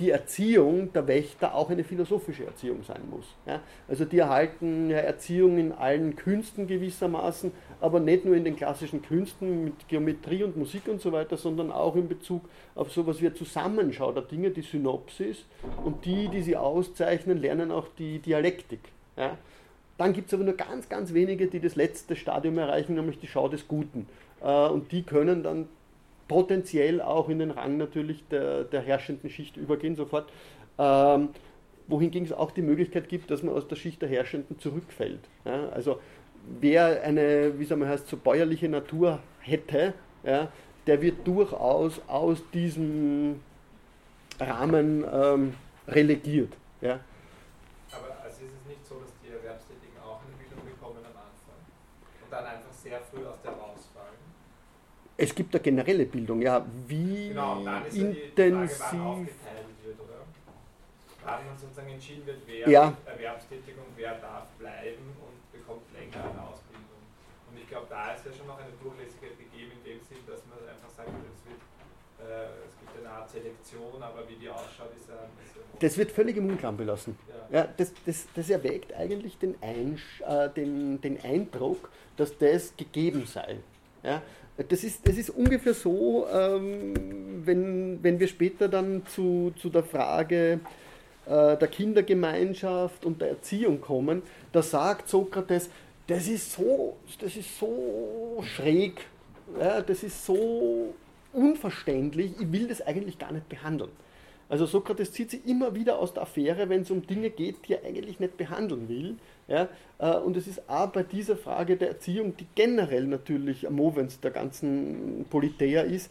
die 0.00 0.10
Erziehung 0.10 0.92
der 0.92 1.06
Wächter 1.06 1.54
auch 1.54 1.70
eine 1.70 1.84
philosophische 1.84 2.44
Erziehung 2.44 2.82
sein 2.82 3.02
muss. 3.08 3.26
Ja? 3.46 3.60
Also 3.86 4.04
die 4.04 4.18
erhalten 4.18 4.90
ja 4.90 4.96
Erziehung 4.98 5.56
in 5.56 5.70
allen 5.70 6.16
Künsten 6.16 6.66
gewissermaßen, 6.66 7.52
aber 7.80 8.00
nicht 8.00 8.24
nur 8.24 8.34
in 8.34 8.44
den 8.44 8.56
klassischen 8.56 9.02
Künsten 9.02 9.64
mit 9.64 9.88
Geometrie 9.88 10.42
und 10.42 10.56
Musik 10.56 10.88
und 10.88 11.00
so 11.00 11.12
weiter, 11.12 11.36
sondern 11.36 11.70
auch 11.70 11.94
in 11.94 12.08
Bezug 12.08 12.42
auf 12.74 12.92
sowas 12.92 13.20
wie 13.20 13.26
eine 13.26 13.36
Zusammenschau 13.36 14.10
der 14.10 14.24
Dinge, 14.24 14.50
die 14.50 14.62
Synopsis 14.62 15.44
und 15.84 16.04
die, 16.04 16.28
die 16.28 16.42
sie 16.42 16.56
auszeichnen, 16.56 17.38
lernen 17.38 17.70
auch 17.70 17.86
die 17.96 18.18
Dialektik. 18.18 18.80
Ja? 19.16 19.38
Dann 19.96 20.12
gibt 20.12 20.28
es 20.28 20.34
aber 20.34 20.44
nur 20.44 20.56
ganz, 20.56 20.88
ganz 20.88 21.14
wenige, 21.14 21.46
die 21.46 21.60
das 21.60 21.76
letzte 21.76 22.16
Stadium 22.16 22.58
erreichen, 22.58 22.94
nämlich 22.94 23.18
die 23.18 23.28
Schau 23.28 23.48
des 23.48 23.68
Guten. 23.68 24.06
Äh, 24.42 24.68
und 24.68 24.92
die 24.92 25.02
können 25.02 25.42
dann 25.42 25.68
potenziell 26.28 27.00
auch 27.00 27.28
in 27.28 27.38
den 27.38 27.50
Rang 27.50 27.76
natürlich 27.76 28.24
der, 28.28 28.64
der 28.64 28.80
herrschenden 28.80 29.30
Schicht 29.30 29.56
übergehen 29.56 29.96
sofort. 29.96 30.30
Ähm, 30.78 31.28
wohingegen 31.86 32.26
es 32.26 32.32
auch 32.32 32.50
die 32.50 32.62
Möglichkeit 32.62 33.08
gibt, 33.08 33.30
dass 33.30 33.42
man 33.42 33.54
aus 33.54 33.68
der 33.68 33.76
Schicht 33.76 34.00
der 34.02 34.08
Herrschenden 34.08 34.58
zurückfällt. 34.58 35.20
Ja, 35.44 35.68
also 35.68 36.00
wer 36.60 37.02
eine, 37.02 37.58
wie 37.58 37.64
soll 37.64 37.76
man 37.76 37.88
heißt, 37.88 38.08
so 38.08 38.16
bäuerliche 38.16 38.68
Natur 38.68 39.20
hätte, 39.40 39.92
ja, 40.22 40.50
der 40.86 41.02
wird 41.02 41.26
durchaus 41.26 42.00
aus 42.08 42.42
diesem 42.52 43.40
Rahmen 44.40 45.04
ähm, 45.12 45.54
relegiert. 45.88 46.52
Ja. 46.80 47.00
Aber 47.92 48.16
also 48.22 48.44
ist 48.44 48.52
es 48.62 48.68
nicht 48.68 48.84
so, 48.86 48.96
dass 49.00 49.12
die 49.22 49.30
Erwerbstätigen 49.30 49.98
auch 50.02 50.20
eine 50.24 50.36
Bildung 50.36 50.64
bekommen 50.64 50.98
am 51.04 51.16
Anfang 51.16 51.60
und 52.22 52.32
dann 52.32 52.44
einfach 52.44 52.72
sehr 52.72 53.00
früh 53.00 53.26
aus 53.26 53.40
der 53.42 53.54
es 55.16 55.34
gibt 55.34 55.54
eine 55.54 55.62
generelle 55.62 56.06
Bildung, 56.06 56.42
ja. 56.42 56.64
Wie 56.86 57.28
genau, 57.28 57.64
ist 57.86 57.96
intensiv. 57.96 58.78
Frage, 58.78 59.28
wann 61.24 61.46
man 61.46 61.58
sozusagen 61.58 61.90
entschieden 61.90 62.26
wird, 62.26 62.38
wer 62.46 62.68
ja. 62.68 62.96
erwerbstätig 63.06 63.74
und 63.76 63.96
wer 63.96 64.14
darf 64.18 64.46
bleiben 64.58 65.16
und 65.20 65.52
bekommt 65.52 65.82
länger 65.92 66.24
eine 66.24 66.42
Ausbildung. 66.42 67.00
Und 67.50 67.58
ich 67.58 67.68
glaube, 67.68 67.86
da 67.88 68.12
ist 68.12 68.26
ja 68.26 68.32
schon 68.32 68.46
noch 68.46 68.58
eine 68.58 68.72
Durchlässigkeit 68.82 69.38
gegeben, 69.38 69.72
in 69.78 69.84
dem 69.84 70.00
Sinn, 70.04 70.18
dass 70.26 70.42
man 70.46 70.58
einfach 70.68 70.90
sagt, 70.90 71.08
es, 71.08 71.40
wird, 71.48 71.62
äh, 72.20 72.66
es 72.66 72.74
gibt 72.78 72.92
eine 72.98 73.14
Art 73.14 73.30
Selektion, 73.30 74.02
aber 74.02 74.28
wie 74.28 74.36
die 74.36 74.48
ausschaut, 74.48 74.92
ist 74.96 75.08
ja. 75.08 75.16
Das 75.80 75.98
wird 75.98 76.12
völlig 76.12 76.36
im 76.36 76.46
Unklaren 76.48 76.76
belassen. 76.76 77.18
Ja. 77.50 77.60
ja 77.60 77.68
das, 77.76 77.92
das, 78.06 78.26
das 78.34 78.50
erwägt 78.50 78.92
eigentlich 78.92 79.38
den, 79.38 79.56
Einsch 79.62 80.20
äh, 80.20 80.48
den, 80.50 81.00
den 81.00 81.20
Eindruck, 81.22 81.90
dass 82.16 82.36
das 82.38 82.76
gegeben 82.76 83.26
sei. 83.26 83.58
Ja? 84.02 84.22
Das 84.56 84.84
ist, 84.84 85.06
das 85.06 85.16
ist 85.16 85.30
ungefähr 85.30 85.74
so, 85.74 86.26
ähm, 86.32 86.94
wenn, 87.44 87.98
wenn 88.02 88.20
wir 88.20 88.28
später 88.28 88.68
dann 88.68 89.04
zu, 89.06 89.52
zu 89.56 89.68
der 89.68 89.82
Frage 89.82 90.60
äh, 91.26 91.56
der 91.56 91.68
Kindergemeinschaft 91.68 93.04
und 93.04 93.20
der 93.20 93.30
Erziehung 93.30 93.80
kommen, 93.80 94.22
da 94.52 94.62
sagt 94.62 95.08
Sokrates, 95.08 95.70
das 96.06 96.28
ist 96.28 96.52
so, 96.52 96.96
das 97.20 97.34
ist 97.34 97.58
so 97.58 98.44
schräg, 98.44 99.00
ja, 99.58 99.80
das 99.80 100.04
ist 100.04 100.24
so 100.24 100.94
unverständlich, 101.32 102.32
ich 102.38 102.52
will 102.52 102.68
das 102.68 102.80
eigentlich 102.80 103.18
gar 103.18 103.32
nicht 103.32 103.48
behandeln. 103.48 103.90
Also 104.54 104.66
Sokrates 104.66 105.10
zieht 105.10 105.32
sich 105.32 105.44
immer 105.48 105.74
wieder 105.74 105.98
aus 105.98 106.14
der 106.14 106.22
Affäre, 106.22 106.68
wenn 106.68 106.82
es 106.82 106.90
um 106.92 107.04
Dinge 107.04 107.30
geht, 107.30 107.66
die 107.66 107.72
er 107.72 107.84
eigentlich 107.84 108.20
nicht 108.20 108.36
behandeln 108.36 108.88
will. 108.88 109.16
Ja? 109.48 109.68
Äh, 109.98 110.14
und 110.18 110.36
es 110.36 110.46
ist 110.46 110.70
auch 110.70 110.90
bei 110.90 111.02
dieser 111.02 111.36
Frage 111.36 111.76
der 111.76 111.88
Erziehung, 111.88 112.36
die 112.36 112.46
generell 112.54 113.08
natürlich 113.08 113.66
am 113.66 113.74
Movens 113.74 114.20
der 114.20 114.30
ganzen 114.30 115.26
Politeia 115.28 115.82
ist, 115.82 116.08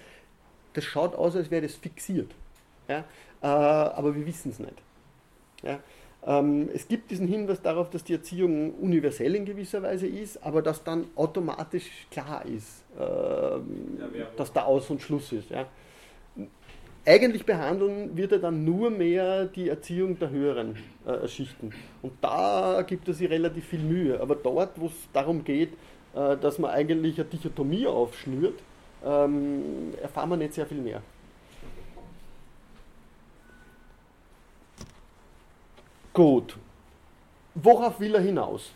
das 0.74 0.84
schaut 0.84 1.16
aus, 1.16 1.38
als 1.38 1.52
wäre 1.52 1.62
das 1.62 1.76
fixiert. 1.76 2.32
Ja? 2.90 3.06
Äh, 3.42 3.46
aber 3.46 4.14
wir 4.14 4.26
wissen 4.26 4.52
es 4.52 4.60
nicht. 4.60 4.76
Ja? 5.64 5.80
Ähm, 6.26 6.68
es 6.74 6.86
gibt 6.90 7.12
diesen 7.12 7.30
Hinweis 7.30 7.62
darauf, 7.62 7.92
dass 7.92 8.04
die 8.04 8.12
Erziehung 8.12 8.74
universell 8.74 9.36
in 9.36 9.46
gewisser 9.46 9.82
Weise 9.84 10.08
ist, 10.08 10.44
aber 10.44 10.62
dass 10.62 10.84
dann 10.84 11.06
automatisch 11.16 11.90
klar 12.12 12.46
ist, 12.46 12.84
ähm, 13.00 14.00
dass 14.36 14.52
da 14.52 14.64
Aus- 14.64 14.90
und 14.90 15.02
Schluss 15.02 15.32
ist. 15.32 15.50
Ja? 15.50 15.66
Eigentlich 17.06 17.46
behandeln 17.46 18.16
wird 18.16 18.32
er 18.32 18.40
dann 18.40 18.64
nur 18.64 18.90
mehr 18.90 19.46
die 19.46 19.68
Erziehung 19.68 20.18
der 20.20 20.30
höheren 20.30 20.78
äh, 21.06 21.28
Schichten. 21.28 21.74
Und 22.02 22.14
da 22.22 22.82
gibt 22.88 23.10
er 23.10 23.14
sich 23.14 23.30
relativ 23.30 23.66
viel 23.66 23.82
Mühe. 23.82 24.22
Aber 24.22 24.36
dort, 24.36 24.80
wo 24.80 24.86
es 24.86 24.94
darum 25.12 25.44
geht, 25.44 25.74
äh, 26.16 26.38
dass 26.38 26.60
man 26.60 26.72
eigentlich 26.72 27.20
eine 27.20 27.30
Dichotomie 27.30 27.88
aufschnürt, 27.88 28.58
ähm, 29.06 29.94
erfahren 30.02 30.30
wir 30.30 30.38
nicht 30.38 30.54
sehr 30.54 30.66
viel 30.66 30.78
mehr. 30.78 31.02
Gut. 36.14 36.58
Worauf 37.56 38.00
will 38.00 38.16
er 38.16 38.22
hinaus? 38.22 38.72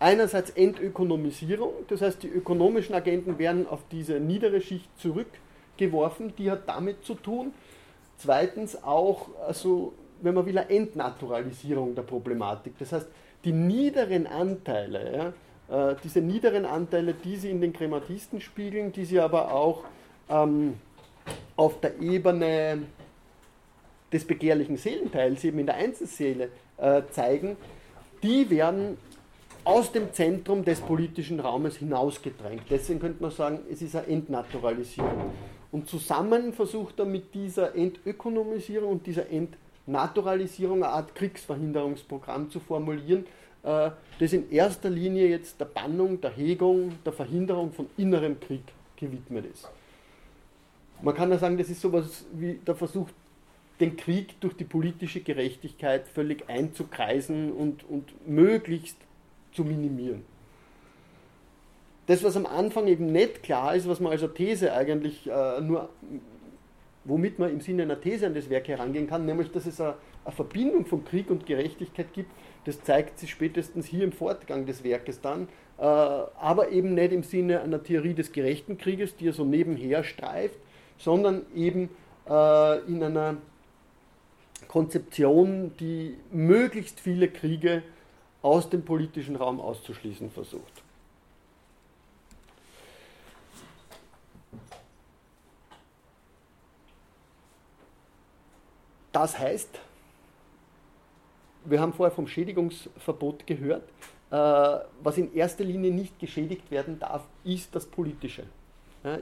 Einerseits 0.00 0.50
Entökonomisierung, 0.50 1.72
das 1.88 2.02
heißt, 2.02 2.22
die 2.22 2.28
ökonomischen 2.28 2.94
Agenten 2.94 3.38
werden 3.38 3.66
auf 3.66 3.80
diese 3.90 4.20
niedere 4.20 4.60
Schicht 4.60 4.88
zurückgeworfen, 4.98 6.34
die 6.36 6.50
hat 6.50 6.68
damit 6.68 7.04
zu 7.04 7.14
tun, 7.14 7.52
Zweitens 8.22 8.82
auch, 8.82 9.28
also, 9.46 9.94
wenn 10.20 10.34
man 10.34 10.44
will, 10.44 10.58
eine 10.58 10.68
Entnaturalisierung 10.68 11.94
der 11.94 12.02
Problematik. 12.02 12.74
Das 12.78 12.92
heißt, 12.92 13.06
die 13.44 13.52
niederen 13.52 14.26
Anteile, 14.26 15.34
ja, 15.70 15.90
äh, 15.92 15.96
diese 16.04 16.20
niederen 16.20 16.66
Anteile, 16.66 17.14
die 17.14 17.36
sie 17.36 17.50
in 17.50 17.62
den 17.62 17.72
Krematisten 17.72 18.40
spiegeln, 18.40 18.92
die 18.92 19.06
sie 19.06 19.20
aber 19.20 19.54
auch 19.54 19.84
ähm, 20.28 20.74
auf 21.56 21.80
der 21.80 21.98
Ebene 22.00 22.82
des 24.12 24.26
begehrlichen 24.26 24.76
Seelenteils, 24.76 25.42
eben 25.44 25.60
in 25.60 25.66
der 25.66 25.76
Einzelseele, 25.76 26.50
äh, 26.76 27.02
zeigen, 27.10 27.56
die 28.22 28.50
werden 28.50 28.98
aus 29.64 29.92
dem 29.92 30.12
Zentrum 30.12 30.64
des 30.64 30.80
politischen 30.80 31.40
Raumes 31.40 31.76
hinausgedrängt. 31.76 32.64
Deswegen 32.68 33.00
könnte 33.00 33.22
man 33.22 33.30
sagen, 33.30 33.60
es 33.70 33.80
ist 33.80 33.96
eine 33.96 34.08
Entnaturalisierung. 34.08 35.32
Und 35.72 35.88
zusammen 35.88 36.52
versucht 36.52 36.98
er 36.98 37.04
mit 37.04 37.34
dieser 37.34 37.74
Entökonomisierung 37.74 38.92
und 38.92 39.06
dieser 39.06 39.26
Entnaturalisierung 39.30 40.82
eine 40.82 40.92
Art 40.92 41.14
Kriegsverhinderungsprogramm 41.14 42.50
zu 42.50 42.58
formulieren, 42.58 43.24
äh, 43.62 43.90
das 44.18 44.32
in 44.32 44.50
erster 44.50 44.90
Linie 44.90 45.28
jetzt 45.28 45.60
der 45.60 45.66
Bannung, 45.66 46.20
der 46.20 46.30
Hegung, 46.30 46.98
der 47.04 47.12
Verhinderung 47.12 47.72
von 47.72 47.86
innerem 47.96 48.40
Krieg 48.40 48.62
gewidmet 48.96 49.46
ist. 49.46 49.68
Man 51.02 51.14
kann 51.14 51.30
ja 51.30 51.38
sagen, 51.38 51.56
das 51.56 51.70
ist 51.70 51.80
sowas 51.80 52.24
wie 52.32 52.54
der 52.66 52.74
Versuch, 52.74 53.08
den 53.78 53.96
Krieg 53.96 54.38
durch 54.40 54.54
die 54.54 54.64
politische 54.64 55.20
Gerechtigkeit 55.20 56.06
völlig 56.08 56.50
einzukreisen 56.50 57.52
und, 57.52 57.88
und 57.88 58.28
möglichst 58.28 58.98
zu 59.52 59.64
minimieren 59.64 60.24
das, 62.10 62.24
was 62.24 62.36
am 62.36 62.44
Anfang 62.44 62.88
eben 62.88 63.06
nicht 63.06 63.44
klar 63.44 63.76
ist, 63.76 63.88
was 63.88 64.00
man 64.00 64.10
als 64.10 64.24
These 64.34 64.72
eigentlich 64.72 65.30
äh, 65.30 65.60
nur, 65.60 65.90
womit 67.04 67.38
man 67.38 67.50
im 67.50 67.60
Sinne 67.60 67.84
einer 67.84 68.00
These 68.00 68.26
an 68.26 68.34
das 68.34 68.50
Werk 68.50 68.66
herangehen 68.66 69.06
kann, 69.06 69.26
nämlich, 69.26 69.52
dass 69.52 69.64
es 69.64 69.80
eine, 69.80 69.94
eine 70.24 70.34
Verbindung 70.34 70.86
von 70.86 71.04
Krieg 71.04 71.30
und 71.30 71.46
Gerechtigkeit 71.46 72.12
gibt, 72.12 72.32
das 72.64 72.82
zeigt 72.82 73.20
sich 73.20 73.30
spätestens 73.30 73.86
hier 73.86 74.02
im 74.02 74.10
Fortgang 74.10 74.66
des 74.66 74.82
Werkes 74.82 75.20
dann, 75.20 75.46
äh, 75.78 75.82
aber 75.82 76.70
eben 76.70 76.94
nicht 76.94 77.12
im 77.12 77.22
Sinne 77.22 77.60
einer 77.60 77.80
Theorie 77.80 78.14
des 78.14 78.32
gerechten 78.32 78.76
Krieges, 78.76 79.14
die 79.14 79.28
er 79.28 79.32
so 79.32 79.44
nebenher 79.44 80.02
streift, 80.02 80.58
sondern 80.98 81.42
eben 81.54 81.90
äh, 82.28 82.78
in 82.88 83.04
einer 83.04 83.36
Konzeption, 84.66 85.70
die 85.78 86.16
möglichst 86.32 86.98
viele 86.98 87.28
Kriege 87.28 87.84
aus 88.42 88.68
dem 88.68 88.82
politischen 88.84 89.36
Raum 89.36 89.60
auszuschließen 89.60 90.28
versucht. 90.32 90.79
Das 99.12 99.38
heißt, 99.38 99.68
wir 101.64 101.80
haben 101.80 101.92
vorher 101.92 102.14
vom 102.14 102.26
Schädigungsverbot 102.26 103.46
gehört, 103.46 103.88
äh, 104.30 104.34
was 105.02 105.18
in 105.18 105.34
erster 105.34 105.64
Linie 105.64 105.92
nicht 105.92 106.18
geschädigt 106.18 106.70
werden 106.70 106.98
darf, 106.98 107.26
ist 107.44 107.74
das 107.74 107.86
Politische, 107.86 108.44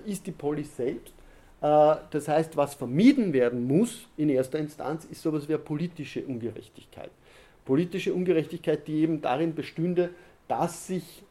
ist 0.05 0.27
die 0.27 0.33
Polis 0.33 0.77
selbst. 0.77 1.15
Äh, 1.61 1.97
das 2.11 2.29
heißt, 2.29 2.57
was 2.57 2.75
vermieden 2.75 3.33
werden 3.33 3.67
muss 3.67 4.07
in 4.17 4.29
erster 4.29 4.59
Instanz, 4.59 5.05
ist 5.07 5.23
sowas 5.23 5.49
wie 5.49 5.55
eine 5.55 5.63
politische 5.63 6.25
Ungerechtigkeit. 6.25 7.11
Politische 7.65 8.15
Ungerechtigkeit, 8.15 8.87
die 8.87 9.03
eben 9.03 9.21
darin 9.21 9.55
bestünde, 9.55 10.11
dass 10.47 10.87
sich 10.87 11.23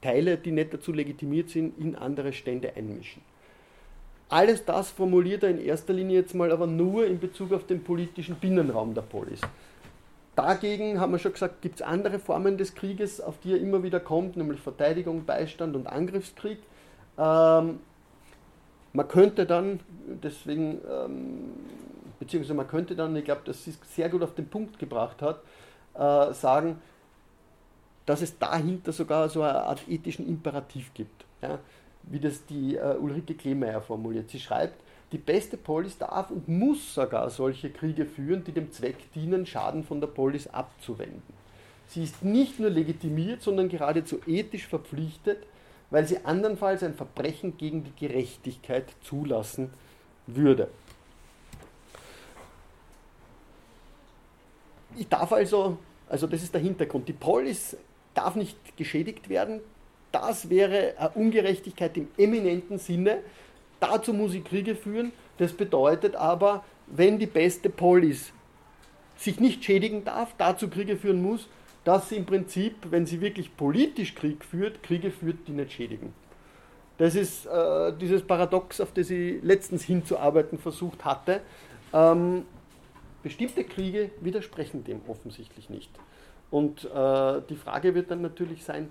Teile, 0.00 0.36
die 0.38 0.52
nicht 0.52 0.72
dazu 0.72 0.92
legitimiert 0.92 1.50
sind, 1.50 1.78
in 1.78 1.94
andere 1.96 2.32
Stände 2.32 2.74
einmischen. 2.74 3.22
Alles 4.30 4.64
das 4.64 4.90
formuliert 4.90 5.42
er 5.42 5.50
in 5.50 5.60
erster 5.60 5.92
Linie 5.92 6.20
jetzt 6.20 6.36
mal 6.36 6.52
aber 6.52 6.68
nur 6.68 7.04
in 7.04 7.18
Bezug 7.18 7.52
auf 7.52 7.66
den 7.66 7.82
politischen 7.82 8.36
Binnenraum 8.36 8.94
der 8.94 9.02
Polis. 9.02 9.40
Dagegen 10.36 11.00
haben 11.00 11.10
wir 11.10 11.18
schon 11.18 11.32
gesagt, 11.32 11.60
gibt 11.60 11.76
es 11.76 11.82
andere 11.82 12.20
Formen 12.20 12.56
des 12.56 12.76
Krieges, 12.76 13.20
auf 13.20 13.38
die 13.40 13.52
er 13.52 13.60
immer 13.60 13.82
wieder 13.82 13.98
kommt, 13.98 14.36
nämlich 14.36 14.60
Verteidigung, 14.60 15.24
Beistand 15.24 15.74
und 15.74 15.88
Angriffskrieg. 15.88 16.58
Ähm, 17.18 17.80
man 18.92 19.08
könnte 19.08 19.46
dann, 19.46 19.80
deswegen, 20.22 20.80
ähm, 20.88 21.50
beziehungsweise 22.20 22.54
man 22.54 22.68
könnte 22.68 22.94
dann, 22.94 23.16
ich 23.16 23.24
glaube, 23.24 23.42
dass 23.44 23.64
sie 23.64 23.70
es 23.70 23.94
sehr 23.94 24.08
gut 24.08 24.22
auf 24.22 24.34
den 24.34 24.48
Punkt 24.48 24.78
gebracht 24.78 25.20
hat, 25.22 25.42
äh, 25.94 26.32
sagen, 26.32 26.80
dass 28.06 28.22
es 28.22 28.38
dahinter 28.38 28.92
sogar 28.92 29.28
so 29.28 29.42
eine 29.42 29.62
Art 29.62 29.88
ethischen 29.88 30.26
Imperativ 30.26 30.94
gibt. 30.94 31.24
Ja? 31.42 31.58
Wie 32.04 32.20
das 32.20 32.44
die 32.46 32.76
äh, 32.76 32.96
Ulrike 32.96 33.34
Klemeyer 33.34 33.80
formuliert. 33.80 34.30
Sie 34.30 34.40
schreibt, 34.40 34.80
die 35.12 35.18
beste 35.18 35.56
Polis 35.56 35.98
darf 35.98 36.30
und 36.30 36.48
muss 36.48 36.94
sogar 36.94 37.30
solche 37.30 37.70
Kriege 37.70 38.06
führen, 38.06 38.44
die 38.44 38.52
dem 38.52 38.70
Zweck 38.70 39.12
dienen, 39.14 39.44
Schaden 39.44 39.82
von 39.82 40.00
der 40.00 40.08
Polis 40.08 40.46
abzuwenden. 40.46 41.22
Sie 41.88 42.04
ist 42.04 42.24
nicht 42.24 42.60
nur 42.60 42.70
legitimiert, 42.70 43.42
sondern 43.42 43.68
geradezu 43.68 44.20
ethisch 44.26 44.68
verpflichtet, 44.68 45.44
weil 45.90 46.06
sie 46.06 46.24
andernfalls 46.24 46.84
ein 46.84 46.94
Verbrechen 46.94 47.56
gegen 47.56 47.82
die 47.82 48.06
Gerechtigkeit 48.06 48.86
zulassen 49.02 49.70
würde. 50.28 50.68
Ich 54.96 55.08
darf 55.08 55.32
also, 55.32 55.78
also 56.08 56.28
das 56.28 56.42
ist 56.44 56.54
der 56.54 56.60
Hintergrund, 56.60 57.08
die 57.08 57.12
Polis 57.12 57.76
darf 58.14 58.36
nicht 58.36 58.76
geschädigt 58.76 59.28
werden, 59.28 59.60
das 60.12 60.50
wäre 60.50 60.94
eine 60.98 61.10
Ungerechtigkeit 61.10 61.96
im 61.96 62.08
eminenten 62.16 62.78
Sinne. 62.78 63.18
Dazu 63.78 64.12
muss 64.12 64.34
ich 64.34 64.44
Kriege 64.44 64.74
führen. 64.74 65.12
Das 65.38 65.52
bedeutet 65.52 66.16
aber, 66.16 66.64
wenn 66.86 67.18
die 67.18 67.26
beste 67.26 67.70
Polis 67.70 68.32
sich 69.16 69.38
nicht 69.38 69.64
schädigen 69.64 70.04
darf, 70.04 70.34
dazu 70.38 70.68
Kriege 70.68 70.96
führen 70.96 71.22
muss, 71.22 71.48
dass 71.84 72.08
sie 72.08 72.16
im 72.16 72.26
Prinzip, 72.26 72.74
wenn 72.90 73.06
sie 73.06 73.20
wirklich 73.20 73.56
politisch 73.56 74.14
Krieg 74.14 74.44
führt, 74.44 74.82
Kriege 74.82 75.10
führt, 75.10 75.46
die 75.46 75.52
nicht 75.52 75.72
schädigen. 75.72 76.12
Das 76.98 77.14
ist 77.14 77.46
äh, 77.46 77.92
dieses 77.98 78.22
Paradox, 78.22 78.80
auf 78.80 78.92
das 78.92 79.08
ich 79.08 79.42
letztens 79.42 79.84
hinzuarbeiten 79.84 80.58
versucht 80.58 81.04
hatte. 81.04 81.40
Ähm, 81.94 82.44
bestimmte 83.22 83.64
Kriege 83.64 84.10
widersprechen 84.20 84.84
dem 84.84 85.00
offensichtlich 85.08 85.70
nicht. 85.70 85.90
Und 86.50 86.84
äh, 86.84 87.40
die 87.48 87.56
Frage 87.56 87.94
wird 87.94 88.10
dann 88.10 88.20
natürlich 88.20 88.64
sein, 88.64 88.90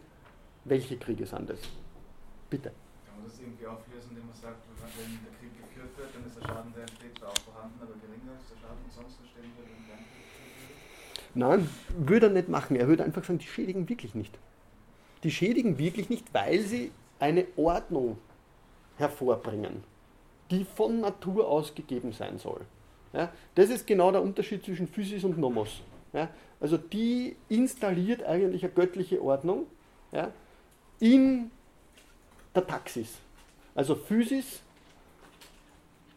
welche 0.66 0.98
Kriege 0.98 1.26
sind 1.26 1.50
das? 1.50 1.60
Bitte. 2.50 2.72
Kann 3.06 3.18
man 3.18 3.26
das 3.26 3.40
irgendwie 3.40 3.66
auflösen, 3.66 4.10
indem 4.12 4.28
man 4.28 4.36
sagt, 4.36 4.58
wenn 4.98 5.20
der 5.24 5.34
Krieg 5.40 5.52
geführt 5.56 5.98
wird, 5.98 6.16
dann 6.16 6.26
ist 6.26 6.38
der 6.40 6.46
Schaden, 6.48 6.74
der 6.74 6.82
entsteht, 6.82 7.18
zwar 7.18 7.30
auch 7.30 7.38
vorhanden, 7.40 7.80
aber 7.82 7.94
geringer 7.94 8.34
als 8.38 8.50
der 8.50 8.58
Schaden, 8.58 8.84
sonst 8.90 9.20
entstehen 9.20 9.52
würde, 9.58 9.70
wenn 9.70 9.88
kein 9.88 10.04
Krieg 10.04 11.36
Nein, 11.36 11.70
würde 11.98 12.28
er 12.28 12.34
nicht 12.34 12.50
machen. 12.50 12.76
Er 12.76 12.88
würde 12.88 13.04
einfach 13.04 13.24
sagen, 13.24 13.40
die 13.40 13.48
schädigen 13.48 13.88
wirklich 13.88 14.16
nicht. 14.16 14.38
Die 15.24 15.32
schädigen 15.32 15.78
wirklich 15.78 16.10
nicht, 16.10 16.34
weil 16.34 16.60
sie 16.62 16.92
eine 17.20 17.46
Ordnung 17.56 18.18
hervorbringen, 18.98 19.84
die 20.50 20.66
von 20.66 21.02
Natur 21.02 21.48
aus 21.48 21.76
gegeben 21.76 22.14
sein 22.14 22.40
soll. 22.40 22.62
Ja, 23.14 23.32
das 23.56 23.70
ist 23.70 23.88
genau 23.88 24.12
der 24.12 24.22
Unterschied 24.22 24.64
zwischen 24.64 24.88
Physis 24.88 25.24
und 25.24 25.38
Nomos. 25.38 25.82
Ja, 26.14 26.30
also 26.60 26.78
die 26.78 27.36
installiert 27.50 28.24
eigentlich 28.24 28.64
eine 28.64 28.74
göttliche 28.74 29.22
Ordnung, 29.22 29.68
ja, 30.12 30.32
in 31.00 31.52
der 32.56 32.66
Taxis. 32.66 33.18
Also 33.76 33.96
Physis, 33.96 34.62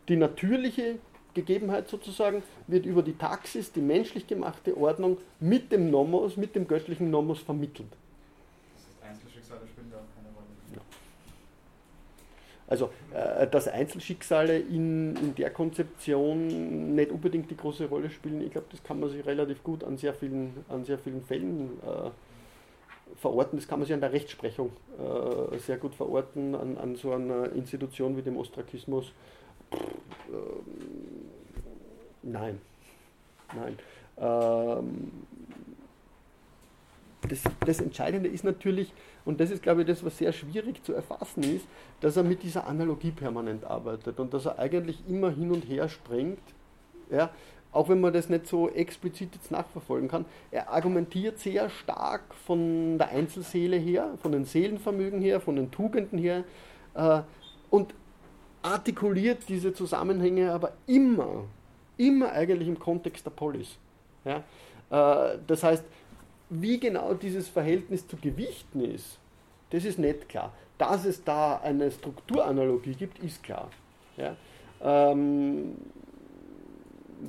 die 0.09 0.17
natürliche 0.17 0.99
Gegebenheit 1.35 1.89
sozusagen, 1.89 2.43
wird 2.67 2.87
über 2.87 3.03
die 3.03 3.17
Taxis, 3.17 3.73
die 3.73 3.81
menschlich 3.81 4.27
gemachte 4.27 4.77
Ordnung, 4.77 5.19
mit 5.41 5.73
dem 5.73 5.91
Nomos, 5.91 6.37
mit 6.37 6.55
dem 6.55 6.67
göttlichen 6.67 7.11
Nomos 7.11 7.41
vermittelt. 7.41 7.89
Das 9.61 9.69
spielen 9.69 9.91
da 9.91 9.99
auch 9.99 10.15
keine 10.17 10.29
Rolle. 10.35 10.47
Ja. 10.75 10.81
Also, 12.67 12.91
äh, 13.13 13.47
dass 13.47 13.69
Einzelschicksale 13.69 14.59
in, 14.59 15.15
in 15.17 15.35
der 15.35 15.51
Konzeption 15.51 16.95
nicht 16.95 17.11
unbedingt 17.11 17.51
die 17.51 17.57
große 17.57 17.87
Rolle 17.87 18.09
spielen, 18.11 18.41
ich 18.43 18.51
glaube, 18.51 18.69
das 18.71 18.83
kann 18.83 18.99
man 18.99 19.11
sich 19.11 19.25
relativ 19.27 19.63
gut 19.63 19.85
an 19.85 19.99
sehr 19.99 20.15
vielen, 20.15 20.65
an 20.69 20.85
sehr 20.85 20.99
vielen 20.99 21.23
Fällen 21.23 21.79
äh, 21.83 22.11
verorten, 23.17 23.59
das 23.59 23.69
kann 23.69 23.79
man 23.79 23.87
sich 23.87 23.95
an 23.95 24.01
der 24.01 24.13
Rechtsprechung 24.13 24.71
äh, 24.99 25.59
sehr 25.59 25.77
gut 25.77 25.95
verorten, 25.95 26.55
an, 26.55 26.79
an, 26.79 26.97
so 26.97 27.13
einer 27.13 27.53
Institution 27.53 28.17
wie 28.17 28.23
dem 28.23 28.37
Ostrakismus. 28.37 29.13
Pff, 29.73 29.81
äh, 29.81 29.85
nein, 32.23 32.61
nein. 33.55 33.79
Ähm, 34.19 35.11
das, 37.29 37.43
das, 37.65 37.81
Entscheidende 37.81 38.29
ist 38.29 38.45
natürlich, 38.45 38.93
und 39.25 39.41
das 39.41 39.51
ist, 39.51 39.63
glaube 39.63 39.83
ich, 39.83 39.87
das, 39.87 40.05
was 40.05 40.19
sehr 40.19 40.33
schwierig 40.33 40.83
zu 40.83 40.93
erfassen 40.93 41.43
ist, 41.45 41.67
dass 42.01 42.17
er 42.17 42.25
mit 42.25 42.43
dieser 42.43 42.67
Analogie 42.67 43.13
permanent 43.13 43.65
arbeitet 43.65 44.19
und 44.19 44.35
dass 44.35 44.47
er 44.47 44.59
eigentlich 44.59 44.99
immer 45.09 45.31
hin 45.31 45.53
und 45.53 45.63
her 45.63 45.89
springt. 45.89 46.41
Ja, 47.11 47.31
auch 47.73 47.89
wenn 47.89 48.01
man 48.01 48.13
das 48.13 48.29
nicht 48.29 48.47
so 48.47 48.69
explizit 48.69 49.35
jetzt 49.35 49.51
nachverfolgen 49.51 50.09
kann, 50.09 50.27
er 50.51 50.71
argumentiert 50.71 51.39
sehr 51.39 51.71
stark 51.71 52.23
von 52.47 52.99
der 52.99 53.09
Einzelseele 53.09 53.77
her, 53.77 54.11
von 54.21 54.33
den 54.33 54.45
Seelenvermögen 54.45 55.21
her, 55.21 55.41
von 55.41 55.57
den 55.57 55.71
Tugenden 55.71 56.19
her 56.19 56.45
äh, 56.95 57.21
und 57.71 57.95
artikuliert 58.63 59.49
diese 59.49 59.73
Zusammenhänge 59.75 60.53
aber 60.53 60.73
immer, 60.87 61.45
immer 61.97 62.31
eigentlich 62.33 62.69
im 62.69 62.79
Kontext 62.79 63.25
der 63.27 63.31
Polis. 63.31 63.79
Ja? 64.25 64.45
Äh, 64.91 65.39
das 65.47 65.63
heißt, 65.63 65.85
wie 66.51 66.79
genau 66.79 67.15
dieses 67.15 67.49
Verhältnis 67.49 68.07
zu 68.07 68.17
Gewichten 68.17 68.85
ist, 68.85 69.19
das 69.71 69.85
ist 69.85 69.99
nicht 69.99 70.29
klar. 70.29 70.53
Dass 70.77 71.05
es 71.07 71.25
da 71.25 71.59
eine 71.59 71.91
Strukturanalogie 71.91 72.95
gibt, 72.95 73.19
ist 73.21 73.43
klar. 73.43 73.71
Ja? 74.17 74.37
Ähm, 74.83 75.77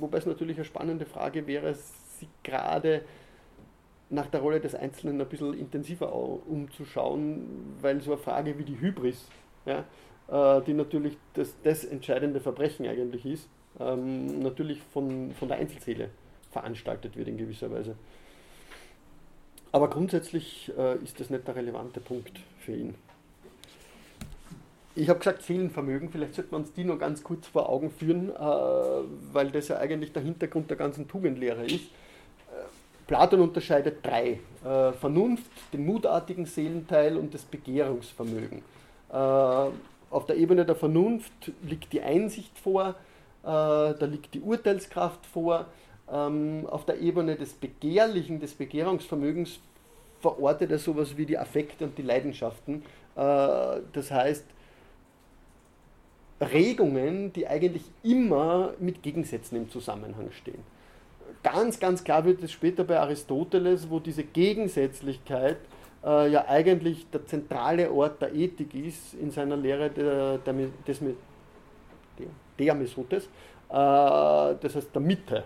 wobei 0.00 0.18
es 0.18 0.26
natürlich 0.26 0.56
eine 0.56 0.64
spannende 0.64 1.06
Frage 1.06 1.46
wäre, 1.46 1.74
sich 1.74 2.28
gerade 2.42 3.02
nach 4.10 4.26
der 4.26 4.40
Rolle 4.40 4.60
des 4.60 4.74
Einzelnen 4.74 5.20
ein 5.20 5.28
bisschen 5.28 5.54
intensiver 5.54 6.14
umzuschauen, 6.14 7.76
weil 7.80 8.00
so 8.00 8.12
eine 8.12 8.20
Frage 8.20 8.58
wie 8.58 8.64
die 8.64 8.80
Hybris, 8.80 9.28
ja, 9.66 9.84
äh, 10.28 10.62
die 10.62 10.74
natürlich 10.74 11.16
das, 11.34 11.54
das 11.62 11.84
entscheidende 11.84 12.40
Verbrechen 12.40 12.86
eigentlich 12.86 13.26
ist, 13.26 13.48
ähm, 13.80 14.40
natürlich 14.40 14.80
von, 14.92 15.32
von 15.32 15.48
der 15.48 15.58
Einzelseele 15.58 16.10
veranstaltet 16.50 17.16
wird 17.16 17.28
in 17.28 17.36
gewisser 17.36 17.70
Weise. 17.70 17.96
Aber 19.72 19.90
grundsätzlich 19.90 20.72
äh, 20.78 20.96
ist 21.02 21.18
das 21.18 21.30
nicht 21.30 21.48
der 21.48 21.56
relevante 21.56 22.00
Punkt 22.00 22.38
für 22.60 22.76
ihn. 22.76 22.94
Ich 24.96 25.08
habe 25.08 25.18
gesagt 25.18 25.42
Seelenvermögen, 25.42 26.08
vielleicht 26.08 26.34
sollte 26.34 26.52
man 26.52 26.62
uns 26.62 26.72
die 26.72 26.84
noch 26.84 27.00
ganz 27.00 27.24
kurz 27.24 27.48
vor 27.48 27.68
Augen 27.68 27.90
führen, 27.90 28.30
äh, 28.30 28.38
weil 29.32 29.50
das 29.50 29.66
ja 29.66 29.78
eigentlich 29.78 30.12
der 30.12 30.22
Hintergrund 30.22 30.70
der 30.70 30.76
ganzen 30.76 31.08
Tugendlehre 31.08 31.64
ist. 31.64 31.74
Äh, 31.74 32.62
Platon 33.08 33.40
unterscheidet 33.40 34.06
drei. 34.06 34.38
Äh, 34.64 34.92
Vernunft, 34.92 35.50
den 35.72 35.84
mutartigen 35.84 36.46
Seelenteil 36.46 37.16
und 37.16 37.34
das 37.34 37.42
Begehrungsvermögen. 37.42 38.62
Auf 39.10 40.26
der 40.26 40.36
Ebene 40.36 40.64
der 40.64 40.74
Vernunft 40.74 41.52
liegt 41.62 41.92
die 41.92 42.00
Einsicht 42.00 42.58
vor, 42.58 42.96
da 43.42 43.96
liegt 44.00 44.34
die 44.34 44.40
Urteilskraft 44.40 45.24
vor. 45.26 45.66
Ähm, 46.10 46.66
auf 46.68 46.84
der 46.84 47.00
Ebene 47.00 47.36
des 47.36 47.52
Begehrlichen, 47.52 48.40
des 48.40 48.54
Begehrungsvermögens 48.54 49.60
verortet 50.20 50.72
er 50.72 50.78
sowas 50.78 51.16
wie 51.16 51.26
die 51.26 51.38
Affekte 51.38 51.84
und 51.84 51.96
die 51.96 52.02
Leidenschaften. 52.02 52.82
Das 53.14 54.10
heißt, 54.10 54.44
Regungen, 56.52 57.32
die 57.32 57.46
eigentlich 57.46 57.82
immer 58.02 58.74
mit 58.78 59.02
Gegensätzen 59.02 59.56
im 59.56 59.70
Zusammenhang 59.70 60.30
stehen. 60.32 60.62
Ganz, 61.42 61.78
ganz 61.78 62.02
klar 62.02 62.24
wird 62.24 62.42
es 62.42 62.52
später 62.52 62.84
bei 62.84 62.98
Aristoteles, 62.98 63.90
wo 63.90 64.00
diese 64.00 64.24
Gegensätzlichkeit 64.24 65.58
äh, 66.04 66.30
ja 66.30 66.46
eigentlich 66.48 67.08
der 67.10 67.26
zentrale 67.26 67.90
Ort 67.92 68.22
der 68.22 68.34
Ethik 68.34 68.74
ist 68.74 69.14
in 69.14 69.30
seiner 69.30 69.56
Lehre 69.56 69.90
der, 69.90 70.38
der, 70.38 70.54
des, 70.86 71.00
der, 71.00 72.26
der 72.58 72.74
Mesotes, 72.74 73.24
äh, 73.24 73.28
das 73.68 74.74
heißt 74.74 74.94
der 74.94 75.02
Mitte. 75.02 75.44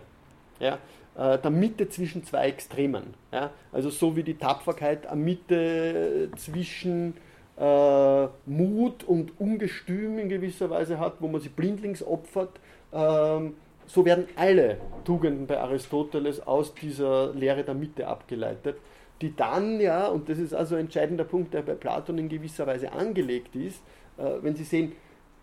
Ja, 0.61 0.79
äh, 1.17 1.39
der 1.39 1.51
Mitte 1.51 1.89
zwischen 1.89 2.25
zwei 2.25 2.49
Extremen. 2.49 3.15
Ja? 3.33 3.51
Also 3.73 3.91
so 3.91 4.15
wie 4.15 4.23
die 4.23 4.39
Tapferkeit 4.39 5.07
eine 5.07 5.21
Mitte 5.21 6.31
zwischen 6.37 7.15
äh, 7.59 8.29
Mut 8.47 9.05
und 9.05 9.41
Ungestüm 9.41 10.19
in 10.19 10.29
gewisser 10.29 10.71
Weise 10.71 10.99
hat, 10.99 11.15
wo 11.21 11.29
man 11.29 11.41
sich 11.41 11.53
blindlings 11.53 12.03
opfert. 12.03 12.61
Ähm, 12.93 13.55
so 13.87 14.05
werden 14.05 14.27
alle 14.37 14.79
Tugenden 15.05 15.47
bei 15.47 15.59
Aristoteles 15.59 16.47
aus 16.47 16.75
dieser 16.75 17.33
Lehre 17.35 17.65
der 17.65 17.75
Mitte 17.75 18.07
abgeleitet, 18.07 18.77
die 19.23 19.35
dann 19.35 19.81
ja, 19.81 20.09
und 20.09 20.29
das 20.29 20.39
ist 20.39 20.55
also 20.55 20.75
ein 20.75 20.83
entscheidender 20.83 21.25
Punkt, 21.25 21.55
der 21.55 21.63
bei 21.63 21.75
Platon 21.75 22.19
in 22.19 22.29
gewisser 22.29 22.67
Weise 22.67 22.93
angelegt 22.93 23.57
ist, 23.57 23.83
äh, 24.19 24.43
wenn 24.43 24.55
Sie 24.55 24.65
sehen, 24.65 24.93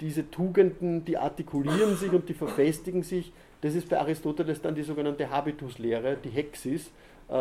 diese 0.01 0.29
Tugenden, 0.29 1.05
die 1.05 1.17
artikulieren 1.17 1.95
sich 1.95 2.11
und 2.11 2.27
die 2.27 2.33
verfestigen 2.33 3.03
sich. 3.03 3.31
Das 3.61 3.75
ist 3.75 3.89
bei 3.89 3.99
Aristoteles 3.99 4.61
dann 4.61 4.75
die 4.75 4.83
sogenannte 4.83 5.29
Habituslehre, 5.29 6.17
die 6.21 6.29
Hexis, 6.29 6.91
äh, 7.29 7.33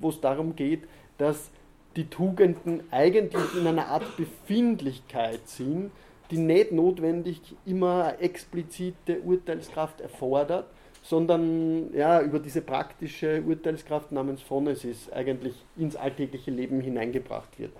wo 0.00 0.08
es 0.08 0.20
darum 0.20 0.56
geht, 0.56 0.82
dass 1.18 1.50
die 1.96 2.08
Tugenden 2.08 2.82
eigentlich 2.90 3.54
in 3.58 3.66
einer 3.66 3.88
Art 3.88 4.16
Befindlichkeit 4.16 5.48
sind, 5.48 5.90
die 6.30 6.38
nicht 6.38 6.72
notwendig 6.72 7.40
immer 7.66 8.04
eine 8.04 8.18
explizite 8.20 9.20
Urteilskraft 9.20 10.00
erfordert, 10.00 10.66
sondern 11.02 11.94
ja, 11.94 12.22
über 12.22 12.38
diese 12.38 12.62
praktische 12.62 13.42
Urteilskraft 13.42 14.10
namens 14.10 14.40
Phonesis 14.40 15.12
eigentlich 15.12 15.54
ins 15.76 15.96
alltägliche 15.96 16.50
Leben 16.50 16.80
hineingebracht 16.80 17.58
wird. 17.58 17.72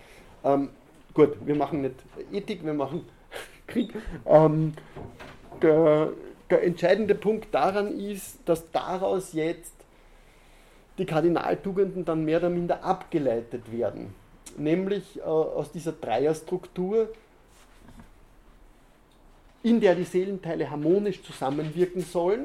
Ähm, 0.45 0.69
gut, 1.15 1.31
wir 1.45 1.57
machen 1.57 1.81
nicht 1.81 1.95
Ethik, 2.33 2.65
wir 2.65 2.75
machen 2.75 3.07
Krieg. 3.67 3.95
Ähm, 4.27 4.75
der, 5.63 6.13
der 6.51 6.63
entscheidende 6.65 7.15
Punkt 7.15 7.55
daran 7.55 7.99
ist, 7.99 8.39
dass 8.45 8.71
daraus 8.71 9.33
jetzt 9.33 9.75
die 10.99 11.07
Kardinaltugenden 11.07 12.05
dann 12.05 12.25
mehr 12.25 12.39
oder 12.39 12.51
minder 12.51 12.85
abgeleitet 12.85 13.73
werden. 13.73 14.15
Nämlich 14.57 15.19
äh, 15.19 15.23
aus 15.23 15.73
dieser 15.73 15.93
Dreierstruktur, 15.93 17.09
in 19.63 19.81
der 19.81 19.95
die 19.95 20.05
Seelenteile 20.05 20.71
harmonisch 20.71 21.23
zusammenwirken 21.23 22.03
sollen 22.03 22.45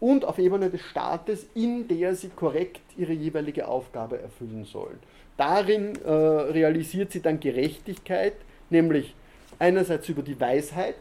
und 0.00 0.24
auf 0.24 0.38
Ebene 0.38 0.68
des 0.68 0.82
Staates, 0.82 1.46
in 1.54 1.88
der 1.88 2.14
sie 2.14 2.28
korrekt 2.28 2.82
ihre 2.98 3.12
jeweilige 3.12 3.68
Aufgabe 3.68 4.20
erfüllen 4.20 4.64
sollen. 4.64 4.98
Darin 5.36 5.96
äh, 6.04 6.10
realisiert 6.10 7.12
sie 7.12 7.22
dann 7.22 7.40
Gerechtigkeit, 7.40 8.34
nämlich 8.70 9.14
einerseits 9.58 10.08
über 10.08 10.22
die 10.22 10.38
Weisheit, 10.38 10.96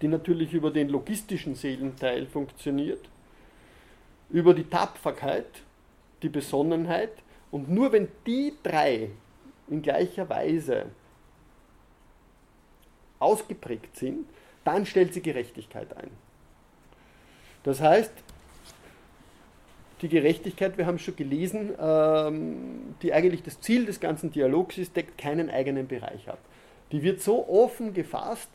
die 0.00 0.08
natürlich 0.08 0.52
über 0.52 0.70
den 0.70 0.88
logistischen 0.88 1.54
Seelenteil 1.54 2.26
funktioniert, 2.26 3.00
über 4.30 4.54
die 4.54 4.64
Tapferkeit, 4.64 5.46
die 6.22 6.28
Besonnenheit 6.28 7.12
und 7.50 7.70
nur 7.70 7.92
wenn 7.92 8.08
die 8.26 8.52
drei 8.62 9.10
in 9.68 9.82
gleicher 9.82 10.28
Weise 10.28 10.86
ausgeprägt 13.18 13.96
sind, 13.96 14.26
dann 14.64 14.86
stellt 14.86 15.14
sie 15.14 15.22
Gerechtigkeit 15.22 15.96
ein. 15.96 16.10
Das 17.62 17.80
heißt, 17.80 18.12
die 20.02 20.08
Gerechtigkeit, 20.08 20.76
wir 20.76 20.86
haben 20.86 20.96
es 20.96 21.02
schon 21.02 21.16
gelesen, 21.16 21.72
ähm, 21.80 22.94
die 23.02 23.12
eigentlich 23.12 23.42
das 23.42 23.60
Ziel 23.60 23.86
des 23.86 24.00
ganzen 24.00 24.30
Dialogs 24.30 24.76
ist, 24.76 24.96
deckt 24.96 25.16
keinen 25.16 25.48
eigenen 25.48 25.88
Bereich 25.88 26.28
ab. 26.28 26.38
Die 26.92 27.02
wird 27.02 27.22
so 27.22 27.48
offen 27.48 27.94
gefasst, 27.94 28.50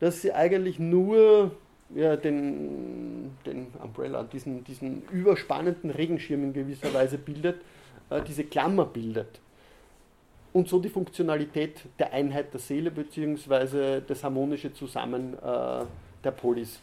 dass 0.00 0.22
sie 0.22 0.32
eigentlich 0.32 0.78
nur 0.78 1.52
ja, 1.94 2.16
den, 2.16 3.36
den 3.46 3.68
Umbrella, 3.82 4.22
diesen, 4.24 4.64
diesen 4.64 5.02
überspannenden 5.10 5.90
Regenschirm 5.90 6.44
in 6.44 6.52
gewisser 6.52 6.92
Weise 6.92 7.18
bildet, 7.18 7.62
äh, 8.10 8.22
diese 8.22 8.44
Klammer 8.44 8.84
bildet. 8.84 9.40
Und 10.52 10.68
so 10.68 10.80
die 10.80 10.88
Funktionalität 10.88 11.84
der 11.98 12.12
Einheit 12.12 12.52
der 12.52 12.60
Seele 12.60 12.90
bzw. 12.90 14.00
das 14.06 14.24
harmonische 14.24 14.72
Zusammen 14.72 15.34
äh, 15.34 15.84
der 16.24 16.30
Polis 16.30 16.80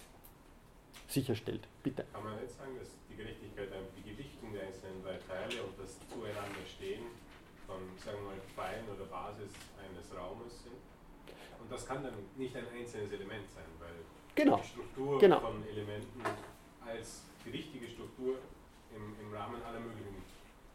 sicherstellt. 1.08 1.62
Bitte. 1.84 2.06
Kann 2.14 2.24
man 2.24 2.39
nicht 2.41 2.51
sagen, 2.51 2.78
dass 2.80 2.89
die 3.10 3.18
Gerechtigkeit 3.18 3.70
die 3.97 4.10
Gewichtung 4.10 4.53
der 4.53 4.68
einzelnen 4.68 5.03
drei 5.03 5.18
Teile 5.22 5.64
und 5.64 5.78
das 5.78 5.97
Zueinanderstehen 6.10 7.06
von, 7.68 7.78
sagen 7.97 8.18
wir 8.22 8.34
mal, 8.34 8.41
Pfeilen 8.53 8.86
oder 8.89 9.06
Basis 9.06 9.53
eines 9.82 10.08
Raumes 10.14 10.64
sind? 10.64 10.82
Und 11.62 11.72
das 11.72 11.86
kann 11.86 12.03
dann 12.03 12.14
nicht 12.38 12.56
ein 12.56 12.66
einzelnes 12.70 13.12
Element 13.12 13.49
sein, 13.49 13.66
genau. 14.36 14.58
die 14.58 14.68
Struktur 14.68 15.20
genau. 15.20 15.40
von 15.40 15.64
Elementen 15.68 16.22
als 16.86 17.24
die 17.46 17.50
richtige 17.52 17.88
Struktur 17.88 18.36
im, 18.96 19.26
im 19.26 19.34
Rahmen 19.34 19.62
aller 19.64 19.80
möglichen 19.80 20.16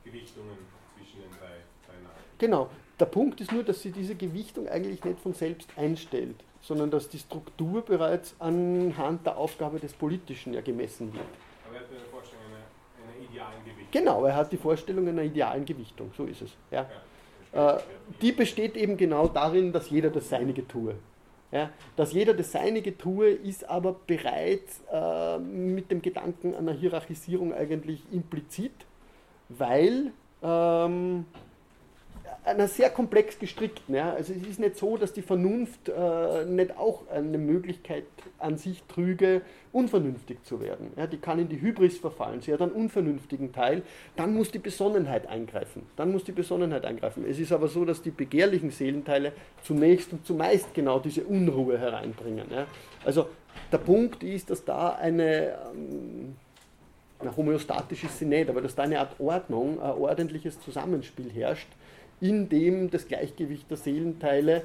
Gewichtungen 0.04 0.58
zwischen 0.96 1.20
den 1.20 1.30
drei, 1.30 1.60
drei 1.86 1.94
Namen. 2.02 2.24
Genau. 2.38 2.70
Der 2.98 3.06
Punkt 3.06 3.40
ist 3.40 3.52
nur, 3.52 3.62
dass 3.62 3.80
sie 3.80 3.92
diese 3.92 4.14
Gewichtung 4.14 4.68
eigentlich 4.68 5.02
nicht 5.04 5.20
von 5.20 5.32
selbst 5.32 5.70
einstellt 5.76 6.36
sondern 6.62 6.90
dass 6.90 7.08
die 7.08 7.18
Struktur 7.18 7.82
bereits 7.82 8.34
anhand 8.38 9.26
der 9.26 9.36
Aufgabe 9.36 9.78
des 9.78 9.92
Politischen 9.92 10.54
ja 10.54 10.60
gemessen 10.60 11.12
wird. 11.12 11.24
Aber 11.66 11.76
er 11.76 11.80
hat 11.80 11.88
eine 11.90 12.00
Vorstellung 12.10 12.44
einer, 12.46 13.08
einer 13.16 13.30
idealen 13.30 13.64
Gewichtung. 13.64 13.88
Genau, 13.90 14.24
er 14.24 14.36
hat 14.36 14.52
die 14.52 14.56
Vorstellung 14.56 15.08
einer 15.08 15.22
idealen 15.22 15.64
Gewichtung, 15.64 16.10
so 16.16 16.24
ist 16.24 16.42
es. 16.42 16.50
Ja. 16.70 16.86
ja 17.52 17.76
äh, 17.76 17.80
die 18.20 18.32
besteht 18.32 18.76
eben 18.76 18.96
genau 18.96 19.26
darin, 19.28 19.72
dass 19.72 19.90
jeder 19.90 20.10
das 20.10 20.28
Seinige 20.28 20.66
tue. 20.66 20.94
Ja, 21.52 21.70
dass 21.96 22.12
jeder 22.12 22.32
das 22.32 22.52
Seinige 22.52 22.96
tue, 22.96 23.30
ist 23.30 23.68
aber 23.68 23.96
bereits 24.06 24.82
äh, 24.92 25.38
mit 25.38 25.90
dem 25.90 26.00
Gedanken 26.00 26.54
einer 26.54 26.72
Hierarchisierung 26.72 27.52
eigentlich 27.52 28.04
implizit, 28.12 28.86
weil 29.48 30.12
ähm, 30.42 31.24
einer 32.44 32.68
sehr 32.68 32.90
komplex 32.90 33.38
gestrickten. 33.38 33.94
Ja. 33.94 34.12
Also 34.12 34.32
es 34.32 34.46
ist 34.46 34.60
nicht 34.60 34.76
so, 34.76 34.96
dass 34.96 35.12
die 35.12 35.22
Vernunft 35.22 35.88
äh, 35.88 36.44
nicht 36.44 36.76
auch 36.76 37.08
eine 37.08 37.38
Möglichkeit 37.38 38.04
an 38.38 38.56
sich 38.56 38.82
trüge, 38.84 39.42
unvernünftig 39.72 40.42
zu 40.44 40.60
werden. 40.60 40.92
Ja. 40.96 41.06
Die 41.06 41.18
kann 41.18 41.38
in 41.38 41.48
die 41.48 41.60
Hybris 41.60 41.98
verfallen. 41.98 42.40
Sie 42.40 42.52
hat 42.52 42.62
einen 42.62 42.72
unvernünftigen 42.72 43.52
Teil. 43.52 43.82
Dann 44.16 44.34
muss 44.34 44.50
die 44.50 44.58
Besonnenheit 44.58 45.26
eingreifen. 45.26 45.82
Dann 45.96 46.12
muss 46.12 46.24
die 46.24 46.32
Besonnenheit 46.32 46.84
eingreifen. 46.84 47.24
Es 47.28 47.38
ist 47.38 47.52
aber 47.52 47.68
so, 47.68 47.84
dass 47.84 48.02
die 48.02 48.10
begehrlichen 48.10 48.70
Seelenteile 48.70 49.32
zunächst 49.62 50.12
und 50.12 50.26
zumeist 50.26 50.74
genau 50.74 50.98
diese 50.98 51.24
Unruhe 51.24 51.78
hereinbringen. 51.78 52.46
Ja. 52.50 52.66
Also 53.04 53.28
der 53.70 53.78
Punkt 53.78 54.22
ist, 54.22 54.50
dass 54.50 54.64
da 54.64 54.90
eine 54.90 55.58
ähm, 55.74 56.36
na, 57.22 57.36
homöostatisch 57.36 58.04
ist 58.04 58.18
sie 58.18 58.24
nicht, 58.24 58.48
aber 58.48 58.60
dass 58.60 58.74
da 58.74 58.84
eine 58.84 58.98
Art 58.98 59.18
Ordnung, 59.20 59.80
ein 59.80 59.90
ordentliches 59.90 60.60
Zusammenspiel 60.60 61.30
herrscht, 61.30 61.68
in 62.20 62.48
dem 62.48 62.90
das 62.90 63.06
Gleichgewicht 63.08 63.70
der 63.70 63.76
Seelenteile 63.76 64.62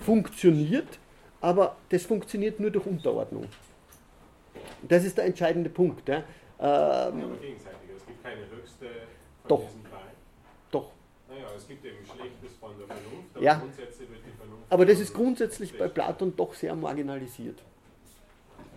funktioniert, 0.00 0.98
aber 1.40 1.76
das 1.88 2.04
funktioniert 2.04 2.60
nur 2.60 2.70
durch 2.70 2.86
Unterordnung. 2.86 3.46
Das 4.82 5.04
ist 5.04 5.18
der 5.18 5.24
entscheidende 5.24 5.70
Punkt. 5.70 6.08
Ja. 6.08 6.16
Ähm, 6.16 6.24
aber 6.60 7.36
gegenseitig, 7.40 7.90
es 7.96 8.06
gibt 8.06 8.22
keine 8.22 8.40
höchste 8.50 8.86
von 9.42 9.48
doch, 9.48 9.64
diesen 9.64 9.82
drei. 9.84 9.98
Doch. 10.70 10.90
Naja, 11.28 11.46
es 11.56 11.68
gibt 11.68 11.84
eben 11.84 11.96
Schlechtes 12.04 12.56
von 12.58 12.70
der 12.78 12.86
Vernunft, 12.86 13.34
aber 13.34 13.44
ja. 13.44 13.54
grundsätzlich 13.54 14.10
wird 14.10 14.20
die 14.26 14.36
Vernunft. 14.36 14.64
Aber 14.70 14.86
das 14.86 15.00
ist 15.00 15.14
grundsätzlich 15.14 15.78
bei 15.78 15.88
Platon 15.88 16.34
doch 16.36 16.54
sehr 16.54 16.74
marginalisiert. 16.74 17.62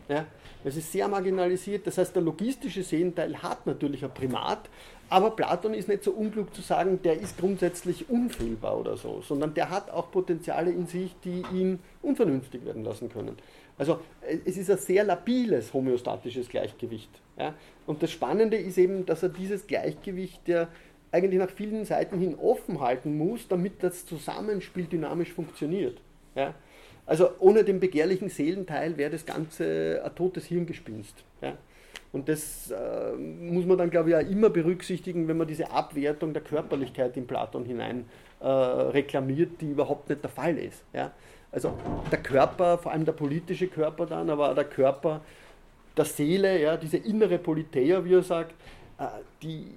Ja, 0.09 0.25
es 0.63 0.75
ist 0.75 0.91
sehr 0.91 1.07
marginalisiert, 1.07 1.87
das 1.87 1.97
heißt, 1.97 2.13
der 2.13 2.21
logistische 2.21 2.83
Sehenteil 2.83 3.41
hat 3.41 3.65
natürlich 3.65 4.03
ein 4.03 4.13
Primat, 4.13 4.69
aber 5.11 5.31
Platon 5.31 5.73
ist 5.73 5.89
nicht 5.89 6.05
so 6.05 6.11
unklug 6.11 6.55
zu 6.55 6.61
sagen, 6.61 7.01
der 7.03 7.19
ist 7.19 7.37
grundsätzlich 7.37 8.09
unfehlbar 8.09 8.79
oder 8.79 8.95
so, 8.95 9.19
sondern 9.19 9.53
der 9.53 9.69
hat 9.69 9.91
auch 9.91 10.09
Potenziale 10.09 10.71
in 10.71 10.87
sich, 10.87 11.13
die 11.25 11.43
ihn 11.53 11.79
unvernünftig 12.01 12.63
werden 12.63 12.85
lassen 12.85 13.09
können. 13.09 13.35
Also 13.77 13.99
es 14.45 14.55
ist 14.55 14.71
ein 14.71 14.77
sehr 14.77 15.03
labiles 15.03 15.73
homöostatisches 15.73 16.47
Gleichgewicht. 16.47 17.09
Ja? 17.37 17.53
Und 17.85 18.01
das 18.01 18.09
Spannende 18.09 18.55
ist 18.55 18.77
eben, 18.77 19.05
dass 19.05 19.21
er 19.21 19.27
dieses 19.27 19.67
Gleichgewicht 19.67 20.47
ja 20.47 20.69
eigentlich 21.11 21.39
nach 21.39 21.49
vielen 21.49 21.83
Seiten 21.83 22.17
hin 22.17 22.35
offen 22.35 22.79
halten 22.79 23.17
muss, 23.17 23.49
damit 23.49 23.83
das 23.83 24.05
Zusammenspiel 24.05 24.85
dynamisch 24.85 25.33
funktioniert. 25.33 25.97
Ja? 26.35 26.53
Also 27.05 27.31
ohne 27.39 27.65
den 27.65 27.81
begehrlichen 27.81 28.29
Seelenteil 28.29 28.95
wäre 28.95 29.11
das 29.11 29.25
Ganze 29.25 30.01
ein 30.05 30.15
totes 30.15 30.45
Hirngespinst. 30.45 31.15
Ja? 31.41 31.57
Und 32.13 32.27
das 32.27 32.71
äh, 32.71 33.13
muss 33.15 33.65
man 33.65 33.77
dann, 33.77 33.89
glaube 33.89 34.09
ich, 34.09 34.15
auch 34.15 34.29
immer 34.29 34.49
berücksichtigen, 34.49 35.27
wenn 35.27 35.37
man 35.37 35.47
diese 35.47 35.71
Abwertung 35.71 36.33
der 36.33 36.41
Körperlichkeit 36.41 37.15
in 37.15 37.25
Platon 37.25 37.63
hinein 37.63 38.05
äh, 38.41 38.47
reklamiert, 38.47 39.61
die 39.61 39.71
überhaupt 39.71 40.09
nicht 40.09 40.21
der 40.21 40.29
Fall 40.29 40.57
ist. 40.57 40.83
Ja? 40.93 41.11
Also 41.51 41.73
der 42.11 42.19
Körper, 42.19 42.77
vor 42.77 42.91
allem 42.91 43.05
der 43.05 43.13
politische 43.13 43.67
Körper 43.67 44.05
dann, 44.05 44.29
aber 44.29 44.51
auch 44.51 44.55
der 44.55 44.65
Körper 44.65 45.21
der 45.95 46.05
Seele, 46.05 46.61
ja, 46.61 46.77
diese 46.77 46.97
innere 46.97 47.37
Politeia, 47.37 48.03
wie 48.03 48.13
er 48.13 48.23
sagt, 48.23 48.55
äh, 48.97 49.05
die, 49.41 49.67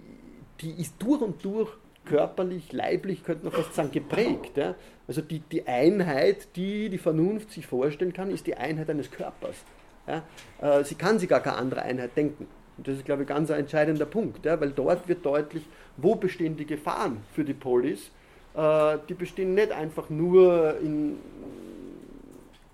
die 0.60 0.80
ist 0.80 0.94
durch 1.00 1.20
und 1.20 1.44
durch 1.44 1.70
körperlich, 2.04 2.72
leiblich, 2.72 3.24
könnte 3.24 3.44
man 3.44 3.52
fast 3.52 3.74
sagen, 3.74 3.90
geprägt. 3.90 4.56
Ja? 4.56 4.74
Also 5.06 5.20
die, 5.20 5.38
die 5.38 5.66
Einheit, 5.66 6.48
die 6.56 6.88
die 6.88 6.98
Vernunft 6.98 7.50
sich 7.50 7.66
vorstellen 7.66 8.12
kann, 8.12 8.30
ist 8.30 8.46
die 8.46 8.56
Einheit 8.56 8.90
eines 8.90 9.10
Körpers. 9.10 9.56
Ja? 10.06 10.22
Äh, 10.60 10.84
sie 10.84 10.94
kann 10.94 11.18
sich 11.18 11.28
gar 11.28 11.40
keine 11.40 11.56
andere 11.56 11.82
Einheit 11.82 12.16
denken. 12.16 12.46
Und 12.76 12.88
das 12.88 12.96
ist, 12.96 13.04
glaube 13.04 13.22
ich, 13.22 13.28
ganz 13.28 13.50
ein 13.50 13.60
entscheidender 13.60 14.06
Punkt, 14.06 14.44
ja? 14.44 14.60
weil 14.60 14.70
dort 14.70 15.08
wird 15.08 15.24
deutlich, 15.24 15.64
wo 15.96 16.14
bestehen 16.16 16.56
die 16.56 16.66
Gefahren 16.66 17.18
für 17.32 17.44
die 17.44 17.54
Polis. 17.54 18.10
Äh, 18.54 18.98
die 19.08 19.14
bestehen 19.14 19.54
nicht 19.54 19.72
einfach 19.72 20.10
nur 20.10 20.78
in, 20.80 21.18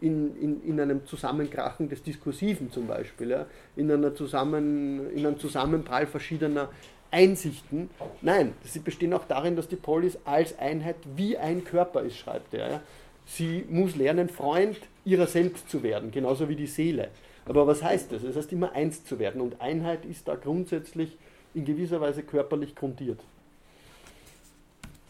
in, 0.01 0.37
in, 0.41 0.63
in 0.65 0.81
einem 0.81 1.07
Zusammenkrachen 1.07 1.89
des 1.89 2.03
Diskursiven 2.03 2.73
zum 2.73 2.87
Beispiel, 2.87 3.31
ja? 3.31 3.47
in, 3.77 3.91
einer 3.91 4.15
Zusammen, 4.15 5.11
in 5.11 5.27
einem 5.27 5.39
Zusammenprall 5.39 6.07
verschiedener 6.07 6.69
Einsichten. 7.11 7.91
Nein, 8.23 8.55
sie 8.65 8.79
bestehen 8.79 9.13
auch 9.13 9.25
darin, 9.25 9.57
dass 9.57 9.69
die 9.69 9.77
Polis 9.77 10.17
als 10.25 10.59
Einheit 10.59 10.97
wie 11.17 11.37
ein 11.37 11.65
Körper 11.65 12.03
ist, 12.03 12.17
schreibt 12.17 12.55
er. 12.55 12.83
Sie 13.27 13.65
muss 13.69 13.97
lernen, 13.97 14.29
Freund 14.29 14.79
ihrer 15.05 15.27
selbst 15.27 15.71
zu 15.71 15.83
werden, 15.83 16.11
genauso 16.11 16.49
wie 16.49 16.57
die 16.57 16.67
Seele. 16.67 17.09
Aber 17.47 17.67
was 17.67 17.83
heißt 17.83 18.13
das? 18.13 18.23
Das 18.23 18.37
heißt 18.37 18.53
immer 18.53 18.73
eins 18.73 19.05
zu 19.05 19.19
werden 19.19 19.41
und 19.41 19.61
Einheit 19.61 20.05
ist 20.05 20.29
da 20.29 20.37
grundsätzlich 20.37 21.17
in 21.55 21.65
gewisser 21.65 22.01
Weise 22.01 22.23
körperlich 22.23 22.75
grundiert. 22.75 23.21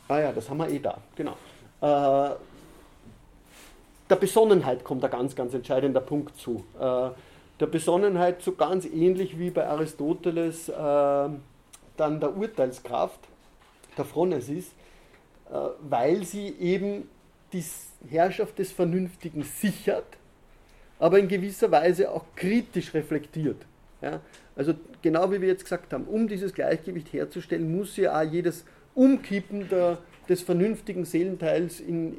Ah 0.09 0.21
ja, 0.21 0.33
das 0.33 0.49
haben 0.49 0.59
wir 0.59 0.69
eh 0.69 0.79
da, 0.79 0.99
genau. 1.15 1.37
Äh, 1.81 2.35
der 4.09 4.17
Besonnenheit 4.17 4.83
kommt 4.83 5.05
ein 5.05 5.11
ganz, 5.11 5.37
ganz 5.37 5.55
entscheidender 5.55 6.01
Punkt 6.01 6.37
zu. 6.37 6.65
Äh, 6.79 7.11
der 7.61 7.67
Besonnenheit 7.67 8.43
so 8.43 8.53
ganz 8.53 8.87
ähnlich 8.87 9.39
wie 9.39 9.51
bei 9.51 9.67
Aristoteles 9.69 10.69
äh, 10.69 10.73
dann 10.73 12.21
der 12.21 12.37
Urteilskraft, 12.37 13.21
der 13.97 14.05
Phronesis, 14.05 14.73
äh, 15.51 15.55
weil 15.81 16.25
sie 16.25 16.49
eben 16.59 17.09
die 17.53 17.65
Herrschaft 18.09 18.59
des 18.59 18.73
Vernünftigen 18.73 19.43
sichert, 19.43 20.17
aber 20.99 21.19
in 21.19 21.29
gewisser 21.29 21.71
Weise 21.71 22.11
auch 22.11 22.25
kritisch 22.37 22.95
reflektiert. 22.95 23.67
Ja? 24.03 24.21
Also 24.57 24.75
genau 25.03 25.31
wie 25.33 25.41
wir 25.41 25.49
jetzt 25.49 25.65
gesagt 25.65 25.93
haben, 25.93 26.05
um 26.05 26.29
dieses 26.29 26.53
Gleichgewicht 26.55 27.13
herzustellen, 27.13 27.75
muss 27.75 27.97
ja 27.97 28.19
auch 28.19 28.31
jedes 28.31 28.65
Umkippen 28.95 29.69
der, 29.69 29.99
des 30.29 30.43
vernünftigen 30.43 31.05
Seelenteils 31.05 31.81
in, 31.81 32.17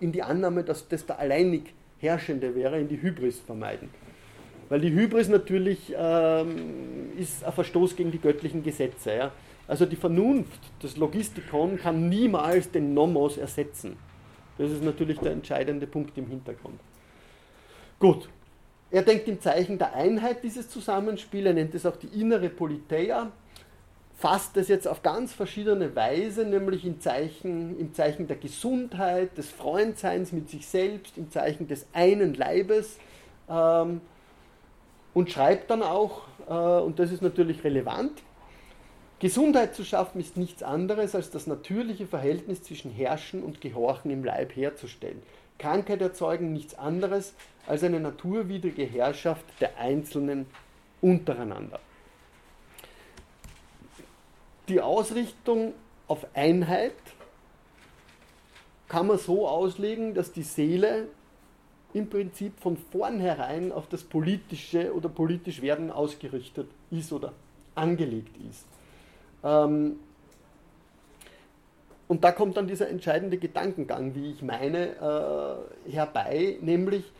in 0.00 0.12
die 0.12 0.22
Annahme, 0.22 0.62
dass 0.62 0.88
das 0.88 1.06
der 1.06 1.18
alleinig 1.18 1.74
Herrschende 1.98 2.54
wäre, 2.54 2.80
in 2.80 2.88
die 2.88 3.00
Hybris 3.00 3.40
vermeiden. 3.40 3.88
Weil 4.68 4.80
die 4.80 4.92
Hybris 4.92 5.28
natürlich 5.28 5.92
ähm, 5.96 7.12
ist 7.18 7.44
ein 7.44 7.52
Verstoß 7.52 7.96
gegen 7.96 8.10
die 8.10 8.20
göttlichen 8.20 8.62
Gesetze. 8.62 9.14
Ja? 9.14 9.32
Also 9.68 9.86
die 9.86 9.96
Vernunft, 9.96 10.60
das 10.80 10.96
Logistikon 10.96 11.78
kann 11.78 12.08
niemals 12.08 12.70
den 12.70 12.94
Nomos 12.94 13.36
ersetzen. 13.36 13.96
Das 14.62 14.70
ist 14.70 14.84
natürlich 14.84 15.18
der 15.18 15.32
entscheidende 15.32 15.88
Punkt 15.88 16.16
im 16.16 16.28
Hintergrund. 16.28 16.78
Gut. 17.98 18.28
Er 18.92 19.02
denkt 19.02 19.26
im 19.26 19.40
Zeichen 19.40 19.76
der 19.76 19.94
Einheit 19.94 20.44
dieses 20.44 20.68
Zusammenspiels, 20.68 21.46
er 21.46 21.54
nennt 21.54 21.74
es 21.74 21.84
auch 21.84 21.96
die 21.96 22.08
innere 22.20 22.48
Politeia, 22.48 23.32
fasst 24.14 24.56
es 24.58 24.68
jetzt 24.68 24.86
auf 24.86 25.02
ganz 25.02 25.32
verschiedene 25.32 25.96
Weise, 25.96 26.44
nämlich 26.44 26.84
im 26.84 27.00
Zeichen, 27.00 27.76
im 27.80 27.92
Zeichen 27.92 28.28
der 28.28 28.36
Gesundheit, 28.36 29.36
des 29.36 29.50
Freundseins 29.50 30.30
mit 30.30 30.48
sich 30.48 30.64
selbst, 30.68 31.18
im 31.18 31.30
Zeichen 31.32 31.66
des 31.66 31.86
einen 31.92 32.34
Leibes, 32.34 32.98
ähm, 33.48 34.00
und 35.12 35.30
schreibt 35.30 35.70
dann 35.70 35.82
auch, 35.82 36.22
äh, 36.48 36.52
und 36.52 37.00
das 37.00 37.10
ist 37.10 37.22
natürlich 37.22 37.64
relevant, 37.64 38.22
Gesundheit 39.22 39.76
zu 39.76 39.84
schaffen 39.84 40.20
ist 40.20 40.36
nichts 40.36 40.64
anderes 40.64 41.14
als 41.14 41.30
das 41.30 41.46
natürliche 41.46 42.08
Verhältnis 42.08 42.64
zwischen 42.64 42.90
Herrschen 42.90 43.44
und 43.44 43.60
Gehorchen 43.60 44.10
im 44.10 44.24
Leib 44.24 44.56
herzustellen. 44.56 45.22
Krankheit 45.60 46.00
erzeugen 46.00 46.52
nichts 46.52 46.74
anderes 46.74 47.32
als 47.68 47.84
eine 47.84 48.00
naturwidrige 48.00 48.82
Herrschaft 48.82 49.44
der 49.60 49.78
Einzelnen 49.78 50.46
untereinander. 51.00 51.78
Die 54.66 54.80
Ausrichtung 54.80 55.72
auf 56.08 56.26
Einheit 56.34 56.96
kann 58.88 59.06
man 59.06 59.18
so 59.18 59.46
auslegen, 59.46 60.14
dass 60.14 60.32
die 60.32 60.42
Seele 60.42 61.06
im 61.94 62.10
Prinzip 62.10 62.58
von 62.58 62.76
vornherein 62.76 63.70
auf 63.70 63.86
das 63.86 64.02
politische 64.02 64.92
oder 64.92 65.08
politisch 65.08 65.62
werden 65.62 65.92
ausgerichtet 65.92 66.66
ist 66.90 67.12
oder 67.12 67.32
angelegt 67.76 68.34
ist. 68.50 68.66
Ähm, 69.44 69.98
und 72.08 72.24
da 72.24 72.32
kommt 72.32 72.56
dann 72.56 72.66
dieser 72.66 72.88
entscheidende 72.88 73.38
Gedankengang, 73.38 74.14
wie 74.14 74.32
ich 74.32 74.42
meine, 74.42 74.96
äh, 75.86 75.90
herbei, 75.90 76.58
nämlich 76.60 77.10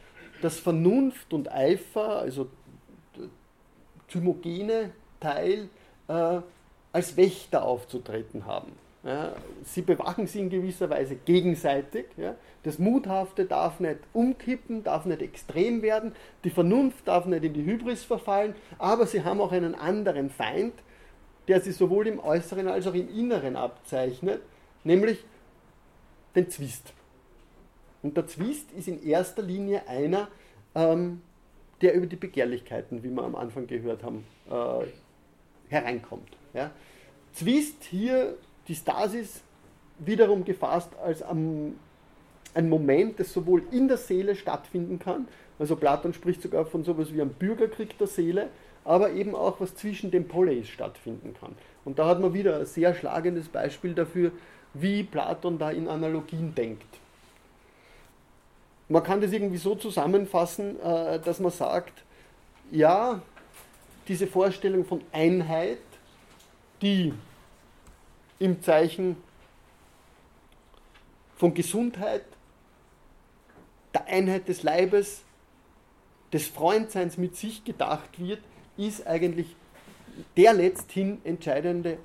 dass 0.43 0.59
Vernunft 0.59 1.33
und 1.33 1.51
Eifer, 1.51 2.19
also 2.19 2.49
der 3.17 3.29
thymogene 4.09 4.91
Teil, 5.21 5.69
äh, 6.09 6.41
als 6.93 7.17
Wächter 7.17 7.65
aufzutreten 7.65 8.45
haben. 8.45 8.73
Ja, 9.05 9.33
sie 9.65 9.83
bewachen 9.83 10.27
sie 10.27 10.41
in 10.41 10.51
gewisser 10.51 10.89
Weise 10.91 11.17
gegenseitig. 11.17 12.07
Ja. 12.17 12.37
Das 12.63 12.79
Muthafte 12.79 13.47
darf 13.47 13.81
nicht 13.81 13.99
umkippen, 14.13 14.85
darf 14.85 15.07
nicht 15.07 15.23
extrem 15.23 15.83
werden, 15.83 16.13
die 16.45 16.51
Vernunft 16.51 17.09
darf 17.09 17.27
nicht 17.27 17.43
in 17.43 17.53
die 17.53 17.65
Hybris 17.65 18.05
verfallen, 18.05 18.55
aber 18.79 19.07
sie 19.07 19.25
haben 19.25 19.41
auch 19.41 19.51
einen 19.51 19.75
anderen 19.75 20.31
Feind, 20.31 20.75
der 21.49 21.61
sich 21.61 21.77
sowohl 21.77 22.07
im 22.07 22.21
Äußeren 22.21 22.69
als 22.69 22.87
auch 22.87 22.95
im 22.95 23.09
Inneren 23.15 23.57
abzeichnet, 23.57 24.43
nämlich 24.85 25.25
den 26.35 26.49
Zwist. 26.49 26.93
Und 28.03 28.17
der 28.17 28.27
Zwist 28.27 28.73
ist 28.73 28.89
in 28.89 29.03
erster 29.05 29.43
Linie 29.43 29.87
einer, 29.89 30.29
ähm, 30.75 31.21
der 31.81 31.95
über 31.95 32.07
die 32.07 32.17
Begehrlichkeiten, 32.17 33.03
wie 33.03 33.11
wir 33.11 33.23
am 33.23 33.35
Anfang 33.35 33.67
gehört 33.67 34.03
haben, 34.03 34.25
äh, 34.51 34.87
hereinkommt. 35.69 36.29
Ja. 36.55 36.71
Zwist 37.33 37.85
hier 37.85 38.37
die 38.69 38.75
Stasis 38.75 39.43
wiederum 39.99 40.45
gefasst 40.45 40.91
als 41.03 41.23
ein, 41.23 41.79
ein 42.55 42.69
Moment, 42.69 43.19
das 43.19 43.33
sowohl 43.33 43.63
in 43.71 43.89
der 43.89 43.97
Seele 43.97 44.35
stattfinden 44.37 44.99
kann, 44.99 45.27
also 45.59 45.77
Platon 45.77 46.13
spricht 46.13 46.43
sogar 46.43 46.65
von 46.67 46.83
sowas 46.83 47.13
wie 47.13 47.21
einem 47.21 47.35
Bürgerkrieg 47.35 47.97
der 47.99 48.07
Seele, 48.07 48.49
aber 48.85 49.13
eben 49.13 49.35
auch 49.35 49.61
was 49.61 49.75
zwischen 49.75 50.11
den 50.11 50.27
Poleis 50.27 50.69
stattfinden 50.69 51.35
kann. 51.39 51.55
Und 51.85 51.99
da 51.99 52.07
hat 52.07 52.21
man 52.21 52.35
wieder 52.35 52.59
ein 52.59 52.67
sehr 52.67 52.95
schlagendes 52.95 53.49
Beispiel 53.49 53.95
dafür, 53.95 54.33
wie 54.75 55.03
Platon 55.03 55.59
da 55.59 55.71
in 55.71 55.89
Analogien 55.89 56.55
denkt. 56.55 56.87
Man 58.89 59.03
kann 59.03 59.21
das 59.21 59.33
irgendwie 59.33 59.59
so 59.59 59.75
zusammenfassen, 59.75 60.81
äh, 60.81 61.19
dass 61.21 61.41
man 61.41 61.51
sagt, 61.51 62.05
ja, 62.71 63.23
diese 64.09 64.27
Vorstellung 64.27 64.85
von 64.85 65.03
Einheit, 65.13 65.79
die 66.81 67.13
im 68.39 68.61
Zeichen 68.63 69.17
von 71.37 71.55
Gesundheit, 71.55 72.25
der 73.95 74.07
Einheit 74.07 74.49
des 74.49 74.63
Leibes, 74.63 75.23
des 76.33 76.49
Freundseins 76.49 77.19
mit 77.19 77.37
sich 77.37 77.65
gedacht 77.65 78.19
wird, 78.19 78.41
ist 78.77 79.07
eigentlich 79.07 79.57
der 80.37 80.53
letzthin 80.53 81.21
entscheidende 81.25 81.99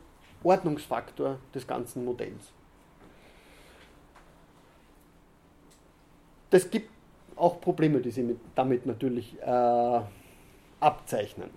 Ordnungsfaktor 0.43 1.39
des 1.53 1.68
ganzen 1.68 2.05
Modells. 2.05 2.51
Das 6.49 6.70
gibt 6.70 6.89
auch 7.36 7.59
Probleme, 7.59 7.99
die 7.99 8.11
Sie 8.11 8.36
damit 8.55 8.86
natürlich 8.86 9.38
äh, 9.41 10.01
abzeichnen 10.80 11.49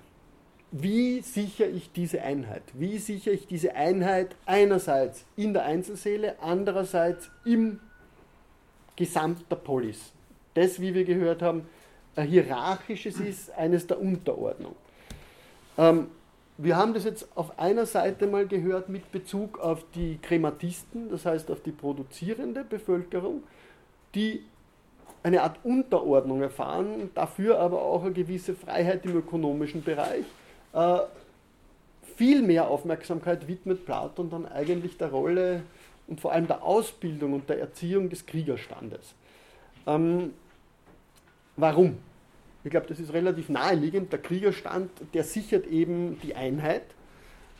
wie 0.72 1.20
sichere 1.20 1.68
ich 1.68 1.90
diese 1.92 2.22
Einheit? 2.22 2.62
Wie 2.74 2.98
sichere 2.98 3.34
ich 3.34 3.46
diese 3.46 3.74
Einheit 3.74 4.36
einerseits 4.46 5.24
in 5.36 5.52
der 5.52 5.64
Einzelseele, 5.64 6.36
andererseits 6.40 7.30
im 7.44 7.80
Gesamt 8.96 9.50
der 9.50 9.56
Polis? 9.56 10.12
Das, 10.54 10.80
wie 10.80 10.94
wir 10.94 11.04
gehört 11.04 11.42
haben, 11.42 11.66
ein 12.16 12.28
hierarchisches 12.28 13.18
ist, 13.18 13.50
eines 13.52 13.86
der 13.86 14.00
Unterordnung. 14.00 14.76
Ähm, 15.80 16.08
wir 16.58 16.76
haben 16.76 16.92
das 16.92 17.04
jetzt 17.04 17.26
auf 17.36 17.58
einer 17.58 17.86
Seite 17.86 18.26
mal 18.26 18.46
gehört 18.46 18.90
mit 18.90 19.10
Bezug 19.12 19.58
auf 19.58 19.82
die 19.94 20.18
Krematisten, 20.20 21.08
das 21.08 21.24
heißt 21.24 21.50
auf 21.50 21.62
die 21.62 21.72
produzierende 21.72 22.64
Bevölkerung, 22.64 23.42
die 24.14 24.44
eine 25.22 25.42
Art 25.42 25.56
Unterordnung 25.64 26.42
erfahren, 26.42 27.10
dafür 27.14 27.58
aber 27.58 27.80
auch 27.80 28.02
eine 28.02 28.12
gewisse 28.12 28.54
Freiheit 28.54 29.06
im 29.06 29.16
ökonomischen 29.16 29.82
Bereich 29.82 30.26
äh, 30.74 30.98
viel 32.16 32.42
mehr 32.42 32.68
Aufmerksamkeit 32.68 33.48
widmet 33.48 33.86
Platon 33.86 34.28
dann 34.28 34.44
eigentlich 34.44 34.98
der 34.98 35.08
Rolle 35.08 35.62
und 36.08 36.20
vor 36.20 36.32
allem 36.32 36.46
der 36.46 36.62
Ausbildung 36.62 37.32
und 37.32 37.48
der 37.48 37.58
Erziehung 37.58 38.10
des 38.10 38.26
Kriegerstandes. 38.26 39.14
Ähm, 39.86 40.34
warum? 41.56 41.96
Ich 42.64 42.70
glaube, 42.70 42.86
das 42.86 43.00
ist 43.00 43.12
relativ 43.12 43.48
naheliegend. 43.48 44.12
Der 44.12 44.20
Kriegerstand, 44.20 44.90
der 45.14 45.24
sichert 45.24 45.66
eben 45.66 46.18
die 46.22 46.34
Einheit. 46.34 46.82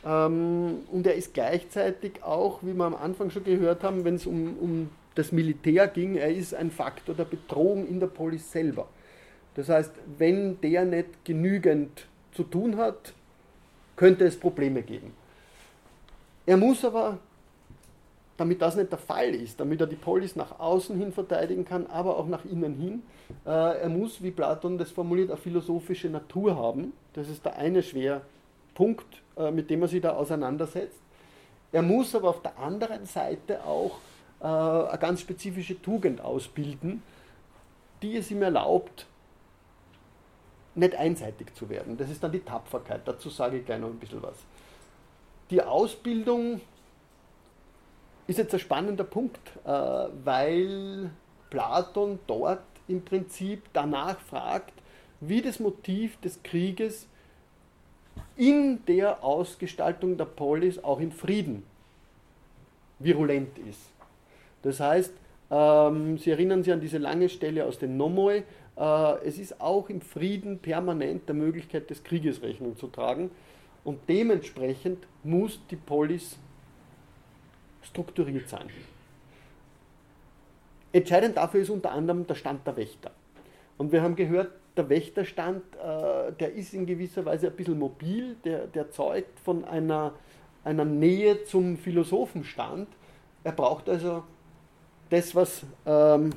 Ähm, 0.05 0.79
und 0.91 1.07
er 1.07 1.15
ist 1.15 1.33
gleichzeitig 1.33 2.23
auch, 2.23 2.59
wie 2.61 2.73
wir 2.73 2.85
am 2.85 2.95
Anfang 2.95 3.29
schon 3.29 3.43
gehört 3.43 3.83
haben, 3.83 4.03
wenn 4.03 4.15
es 4.15 4.25
um, 4.25 4.57
um 4.57 4.89
das 5.15 5.31
Militär 5.31 5.87
ging, 5.87 6.15
er 6.15 6.33
ist 6.33 6.53
ein 6.53 6.71
Faktor 6.71 7.15
der 7.15 7.25
Bedrohung 7.25 7.87
in 7.87 7.99
der 7.99 8.07
Polis 8.07 8.51
selber. 8.51 8.87
Das 9.55 9.69
heißt, 9.69 9.91
wenn 10.17 10.59
der 10.61 10.85
nicht 10.85 11.25
genügend 11.25 12.07
zu 12.31 12.43
tun 12.43 12.77
hat, 12.77 13.13
könnte 13.95 14.25
es 14.25 14.39
Probleme 14.39 14.81
geben. 14.81 15.13
Er 16.45 16.57
muss 16.57 16.83
aber, 16.85 17.19
damit 18.41 18.59
das 18.59 18.75
nicht 18.75 18.91
der 18.91 18.97
Fall 18.97 19.35
ist, 19.35 19.59
damit 19.59 19.79
er 19.81 19.85
die 19.85 19.95
Polis 19.95 20.35
nach 20.35 20.59
außen 20.59 20.97
hin 20.97 21.11
verteidigen 21.11 21.63
kann, 21.63 21.85
aber 21.85 22.17
auch 22.17 22.25
nach 22.25 22.43
innen 22.43 22.73
hin, 22.73 23.03
äh, 23.45 23.81
er 23.81 23.87
muss, 23.87 24.23
wie 24.23 24.31
Platon 24.31 24.79
das 24.79 24.89
formuliert, 24.89 25.29
eine 25.29 25.37
philosophische 25.37 26.09
Natur 26.09 26.55
haben. 26.55 26.91
Das 27.13 27.29
ist 27.29 27.45
der 27.45 27.57
eine 27.57 27.83
Schwerpunkt, 27.83 29.21
äh, 29.37 29.51
mit 29.51 29.69
dem 29.69 29.83
er 29.83 29.87
sich 29.89 30.01
da 30.01 30.13
auseinandersetzt. 30.13 30.99
Er 31.71 31.83
muss 31.83 32.15
aber 32.15 32.29
auf 32.29 32.41
der 32.41 32.57
anderen 32.57 33.05
Seite 33.05 33.63
auch 33.63 33.99
äh, 34.39 34.47
eine 34.47 34.97
ganz 34.97 35.21
spezifische 35.21 35.79
Tugend 35.79 36.19
ausbilden, 36.19 37.03
die 38.01 38.17
es 38.17 38.31
ihm 38.31 38.41
erlaubt, 38.41 39.05
nicht 40.73 40.95
einseitig 40.95 41.53
zu 41.53 41.69
werden. 41.69 41.95
Das 41.95 42.09
ist 42.09 42.23
dann 42.23 42.31
die 42.31 42.39
Tapferkeit. 42.39 43.01
Dazu 43.05 43.29
sage 43.29 43.59
ich 43.59 43.67
gleich 43.67 43.79
noch 43.79 43.89
ein 43.89 43.99
bisschen 43.99 44.23
was. 44.23 44.37
Die 45.51 45.61
Ausbildung 45.61 46.59
ist 48.27 48.37
jetzt 48.37 48.53
ein 48.53 48.59
spannender 48.59 49.03
Punkt, 49.03 49.39
äh, 49.65 49.69
weil 49.69 51.11
Platon 51.49 52.19
dort 52.27 52.63
im 52.87 53.03
Prinzip 53.03 53.63
danach 53.73 54.19
fragt, 54.19 54.73
wie 55.19 55.41
das 55.41 55.59
Motiv 55.59 56.19
des 56.21 56.41
Krieges 56.43 57.07
in 58.35 58.83
der 58.87 59.23
Ausgestaltung 59.23 60.17
der 60.17 60.25
Polis 60.25 60.83
auch 60.83 60.99
im 60.99 61.11
Frieden 61.11 61.63
virulent 62.99 63.57
ist. 63.69 63.91
Das 64.63 64.79
heißt, 64.79 65.13
ähm, 65.49 66.17
Sie 66.17 66.31
erinnern 66.31 66.63
sich 66.63 66.73
an 66.73 66.81
diese 66.81 66.97
lange 66.97 67.29
Stelle 67.29 67.65
aus 67.65 67.79
den 67.79 67.97
Nomoi, 67.97 68.43
äh, 68.77 69.25
es 69.25 69.37
ist 69.37 69.59
auch 69.59 69.89
im 69.89 70.01
Frieden 70.01 70.59
permanent 70.59 71.27
der 71.27 71.35
Möglichkeit 71.35 71.89
des 71.89 72.03
Krieges 72.03 72.41
Rechnung 72.41 72.77
zu 72.77 72.87
tragen 72.87 73.31
und 73.83 73.99
dementsprechend 74.07 75.07
muss 75.23 75.59
die 75.69 75.75
Polis 75.75 76.37
strukturiert 77.91 78.49
sein. 78.49 78.69
Entscheidend 80.93 81.37
dafür 81.37 81.61
ist 81.61 81.69
unter 81.69 81.91
anderem 81.91 82.25
der 82.27 82.35
Stand 82.35 82.65
der 82.65 82.75
Wächter. 82.75 83.11
Und 83.77 83.91
wir 83.91 84.01
haben 84.01 84.15
gehört, 84.15 84.51
der 84.77 84.89
Wächterstand, 84.89 85.63
äh, 85.75 86.31
der 86.33 86.53
ist 86.53 86.73
in 86.73 86.85
gewisser 86.85 87.25
Weise 87.25 87.47
ein 87.47 87.55
bisschen 87.55 87.77
mobil, 87.77 88.35
der, 88.43 88.67
der 88.67 88.89
zeugt 88.91 89.39
von 89.39 89.65
einer, 89.65 90.13
einer 90.63 90.85
Nähe 90.85 91.43
zum 91.43 91.77
Philosophenstand. 91.77 92.87
Er 93.43 93.51
braucht 93.51 93.89
also 93.89 94.23
das, 95.09 95.35
was 95.35 95.63
ähm, 95.85 96.29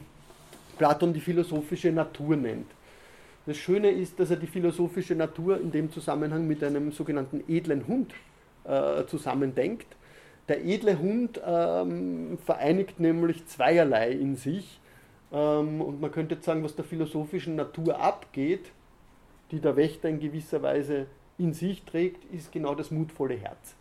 Platon 0.78 1.12
die 1.12 1.20
philosophische 1.20 1.92
Natur 1.92 2.36
nennt. 2.36 2.66
Das 3.46 3.56
Schöne 3.56 3.90
ist, 3.90 4.18
dass 4.18 4.30
er 4.30 4.36
die 4.36 4.46
philosophische 4.46 5.14
Natur 5.14 5.60
in 5.60 5.70
dem 5.70 5.92
Zusammenhang 5.92 6.46
mit 6.46 6.64
einem 6.64 6.90
sogenannten 6.90 7.44
edlen 7.46 7.86
Hund 7.86 8.14
äh, 8.64 9.04
zusammendenkt. 9.06 9.86
Der 10.48 10.64
edle 10.64 10.98
Hund 10.98 11.40
ähm, 11.44 12.38
vereinigt 12.44 13.00
nämlich 13.00 13.46
zweierlei 13.46 14.10
in 14.10 14.36
sich. 14.36 14.80
Ähm, 15.32 15.80
und 15.80 16.00
man 16.00 16.12
könnte 16.12 16.34
jetzt 16.34 16.44
sagen, 16.44 16.62
was 16.62 16.76
der 16.76 16.84
philosophischen 16.84 17.56
Natur 17.56 17.98
abgeht, 17.98 18.70
die 19.50 19.60
der 19.60 19.76
Wächter 19.76 20.08
in 20.08 20.20
gewisser 20.20 20.62
Weise 20.62 21.06
in 21.38 21.54
sich 21.54 21.84
trägt, 21.84 22.24
ist 22.32 22.52
genau 22.52 22.74
das 22.74 22.90
mutvolle 22.90 23.34
Herz. 23.34 23.74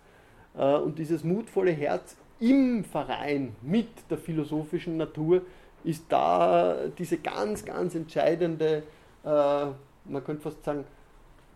Äh, 0.57 0.75
und 0.75 0.99
dieses 0.99 1.23
mutvolle 1.23 1.71
Herz 1.71 2.15
im 2.39 2.83
Verein 2.83 3.55
mit 3.61 3.89
der 4.09 4.17
philosophischen 4.17 4.97
Natur 4.97 5.41
ist 5.83 6.05
da 6.09 6.77
diese 6.97 7.17
ganz, 7.17 7.65
ganz 7.65 7.93
entscheidende, 7.95 8.83
äh, 9.23 9.27
man 9.27 10.23
könnte 10.25 10.41
fast 10.41 10.63
sagen, 10.63 10.85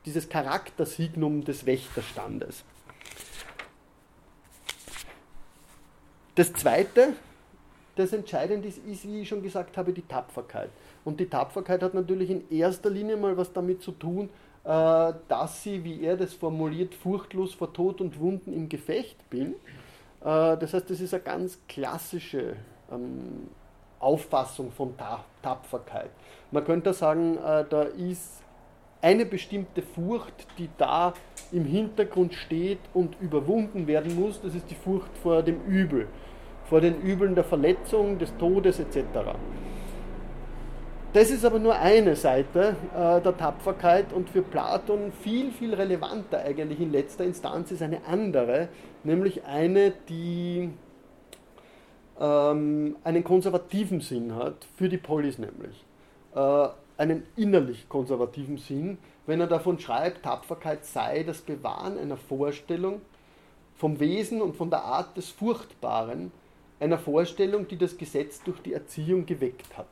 dieses 0.05 0.29
Charaktersignum 0.29 1.43
des 1.43 1.65
Wächterstandes. 1.65 2.63
Das 6.37 6.53
Zweite, 6.53 7.13
das 7.95 8.13
entscheidend 8.13 8.63
ist, 8.63 8.77
ist, 8.85 9.07
wie 9.07 9.21
ich 9.21 9.27
schon 9.27 9.41
gesagt 9.41 9.75
habe, 9.75 9.91
die 9.91 10.03
Tapferkeit. 10.03 10.69
Und 11.03 11.19
die 11.19 11.27
Tapferkeit 11.27 11.81
hat 11.81 11.95
natürlich 11.95 12.29
in 12.29 12.47
erster 12.51 12.91
Linie 12.91 13.17
mal 13.17 13.35
was 13.35 13.51
damit 13.51 13.81
zu 13.81 13.91
tun, 13.91 14.29
äh, 14.63 15.13
dass 15.27 15.63
sie, 15.63 15.83
wie 15.83 16.03
er 16.03 16.15
das 16.15 16.35
formuliert, 16.35 16.93
furchtlos 16.93 17.55
vor 17.55 17.73
Tod 17.73 18.01
und 18.01 18.19
Wunden 18.19 18.53
im 18.53 18.69
Gefecht 18.69 19.27
bin. 19.31 19.55
Äh, 20.21 20.57
das 20.57 20.75
heißt, 20.75 20.87
das 20.87 21.01
ist 21.01 21.15
eine 21.15 21.23
ganz 21.23 21.57
klassische 21.67 22.55
ähm, 22.91 23.49
Auffassung 23.99 24.71
von 24.71 24.93
Tapferkeit. 25.41 26.11
Man 26.51 26.63
könnte 26.63 26.93
sagen, 26.93 27.37
äh, 27.37 27.65
da 27.67 27.81
ist 27.81 28.43
eine 29.01 29.25
bestimmte 29.25 29.81
Furcht, 29.81 30.47
die 30.57 30.69
da 30.77 31.13
im 31.51 31.65
Hintergrund 31.65 32.33
steht 32.33 32.79
und 32.93 33.15
überwunden 33.21 33.87
werden 33.87 34.15
muss, 34.15 34.41
das 34.41 34.55
ist 34.55 34.69
die 34.69 34.75
Furcht 34.75 35.15
vor 35.21 35.43
dem 35.43 35.61
Übel, 35.65 36.07
vor 36.65 36.81
den 36.81 37.01
Übeln 37.01 37.35
der 37.35 37.43
Verletzung, 37.43 38.17
des 38.17 38.35
Todes 38.37 38.79
etc. 38.79 39.05
Das 41.13 41.31
ist 41.31 41.45
aber 41.45 41.57
nur 41.57 41.75
eine 41.75 42.15
Seite 42.15 42.75
äh, 42.93 43.21
der 43.21 43.37
Tapferkeit 43.37 44.11
und 44.13 44.29
für 44.29 44.41
Platon 44.41 45.11
viel, 45.11 45.51
viel 45.51 45.73
relevanter 45.73 46.39
eigentlich 46.39 46.79
in 46.81 46.91
letzter 46.91 47.23
Instanz 47.23 47.71
ist 47.71 47.81
eine 47.81 48.05
andere, 48.05 48.67
nämlich 49.03 49.45
eine, 49.45 49.93
die 50.09 50.69
ähm, 52.19 52.97
einen 53.03 53.23
konservativen 53.23 54.01
Sinn 54.01 54.35
hat, 54.35 54.67
für 54.75 54.89
die 54.89 54.97
Polis 54.97 55.37
nämlich. 55.37 55.85
Äh, 56.35 56.67
einen 56.97 57.23
innerlich 57.35 57.87
konservativen 57.89 58.57
Sinn, 58.57 58.97
wenn 59.25 59.41
er 59.41 59.47
davon 59.47 59.79
schreibt, 59.79 60.23
Tapferkeit 60.23 60.85
sei 60.85 61.23
das 61.23 61.41
Bewahren 61.41 61.97
einer 61.97 62.17
Vorstellung 62.17 63.01
vom 63.75 63.99
Wesen 63.99 64.41
und 64.41 64.55
von 64.55 64.69
der 64.69 64.83
Art 64.83 65.15
des 65.17 65.29
Furchtbaren, 65.29 66.31
einer 66.79 66.97
Vorstellung, 66.97 67.67
die 67.67 67.77
das 67.77 67.97
Gesetz 67.97 68.41
durch 68.43 68.59
die 68.61 68.73
Erziehung 68.73 69.25
geweckt 69.25 69.77
hat. 69.77 69.87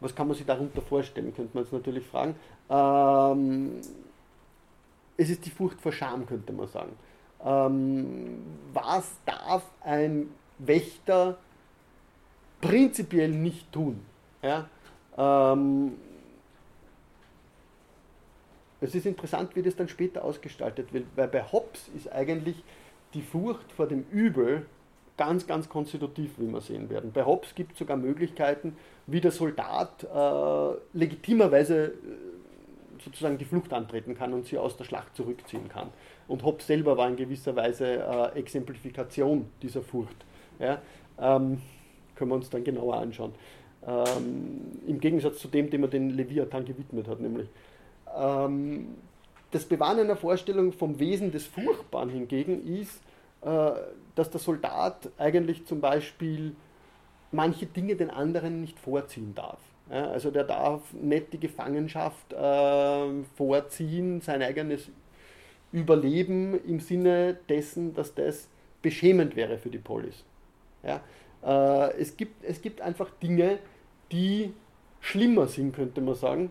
Was 0.00 0.14
kann 0.14 0.28
man 0.28 0.36
sich 0.36 0.46
darunter 0.46 0.80
vorstellen, 0.80 1.34
könnte 1.34 1.50
man 1.54 1.64
jetzt 1.64 1.72
natürlich 1.72 2.06
fragen. 2.06 2.34
Ähm, 2.70 3.80
es 5.16 5.28
ist 5.28 5.44
die 5.44 5.50
Furcht 5.50 5.80
vor 5.80 5.92
Scham, 5.92 6.24
könnte 6.26 6.52
man 6.52 6.68
sagen. 6.68 6.92
Ähm, 7.44 8.42
was 8.72 9.10
darf 9.26 9.64
ein 9.82 10.30
Wächter 10.58 11.36
prinzipiell 12.60 13.30
nicht 13.30 13.70
tun. 13.72 14.00
Ja? 14.42 14.68
Ähm, 15.16 15.92
es 18.80 18.94
ist 18.94 19.06
interessant, 19.06 19.54
wie 19.56 19.62
das 19.62 19.76
dann 19.76 19.88
später 19.88 20.24
ausgestaltet 20.24 20.92
wird, 20.92 21.06
weil 21.16 21.28
bei 21.28 21.42
Hobbes 21.42 21.88
ist 21.96 22.10
eigentlich 22.10 22.62
die 23.14 23.22
Furcht 23.22 23.70
vor 23.72 23.86
dem 23.86 24.04
Übel 24.10 24.66
ganz, 25.16 25.46
ganz 25.46 25.68
konstitutiv, 25.68 26.30
wie 26.38 26.46
wir 26.46 26.62
sehen 26.62 26.88
werden. 26.88 27.12
Bei 27.12 27.26
Hobbes 27.26 27.54
gibt 27.54 27.72
es 27.72 27.78
sogar 27.78 27.98
Möglichkeiten, 27.98 28.76
wie 29.06 29.20
der 29.20 29.32
Soldat 29.32 30.02
äh, 30.04 30.96
legitimerweise 30.96 31.88
äh, 31.88 31.90
sozusagen 33.04 33.36
die 33.36 33.44
Flucht 33.44 33.72
antreten 33.74 34.14
kann 34.14 34.32
und 34.32 34.46
sie 34.46 34.56
aus 34.56 34.78
der 34.78 34.84
Schlacht 34.84 35.14
zurückziehen 35.14 35.68
kann. 35.68 35.88
Und 36.26 36.42
Hobbes 36.42 36.66
selber 36.66 36.96
war 36.96 37.08
in 37.08 37.16
gewisser 37.16 37.54
Weise 37.54 38.02
äh, 38.34 38.38
Exemplifikation 38.38 39.50
dieser 39.60 39.82
Furcht. 39.82 40.24
Ja, 40.58 40.80
ähm, 41.18 41.60
können 42.14 42.30
wir 42.30 42.36
uns 42.36 42.48
dann 42.48 42.64
genauer 42.64 42.96
anschauen. 42.96 43.34
Ähm, 43.86 44.60
Im 44.86 45.00
Gegensatz 45.00 45.38
zu 45.38 45.48
dem, 45.48 45.70
dem 45.70 45.82
er 45.82 45.88
den 45.88 46.10
Leviathan 46.10 46.64
gewidmet 46.64 47.08
hat, 47.08 47.20
nämlich. 47.20 47.48
Ähm, 48.16 48.96
das 49.50 49.64
Bewahren 49.64 49.98
einer 49.98 50.16
Vorstellung 50.16 50.72
vom 50.72 50.98
Wesen 50.98 51.32
des 51.32 51.46
Furchtbaren 51.46 52.10
hingegen 52.10 52.64
ist, 52.66 53.02
äh, 53.42 53.72
dass 54.14 54.30
der 54.30 54.40
Soldat 54.40 55.08
eigentlich 55.18 55.66
zum 55.66 55.80
Beispiel 55.80 56.54
manche 57.32 57.66
Dinge 57.66 57.96
den 57.96 58.10
anderen 58.10 58.60
nicht 58.60 58.78
vorziehen 58.78 59.34
darf. 59.34 59.58
Ja, 59.90 60.08
also 60.10 60.30
der 60.30 60.44
darf 60.44 60.92
nicht 60.92 61.32
die 61.32 61.40
Gefangenschaft 61.40 62.32
äh, 62.32 63.22
vorziehen, 63.34 64.20
sein 64.20 64.40
eigenes 64.42 64.88
Überleben 65.72 66.60
im 66.64 66.80
Sinne 66.80 67.38
dessen, 67.48 67.94
dass 67.94 68.14
das 68.14 68.48
beschämend 68.82 69.36
wäre 69.36 69.58
für 69.58 69.70
die 69.70 69.78
Polis. 69.78 70.24
Ja? 70.82 71.00
Äh, 71.44 71.92
es, 71.98 72.16
gibt, 72.16 72.44
es 72.44 72.60
gibt 72.60 72.80
einfach 72.80 73.10
Dinge, 73.22 73.58
die 74.12 74.52
schlimmer 75.00 75.46
sind, 75.48 75.74
könnte 75.74 76.00
man 76.00 76.14
sagen, 76.14 76.50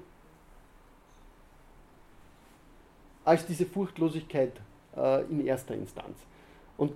als 3.25 3.45
diese 3.45 3.65
Furchtlosigkeit 3.65 4.53
äh, 4.95 5.23
in 5.25 5.45
erster 5.45 5.75
Instanz. 5.75 6.17
Und 6.77 6.93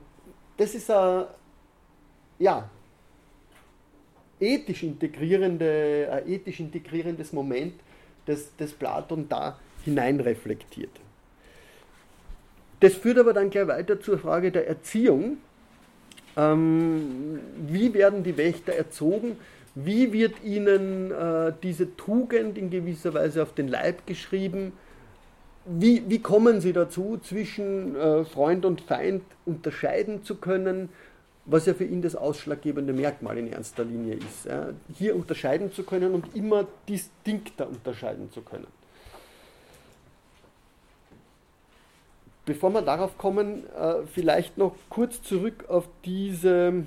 das 0.57 0.73
ist 0.73 0.89
ein 0.89 1.25
ja, 2.39 2.69
ethisch, 4.39 4.83
integrierende, 4.83 6.09
ein 6.11 6.27
ethisch 6.27 6.59
integrierendes 6.59 7.33
Moment, 7.33 7.75
das, 8.25 8.51
das 8.57 8.71
Platon 8.71 9.27
da 9.29 9.59
hineinreflektiert. 9.83 10.91
Das 12.79 12.95
führt 12.95 13.17
aber 13.17 13.33
dann 13.33 13.49
gleich 13.49 13.67
weiter 13.67 13.99
zur 13.99 14.17
Frage 14.17 14.51
der 14.51 14.67
Erziehung 14.67 15.37
ähm, 16.37 17.39
wie 17.67 17.93
werden 17.93 18.23
die 18.23 18.37
Wächter 18.37 18.73
erzogen? 18.73 19.37
Wie 19.75 20.13
wird 20.13 20.43
ihnen 20.43 21.11
äh, 21.11 21.53
diese 21.63 21.95
Tugend 21.95 22.57
in 22.57 22.69
gewisser 22.69 23.13
Weise 23.13 23.41
auf 23.43 23.53
den 23.53 23.67
Leib 23.67 24.05
geschrieben? 24.05 24.73
Wie, 25.65 26.03
wie 26.07 26.19
kommen 26.19 26.61
sie 26.61 26.73
dazu, 26.73 27.17
zwischen 27.23 27.95
äh, 27.95 28.25
Freund 28.25 28.65
und 28.65 28.81
Feind 28.81 29.23
unterscheiden 29.45 30.23
zu 30.23 30.35
können, 30.35 30.89
was 31.45 31.65
ja 31.65 31.73
für 31.73 31.85
ihn 31.85 32.01
das 32.01 32.15
ausschlaggebende 32.15 32.93
Merkmal 32.93 33.37
in 33.37 33.47
erster 33.47 33.83
Linie 33.83 34.15
ist? 34.15 34.47
Hier 34.97 35.13
unterscheiden 35.13 35.73
zu 35.73 35.83
können 35.83 36.13
und 36.13 36.35
immer 36.35 36.65
distinkter 36.87 37.67
unterscheiden 37.67 38.31
zu 38.31 38.41
können. 38.41 38.67
Bevor 42.45 42.71
wir 42.71 42.81
darauf 42.81 43.17
kommen, 43.17 43.63
äh, 43.73 44.05
vielleicht 44.11 44.57
noch 44.57 44.75
kurz 44.89 45.21
zurück 45.21 45.65
auf 45.69 45.87
diese 46.03 46.85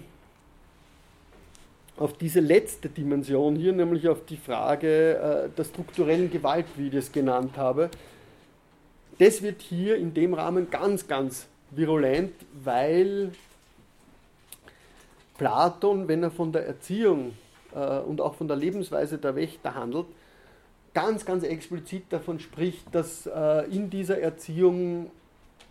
auf 1.98 2.12
diese 2.12 2.40
letzte 2.40 2.90
Dimension 2.90 3.56
hier, 3.56 3.72
nämlich 3.72 4.06
auf 4.06 4.26
die 4.26 4.36
Frage 4.36 5.16
äh, 5.16 5.48
der 5.56 5.64
strukturellen 5.64 6.30
Gewalt, 6.30 6.66
wie 6.76 6.88
ich 6.88 6.92
das 6.92 7.10
genannt 7.10 7.56
habe. 7.56 7.90
Das 9.18 9.40
wird 9.40 9.62
hier 9.62 9.96
in 9.96 10.12
dem 10.12 10.34
Rahmen 10.34 10.68
ganz, 10.70 11.08
ganz 11.08 11.46
virulent, 11.70 12.34
weil 12.62 13.32
Platon, 15.38 16.06
wenn 16.06 16.22
er 16.22 16.30
von 16.30 16.52
der 16.52 16.66
Erziehung 16.66 17.32
äh, 17.74 17.98
und 18.00 18.20
auch 18.20 18.34
von 18.34 18.46
der 18.46 18.58
Lebensweise 18.58 19.16
der 19.16 19.34
Wächter 19.34 19.74
handelt, 19.74 20.06
ganz, 20.92 21.24
ganz 21.24 21.44
explizit 21.44 22.04
davon 22.10 22.40
spricht, 22.40 22.94
dass 22.94 23.26
äh, 23.26 23.70
in 23.70 23.88
dieser 23.88 24.18
Erziehung 24.18 25.10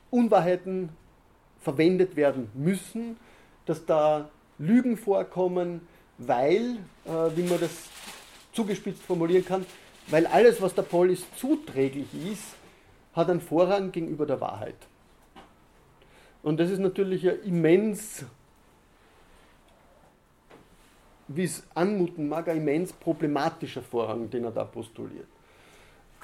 Unwahrheiten 0.10 0.90
verwendet 1.60 2.16
werden 2.16 2.50
müssen, 2.54 3.18
dass 3.66 3.86
da 3.86 4.30
Lügen 4.58 4.98
vorkommen, 4.98 5.82
weil, 6.18 6.78
äh, 7.06 7.36
wie 7.36 7.44
man 7.44 7.60
das 7.60 7.72
zugespitzt 8.54 9.04
formulieren 9.04 9.46
kann, 9.46 9.66
weil 10.08 10.28
alles, 10.28 10.62
was 10.62 10.74
der 10.74 10.84
Polis 10.84 11.26
zuträglich 11.36 12.08
ist, 12.32 12.56
hat 13.14 13.30
einen 13.30 13.42
Vorrang 13.42 13.92
gegenüber 13.92 14.26
der 14.26 14.40
Wahrheit. 14.40 14.76
Und 16.44 16.60
das 16.60 16.70
ist 16.70 16.80
natürlich 16.80 17.28
ein 17.28 17.42
immens, 17.44 18.24
wie 21.28 21.44
es 21.44 21.64
anmuten 21.74 22.30
mag, 22.30 22.48
ein 22.48 22.58
immens 22.58 22.94
problematischer 22.94 23.82
Vorrang, 23.82 24.30
den 24.30 24.44
er 24.44 24.52
da 24.52 24.64
postuliert. 24.64 25.28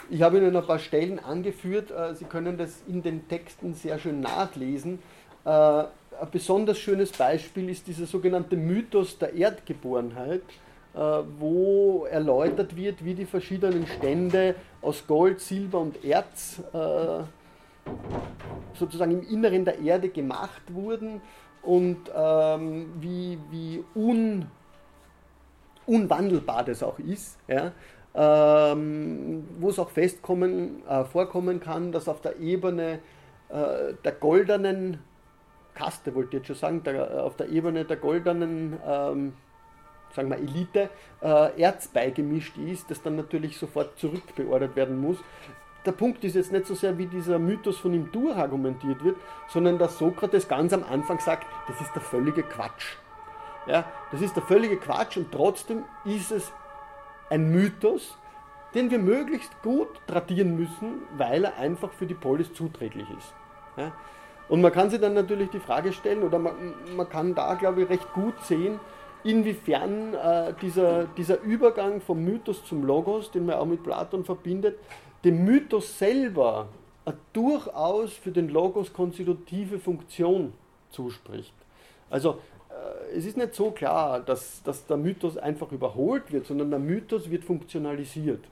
Ich 0.10 0.22
habe 0.22 0.38
Ihnen 0.38 0.56
ein 0.56 0.66
paar 0.66 0.80
Stellen 0.80 1.20
angeführt, 1.20 1.92
äh, 1.92 2.16
Sie 2.16 2.26
können 2.26 2.58
das 2.58 2.84
in 2.88 3.02
den 3.02 3.28
Texten 3.28 3.74
sehr 3.74 4.00
schön 4.00 4.20
nachlesen. 4.20 5.00
Äh, 5.46 5.50
ein 5.50 5.88
besonders 6.32 6.78
schönes 6.78 7.12
Beispiel 7.12 7.70
ist 7.70 7.88
dieser 7.88 8.06
sogenannte 8.06 8.56
Mythos 8.56 9.18
der 9.18 9.34
Erdgeborenheit, 9.34 10.44
äh, 10.94 11.00
wo 11.40 12.06
erläutert 12.10 12.76
wird, 12.76 13.04
wie 13.04 13.14
die 13.14 13.26
verschiedenen 13.26 13.88
Stände 13.88 14.56
aus 14.82 15.06
Gold, 15.08 15.40
Silber 15.40 15.80
und 15.80 16.04
Erz 16.04 16.62
sozusagen 18.74 19.12
im 19.12 19.28
Inneren 19.28 19.66
der 19.66 19.80
Erde 19.80 20.10
gemacht 20.10 20.62
wurden 20.70 21.22
und 21.62 21.98
ähm, 22.16 22.94
wie, 23.00 23.38
wie 23.50 23.84
un, 23.96 24.48
unwandelbar 25.86 26.64
das 26.64 26.84
auch 26.84 27.00
ist. 27.00 27.38
Ähm, 28.14 29.48
wo 29.60 29.70
es 29.70 29.80
auch 29.80 29.90
festkommen, 29.90 30.86
äh, 30.86 31.06
vorkommen 31.06 31.62
kann, 31.62 31.94
dass 31.94 32.10
auf 32.10 32.20
der 32.20 32.40
Ebene 32.40 33.00
äh, 33.50 33.94
der 34.04 34.12
goldenen 34.12 35.00
Kaste, 35.74 36.14
wollte 36.14 36.30
ich 36.30 36.34
jetzt 36.42 36.48
schon 36.48 36.56
sagen, 36.58 36.84
der, 36.84 36.96
äh, 36.96 37.20
auf 37.20 37.38
der 37.38 37.48
Ebene 37.50 37.86
der 37.86 37.96
goldenen 37.96 38.78
ähm, 38.86 39.34
sagen 40.14 40.30
wir 40.30 40.38
Elite, 40.38 40.90
äh, 41.22 41.62
Erz 41.62 41.88
beigemischt 41.88 42.58
ist, 42.58 42.90
das 42.92 43.02
dann 43.02 43.16
natürlich 43.16 43.58
sofort 43.58 43.98
zurückbeordert 43.98 44.76
werden 44.76 45.00
muss. 45.00 45.18
Der 45.86 45.94
Punkt 45.94 46.24
ist 46.24 46.36
jetzt 46.36 46.52
nicht 46.52 46.68
so 46.68 46.76
sehr, 46.76 46.98
wie 46.98 47.08
dieser 47.08 47.40
Mythos 47.40 47.78
von 47.78 47.94
ihm 47.94 48.12
durchargumentiert 48.12 49.04
wird, 49.04 49.18
sondern 49.48 49.80
dass 49.80 49.98
Sokrates 49.98 50.48
ganz 50.48 50.74
am 50.74 50.84
Anfang 50.84 51.20
sagt, 51.20 51.48
das 51.68 51.82
ist 51.82 51.94
der 51.96 52.02
völlige 52.02 52.44
Quatsch. 52.44 52.98
Ja, 53.68 53.86
das 54.12 54.22
ist 54.22 54.36
der 54.36 54.44
völlige 54.44 54.78
Quatsch 54.78 55.18
und 55.18 55.32
trotzdem 55.32 55.84
ist 56.06 56.32
es 56.32 56.52
ein 57.32 57.50
Mythos, 57.50 58.18
den 58.76 58.92
wir 58.92 59.00
möglichst 59.00 59.62
gut 59.64 59.88
tradieren 60.06 60.56
müssen, 60.56 61.02
weil 61.18 61.46
er 61.46 61.58
einfach 61.58 61.92
für 61.94 62.06
die 62.06 62.14
Polis 62.14 62.54
zuträglich 62.54 63.08
ist. 63.18 63.34
Ja? 63.78 63.94
Und 64.50 64.62
man 64.62 64.72
kann 64.72 64.90
sich 64.90 65.00
dann 65.00 65.14
natürlich 65.14 65.50
die 65.50 65.60
Frage 65.60 65.94
stellen, 65.94 66.24
oder 66.24 66.38
man, 66.38 66.54
man 66.96 67.08
kann 67.08 67.34
da, 67.34 67.56
glaube 67.56 67.84
ich, 67.84 67.90
recht 67.90 68.14
gut 68.14 68.34
sehen, 68.44 68.80
inwiefern 69.24 70.14
äh, 70.14 70.54
dieser, 70.62 71.06
dieser 71.06 71.42
Übergang 71.42 72.02
vom 72.02 72.24
Mythos 72.24 72.66
zum 72.66 72.84
Logos, 72.84 73.32
den 73.32 73.46
man 73.46 73.56
auch 73.56 73.66
mit 73.66 73.82
Platon 73.82 74.26
verbindet, 74.26 74.78
dem 75.24 75.46
Mythos 75.46 75.98
selber 75.98 76.68
eine 77.06 77.16
durchaus 77.32 78.14
für 78.14 78.32
den 78.32 78.50
Logos 78.50 78.92
konstitutive 78.92 79.80
Funktion 79.80 80.54
zuspricht. 80.90 81.54
Also 82.10 82.32
äh, 82.32 82.36
es 83.16 83.26
ist 83.26 83.38
nicht 83.38 83.54
so 83.54 83.72
klar, 83.72 84.20
dass, 84.20 84.64
dass 84.64 84.86
der 84.86 84.98
Mythos 84.98 85.38
einfach 85.38 85.72
überholt 85.72 86.32
wird, 86.32 86.46
sondern 86.48 86.70
der 86.70 86.80
Mythos 86.80 87.30
wird 87.30 87.44
funktionalisiert. 87.44 88.44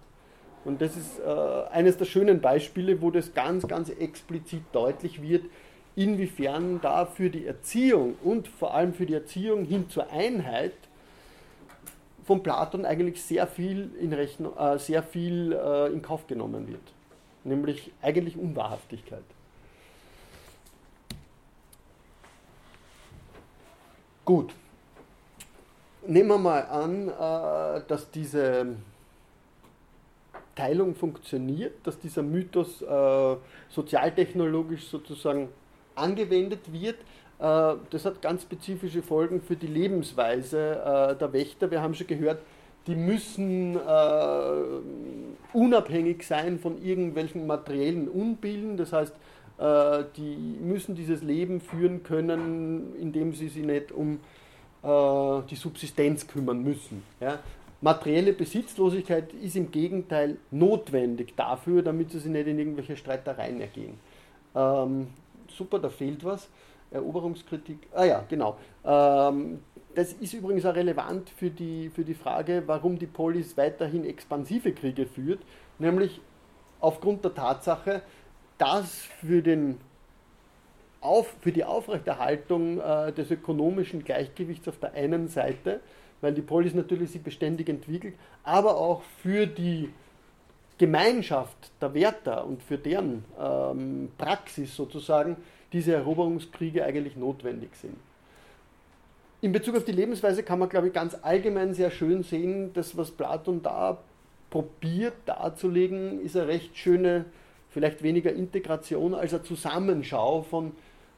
Und 0.66 0.82
das 0.82 0.98
ist 0.98 1.20
äh, 1.20 1.30
eines 1.72 1.98
der 1.98 2.06
schönen 2.06 2.42
Beispiele, 2.42 3.02
wo 3.02 3.12
das 3.12 3.34
ganz, 3.34 3.68
ganz 3.68 3.90
explizit 3.90 4.64
deutlich 4.72 5.22
wird, 5.22 5.46
inwiefern 5.96 6.80
da 6.82 7.06
für 7.06 7.30
die 7.30 7.46
Erziehung 7.46 8.16
und 8.24 8.48
vor 8.48 8.74
allem 8.74 8.94
für 8.94 9.06
die 9.06 9.14
Erziehung 9.14 9.66
hin 9.66 9.90
zur 9.90 10.12
Einheit 10.12 10.74
von 12.26 12.44
Platon 12.44 12.86
eigentlich 12.86 13.22
sehr 13.24 13.48
viel 13.48 13.92
in, 14.00 14.14
Rechnung, 14.14 14.56
äh, 14.58 14.78
sehr 14.78 15.02
viel, 15.02 15.54
äh, 15.54 15.92
in 15.92 16.02
Kauf 16.02 16.28
genommen 16.28 16.68
wird. 16.68 16.82
Nämlich 17.44 17.92
eigentlich 18.02 18.38
Unwahrhaftigkeit. 18.38 19.24
Gut. 24.30 24.54
Nehmen 26.06 26.30
wir 26.30 26.38
mal 26.38 26.62
an, 26.62 27.08
äh, 27.08 27.82
dass 27.88 28.12
diese 28.12 28.76
Teilung 30.54 30.94
funktioniert, 30.94 31.74
dass 31.84 31.98
dieser 31.98 32.22
Mythos 32.22 32.84
äh, 32.84 33.36
sozialtechnologisch 33.70 34.86
sozusagen 34.86 35.50
angewendet 35.96 36.72
wird. 36.72 36.98
Äh, 37.40 37.80
das 37.90 38.06
hat 38.06 38.22
ganz 38.22 38.44
spezifische 38.44 39.02
Folgen 39.02 39.42
für 39.42 39.56
die 39.56 39.66
Lebensweise 39.66 41.18
der 41.20 41.34
Wächter. 41.34 41.72
Wir 41.72 41.82
haben 41.82 41.96
schon 41.96 42.06
gehört, 42.06 42.44
die 42.86 42.96
müssen 42.96 43.80
unabhängig 45.54 46.28
sein 46.28 46.60
von 46.60 46.80
irgendwelchen 46.84 47.48
materiellen 47.48 48.08
Unbilden. 48.08 48.78
Das 48.78 48.94
heißt, 48.94 49.16
die 49.60 50.57
müssen 50.62 50.95
dieses 50.95 51.22
Leben 51.22 51.60
führen 51.60 52.03
können, 52.03 52.95
indem 52.95 53.34
sie 53.34 53.49
sich 53.49 53.66
nicht 53.66 53.91
um 53.91 54.20
die 54.82 55.55
Subsistenz 55.55 56.28
kümmern 56.28 56.64
müssen. 56.64 57.03
Materielle 57.82 58.34
Besitzlosigkeit 58.34 59.34
ist 59.34 59.55
im 59.55 59.72
Gegenteil 59.72 60.38
notwendig 60.51 61.36
dafür, 61.38 61.82
damit 61.82 62.12
sie 62.12 62.20
sich 62.20 62.32
nicht 62.32 62.47
in 62.47 62.60
irgendwelche 62.60 62.97
Streitereien 62.97 63.62
ergehen. 63.62 63.97
Ähm, 64.53 65.07
super, 65.47 65.80
da 65.80 65.89
fehlt 65.89 66.26
was. 66.26 66.49
Eroberungskritik, 66.91 67.78
ah 67.93 68.03
ja, 68.03 68.26
genau. 68.28 68.57
Ähm, 68.84 69.60
das 69.95 70.14
ist 70.14 70.34
übrigens 70.34 70.66
auch 70.66 70.76
relevant 70.76 71.30
für 71.30 71.49
die, 71.49 71.89
für 71.89 72.03
die 72.03 72.16
Frage, 72.16 72.64
warum 72.66 72.99
die 72.99 73.07
Polis 73.07 73.55
weiterhin 73.55 74.05
expansive 74.05 74.74
Kriege 74.74 75.05
führt, 75.05 75.39
nämlich 75.78 76.20
aufgrund 76.80 77.24
der 77.24 77.34
Tatsache, 77.34 78.01
dass 78.60 79.01
für, 79.20 79.41
den 79.41 79.80
auf, 81.01 81.34
für 81.41 81.51
die 81.51 81.64
Aufrechterhaltung 81.64 82.80
äh, 82.80 83.12
des 83.12 83.32
ökonomischen 83.32 84.03
Gleichgewichts 84.03 84.68
auf 84.68 84.78
der 84.80 84.93
einen 84.93 85.28
Seite, 85.28 85.80
weil 86.22 86.34
die 86.34 86.41
Polis 86.41 86.76
natürlich 86.76 87.12
sich 87.12 87.24
beständig 87.24 87.70
entwickelt, 87.70 88.14
aber 88.44 88.77
auch 88.77 89.02
für 89.23 89.48
die 89.48 89.90
Gemeinschaft 90.77 91.72
der 91.81 91.94
Wärter 91.94 92.45
und 92.45 92.61
für 92.61 92.77
deren 92.77 93.26
ähm, 93.40 94.11
Praxis 94.18 94.76
sozusagen 94.76 95.38
diese 95.73 95.94
Eroberungskriege 95.94 96.84
eigentlich 96.84 97.15
notwendig 97.15 97.69
sind. 97.76 97.98
In 99.41 99.52
Bezug 99.53 99.77
auf 99.77 99.86
die 99.86 99.94
Lebensweise 99.94 100.44
kann 100.44 100.60
man, 100.60 100.68
glaube 100.68 100.88
ich, 100.88 100.94
ganz 100.94 101.15
allgemein 101.22 101.73
sehr 101.73 101.91
schön 101.91 102.23
sehen, 102.23 102.73
dass 102.73 102.98
was 102.98 103.11
Platon 103.11 103.61
da 103.64 103.98
probiert 104.49 105.14
darzulegen, 105.26 106.22
ist 106.22 106.36
eine 106.36 106.48
recht 106.48 106.77
schöne, 106.77 107.26
vielleicht 107.70 108.04
weniger 108.04 108.32
Integration 108.32 109.14
als 109.14 109.34
eine 109.34 109.44
Zusammenschau 109.44 110.41
von 110.44 110.72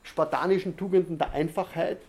spartanischen 0.04 0.78
Tugenden 0.78 1.18
der 1.18 1.32
Einfachheit 1.32 2.02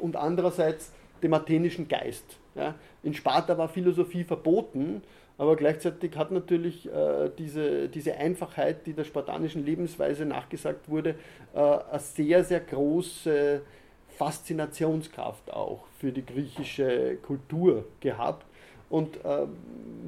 und 0.00 0.16
andererseits 0.16 0.92
dem 1.22 1.34
athenischen 1.34 1.88
Geist. 1.88 2.24
Ja. 2.54 2.74
In 3.02 3.14
Sparta 3.14 3.56
war 3.58 3.68
Philosophie 3.68 4.24
verboten 4.24 5.02
aber 5.38 5.54
gleichzeitig 5.54 6.16
hat 6.16 6.32
natürlich 6.32 6.92
äh, 6.92 7.30
diese, 7.38 7.88
diese 7.88 8.16
Einfachheit, 8.16 8.86
die 8.86 8.92
der 8.92 9.04
spartanischen 9.04 9.64
Lebensweise 9.64 10.26
nachgesagt 10.26 10.88
wurde, 10.88 11.14
äh, 11.54 11.58
eine 11.58 12.00
sehr, 12.00 12.42
sehr 12.42 12.58
große 12.58 13.62
Faszinationskraft 14.16 15.52
auch 15.52 15.84
für 16.00 16.10
die 16.10 16.26
griechische 16.26 17.16
Kultur 17.22 17.84
gehabt. 18.00 18.46
Und 18.90 19.16
äh, 19.24 19.46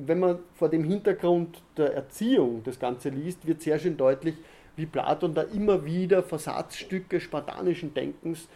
wenn 0.06 0.20
man 0.20 0.38
vor 0.54 0.68
dem 0.68 0.84
Hintergrund 0.84 1.62
der 1.76 1.94
Erziehung 1.94 2.62
das 2.64 2.78
Ganze 2.78 3.10
liest, 3.10 3.46
wird 3.46 3.60
sehr 3.60 3.78
schön 3.78 3.96
deutlich, 3.96 4.34
wie 4.76 4.86
Platon 4.86 5.34
da 5.34 5.42
immer 5.42 5.84
wieder 5.84 6.22
Versatzstücke 6.22 7.20
spartanischen 7.20 7.92
Denkens 7.92 8.48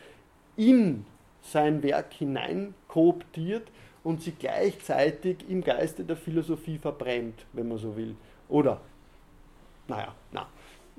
in 0.57 1.05
sein 1.43 1.83
Werk 1.83 2.15
hinein 2.15 2.75
kooptiert 2.89 3.69
und 4.03 4.23
sie 4.23 4.33
gleichzeitig 4.33 5.39
im 5.49 5.63
Geiste 5.63 6.05
der 6.05 6.17
Philosophie 6.17 6.79
verbrennt, 6.79 7.45
wenn 7.53 7.69
man 7.69 7.79
so 7.79 7.97
will. 7.97 8.15
Oder, 8.49 8.81
naja, 9.89 10.15
na, 10.33 10.47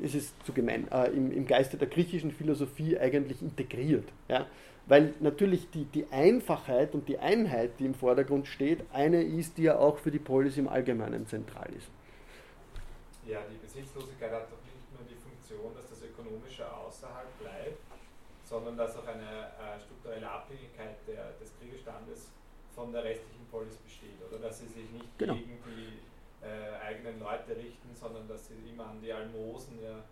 es 0.01 0.13
ist 0.13 0.33
zu 0.45 0.53
gemein, 0.53 0.87
äh, 0.91 1.07
im, 1.07 1.31
im 1.31 1.47
Geiste 1.47 1.77
der 1.77 1.87
griechischen 1.87 2.31
Philosophie 2.31 2.97
eigentlich 2.97 3.41
integriert. 3.41 4.05
Ja? 4.27 4.45
Weil 4.87 5.13
natürlich 5.19 5.69
die, 5.71 5.85
die 5.85 6.05
Einfachheit 6.11 6.93
und 6.93 7.07
die 7.07 7.17
Einheit, 7.17 7.79
die 7.79 7.85
im 7.85 7.95
Vordergrund 7.95 8.47
steht, 8.47 8.85
eine 8.93 9.23
ist, 9.23 9.57
die 9.57 9.63
ja 9.63 9.77
auch 9.77 9.97
für 9.97 10.11
die 10.11 10.19
Polis 10.19 10.57
im 10.57 10.67
Allgemeinen 10.67 11.25
zentral 11.27 11.69
ist. 11.75 11.89
Ja, 13.25 13.39
die 13.49 13.57
Besitzlosigkeit 13.57 14.31
hat 14.31 14.51
doch 14.51 14.61
nicht 14.61 14.85
nur 14.93 15.01
die 15.09 15.15
Funktion, 15.15 15.73
dass 15.75 15.89
das 15.89 16.03
Ökonomische 16.03 16.71
außerhalb 16.71 17.39
bleibt, 17.39 17.81
sondern 18.43 18.77
dass 18.77 18.95
auch 18.97 19.07
eine 19.07 19.49
äh, 19.57 19.79
strukturelle 19.81 20.29
Abhängigkeit 20.29 20.97
der, 21.07 21.33
des 21.41 21.51
Kriegsstandes 21.57 22.29
von 22.75 22.91
der 22.91 23.03
restlichen 23.03 23.47
Polis 23.49 23.77
besteht. 23.77 24.21
Oder 24.29 24.37
dass 24.37 24.59
sie 24.59 24.67
sich 24.67 24.89
nicht 24.91 25.17
genau. 25.17 25.33
gegen 25.33 25.57
die 25.65 26.45
äh, 26.45 26.77
eigenen 26.85 27.19
Leute 27.19 27.57
richten, 27.57 27.89
sondern 27.95 28.27
dass 28.27 28.47
sie 28.47 28.53
immer 28.69 28.85
an 28.87 29.01
die 29.01 29.11
Almosen 29.11 29.79
der, 29.81 30.03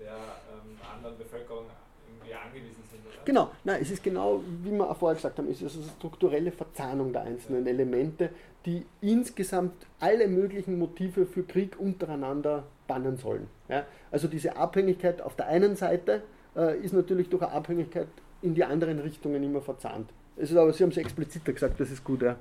der 0.00 0.16
ähm, 0.16 0.78
anderen 0.96 1.18
Bevölkerung 1.18 1.66
irgendwie 2.08 2.34
angewiesen 2.34 2.82
sind. 2.90 3.00
Oder? 3.06 3.24
Genau, 3.24 3.50
Nein, 3.64 3.82
es 3.82 3.90
ist 3.90 4.02
genau, 4.02 4.42
wie 4.62 4.70
wir 4.70 4.94
vorher 4.94 5.16
gesagt 5.16 5.38
haben, 5.38 5.50
es 5.50 5.62
ist 5.62 5.76
eine 5.76 5.86
strukturelle 5.86 6.52
Verzahnung 6.52 7.12
der 7.12 7.22
einzelnen. 7.22 7.66
Elemente, 7.66 8.30
die 8.64 8.84
insgesamt 9.00 9.86
alle 10.00 10.28
möglichen 10.28 10.78
Motive 10.78 11.26
für 11.26 11.42
Krieg 11.42 11.78
untereinander 11.78 12.64
bannen 12.86 13.16
sollen. 13.16 13.48
Ja? 13.68 13.86
Also 14.10 14.28
diese 14.28 14.56
Abhängigkeit 14.56 15.20
auf 15.20 15.36
der 15.36 15.46
einen 15.46 15.76
Seite 15.76 16.22
äh, 16.56 16.78
ist 16.78 16.92
natürlich 16.92 17.28
durch 17.28 17.42
eine 17.42 17.52
Abhängigkeit 17.52 18.08
in 18.42 18.54
die 18.54 18.64
anderen 18.64 18.98
Richtungen 18.98 19.42
immer 19.42 19.60
verzahnt. 19.60 20.10
Es 20.36 20.50
ist 20.50 20.56
aber, 20.56 20.72
Sie 20.72 20.82
haben 20.82 20.90
es 20.90 20.96
expliziter 20.96 21.52
gesagt, 21.52 21.78
das 21.78 21.90
ist 21.90 22.02
gut, 22.02 22.22
ja. 22.22 22.36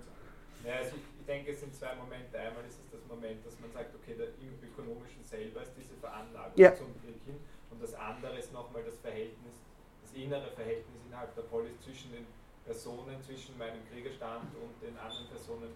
Ja, 0.65 0.73
also 0.77 0.95
ich, 0.95 1.19
ich 1.19 1.25
denke, 1.25 1.51
es 1.51 1.59
sind 1.59 1.73
zwei 1.75 1.93
Momente. 1.95 2.37
Einmal 2.37 2.63
ist 2.65 2.79
es 2.79 2.89
das 2.91 3.01
Moment, 3.07 3.45
dass 3.45 3.59
man 3.59 3.71
sagt, 3.71 3.93
okay, 3.95 4.15
der, 4.17 4.27
im 4.39 4.55
Ökonomischen 4.63 5.23
selber 5.23 5.61
ist 5.61 5.73
diese 5.77 5.95
Veranlagung 5.99 6.53
ja. 6.55 6.73
zum 6.75 6.87
Krieg 7.01 7.21
hin 7.25 7.35
und 7.69 7.81
das 7.81 7.93
andere 7.93 8.37
ist 8.37 8.53
nochmal 8.53 8.83
das 8.83 8.97
Verhältnis, 8.97 9.55
das 10.01 10.10
innere 10.23 10.51
Verhältnis 10.51 11.01
innerhalb 11.07 11.33
der 11.35 11.43
Polis 11.43 11.79
zwischen 11.83 12.11
den 12.11 12.25
Personen, 12.65 13.21
zwischen 13.21 13.57
meinem 13.57 13.81
Kriegerstand 13.91 14.45
und 14.55 14.73
den 14.81 14.97
anderen 14.97 15.27
Personen, 15.27 15.71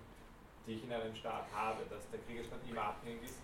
die 0.67 0.73
ich 0.73 0.83
in 0.83 0.91
einem 0.91 1.15
Staat 1.15 1.45
habe, 1.53 1.83
dass 1.89 2.09
der 2.09 2.19
Kriegerstand 2.27 2.61
immer 2.69 2.95
abhängig 2.95 3.23
ist. 3.23 3.39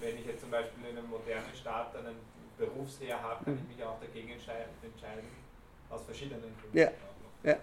Wenn 0.00 0.16
ich 0.16 0.26
jetzt 0.26 0.40
zum 0.40 0.50
Beispiel 0.50 0.84
in 0.88 0.96
einem 0.96 1.08
modernen 1.08 1.54
Staat 1.54 1.94
einen 1.96 2.16
Berufsheer 2.58 3.20
habe, 3.20 3.44
kann 3.44 3.58
ich 3.60 3.76
mich 3.76 3.84
auch 3.84 4.00
dagegen 4.00 4.30
entscheiden, 4.30 5.26
aus 5.90 6.02
verschiedenen 6.04 6.52
Gründen. 6.60 6.78
Ja. 6.78 6.90
Ja. 7.44 7.56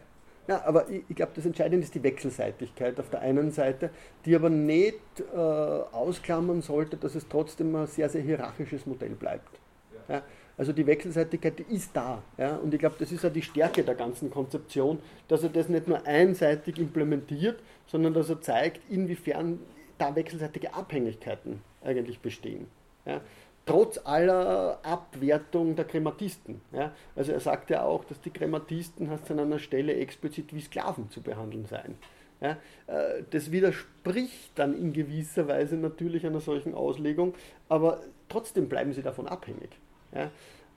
Ja, 0.47 0.63
aber 0.65 0.89
ich, 0.89 1.03
ich 1.07 1.15
glaube, 1.15 1.33
das 1.35 1.45
Entscheidende 1.45 1.83
ist 1.83 1.93
die 1.93 2.01
Wechselseitigkeit 2.01 2.99
auf 2.99 3.11
der 3.11 3.21
einen 3.21 3.51
Seite, 3.51 3.91
die 4.25 4.35
aber 4.35 4.49
nicht 4.49 4.99
äh, 5.19 5.37
ausklammern 5.37 6.63
sollte, 6.63 6.97
dass 6.97 7.13
es 7.13 7.27
trotzdem 7.29 7.75
ein 7.75 7.85
sehr, 7.85 8.09
sehr 8.09 8.23
hierarchisches 8.23 8.87
Modell 8.87 9.11
bleibt. 9.11 9.59
Ja, 10.07 10.23
also 10.59 10.73
die 10.73 10.85
Wechselseitigkeit 10.85 11.57
die 11.57 11.73
ist 11.73 11.91
da. 11.95 12.21
Ja, 12.37 12.57
und 12.57 12.73
ich 12.73 12.79
glaube, 12.79 12.97
das 12.99 13.11
ist 13.11 13.23
ja 13.23 13.29
die 13.29 13.41
Stärke 13.41 13.81
der 13.81 13.95
ganzen 13.95 14.29
Konzeption, 14.29 14.99
dass 15.29 15.41
er 15.41 15.49
das 15.49 15.69
nicht 15.69 15.87
nur 15.87 16.05
einseitig 16.05 16.77
implementiert, 16.77 17.59
sondern 17.87 18.13
dass 18.13 18.29
er 18.29 18.41
zeigt, 18.41 18.81
inwiefern 18.91 19.59
da 19.97 20.15
wechselseitige 20.15 20.73
Abhängigkeiten 20.73 21.61
eigentlich 21.81 22.19
bestehen. 22.19 22.67
Ja 23.05 23.21
trotz 23.69 23.99
aller 24.03 24.79
Abwertung 24.81 25.75
der 25.75 25.85
Krematisten. 25.85 26.59
Ja? 26.71 26.91
Also 27.15 27.33
er 27.33 27.39
sagt 27.39 27.69
ja 27.69 27.83
auch, 27.83 28.03
dass 28.03 28.19
die 28.19 28.31
Krematisten 28.31 29.11
hast 29.11 29.29
an 29.29 29.39
einer 29.39 29.59
Stelle 29.59 29.93
explizit 29.93 30.55
wie 30.55 30.61
Sklaven 30.61 31.11
zu 31.11 31.21
behandeln 31.21 31.67
seien. 31.67 31.95
Ja? 32.41 32.57
Äh, 32.87 33.23
das 33.29 33.51
widerspricht 33.51 34.51
dann 34.55 34.73
in 34.73 34.91
gewisser 34.91 35.47
Weise 35.47 35.75
natürlich 35.75 36.25
einer 36.25 36.39
solchen 36.39 36.73
Auslegung, 36.73 37.35
aber 37.67 38.01
trotzdem 38.27 38.67
bleiben 38.69 38.91
sie 38.93 39.03
davon 39.03 39.27
abhängig. 39.27 39.69
Ja? 40.13 40.31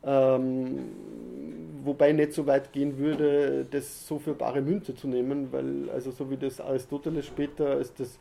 Ähm, 0.05 0.91
wobei 1.85 2.11
ich 2.11 2.17
nicht 2.17 2.33
so 2.33 2.47
weit 2.47 2.73
gehen 2.73 2.99
würde, 2.99 3.67
das 3.71 4.07
so 4.07 4.19
für 4.19 4.35
bare 4.35 4.61
Münze 4.61 4.95
zu 4.95 5.07
nehmen, 5.07 5.53
weil 5.53 5.91
also 5.91 6.11
so 6.11 6.31
wie 6.31 6.37
das 6.37 6.61
Aristoteles 6.61 7.27
später 7.27 7.71
als 7.71 7.95
das 7.95 8.19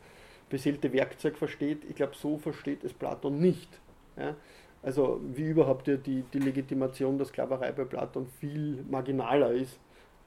beseelte 0.48 0.92
Werkzeug 0.92 1.36
versteht, 1.36 1.78
ich 1.88 1.96
glaube, 1.96 2.12
so 2.14 2.38
versteht 2.38 2.84
es 2.84 2.92
Platon 2.92 3.40
nicht. 3.40 3.68
Ja? 4.16 4.36
Also 4.82 5.20
wie 5.34 5.48
überhaupt 5.48 5.86
die, 5.86 6.24
die 6.32 6.38
Legitimation 6.38 7.16
der 7.16 7.26
Sklaverei 7.26 7.72
bei 7.72 7.84
Platon 7.84 8.26
viel 8.40 8.84
marginaler 8.88 9.52
ist 9.52 9.78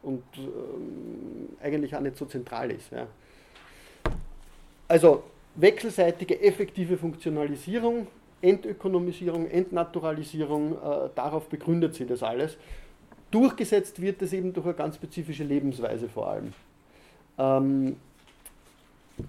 und 0.02 0.24
ähm, 0.38 1.50
eigentlich 1.62 1.96
auch 1.96 2.00
nicht 2.00 2.18
so 2.18 2.26
zentral 2.26 2.72
ist. 2.72 2.92
Ja. 2.92 3.08
Also 4.88 5.24
wechselseitige 5.56 6.42
effektive 6.42 6.98
Funktionalisierung, 6.98 8.08
Entökonomisierung, 8.46 9.50
Entnaturalisierung, 9.50 10.74
äh, 10.74 11.10
darauf 11.16 11.50
begründet 11.50 11.96
sie 11.96 12.06
das 12.06 12.24
alles. 12.24 12.58
Durchgesetzt 13.32 14.02
wird 14.02 14.22
das 14.22 14.34
eben 14.34 14.54
durch 14.54 14.66
eine 14.66 14.76
ganz 14.76 14.96
spezifische 14.96 15.44
Lebensweise 15.44 16.08
vor 16.08 16.30
allem. 16.30 16.54
Ähm, 17.38 17.98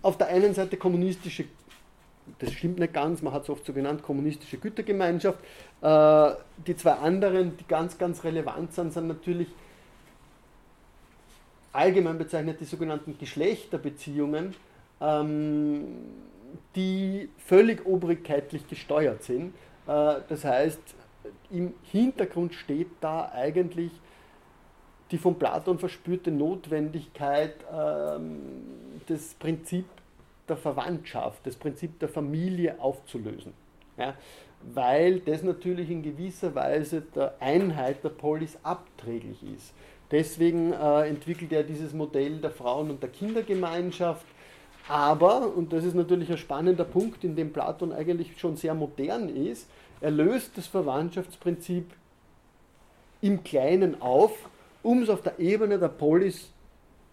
auf 0.02 0.18
der 0.18 0.28
einen 0.28 0.54
Seite 0.54 0.76
kommunistische 0.76 1.44
das 2.38 2.52
stimmt 2.52 2.78
nicht 2.78 2.92
ganz, 2.92 3.22
man 3.22 3.32
hat 3.32 3.44
es 3.44 3.50
oft 3.50 3.64
so 3.64 3.72
genannt, 3.72 4.02
kommunistische 4.02 4.58
Gütergemeinschaft. 4.58 5.38
Äh, 5.80 6.30
die 6.66 6.76
zwei 6.76 6.94
anderen, 6.94 7.56
die 7.56 7.66
ganz, 7.68 7.98
ganz 7.98 8.24
relevant 8.24 8.72
sind, 8.72 8.92
sind 8.92 9.06
natürlich 9.06 9.48
allgemein 11.72 12.18
bezeichnet 12.18 12.60
die 12.60 12.64
sogenannten 12.64 13.18
Geschlechterbeziehungen, 13.18 14.54
ähm, 15.00 15.84
die 16.74 17.28
völlig 17.38 17.86
obrigkeitlich 17.86 18.66
gesteuert 18.68 19.22
sind. 19.22 19.54
Äh, 19.86 20.16
das 20.28 20.44
heißt, 20.44 20.80
im 21.50 21.74
Hintergrund 21.82 22.54
steht 22.54 22.88
da 23.00 23.30
eigentlich 23.32 23.92
die 25.10 25.18
von 25.18 25.38
Platon 25.38 25.78
verspürte 25.78 26.30
Notwendigkeit, 26.30 27.54
ähm, 27.72 29.00
das 29.06 29.34
Prinzip 29.34 29.84
der 30.48 30.56
Verwandtschaft, 30.56 31.46
das 31.46 31.56
Prinzip 31.56 31.98
der 32.00 32.08
Familie 32.08 32.80
aufzulösen. 32.80 33.52
Ja, 33.96 34.14
weil 34.74 35.20
das 35.20 35.42
natürlich 35.42 35.90
in 35.90 36.02
gewisser 36.02 36.54
Weise 36.54 37.02
der 37.14 37.34
Einheit 37.40 38.02
der 38.04 38.10
Polis 38.10 38.58
abträglich 38.62 39.42
ist. 39.42 39.72
Deswegen 40.10 40.72
äh, 40.72 41.08
entwickelt 41.08 41.52
er 41.52 41.62
dieses 41.62 41.92
Modell 41.92 42.38
der 42.38 42.50
Frauen- 42.50 42.90
und 42.90 43.02
der 43.02 43.10
Kindergemeinschaft. 43.10 44.26
Aber, 44.88 45.54
und 45.54 45.72
das 45.72 45.84
ist 45.84 45.94
natürlich 45.94 46.30
ein 46.30 46.38
spannender 46.38 46.84
Punkt, 46.84 47.24
in 47.24 47.34
dem 47.34 47.52
Platon 47.52 47.92
eigentlich 47.92 48.38
schon 48.38 48.56
sehr 48.56 48.74
modern 48.74 49.28
ist, 49.28 49.68
er 50.00 50.10
löst 50.10 50.56
das 50.56 50.66
Verwandtschaftsprinzip 50.66 51.90
im 53.20 53.42
Kleinen 53.42 54.00
auf, 54.00 54.48
um 54.82 55.02
es 55.02 55.08
auf 55.08 55.22
der 55.22 55.38
Ebene 55.38 55.78
der 55.78 55.88
Polis 55.88 56.50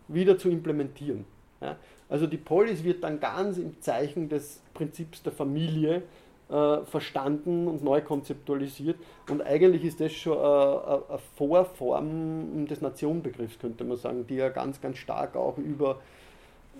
wieder 0.07 0.37
zu 0.37 0.49
implementieren. 0.49 1.25
Ja? 1.61 1.77
Also 2.09 2.27
die 2.27 2.37
Polis 2.37 2.83
wird 2.83 3.03
dann 3.03 3.19
ganz 3.19 3.57
im 3.57 3.81
Zeichen 3.81 4.29
des 4.29 4.61
Prinzips 4.73 5.23
der 5.23 5.31
Familie 5.31 6.03
äh, 6.49 6.81
verstanden 6.85 7.67
und 7.67 7.83
neu 7.83 8.01
konzeptualisiert. 8.01 8.97
Und 9.29 9.41
eigentlich 9.41 9.85
ist 9.85 10.01
das 10.01 10.11
schon 10.11 10.37
eine, 10.37 11.03
eine 11.09 11.19
Vorform 11.35 12.67
des 12.67 12.81
Nationenbegriffs, 12.81 13.57
könnte 13.57 13.83
man 13.85 13.97
sagen, 13.97 14.27
die 14.27 14.35
ja 14.35 14.49
ganz, 14.49 14.81
ganz 14.81 14.97
stark 14.97 15.35
auch 15.35 15.57
über 15.57 15.99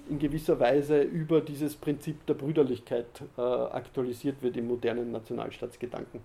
in 0.10 0.20
gewisser 0.20 0.60
Weise 0.60 1.02
über 1.02 1.42
dieses 1.42 1.76
Prinzip 1.76 2.26
der 2.26 2.34
Brüderlichkeit 2.34 3.08
äh, 3.38 3.42
aktualisiert 3.42 4.42
wird 4.42 4.58
im 4.58 4.68
modernen 4.68 5.12
Nationalstaatsgedanken. 5.12 6.22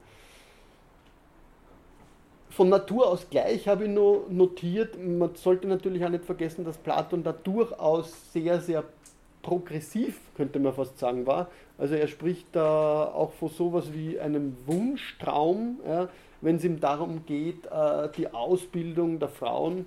Von 2.51 2.71
Natur 2.71 3.07
aus 3.07 3.29
gleich 3.31 3.69
habe 3.69 3.85
ich 3.85 3.91
nur 3.91 4.27
notiert, 4.31 4.99
man 5.01 5.35
sollte 5.37 5.69
natürlich 5.69 6.05
auch 6.05 6.09
nicht 6.09 6.25
vergessen, 6.25 6.65
dass 6.65 6.77
Platon 6.77 7.23
da 7.23 7.33
durchaus 7.33 8.33
sehr, 8.33 8.61
sehr 8.61 8.85
progressiv, 9.43 10.21
könnte 10.37 10.59
man 10.59 10.73
fast 10.73 10.99
sagen, 10.99 11.27
war. 11.27 11.49
Also 11.77 11.95
er 11.95 12.09
spricht 12.09 12.49
da 12.53 13.05
auch 13.05 13.33
von 13.33 13.49
sowas 13.49 13.93
wie 13.93 14.19
einem 14.19 14.57
Wunschtraum, 14.67 15.79
ja, 15.87 16.09
wenn 16.41 16.57
es 16.57 16.65
ihm 16.65 16.81
darum 16.81 17.25
geht, 17.27 17.67
äh, 17.67 18.09
die 18.17 18.33
Ausbildung 18.33 19.21
der 19.21 19.29
Frauen 19.29 19.87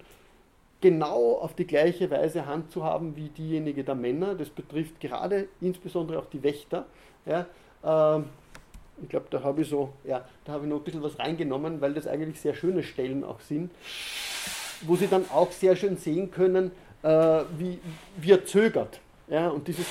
genau 0.81 1.35
auf 1.35 1.53
die 1.53 1.65
gleiche 1.65 2.09
Weise 2.11 2.45
handzuhaben 2.45 3.15
wie 3.15 3.29
diejenige 3.29 3.83
der 3.83 3.95
Männer. 3.95 4.35
Das 4.35 4.49
betrifft 4.49 4.99
gerade 4.99 5.47
insbesondere 5.61 6.19
auch 6.19 6.25
die 6.25 6.43
Wächter. 6.43 6.85
Ja. 7.25 7.45
Ähm, 7.83 8.25
ich 9.01 9.09
glaube, 9.09 9.27
da 9.29 9.41
habe 9.41 9.61
ich 9.61 9.69
so, 9.69 9.93
ja, 10.03 10.25
da 10.45 10.53
habe 10.53 10.65
ich 10.65 10.69
noch 10.69 10.77
ein 10.77 10.83
bisschen 10.83 11.01
was 11.01 11.17
reingenommen, 11.17 11.81
weil 11.81 11.93
das 11.93 12.07
eigentlich 12.07 12.39
sehr 12.39 12.53
schöne 12.53 12.83
Stellen 12.83 13.23
auch 13.23 13.39
sind, 13.39 13.71
wo 14.81 14.95
Sie 14.95 15.07
dann 15.07 15.25
auch 15.31 15.51
sehr 15.51 15.75
schön 15.75 15.97
sehen 15.97 16.29
können, 16.29 16.71
äh, 17.03 17.07
wie, 17.57 17.79
wie 18.17 18.31
er 18.31 18.45
zögert. 18.45 18.99
Ja, 19.27 19.49
und 19.49 19.67
dieses, 19.67 19.85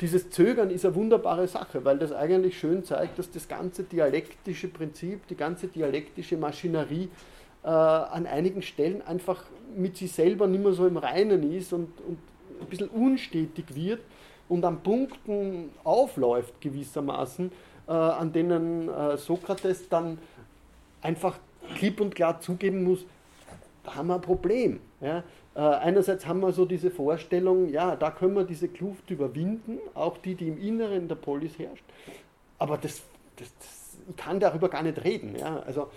dieses 0.00 0.30
Zögern 0.30 0.70
ist 0.70 0.84
eine 0.84 0.94
wunderbare 0.94 1.48
Sache, 1.48 1.84
weil 1.84 1.98
das 1.98 2.12
eigentlich 2.12 2.58
schön 2.58 2.84
zeigt, 2.84 3.18
dass 3.18 3.30
das 3.30 3.48
ganze 3.48 3.84
dialektische 3.84 4.68
Prinzip, 4.68 5.26
die 5.28 5.36
ganze 5.36 5.68
dialektische 5.68 6.36
Maschinerie 6.36 7.08
äh, 7.64 7.68
an 7.68 8.26
einigen 8.26 8.62
Stellen 8.62 9.02
einfach 9.02 9.44
mit 9.76 9.96
sich 9.96 10.12
selber 10.12 10.46
nicht 10.46 10.62
mehr 10.62 10.72
so 10.72 10.86
im 10.86 10.96
Reinen 10.96 11.52
ist 11.52 11.72
und, 11.72 11.88
und 12.06 12.18
ein 12.60 12.66
bisschen 12.66 12.88
unstetig 12.88 13.74
wird 13.74 14.00
und 14.48 14.64
an 14.64 14.82
Punkten 14.82 15.70
aufläuft 15.84 16.60
gewissermaßen, 16.60 17.50
äh, 17.88 17.92
an 17.92 18.32
denen 18.32 18.88
äh, 18.88 19.16
Sokrates 19.16 19.88
dann 19.88 20.18
einfach 21.00 21.38
klipp 21.76 22.00
und 22.00 22.14
klar 22.14 22.40
zugeben 22.40 22.84
muss, 22.84 23.04
da 23.84 23.96
haben 23.96 24.08
wir 24.08 24.16
ein 24.16 24.20
Problem. 24.20 24.80
Ja. 25.00 25.24
Äh, 25.54 25.60
einerseits 25.60 26.26
haben 26.26 26.40
wir 26.40 26.52
so 26.52 26.64
diese 26.64 26.90
Vorstellung, 26.90 27.68
ja, 27.68 27.96
da 27.96 28.10
können 28.10 28.34
wir 28.34 28.44
diese 28.44 28.68
Kluft 28.68 29.10
überwinden, 29.10 29.78
auch 29.94 30.18
die, 30.18 30.34
die 30.34 30.48
im 30.48 30.58
Inneren 30.58 31.08
der 31.08 31.16
Polis 31.16 31.58
herrscht. 31.58 31.84
Aber 32.58 32.78
das, 32.78 33.02
das, 33.36 33.52
das, 33.58 33.98
ich 34.08 34.16
kann 34.16 34.40
darüber 34.40 34.68
gar 34.68 34.82
nicht 34.82 35.02
reden. 35.04 35.36
Ja. 35.38 35.60
Also 35.60 35.88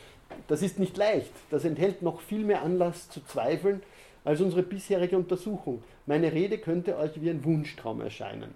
das 0.47 0.61
ist 0.61 0.79
nicht 0.79 0.97
leicht. 0.97 1.31
Das 1.49 1.65
enthält 1.65 2.01
noch 2.01 2.21
viel 2.21 2.43
mehr 2.43 2.61
Anlass 2.61 3.09
zu 3.09 3.23
zweifeln 3.25 3.81
als 4.23 4.41
unsere 4.41 4.63
bisherige 4.63 5.17
Untersuchung. 5.17 5.83
Meine 6.05 6.33
Rede 6.33 6.57
könnte 6.57 6.97
euch 6.97 7.21
wie 7.21 7.29
ein 7.29 7.43
Wunschtraum 7.43 8.01
erscheinen. 8.01 8.53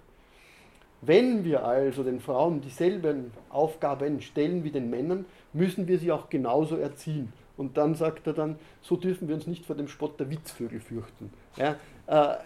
Wenn 1.02 1.44
wir 1.44 1.64
also 1.64 2.02
den 2.02 2.20
Frauen 2.20 2.60
dieselben 2.60 3.32
Aufgaben 3.48 4.20
stellen 4.20 4.64
wie 4.64 4.70
den 4.70 4.90
Männern, 4.90 5.24
müssen 5.52 5.88
wir 5.88 5.98
sie 5.98 6.12
auch 6.12 6.28
genauso 6.28 6.76
erziehen. 6.76 7.32
Und 7.56 7.76
dann 7.76 7.94
sagt 7.94 8.26
er 8.26 8.32
dann, 8.32 8.58
so 8.82 8.96
dürfen 8.96 9.28
wir 9.28 9.34
uns 9.34 9.46
nicht 9.46 9.64
vor 9.64 9.76
dem 9.76 9.88
Spott 9.88 10.18
der 10.20 10.30
Witzvögel 10.30 10.80
fürchten. 10.80 11.32
Ja, 11.56 11.76
äh, 12.06 12.36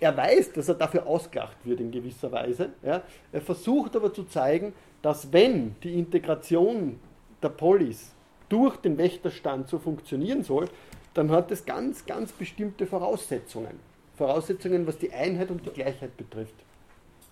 er 0.00 0.16
weiß, 0.16 0.52
dass 0.52 0.68
er 0.68 0.74
dafür 0.74 1.06
ausgelacht 1.06 1.56
wird 1.64 1.80
in 1.80 1.90
gewisser 1.90 2.30
Weise. 2.30 2.70
Ja. 2.82 3.02
Er 3.32 3.40
versucht 3.40 3.96
aber 3.96 4.12
zu 4.12 4.24
zeigen, 4.24 4.74
dass 5.02 5.32
wenn 5.32 5.76
die 5.82 5.98
Integration 5.98 6.98
der 7.44 7.50
Polis 7.50 8.12
durch 8.48 8.76
den 8.76 8.98
Wächterstand 8.98 9.68
so 9.68 9.78
funktionieren 9.78 10.42
soll, 10.42 10.68
dann 11.14 11.30
hat 11.30 11.50
es 11.50 11.64
ganz, 11.64 12.04
ganz 12.06 12.32
bestimmte 12.32 12.86
Voraussetzungen. 12.86 13.78
Voraussetzungen, 14.16 14.86
was 14.86 14.98
die 14.98 15.12
Einheit 15.12 15.50
und 15.50 15.64
die 15.64 15.70
Gleichheit 15.70 16.16
betrifft. 16.16 16.54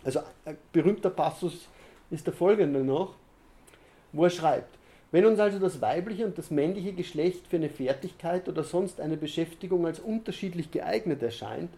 Also 0.05 0.21
ein 0.45 0.57
berühmter 0.73 1.11
Passus 1.11 1.69
ist 2.11 2.27
der 2.27 2.35
folgende 2.35 2.85
noch, 2.85 3.15
wo 4.13 4.25
er 4.25 4.31
schreibt, 4.31 4.79
wenn 5.11 5.27
uns 5.27 5.39
also 5.39 5.59
das 5.59 5.81
weibliche 5.81 6.25
und 6.25 6.39
das 6.39 6.51
männliche 6.51 6.93
Geschlecht 6.93 7.47
für 7.47 7.57
eine 7.57 7.69
Fertigkeit 7.69 8.49
oder 8.49 8.65
sonst 8.65 9.01
eine 9.01 9.17
Beschäftigung 9.17 9.87
als 9.87 10.01
unterschiedlich 10.01 10.71
geeignet 10.71 11.23
erscheint, 11.23 11.71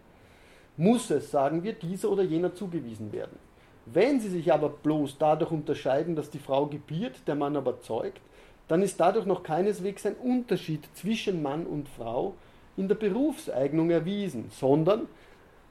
muss 0.77 1.09
es, 1.09 1.31
sagen 1.31 1.63
wir, 1.63 1.73
dieser 1.73 2.09
oder 2.09 2.23
jener 2.23 2.53
zugewiesen 2.53 3.11
werden. 3.11 3.37
Wenn 3.85 4.19
sie 4.19 4.29
sich 4.29 4.51
aber 4.51 4.69
bloß 4.69 5.17
dadurch 5.17 5.51
unterscheiden, 5.51 6.15
dass 6.15 6.29
die 6.29 6.39
Frau 6.39 6.65
gebiert, 6.65 7.15
der 7.27 7.35
Mann 7.35 7.55
aber 7.55 7.81
zeugt, 7.81 8.19
dann 8.67 8.81
ist 8.81 8.99
dadurch 8.99 9.25
noch 9.25 9.43
keineswegs 9.43 10.05
ein 10.05 10.15
Unterschied 10.15 10.87
zwischen 10.95 11.43
Mann 11.43 11.67
und 11.67 11.87
Frau 11.87 12.33
in 12.77 12.87
der 12.87 12.95
Berufseignung 12.95 13.91
erwiesen, 13.91 14.49
sondern 14.51 15.07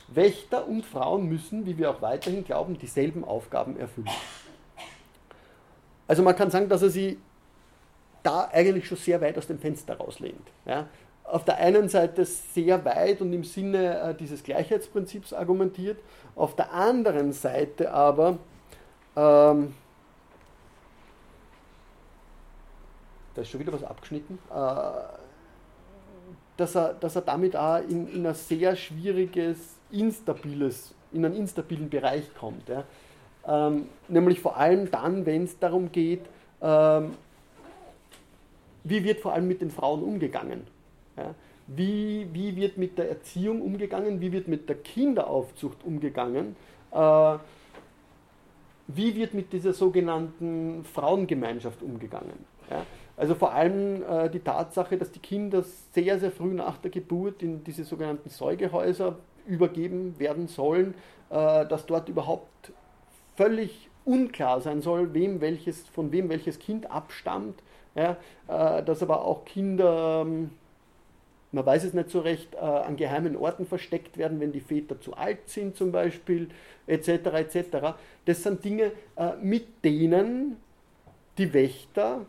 Wächter 0.09 0.69
und 0.69 0.85
Frauen 0.85 1.28
müssen, 1.28 1.66
wie 1.66 1.77
wir 1.77 1.91
auch 1.91 2.03
weiterhin 2.03 2.45
glauben, 2.45 2.78
dieselben 2.78 3.24
Aufgaben 3.24 3.78
erfüllen. 3.78 4.09
Also 6.07 6.23
man 6.23 6.36
kann 6.36 6.51
sagen, 6.51 6.69
dass 6.69 6.82
er 6.82 6.91
sie 6.91 7.19
da 8.23 8.49
eigentlich 8.53 8.86
schon 8.86 8.99
sehr 8.99 9.20
weit 9.20 9.36
aus 9.39 9.47
dem 9.47 9.59
Fenster 9.59 9.97
rauslehnt. 9.97 10.47
Ja. 10.66 10.89
Auf 11.25 11.45
der 11.45 11.57
einen 11.57 11.89
Seite 11.89 12.25
sehr 12.25 12.85
weit 12.85 13.21
und 13.21 13.33
im 13.33 13.45
Sinne 13.45 14.01
äh, 14.01 14.15
dieses 14.15 14.43
Gleichheitsprinzips 14.43 15.33
argumentiert, 15.33 15.99
auf 16.37 16.55
der 16.55 16.73
anderen 16.73 17.33
Seite 17.33 17.93
aber 17.93 18.39
ähm, 19.17 19.75
da 23.35 23.43
ist 23.43 23.51
schon 23.51 23.61
wieder 23.61 23.73
was 23.73 23.85
abgeschnitten, 23.85 24.39
äh, 24.51 24.91
dass, 26.57 26.75
er, 26.75 26.95
dass 26.95 27.17
er 27.17 27.23
damit 27.23 27.57
auch 27.57 27.79
in, 27.79 28.09
in 28.09 28.27
ein 28.27 28.35
sehr 28.35 28.77
schwieriges, 28.77 29.77
instabiles, 29.91 30.95
in 31.13 31.25
einen 31.25 31.37
instabilen 31.37 31.91
Bereich 31.91 32.33
kommt. 32.35 32.69
Ja. 32.69 32.85
Ähm, 33.47 33.89
nämlich 34.09 34.41
vor 34.41 34.57
allem 34.57 34.91
dann, 34.91 35.27
wenn 35.27 35.45
es 35.45 35.59
darum 35.59 35.93
geht, 35.93 36.23
ähm, 36.63 37.15
wie 38.85 39.03
wird 39.03 39.21
vor 39.21 39.33
allem 39.33 39.49
mit 39.49 39.61
den 39.61 39.71
Frauen 39.71 40.03
umgegangen? 40.03 40.67
Ja? 41.16 41.35
Wie, 41.66 42.28
wie 42.32 42.57
wird 42.57 42.77
mit 42.77 42.99
der 42.99 43.09
Erziehung 43.09 43.62
umgegangen? 43.62 44.20
Wie 44.20 44.32
wird 44.32 44.49
mit 44.49 44.69
der 44.69 44.77
Kinderaufzucht 44.77 45.85
umgegangen? 45.85 46.57
Äh, 46.93 47.39
wie 48.86 49.16
wird 49.16 49.32
mit 49.32 49.53
dieser 49.53 49.73
sogenannten 49.73 50.85
Frauengemeinschaft 50.85 51.82
umgegangen? 51.82 52.45
Ja? 52.70 52.85
Also 53.16 53.35
vor 53.35 53.53
allem 53.53 54.03
äh, 54.03 54.28
die 54.28 54.41
Tatsache, 54.41 54.99
dass 54.99 55.11
die 55.11 55.20
Kinder 55.20 55.62
sehr, 55.93 56.19
sehr 56.19 56.31
früh 56.31 56.53
nach 56.53 56.78
der 56.78 56.91
Geburt 56.91 57.43
in 57.43 57.65
diese 57.65 57.85
sogenannten 57.85 58.28
Säugehäuser 58.28 59.16
übergeben 59.47 60.19
werden 60.19 60.49
sollen, 60.49 60.95
äh, 61.31 61.66
dass 61.66 61.86
dort 61.86 62.09
überhaupt 62.09 62.73
völlig 63.36 63.89
unklar 64.05 64.61
sein 64.61 64.82
soll, 64.82 65.15
wem 65.15 65.41
welches, 65.41 65.89
von 65.89 66.12
wem 66.12 66.28
welches 66.28 66.59
Kind 66.59 66.91
abstammt, 66.91 67.62
ja, 67.95 68.16
äh, 68.49 68.82
dass 68.82 69.03
aber 69.03 69.24
auch 69.24 69.45
Kinder, 69.45 70.23
ähm, 70.27 70.51
man 71.55 71.64
weiß 71.64 71.85
es 71.85 71.94
nicht 71.94 72.10
so 72.10 72.20
recht, 72.20 72.55
äh, 72.55 72.59
an 72.59 72.97
geheimen 72.97 73.36
Orten 73.36 73.64
versteckt 73.64 74.18
werden, 74.18 74.40
wenn 74.40 74.52
die 74.52 74.60
Väter 74.60 75.01
zu 75.01 75.14
alt 75.14 75.48
sind 75.48 75.76
zum 75.76 75.93
Beispiel, 75.93 76.48
etc. 76.86 77.09
etc. 77.09 77.94
Das 78.24 78.43
sind 78.43 78.64
Dinge, 78.64 78.90
äh, 79.16 79.36
mit 79.40 79.85
denen 79.85 80.56
die 81.39 81.52
Wächter 81.55 82.26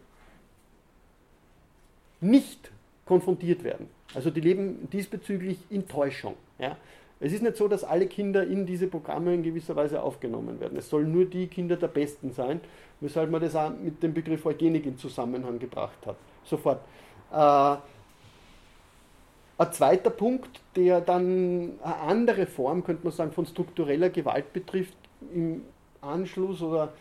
nicht 2.22 2.72
konfrontiert 3.06 3.64
werden. 3.64 3.90
Also 4.14 4.30
die 4.30 4.42
leben 4.42 4.88
diesbezüglich 4.92 5.58
in 5.70 5.88
Täuschung. 5.88 6.36
Ja. 6.60 6.78
Es 7.20 7.34
ist 7.34 7.42
nicht 7.42 7.56
so, 7.56 7.68
dass 7.68 7.84
alle 7.84 8.08
Kinder 8.08 8.46
in 8.46 8.66
diese 8.66 8.88
Programme 8.88 9.34
in 9.34 9.42
gewisser 9.42 9.76
Weise 9.76 10.04
aufgenommen 10.04 10.60
werden. 10.60 10.78
Es 10.78 10.90
sollen 10.90 11.12
nur 11.12 11.26
die 11.26 11.48
Kinder 11.48 11.78
der 11.78 11.88
Besten 11.88 12.32
sein, 12.32 12.60
weshalb 13.00 13.32
man 13.32 13.42
das 13.42 13.56
auch 13.56 13.72
mit 13.72 14.04
dem 14.04 14.14
Begriff 14.14 14.46
Eugenik 14.46 14.86
in 14.86 14.98
Zusammenhang 14.98 15.58
gebracht 15.58 16.06
hat. 16.06 16.18
Sofort. 16.44 16.82
Äh, 17.32 17.78
ein 19.58 19.72
zweiter 19.72 20.10
Punkt, 20.10 20.62
der 20.76 21.02
dann 21.02 21.74
eine 21.82 21.96
andere 21.96 22.46
Form, 22.46 22.84
könnte 22.84 23.04
man 23.04 23.14
sagen, 23.14 23.32
von 23.32 23.46
struktureller 23.46 24.10
Gewalt 24.10 24.52
betrifft, 24.52 24.98
im 25.34 25.64
Anschluss 26.02 26.62
oder 26.62 26.94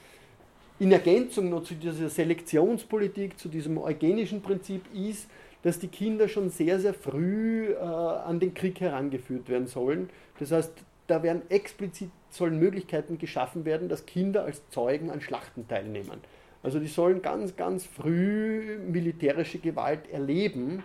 in 0.78 0.92
Ergänzung 0.92 1.50
noch 1.50 1.62
zu 1.64 1.74
dieser 1.74 2.08
Selektionspolitik, 2.08 3.38
zu 3.38 3.48
diesem 3.48 3.78
eugenischen 3.78 4.40
Prinzip 4.42 4.82
ist, 4.94 5.28
dass 5.62 5.78
die 5.78 5.88
Kinder 5.88 6.28
schon 6.28 6.50
sehr, 6.50 6.78
sehr 6.78 6.94
früh 6.94 7.70
äh, 7.70 7.76
an 7.78 8.38
den 8.38 8.54
Krieg 8.54 8.80
herangeführt 8.80 9.48
werden 9.48 9.66
sollen. 9.66 10.10
Das 10.38 10.52
heißt, 10.52 10.72
da 11.06 11.22
werden 11.22 11.42
explizit 11.48 12.10
sollen 12.30 12.58
Möglichkeiten 12.58 13.18
geschaffen 13.18 13.64
werden, 13.64 13.88
dass 13.88 14.06
Kinder 14.06 14.44
als 14.44 14.68
Zeugen 14.70 15.10
an 15.10 15.20
Schlachten 15.20 15.68
teilnehmen. 15.68 16.20
Also 16.62 16.80
die 16.80 16.86
sollen 16.86 17.22
ganz, 17.22 17.56
ganz 17.56 17.84
früh 17.84 18.78
militärische 18.78 19.58
Gewalt 19.58 20.10
erleben, 20.10 20.82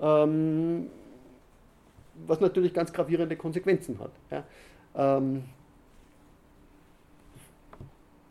ähm, 0.00 0.90
was 2.26 2.40
natürlich 2.40 2.74
ganz 2.74 2.92
gravierende 2.92 3.36
Konsequenzen 3.36 3.98
hat. 3.98 4.12
Ja. 4.30 4.44
Ähm, 4.96 5.44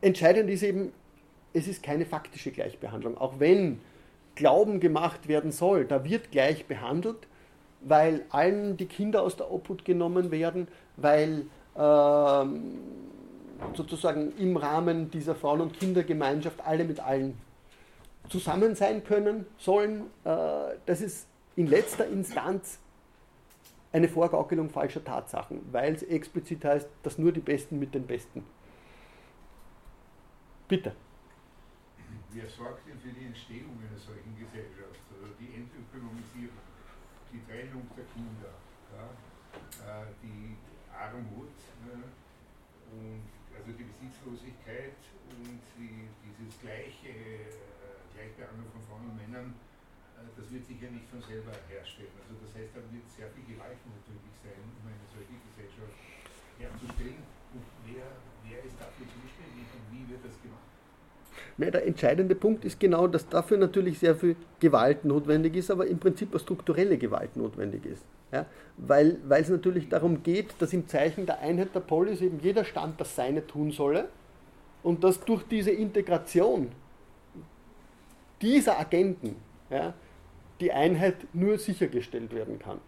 entscheidend 0.01 0.49
ist 0.49 0.63
eben, 0.63 0.91
es 1.53 1.67
ist 1.67 1.83
keine 1.83 2.05
faktische 2.05 2.51
Gleichbehandlung. 2.51 3.17
Auch 3.17 3.39
wenn 3.39 3.79
Glauben 4.39 4.79
gemacht 4.79 5.27
werden 5.27 5.51
soll. 5.51 5.83
Da 5.83 6.05
wird 6.05 6.31
gleich 6.31 6.65
behandelt, 6.65 7.27
weil 7.81 8.23
allen 8.29 8.77
die 8.77 8.85
Kinder 8.85 9.21
aus 9.21 9.35
der 9.35 9.51
Obhut 9.51 9.83
genommen 9.83 10.31
werden, 10.31 10.69
weil 10.95 11.45
ähm, 11.77 12.79
sozusagen 13.73 14.31
im 14.37 14.55
Rahmen 14.55 15.11
dieser 15.11 15.35
Frauen- 15.35 15.59
und 15.59 15.77
Kindergemeinschaft 15.77 16.61
alle 16.65 16.85
mit 16.85 17.01
allen 17.01 17.37
zusammen 18.29 18.75
sein 18.75 19.03
können 19.03 19.45
sollen. 19.57 20.03
Äh, 20.23 20.29
das 20.85 21.01
ist 21.01 21.27
in 21.57 21.67
letzter 21.67 22.07
Instanz 22.07 22.79
eine 23.91 24.07
Vorgaukelung 24.07 24.69
falscher 24.69 25.03
Tatsachen, 25.03 25.61
weil 25.71 25.95
es 25.95 26.03
explizit 26.03 26.63
heißt, 26.63 26.89
dass 27.03 27.17
nur 27.17 27.31
die 27.31 27.39
Besten 27.39 27.79
mit 27.79 27.93
den 27.95 28.05
Besten. 28.05 28.43
Bitte. 30.67 30.95
Wer 32.31 32.47
sorgt 32.47 32.87
denn 32.87 32.99
für 32.99 33.09
die 33.09 33.25
Entstehung 33.25 33.73
einer 33.81 33.97
solchen 33.97 34.37
Gesellschaft? 34.37 35.01
Also 35.09 35.33
die 35.39 35.49
Entökonomisierung, 35.55 36.61
die 37.33 37.41
Trennung 37.41 37.89
der 37.97 38.05
Kinder, 38.13 38.53
ja, 38.93 39.09
äh, 39.81 40.05
die 40.21 40.55
Armut 40.93 41.57
ja, 41.89 41.97
und 42.93 43.25
also 43.57 43.71
die 43.73 43.83
Besitzlosigkeit 43.83 45.01
und 45.41 45.61
die, 45.77 46.05
dieses 46.21 46.61
gleiche 46.61 47.09
äh, 47.09 47.69
Gleichbehandlung 48.13 48.69
von 48.77 48.81
Frauen 48.85 49.09
und 49.09 49.17
Männern, 49.17 49.55
das 50.35 50.47
wird 50.51 50.65
sicher 50.65 50.89
nicht 50.91 51.07
von 51.07 51.21
selber 51.21 51.53
herstellen. 51.69 52.15
Also 52.23 52.35
das 52.41 52.51
heißt, 52.55 52.71
da 52.75 52.81
wird 52.91 53.05
sehr 53.09 53.27
viel 53.31 53.45
Gewalt 53.45 53.79
notwendig 53.85 54.33
sein, 54.43 54.59
um 54.59 54.83
eine 54.87 55.05
solche 55.11 55.35
Gesellschaft 55.47 55.95
herzustellen. 56.57 57.23
Und 57.55 57.65
wer, 57.85 58.05
wer 58.47 58.59
ist 58.63 58.77
dafür 58.79 59.07
zuständig 59.07 59.65
und 59.71 59.83
wie 59.91 60.03
wird 60.09 60.23
das 60.25 60.35
gemacht? 60.41 60.69
der 61.59 61.85
entscheidende 61.85 62.35
Punkt 62.35 62.63
ist 62.63 62.79
genau, 62.79 63.07
dass 63.07 63.27
dafür 63.27 63.57
natürlich 63.57 63.99
sehr 63.99 64.15
viel 64.15 64.35
Gewalt 64.59 65.03
notwendig 65.03 65.55
ist, 65.55 65.69
aber 65.69 65.87
im 65.87 65.99
Prinzip 65.99 66.29
eine 66.31 66.39
strukturelle 66.39 66.97
Gewalt 66.97 67.35
notwendig 67.35 67.85
ist. 67.85 68.05
Ja? 68.31 68.45
Weil, 68.77 69.17
weil 69.27 69.41
es 69.41 69.49
natürlich 69.49 69.89
darum 69.89 70.23
geht, 70.23 70.55
dass 70.59 70.71
im 70.73 70.87
Zeichen 70.87 71.25
der 71.25 71.39
Einheit 71.39 71.75
der 71.75 71.81
Polis 71.81 72.21
eben 72.21 72.39
jeder 72.39 72.63
Stand 72.63 72.99
das 72.99 73.15
Seine 73.15 73.45
tun 73.45 73.71
solle 73.71 74.07
und 74.83 75.03
dass 75.03 75.19
durch 75.19 75.43
diese 75.43 75.71
Integration 75.71 76.71
dieser 78.41 78.79
Agenten 78.79 79.35
ja, 79.69 79.93
die 80.59 80.71
Einheit 80.71 81.15
nur 81.33 81.57
sichergestellt 81.57 82.33
werden 82.33 82.59
kann. 82.59 82.79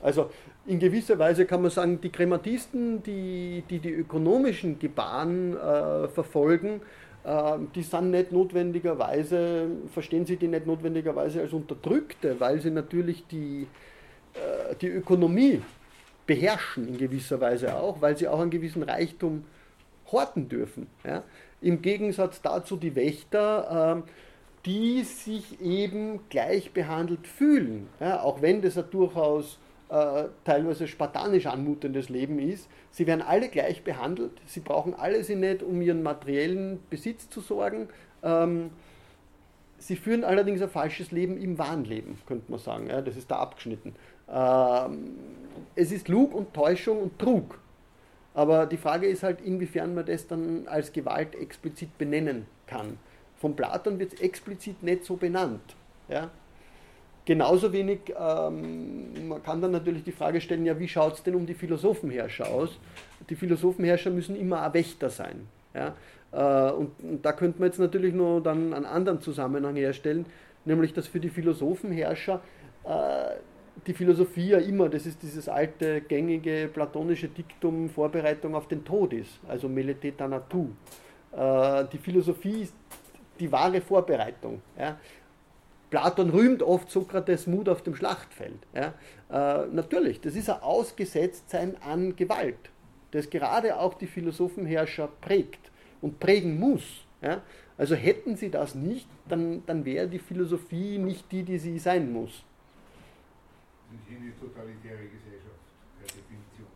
Also 0.00 0.30
in 0.66 0.78
gewisser 0.78 1.18
Weise 1.18 1.44
kann 1.44 1.62
man 1.62 1.70
sagen, 1.70 2.00
die 2.00 2.10
Krematisten, 2.10 3.02
die 3.02 3.64
die, 3.68 3.80
die 3.80 3.90
ökonomischen 3.90 4.78
Gebaren 4.78 5.56
äh, 5.56 6.08
verfolgen, 6.08 6.82
äh, 7.24 7.58
die 7.74 7.82
sind 7.82 8.10
nicht 8.12 8.30
notwendigerweise, 8.30 9.68
verstehen 9.92 10.24
sie 10.24 10.36
die 10.36 10.48
nicht 10.48 10.66
notwendigerweise 10.66 11.40
als 11.40 11.52
Unterdrückte, 11.52 12.38
weil 12.38 12.60
sie 12.60 12.70
natürlich 12.70 13.26
die, 13.26 13.66
äh, 14.34 14.74
die 14.80 14.88
Ökonomie 14.88 15.62
beherrschen 16.26 16.86
in 16.86 16.98
gewisser 16.98 17.40
Weise 17.40 17.74
auch, 17.76 18.00
weil 18.00 18.16
sie 18.16 18.28
auch 18.28 18.38
einen 18.38 18.50
gewissen 18.50 18.84
Reichtum 18.84 19.44
horten 20.12 20.48
dürfen. 20.48 20.86
Ja? 21.04 21.24
Im 21.60 21.82
Gegensatz 21.82 22.40
dazu 22.40 22.76
die 22.76 22.94
Wächter, 22.94 24.04
äh, 24.06 24.10
die 24.68 25.02
sich 25.02 25.62
eben 25.62 26.20
gleich 26.28 26.72
behandelt 26.72 27.26
fühlen, 27.26 27.88
ja? 28.00 28.20
auch 28.20 28.42
wenn 28.42 28.60
das 28.60 28.74
ja 28.74 28.82
durchaus 28.82 29.58
äh, 29.88 30.24
teilweise 30.44 30.86
spartanisch 30.86 31.46
anmutendes 31.46 32.10
Leben 32.10 32.38
ist. 32.38 32.68
Sie 32.90 33.06
werden 33.06 33.22
alle 33.22 33.48
gleich 33.48 33.82
behandelt, 33.82 34.32
sie 34.44 34.60
brauchen 34.60 34.92
alle 34.92 35.24
sie 35.24 35.36
nicht, 35.36 35.62
um 35.62 35.80
ihren 35.80 36.02
materiellen 36.02 36.80
Besitz 36.90 37.30
zu 37.30 37.40
sorgen. 37.40 37.88
Ähm, 38.22 38.68
sie 39.78 39.96
führen 39.96 40.22
allerdings 40.22 40.60
ein 40.60 40.68
falsches 40.68 41.12
Leben 41.12 41.40
im 41.40 41.56
Wahnleben, 41.56 42.18
könnte 42.26 42.50
man 42.50 42.60
sagen. 42.60 42.90
Ja? 42.90 43.00
Das 43.00 43.16
ist 43.16 43.30
da 43.30 43.36
abgeschnitten. 43.36 43.94
Ähm, 44.30 45.16
es 45.76 45.92
ist 45.92 46.08
Lug 46.08 46.34
und 46.34 46.52
Täuschung 46.52 47.00
und 47.00 47.18
Trug. 47.18 47.58
Aber 48.34 48.66
die 48.66 48.76
Frage 48.76 49.06
ist 49.06 49.22
halt, 49.22 49.40
inwiefern 49.40 49.94
man 49.94 50.04
das 50.04 50.26
dann 50.26 50.68
als 50.68 50.92
Gewalt 50.92 51.34
explizit 51.34 51.96
benennen 51.96 52.44
kann. 52.66 52.98
Von 53.38 53.54
Platon 53.54 53.98
wird 53.98 54.14
es 54.14 54.20
explizit 54.20 54.82
nicht 54.82 55.04
so 55.04 55.16
benannt. 55.16 55.76
Ja? 56.08 56.30
Genauso 57.24 57.72
wenig, 57.72 58.00
ähm, 58.18 59.28
man 59.28 59.42
kann 59.42 59.60
dann 59.60 59.70
natürlich 59.70 60.02
die 60.02 60.12
Frage 60.12 60.40
stellen, 60.40 60.64
ja, 60.64 60.78
wie 60.78 60.88
schaut 60.88 61.14
es 61.14 61.22
denn 61.22 61.34
um 61.34 61.46
die 61.46 61.54
Philosophenherrscher 61.54 62.48
aus? 62.48 62.78
Die 63.28 63.36
Philosophenherrscher 63.36 64.10
müssen 64.10 64.34
immer 64.34 64.62
ein 64.62 64.74
Wächter 64.74 65.10
sein. 65.10 65.46
Ja? 65.74 65.94
Äh, 66.32 66.72
und, 66.72 66.92
und, 67.02 67.24
da 67.24 67.32
könnte 67.32 67.60
man 67.60 67.68
jetzt 67.68 67.78
natürlich 67.78 68.14
nur 68.14 68.42
dann 68.42 68.72
einen 68.72 68.86
anderen 68.86 69.20
Zusammenhang 69.20 69.76
herstellen, 69.76 70.26
nämlich 70.64 70.92
dass 70.92 71.06
für 71.06 71.20
die 71.20 71.28
Philosophenherrscher 71.28 72.40
äh, 72.84 73.36
die 73.86 73.94
Philosophie 73.94 74.48
ja 74.48 74.58
immer, 74.58 74.88
das 74.88 75.06
ist 75.06 75.22
dieses 75.22 75.48
alte, 75.48 76.00
gängige 76.00 76.68
platonische 76.72 77.28
Diktum, 77.28 77.88
Vorbereitung 77.88 78.54
auf 78.54 78.68
den 78.68 78.84
Tod 78.84 79.12
ist, 79.12 79.38
also 79.46 79.68
melete 79.68 80.16
thanatu. 80.16 80.68
Äh, 81.32 81.84
die 81.92 81.98
Philosophie 81.98 82.62
ist 82.62 82.74
die 83.40 83.50
wahre 83.52 83.80
Vorbereitung. 83.80 84.62
Ja? 84.78 84.98
Platon 85.90 86.30
rühmt 86.30 86.62
oft 86.62 86.90
Sokrates 86.90 87.46
Mut 87.46 87.68
auf 87.68 87.82
dem 87.82 87.94
Schlachtfeld. 87.94 88.58
Ja? 88.74 88.94
Äh, 89.30 89.66
natürlich, 89.68 90.20
das 90.20 90.34
ist 90.34 90.50
ein 90.50 90.60
Ausgesetztsein 90.60 91.76
an 91.82 92.16
Gewalt, 92.16 92.70
das 93.12 93.30
gerade 93.30 93.78
auch 93.78 93.94
die 93.94 94.06
Philosophenherrscher 94.06 95.08
prägt 95.20 95.70
und 96.00 96.20
prägen 96.20 96.58
muss. 96.58 97.04
Ja? 97.22 97.42
Also 97.76 97.94
hätten 97.94 98.36
sie 98.36 98.50
das 98.50 98.74
nicht, 98.74 99.08
dann, 99.28 99.62
dann 99.66 99.84
wäre 99.84 100.08
die 100.08 100.18
Philosophie 100.18 100.98
nicht 100.98 101.30
die, 101.32 101.42
die 101.42 101.58
sie 101.58 101.78
sein 101.78 102.12
muss. 102.12 102.44
Und 103.90 104.00
hier 104.06 104.18
eine 104.18 104.36
totalitäre 104.38 105.04
Gesellschaft, 105.04 105.62
per 105.98 106.06
Definition. 106.06 106.66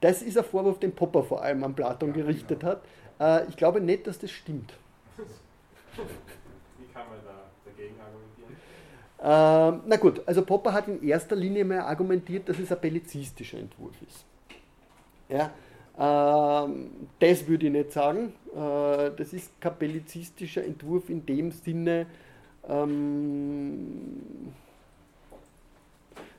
Das 0.00 0.22
ist 0.22 0.36
ein 0.36 0.44
Vorwurf, 0.44 0.80
den 0.80 0.92
Popper 0.92 1.22
vor 1.22 1.42
allem 1.42 1.62
an 1.62 1.74
Platon 1.74 2.08
ja, 2.08 2.16
gerichtet 2.16 2.60
genau. 2.60 2.72
hat. 2.72 2.82
Äh, 3.44 3.48
ich 3.48 3.56
glaube 3.56 3.80
nicht, 3.80 4.06
dass 4.06 4.18
das 4.18 4.30
stimmt. 4.30 4.72
Wie 6.78 6.92
kann 6.92 7.08
man 7.08 7.18
da 7.24 7.50
dagegen 7.64 7.94
argumentieren? 8.00 8.56
Ähm, 9.20 9.82
na 9.86 9.96
gut, 9.96 10.22
also 10.26 10.44
Popper 10.44 10.72
hat 10.72 10.88
in 10.88 11.02
erster 11.02 11.36
Linie 11.36 11.64
mal 11.64 11.80
argumentiert, 11.80 12.48
dass 12.48 12.58
es 12.58 12.70
ein 12.70 12.80
bellizistischer 12.80 13.58
Entwurf 13.58 13.94
ist. 14.06 14.24
Ja, 15.28 15.50
ähm, 15.98 17.08
das 17.18 17.46
würde 17.46 17.66
ich 17.66 17.72
nicht 17.72 17.92
sagen. 17.92 18.32
Äh, 18.54 19.10
das 19.16 19.32
ist 19.32 19.60
kein 19.60 19.76
bellizistischer 19.76 20.64
Entwurf 20.64 21.10
in 21.10 21.26
dem 21.26 21.50
Sinne, 21.50 22.06
ähm, 22.68 24.52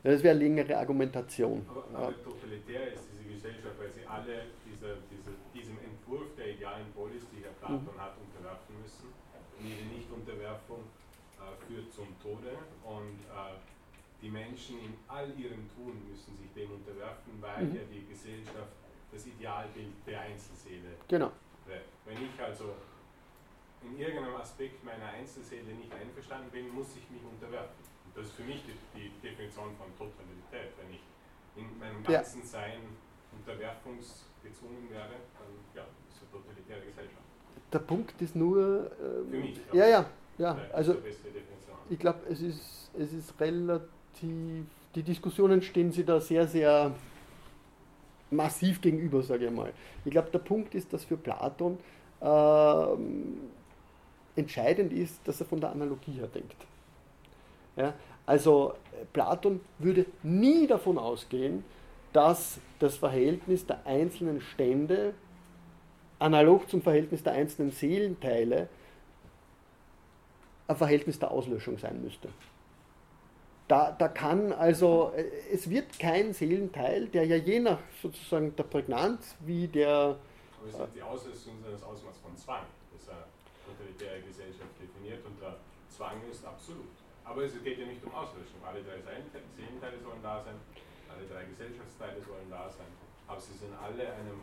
das 0.04 0.24
wäre 0.24 0.36
eine 0.36 0.44
längere 0.44 0.78
Argumentation. 0.78 1.66
Aber, 1.68 1.86
aber 1.94 2.24
totalitär 2.24 2.94
ist 2.94 3.04
diese 3.12 3.34
Gesellschaft, 3.34 3.76
weil 3.78 3.92
sie 3.92 4.06
alle 4.08 4.48
diese, 4.64 4.98
diese, 5.12 5.32
diesem 5.54 5.78
Entwurf 5.84 6.36
der 6.38 6.56
idealen 6.56 6.88
Polis, 6.96 7.24
die 7.36 7.44
Herr 7.44 7.52
Platon 7.60 7.84
mhm. 7.84 8.00
hat, 8.00 8.16
Und 9.60 9.68
ihre 9.68 9.86
Nichtunterwerfung 9.92 10.84
äh, 11.38 11.66
führt 11.68 11.92
zum 11.94 12.08
Tode. 12.24 12.58
Und 12.84 13.20
äh, 13.28 13.60
die 14.22 14.30
Menschen 14.30 14.80
in 14.80 14.94
all 15.08 15.28
ihrem 15.38 15.68
Tun 15.76 16.00
müssen 16.10 16.36
sich 16.38 16.52
dem 16.56 16.72
unterwerfen, 16.72 17.34
weil 17.40 17.66
mhm. 17.66 17.76
ja 17.76 17.82
die 17.92 18.06
Gesellschaft 18.08 18.72
das 19.12 19.26
Idealbild 19.26 19.94
der 20.06 20.22
Einzelseele 20.22 20.96
genau. 21.08 21.32
Wenn 22.06 22.26
ich 22.26 22.42
also 22.42 22.74
in 23.84 23.98
irgendeinem 24.00 24.36
Aspekt 24.36 24.84
meiner 24.84 25.06
Einzelseele 25.06 25.72
nicht 25.74 25.94
einverstanden 25.94 26.50
bin, 26.50 26.74
muss 26.74 26.98
ich 26.98 27.06
mich 27.10 27.22
unterwerfen. 27.24 27.86
Das 28.16 28.26
ist 28.26 28.34
für 28.34 28.44
mich 28.44 28.64
die, 28.66 28.74
die 28.98 29.10
Definition 29.22 29.78
von 29.78 29.88
Totalität. 29.94 30.74
Wenn 30.82 30.90
ich 30.90 31.06
in 31.56 31.78
meinem 31.78 32.04
ganzen 32.04 32.42
ja. 32.42 32.46
Sein 32.46 32.82
unterwerfungsgezwungen 33.32 34.90
wäre, 34.90 35.22
dann 35.38 35.54
ja, 35.76 35.86
ist 36.10 36.18
eine 36.22 36.32
totalitäre 36.32 36.82
Gesellschaft. 36.82 37.29
Der 37.72 37.80
Punkt 37.80 38.22
ist 38.22 38.36
nur. 38.36 38.92
Ähm, 39.02 39.30
für 39.30 39.38
mich. 39.38 39.60
Ja, 39.74 39.88
ja, 39.88 40.06
ja. 40.38 40.58
Also, 40.74 40.96
ich 41.90 42.00
glaube, 42.00 42.20
es 42.30 42.42
ist, 42.42 42.92
es 42.98 43.14
ist 43.14 43.40
relativ. 43.40 44.66
Die 44.96 45.04
Diskussionen 45.04 45.62
stehen 45.62 45.92
sie 45.92 46.04
da 46.04 46.20
sehr, 46.20 46.48
sehr 46.48 46.92
massiv 48.32 48.82
gegenüber, 48.82 49.22
sage 49.22 49.46
ich 49.46 49.52
mal. 49.52 49.72
Ich 50.04 50.12
glaube, 50.12 50.30
der 50.32 50.40
Punkt 50.40 50.74
ist, 50.76 50.92
dass 50.92 51.04
für 51.04 51.18
Platon 51.18 51.78
ähm, 52.22 53.38
entscheidend 54.36 54.94
ist, 54.94 55.20
dass 55.26 55.40
er 55.40 55.46
von 55.46 55.60
der 55.60 55.72
Analogie 55.72 56.14
her 56.14 56.28
denkt. 56.28 56.56
Ja, 57.76 57.94
also 58.26 58.74
Platon 59.14 59.62
würde 59.78 60.06
nie 60.24 60.68
davon 60.68 60.98
ausgehen, 60.98 61.64
dass 62.14 62.60
das 62.80 62.98
Verhältnis 62.98 63.66
der 63.66 63.86
einzelnen 63.86 64.42
Stände 64.42 65.14
analog 66.20 66.70
zum 66.70 66.82
Verhältnis 66.82 67.24
der 67.24 67.34
einzelnen 67.34 67.72
Seelenteile 67.72 68.70
ein 70.68 70.76
Verhältnis 70.76 71.18
der 71.18 71.32
Auslöschung 71.32 71.78
sein 71.80 72.02
müsste. 72.02 72.30
Da, 73.68 73.92
da 73.92 74.08
kann 74.08 74.52
also, 74.52 75.14
es 75.52 75.70
wird 75.70 76.00
kein 76.00 76.34
Seelenteil, 76.34 77.08
der 77.08 77.26
ja 77.26 77.36
je 77.36 77.60
nach 77.60 77.80
sozusagen 78.02 78.56
der 78.56 78.64
Prägnanz 78.64 79.36
wie 79.42 79.68
der. 79.68 80.18
Aber 80.58 80.68
es 80.68 80.74
ist 80.74 80.96
die 80.96 81.02
Auslöschung 81.02 81.54
seines 81.64 81.84
Ausmaß 81.84 82.18
von 82.18 82.36
Zwang, 82.36 82.66
das 82.94 83.10
eine 83.10 83.26
totalitäre 83.66 84.22
Gesellschaft 84.22 84.74
definiert 84.82 85.26
und 85.26 85.40
der 85.42 85.58
Zwang 85.88 86.18
ist 86.30 86.46
absolut. 86.46 86.90
Aber 87.24 87.44
es 87.44 87.54
geht 87.64 87.78
ja 87.78 87.86
nicht 87.86 88.04
um 88.04 88.14
Auslöschung. 88.14 88.58
Alle 88.66 88.82
drei 88.82 88.98
Seelenteile 89.02 90.02
sollen 90.02 90.22
da 90.24 90.42
sein, 90.42 90.58
alle 91.10 91.26
drei 91.30 91.46
Gesellschaftsteile 91.46 92.22
sollen 92.22 92.50
da 92.50 92.70
sein. 92.70 92.90
Aber 93.28 93.40
sie 93.40 93.54
sind 93.54 93.74
alle 93.78 94.02
einem. 94.02 94.42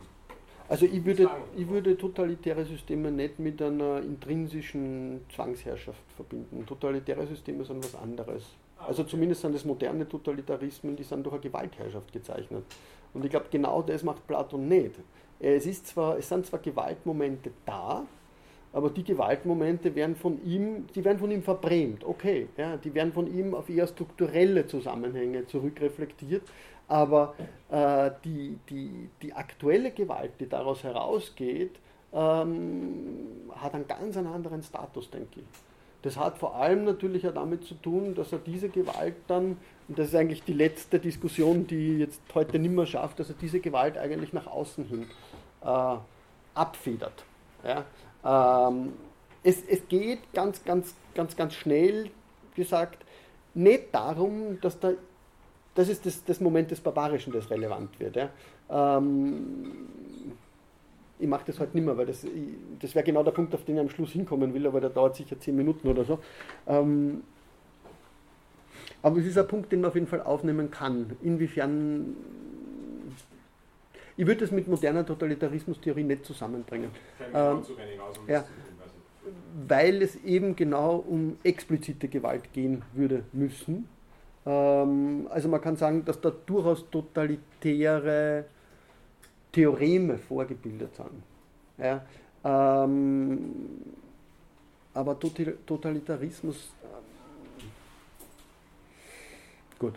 Also 0.68 0.86
ich 0.86 1.04
würde, 1.04 1.30
ich 1.56 1.68
würde 1.68 1.96
totalitäre 1.96 2.64
Systeme 2.64 3.12
nicht 3.12 3.38
mit 3.38 3.62
einer 3.62 3.98
intrinsischen 4.02 5.20
Zwangsherrschaft 5.32 6.02
verbinden. 6.16 6.64
Totalitäre 6.66 7.26
Systeme 7.26 7.64
sind 7.64 7.84
was 7.84 7.94
anderes. 7.94 8.44
Also 8.78 9.04
zumindest 9.04 9.42
sind 9.42 9.54
es 9.54 9.64
moderne 9.64 10.08
Totalitarismen, 10.08 10.96
die 10.96 11.04
sind 11.04 11.24
durch 11.24 11.34
eine 11.34 11.42
Gewaltherrschaft 11.42 12.12
gezeichnet. 12.12 12.64
Und 13.14 13.24
ich 13.24 13.30
glaube, 13.30 13.46
genau 13.50 13.80
das 13.80 14.02
macht 14.02 14.26
Platon 14.26 14.68
nicht. 14.68 14.92
Es, 15.38 15.66
ist 15.66 15.86
zwar, 15.86 16.18
es 16.18 16.28
sind 16.28 16.46
zwar 16.46 16.58
Gewaltmomente 16.58 17.50
da, 17.64 18.04
aber 18.72 18.90
die 18.90 19.04
Gewaltmomente 19.04 19.94
werden 19.94 20.16
von 20.16 20.42
ihm, 20.44 20.86
die 20.94 21.04
werden 21.04 21.18
von 21.18 21.30
ihm 21.30 21.42
verbrämt, 21.42 22.04
okay, 22.04 22.48
ja, 22.56 22.76
die 22.76 22.92
werden 22.92 23.12
von 23.12 23.26
ihm 23.26 23.54
auf 23.54 23.70
eher 23.70 23.86
strukturelle 23.86 24.66
Zusammenhänge 24.66 25.46
zurückreflektiert, 25.46 26.42
aber 26.88 27.34
äh, 27.70 28.10
die, 28.24 28.58
die, 28.68 29.10
die 29.22 29.32
aktuelle 29.32 29.90
Gewalt, 29.90 30.32
die 30.40 30.48
daraus 30.48 30.82
herausgeht, 30.84 31.76
ähm, 32.12 33.50
hat 33.56 33.74
einen 33.74 33.86
ganz 33.86 34.16
anderen 34.16 34.62
Status, 34.62 35.10
denke 35.10 35.40
ich. 35.40 35.46
Das 36.02 36.16
hat 36.16 36.38
vor 36.38 36.54
allem 36.54 36.84
natürlich 36.84 37.26
auch 37.26 37.34
damit 37.34 37.64
zu 37.64 37.74
tun, 37.74 38.14
dass 38.14 38.32
er 38.32 38.38
diese 38.38 38.68
Gewalt 38.68 39.16
dann, 39.26 39.56
und 39.88 39.98
das 39.98 40.08
ist 40.08 40.14
eigentlich 40.14 40.44
die 40.44 40.52
letzte 40.52 41.00
Diskussion, 41.00 41.66
die 41.66 41.98
jetzt 41.98 42.20
heute 42.34 42.58
nicht 42.58 42.72
mehr 42.72 42.86
schafft, 42.86 43.18
dass 43.18 43.28
er 43.28 43.34
diese 43.40 43.58
Gewalt 43.58 43.98
eigentlich 43.98 44.32
nach 44.32 44.46
außen 44.46 44.84
hin 44.84 45.06
äh, 45.64 45.96
abfedert. 46.54 47.24
Ja? 47.64 48.68
Ähm, 48.68 48.92
es, 49.42 49.62
es 49.68 49.88
geht 49.88 50.32
ganz, 50.32 50.64
ganz, 50.64 50.94
ganz, 51.14 51.36
ganz 51.36 51.54
schnell 51.54 52.10
gesagt 52.54 53.04
nicht 53.54 53.86
darum, 53.92 54.60
dass 54.60 54.78
da, 54.78 54.92
das 55.76 55.88
ist 55.88 56.04
das, 56.04 56.24
das 56.24 56.40
Moment 56.40 56.70
des 56.70 56.80
Barbarischen, 56.80 57.32
das 57.32 57.48
relevant 57.50 58.00
wird. 58.00 58.16
Ja. 58.16 58.30
Ähm, 58.70 59.86
ich 61.18 61.28
mache 61.28 61.44
das 61.46 61.60
heute 61.60 61.76
nicht 61.76 61.84
mehr, 61.84 61.96
weil 61.96 62.06
das, 62.06 62.26
das 62.80 62.94
wäre 62.94 63.04
genau 63.04 63.22
der 63.22 63.30
Punkt, 63.30 63.54
auf 63.54 63.64
den 63.64 63.76
ich 63.76 63.80
am 63.80 63.88
Schluss 63.88 64.10
hinkommen 64.10 64.52
will, 64.52 64.66
aber 64.66 64.80
der 64.80 64.90
dauert 64.90 65.16
sicher 65.16 65.38
zehn 65.38 65.56
Minuten 65.56 65.88
oder 65.88 66.04
so. 66.04 66.18
Ähm, 66.66 67.22
Aber 69.02 69.18
es 69.18 69.26
ist 69.26 69.38
ein 69.38 69.46
Punkt, 69.46 69.70
den 69.70 69.80
man 69.82 69.90
auf 69.90 69.94
jeden 69.94 70.06
Fall 70.08 70.22
aufnehmen 70.22 70.70
kann. 70.70 71.16
Inwiefern. 71.22 72.16
Ich 74.16 74.26
würde 74.26 74.40
das 74.40 74.50
mit 74.50 74.66
moderner 74.66 75.04
Totalitarismustheorie 75.04 76.02
nicht 76.02 76.24
zusammenbringen. 76.24 76.90
Ähm, 77.34 77.62
ja, 78.26 78.44
weil 79.68 80.02
es 80.02 80.16
eben 80.24 80.56
genau 80.56 80.96
um 80.96 81.36
explizite 81.44 82.08
Gewalt 82.08 82.52
gehen 82.52 82.82
würde 82.94 83.24
müssen. 83.32 83.88
Ähm, 84.46 85.26
also 85.30 85.48
man 85.48 85.60
kann 85.60 85.76
sagen, 85.76 86.04
dass 86.04 86.20
da 86.20 86.30
durchaus 86.30 86.88
totalitäre 86.90 88.44
Theoreme 89.52 90.18
vorgebildet 90.18 90.94
sind. 90.94 91.22
Ja, 91.78 92.04
ähm, 92.44 93.54
aber 94.94 95.18
Totalitarismus, 95.18 96.70
ähm, 96.82 97.68
gut, 99.78 99.94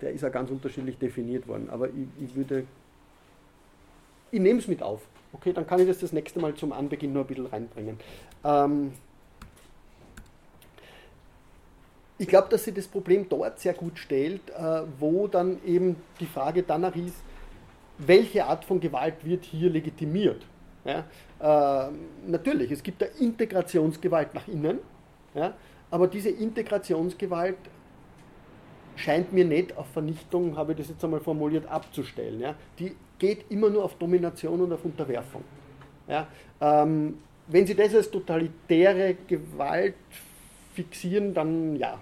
der 0.00 0.12
ist 0.12 0.22
ja 0.22 0.28
ganz 0.28 0.50
unterschiedlich 0.50 0.98
definiert 0.98 1.46
worden, 1.46 1.68
aber 1.68 1.88
ich, 1.88 2.24
ich 2.24 2.34
würde, 2.34 2.64
ich 4.30 4.40
nehme 4.40 4.60
es 4.60 4.68
mit 4.68 4.82
auf. 4.82 5.02
Okay, 5.32 5.52
dann 5.52 5.66
kann 5.66 5.80
ich 5.80 5.86
das 5.86 5.98
das 5.98 6.12
nächste 6.12 6.40
Mal 6.40 6.54
zum 6.54 6.72
Anbeginn 6.72 7.12
nur 7.12 7.24
ein 7.24 7.26
bisschen 7.26 7.46
reinbringen. 7.46 7.98
Ähm, 8.44 8.92
ich 12.18 12.28
glaube, 12.28 12.48
dass 12.48 12.64
sie 12.64 12.72
das 12.72 12.86
Problem 12.88 13.28
dort 13.28 13.58
sehr 13.60 13.74
gut 13.74 13.98
stellt, 13.98 14.50
äh, 14.50 14.82
wo 14.98 15.26
dann 15.26 15.62
eben 15.64 15.96
die 16.20 16.26
Frage 16.26 16.62
danach 16.62 16.96
ist, 16.96 17.22
welche 17.98 18.44
Art 18.44 18.64
von 18.64 18.80
Gewalt 18.80 19.24
wird 19.24 19.44
hier 19.44 19.70
legitimiert? 19.70 20.44
Ja? 20.84 21.04
Äh, 21.88 21.90
natürlich, 22.26 22.70
es 22.70 22.82
gibt 22.82 23.02
da 23.02 23.06
Integrationsgewalt 23.18 24.34
nach 24.34 24.48
innen, 24.48 24.78
ja? 25.34 25.54
aber 25.90 26.06
diese 26.08 26.30
Integrationsgewalt 26.30 27.56
scheint 28.96 29.32
mir 29.32 29.44
nicht 29.44 29.76
auf 29.76 29.86
Vernichtung, 29.88 30.56
habe 30.56 30.72
ich 30.72 30.78
das 30.78 30.88
jetzt 30.88 31.04
einmal 31.04 31.20
formuliert, 31.20 31.66
abzustellen. 31.66 32.40
Ja? 32.40 32.54
Die 32.78 32.96
geht 33.18 33.50
immer 33.50 33.68
nur 33.68 33.84
auf 33.84 33.94
Domination 33.96 34.60
und 34.60 34.72
auf 34.72 34.84
Unterwerfung. 34.84 35.44
Ja? 36.08 36.28
Ähm, 36.60 37.18
wenn 37.48 37.66
Sie 37.66 37.74
das 37.74 37.94
als 37.94 38.10
totalitäre 38.10 39.16
Gewalt 39.26 39.94
fixieren, 40.74 41.32
dann 41.32 41.76
ja, 41.76 42.00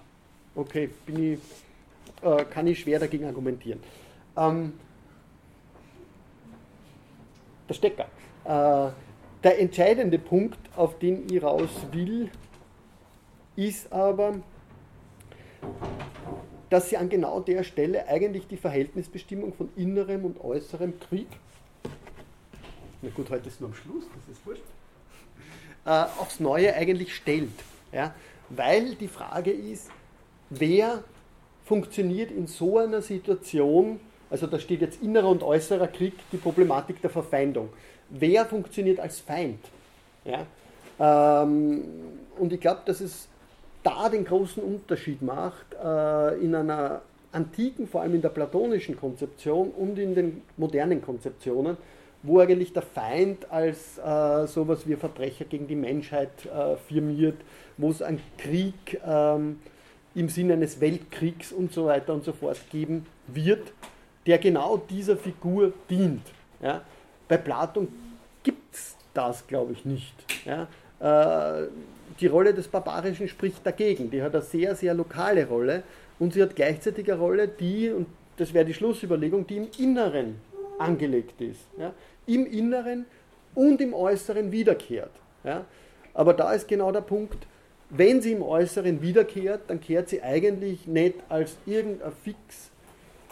okay, 0.55 0.89
ich, 1.07 1.39
äh, 2.21 2.45
kann 2.45 2.67
ich 2.67 2.79
schwer 2.79 2.99
dagegen 2.99 3.25
argumentieren. 3.25 3.81
Ähm, 4.37 4.73
der 7.69 7.73
Stecker. 7.73 8.07
Äh, 8.45 8.91
der 9.43 9.59
entscheidende 9.59 10.17
Punkt, 10.17 10.57
auf 10.75 10.97
den 10.97 11.27
ich 11.29 11.43
raus 11.43 11.69
will, 11.91 12.31
ist 13.55 13.91
aber, 13.91 14.35
dass 16.69 16.89
sie 16.89 16.97
an 16.97 17.09
genau 17.09 17.39
der 17.39 17.63
Stelle 17.63 18.07
eigentlich 18.07 18.47
die 18.47 18.57
Verhältnisbestimmung 18.57 19.53
von 19.53 19.69
innerem 19.75 20.25
und 20.25 20.43
äußerem 20.43 20.99
Krieg, 20.99 21.27
na 23.01 23.09
gut, 23.11 23.29
heute 23.29 23.49
ist 23.49 23.61
nur 23.61 23.69
am 23.69 23.75
Schluss, 23.75 24.05
das 24.15 24.35
ist 24.35 24.45
wurscht, 24.45 24.63
äh, 25.85 25.89
aufs 25.89 26.39
Neue 26.39 26.73
eigentlich 26.73 27.15
stellt. 27.15 27.51
Ja? 27.91 28.15
Weil 28.49 28.95
die 28.95 29.07
Frage 29.07 29.51
ist, 29.51 29.91
wer 30.49 31.03
funktioniert 31.63 32.31
in 32.31 32.47
so 32.47 32.77
einer 32.77 33.01
Situation, 33.01 33.99
also 34.29 34.47
da 34.47 34.59
steht 34.59 34.81
jetzt 34.81 35.01
innerer 35.01 35.29
und 35.29 35.43
äußerer 35.43 35.87
Krieg, 35.87 36.13
die 36.31 36.37
Problematik 36.37 37.01
der 37.01 37.09
Verfeindung 37.09 37.69
wer 38.09 38.45
funktioniert 38.45 38.99
als 38.99 39.19
Feind. 39.19 39.59
Ja? 40.23 41.43
Ähm, 41.43 41.83
und 42.37 42.53
ich 42.53 42.59
glaube, 42.59 42.81
dass 42.85 43.01
es 43.01 43.27
da 43.83 44.09
den 44.09 44.25
großen 44.25 44.63
Unterschied 44.63 45.21
macht 45.21 45.65
äh, 45.73 46.39
in 46.39 46.55
einer 46.55 47.01
antiken, 47.31 47.87
vor 47.87 48.01
allem 48.01 48.15
in 48.15 48.21
der 48.21 48.29
platonischen 48.29 48.97
Konzeption 48.97 49.69
und 49.69 49.99
in 49.99 50.15
den 50.15 50.41
modernen 50.57 51.01
Konzeptionen, 51.01 51.77
wo 52.23 52.39
eigentlich 52.39 52.73
der 52.73 52.81
Feind 52.81 53.51
als 53.51 53.97
äh, 53.97 54.47
sowas 54.47 54.87
wie 54.87 54.95
Verbrecher 54.95 55.45
gegen 55.45 55.67
die 55.67 55.75
Menschheit 55.75 56.45
äh, 56.45 56.77
firmiert, 56.77 57.37
wo 57.77 57.89
es 57.89 58.01
einen 58.01 58.21
Krieg 58.37 58.99
ähm, 59.05 59.59
im 60.15 60.29
Sinne 60.29 60.53
eines 60.53 60.79
Weltkriegs 60.79 61.51
und 61.51 61.73
so 61.73 61.85
weiter 61.85 62.13
und 62.13 62.23
so 62.23 62.33
fort 62.33 62.59
geben 62.71 63.05
wird, 63.27 63.73
der 64.25 64.37
genau 64.37 64.77
dieser 64.77 65.17
Figur 65.17 65.73
dient. 65.89 66.23
Ja? 66.61 66.81
Bei 67.27 67.37
Platon 67.37 67.87
gibt 68.43 68.73
es 68.73 68.95
das, 69.13 69.45
glaube 69.45 69.73
ich, 69.73 69.85
nicht. 69.85 70.13
Ja? 70.45 70.67
Äh, 70.99 71.67
die 72.19 72.27
Rolle 72.27 72.53
des 72.53 72.67
Barbarischen 72.67 73.27
spricht 73.27 73.65
dagegen. 73.65 74.09
Die 74.09 74.21
hat 74.21 74.33
eine 74.33 74.43
sehr, 74.43 74.75
sehr 74.75 74.93
lokale 74.93 75.47
Rolle 75.47 75.83
und 76.17 76.33
sie 76.33 76.41
hat 76.41 76.55
gleichzeitig 76.55 77.11
eine 77.11 77.19
Rolle, 77.19 77.47
die, 77.47 77.89
und 77.89 78.07
das 78.37 78.53
wäre 78.53 78.65
die 78.65 78.73
Schlussüberlegung, 78.73 79.45
die 79.45 79.57
im 79.57 79.67
Inneren 79.77 80.39
angelegt 80.79 81.41
ist. 81.41 81.61
Ja? 81.77 81.93
Im 82.25 82.45
Inneren 82.45 83.05
und 83.53 83.81
im 83.81 83.93
Äußeren 83.93 84.51
wiederkehrt. 84.51 85.11
Ja? 85.43 85.65
Aber 86.13 86.33
da 86.33 86.53
ist 86.53 86.67
genau 86.67 86.91
der 86.91 87.01
Punkt, 87.01 87.45
wenn 87.97 88.21
sie 88.21 88.33
im 88.33 88.41
Äußeren 88.41 89.01
wiederkehrt, 89.01 89.61
dann 89.67 89.79
kehrt 89.79 90.09
sie 90.09 90.21
eigentlich 90.21 90.87
nicht 90.87 91.15
als 91.29 91.57
irgendein 91.65 92.11
fix 92.23 92.71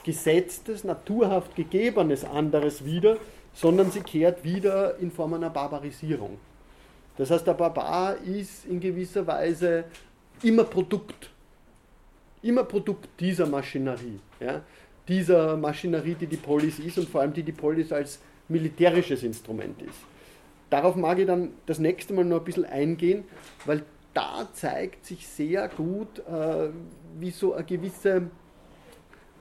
gesetztes, 0.04 0.84
naturhaft 0.84 1.56
gegebenes 1.56 2.26
anderes 2.26 2.86
wieder, 2.86 3.18
sondern 3.54 3.92
sie 3.92 4.02
kehrt 4.02 4.44
wieder 4.44 4.98
in 5.00 5.12
Form 5.12 5.34
einer 5.34 5.50
Barbarisierung. 5.50 6.38
Das 7.18 7.32
heißt, 7.32 7.46
der 7.46 7.54
Barbar 7.54 8.18
ist 8.18 8.66
in 8.66 8.80
gewisser 8.80 9.26
Weise 9.26 9.86
immer 10.42 10.64
Produkt, 10.64 11.30
immer 12.42 12.64
Produkt 12.64 13.08
dieser 13.20 13.46
Maschinerie, 13.46 14.20
ja? 14.40 14.62
dieser 15.08 15.56
Maschinerie, 15.58 16.16
die 16.16 16.28
die 16.28 16.38
Polis 16.38 16.80
ist 16.80 16.98
und 16.98 17.10
vor 17.10 17.22
allem 17.22 17.34
die 17.34 17.44
die 17.44 17.52
Polis 17.52 17.92
als 17.92 18.20
militärisches 18.50 19.24
Instrument 19.24 19.82
ist. 19.82 20.00
Darauf 20.70 20.96
mag 20.96 21.20
ich 21.20 21.28
dann 21.28 21.52
das 21.66 21.78
nächste 21.78 22.14
Mal 22.14 22.26
noch 22.26 22.40
ein 22.40 22.46
bisschen 22.46 22.66
eingehen, 22.66 23.26
weil 23.66 23.84
da 24.14 24.48
zeigt 24.54 25.06
sich 25.06 25.28
sehr 25.28 25.68
gut, 25.70 26.20
äh, 26.20 26.70
wie 27.20 27.32
so 27.32 27.54
eine 27.54 27.64
gewisse 27.64 28.30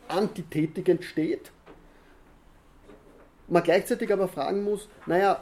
Antithetik 0.08 0.88
entsteht 0.88 1.52
man 3.52 3.62
gleichzeitig 3.62 4.12
aber 4.12 4.28
fragen 4.28 4.64
muss, 4.64 4.88
naja, 5.06 5.40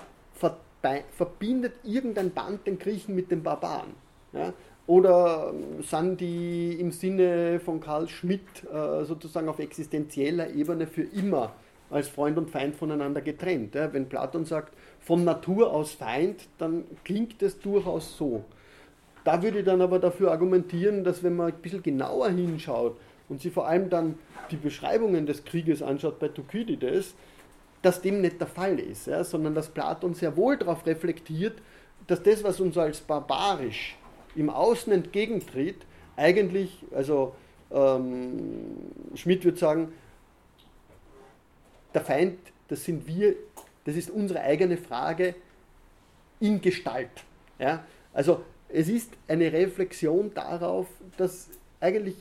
verbindet 1.12 1.74
irgendein 1.84 2.32
Band 2.32 2.66
den 2.66 2.78
Griechen 2.78 3.14
mit 3.14 3.30
den 3.30 3.42
Barbaren? 3.42 3.94
Ja? 4.32 4.52
Oder 4.86 5.54
sind 5.82 6.20
die 6.20 6.72
im 6.80 6.90
Sinne 6.90 7.60
von 7.60 7.80
Karl 7.80 8.08
Schmidt 8.08 8.64
äh, 8.64 9.04
sozusagen 9.04 9.48
auf 9.48 9.60
existenzieller 9.60 10.50
Ebene 10.50 10.86
für 10.86 11.02
immer 11.02 11.52
als 11.90 12.08
Freund 12.08 12.38
und 12.38 12.50
Feind 12.50 12.74
voneinander 12.74 13.20
getrennt? 13.20 13.74
Ja? 13.76 13.92
Wenn 13.92 14.08
Platon 14.08 14.44
sagt, 14.44 14.74
von 14.98 15.22
Natur 15.22 15.72
aus 15.72 15.92
Feind, 15.92 16.48
dann 16.58 16.84
klingt 17.04 17.42
es 17.42 17.60
durchaus 17.60 18.16
so. 18.16 18.44
Da 19.24 19.42
würde 19.42 19.60
ich 19.60 19.64
dann 19.64 19.82
aber 19.82 19.98
dafür 19.98 20.30
argumentieren, 20.30 21.04
dass 21.04 21.22
wenn 21.22 21.36
man 21.36 21.52
ein 21.52 21.60
bisschen 21.60 21.82
genauer 21.82 22.30
hinschaut 22.30 22.98
und 23.28 23.40
sich 23.40 23.52
vor 23.52 23.66
allem 23.66 23.90
dann 23.90 24.18
die 24.50 24.56
Beschreibungen 24.56 25.26
des 25.26 25.44
Krieges 25.44 25.82
anschaut 25.82 26.18
bei 26.18 26.28
Thukydides, 26.28 27.14
dass 27.82 28.02
dem 28.02 28.20
nicht 28.20 28.40
der 28.40 28.46
Fall 28.46 28.78
ist, 28.78 29.06
ja, 29.06 29.24
sondern 29.24 29.54
dass 29.54 29.68
Platon 29.68 30.14
sehr 30.14 30.36
wohl 30.36 30.56
darauf 30.56 30.86
reflektiert, 30.86 31.58
dass 32.06 32.22
das, 32.22 32.42
was 32.44 32.60
uns 32.60 32.76
als 32.76 33.00
barbarisch 33.00 33.96
im 34.34 34.50
Außen 34.50 34.92
entgegentritt, 34.92 35.76
eigentlich, 36.16 36.84
also 36.94 37.34
ähm, 37.70 38.76
Schmidt 39.14 39.44
würde 39.44 39.58
sagen, 39.58 39.92
der 41.94 42.02
Feind, 42.02 42.38
das 42.68 42.84
sind 42.84 43.06
wir, 43.06 43.34
das 43.84 43.96
ist 43.96 44.10
unsere 44.10 44.40
eigene 44.40 44.76
Frage 44.76 45.34
in 46.40 46.60
Gestalt. 46.60 47.10
Ja? 47.58 47.84
Also 48.12 48.42
es 48.72 48.88
ist 48.88 49.12
eine 49.28 49.52
Reflexion 49.52 50.32
darauf, 50.34 50.86
dass 51.16 51.48
eigentlich 51.80 52.16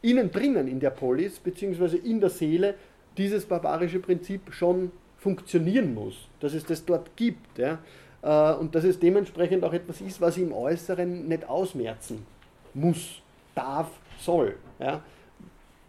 innen 0.00 0.30
drinnen 0.30 0.68
in 0.68 0.80
der 0.80 0.90
Polis, 0.90 1.38
beziehungsweise 1.38 1.96
in 1.96 2.20
der 2.20 2.30
Seele, 2.30 2.74
dieses 3.16 3.44
barbarische 3.44 3.98
Prinzip 3.98 4.52
schon 4.52 4.90
funktionieren 5.18 5.94
muss, 5.94 6.28
dass 6.40 6.54
es 6.54 6.64
das 6.64 6.84
dort 6.84 7.14
gibt 7.16 7.58
ja, 7.58 7.78
äh, 8.22 8.54
und 8.54 8.74
dass 8.74 8.84
es 8.84 8.98
dementsprechend 8.98 9.64
auch 9.64 9.72
etwas 9.72 10.00
ist, 10.00 10.20
was 10.20 10.36
im 10.36 10.52
Äußeren 10.52 11.28
nicht 11.28 11.48
ausmerzen 11.48 12.26
muss, 12.74 13.20
darf, 13.54 13.90
soll. 14.18 14.56
Ja, 14.80 15.02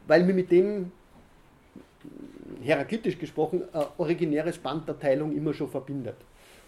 weil 0.08 0.24
mir 0.24 0.34
mit 0.34 0.52
dem, 0.52 0.92
heraklitisch 2.62 3.18
gesprochen, 3.18 3.62
äh, 3.74 3.86
originäres 3.98 4.58
Band 4.58 4.88
der 4.88 5.00
Teilung 5.00 5.36
immer 5.36 5.54
schon 5.54 5.70
verbindet. 5.70 6.18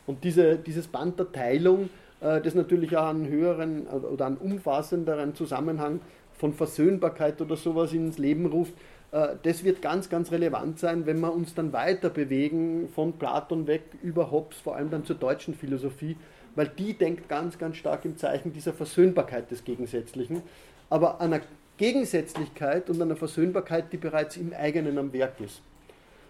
Und 0.07 0.24
diese, 0.24 0.57
dieses 0.57 0.88
Band 0.88 1.20
der 1.20 1.32
Teilung, 1.32 1.90
das 2.22 2.56
natürlich 2.56 2.96
auch 2.98 3.10
einen 3.10 3.28
höheren 3.28 3.88
oder 3.88 4.26
einen 4.26 4.38
umfassenderen 4.38 5.36
Zusammenhang 5.36 6.00
von 6.38 6.54
Versöhnbarkeit 6.54 7.42
oder 7.42 7.56
sowas 7.56 7.94
ins 7.94 8.18
Leben 8.18 8.46
ruft, 8.46 8.74
äh, 9.16 9.36
das 9.44 9.64
wird 9.64 9.82
ganz, 9.82 10.10
ganz 10.10 10.32
relevant 10.32 10.80
sein, 10.80 11.06
wenn 11.06 11.20
wir 11.20 11.34
uns 11.34 11.54
dann 11.56 11.74
weiter 11.74 12.10
bewegen 12.10 12.90
von 12.94 13.14
Platon 13.14 13.68
weg 13.68 13.84
über 14.04 14.32
Hobbes, 14.32 14.58
vor 14.58 14.76
allem 14.76 14.90
dann 14.90 15.06
zur 15.06 15.16
deutschen 15.16 15.56
Philosophie, 15.56 16.18
weil 16.56 16.68
die 16.68 16.94
denkt 16.94 17.30
ganz, 17.30 17.58
ganz 17.58 17.78
stark 17.78 18.06
im 18.06 18.18
Zeichen 18.18 18.54
dieser 18.54 18.74
Versöhnbarkeit 18.74 19.50
des 19.52 19.64
Gegensätzlichen. 19.64 20.42
Aber 20.90 21.20
einer 21.22 21.42
Gegensätzlichkeit 21.78 22.90
und 22.90 23.02
einer 23.02 23.16
Versöhnbarkeit, 23.16 23.92
die 23.92 23.98
bereits 23.98 24.38
im 24.38 24.54
eigenen 24.54 24.98
am 24.98 25.12
Werk 25.12 25.40
ist. 25.42 25.62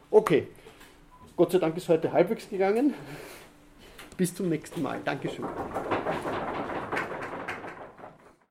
Okay, 0.09 0.47
Gott 1.35 1.51
sei 1.51 1.59
Dank 1.59 1.75
ist 1.77 1.89
heute 1.89 2.11
halbwegs 2.11 2.49
gegangen. 2.49 2.93
Bis 4.17 4.33
zum 4.33 4.49
nächsten 4.49 4.81
Mal. 4.81 5.01
Dankeschön. 5.03 5.45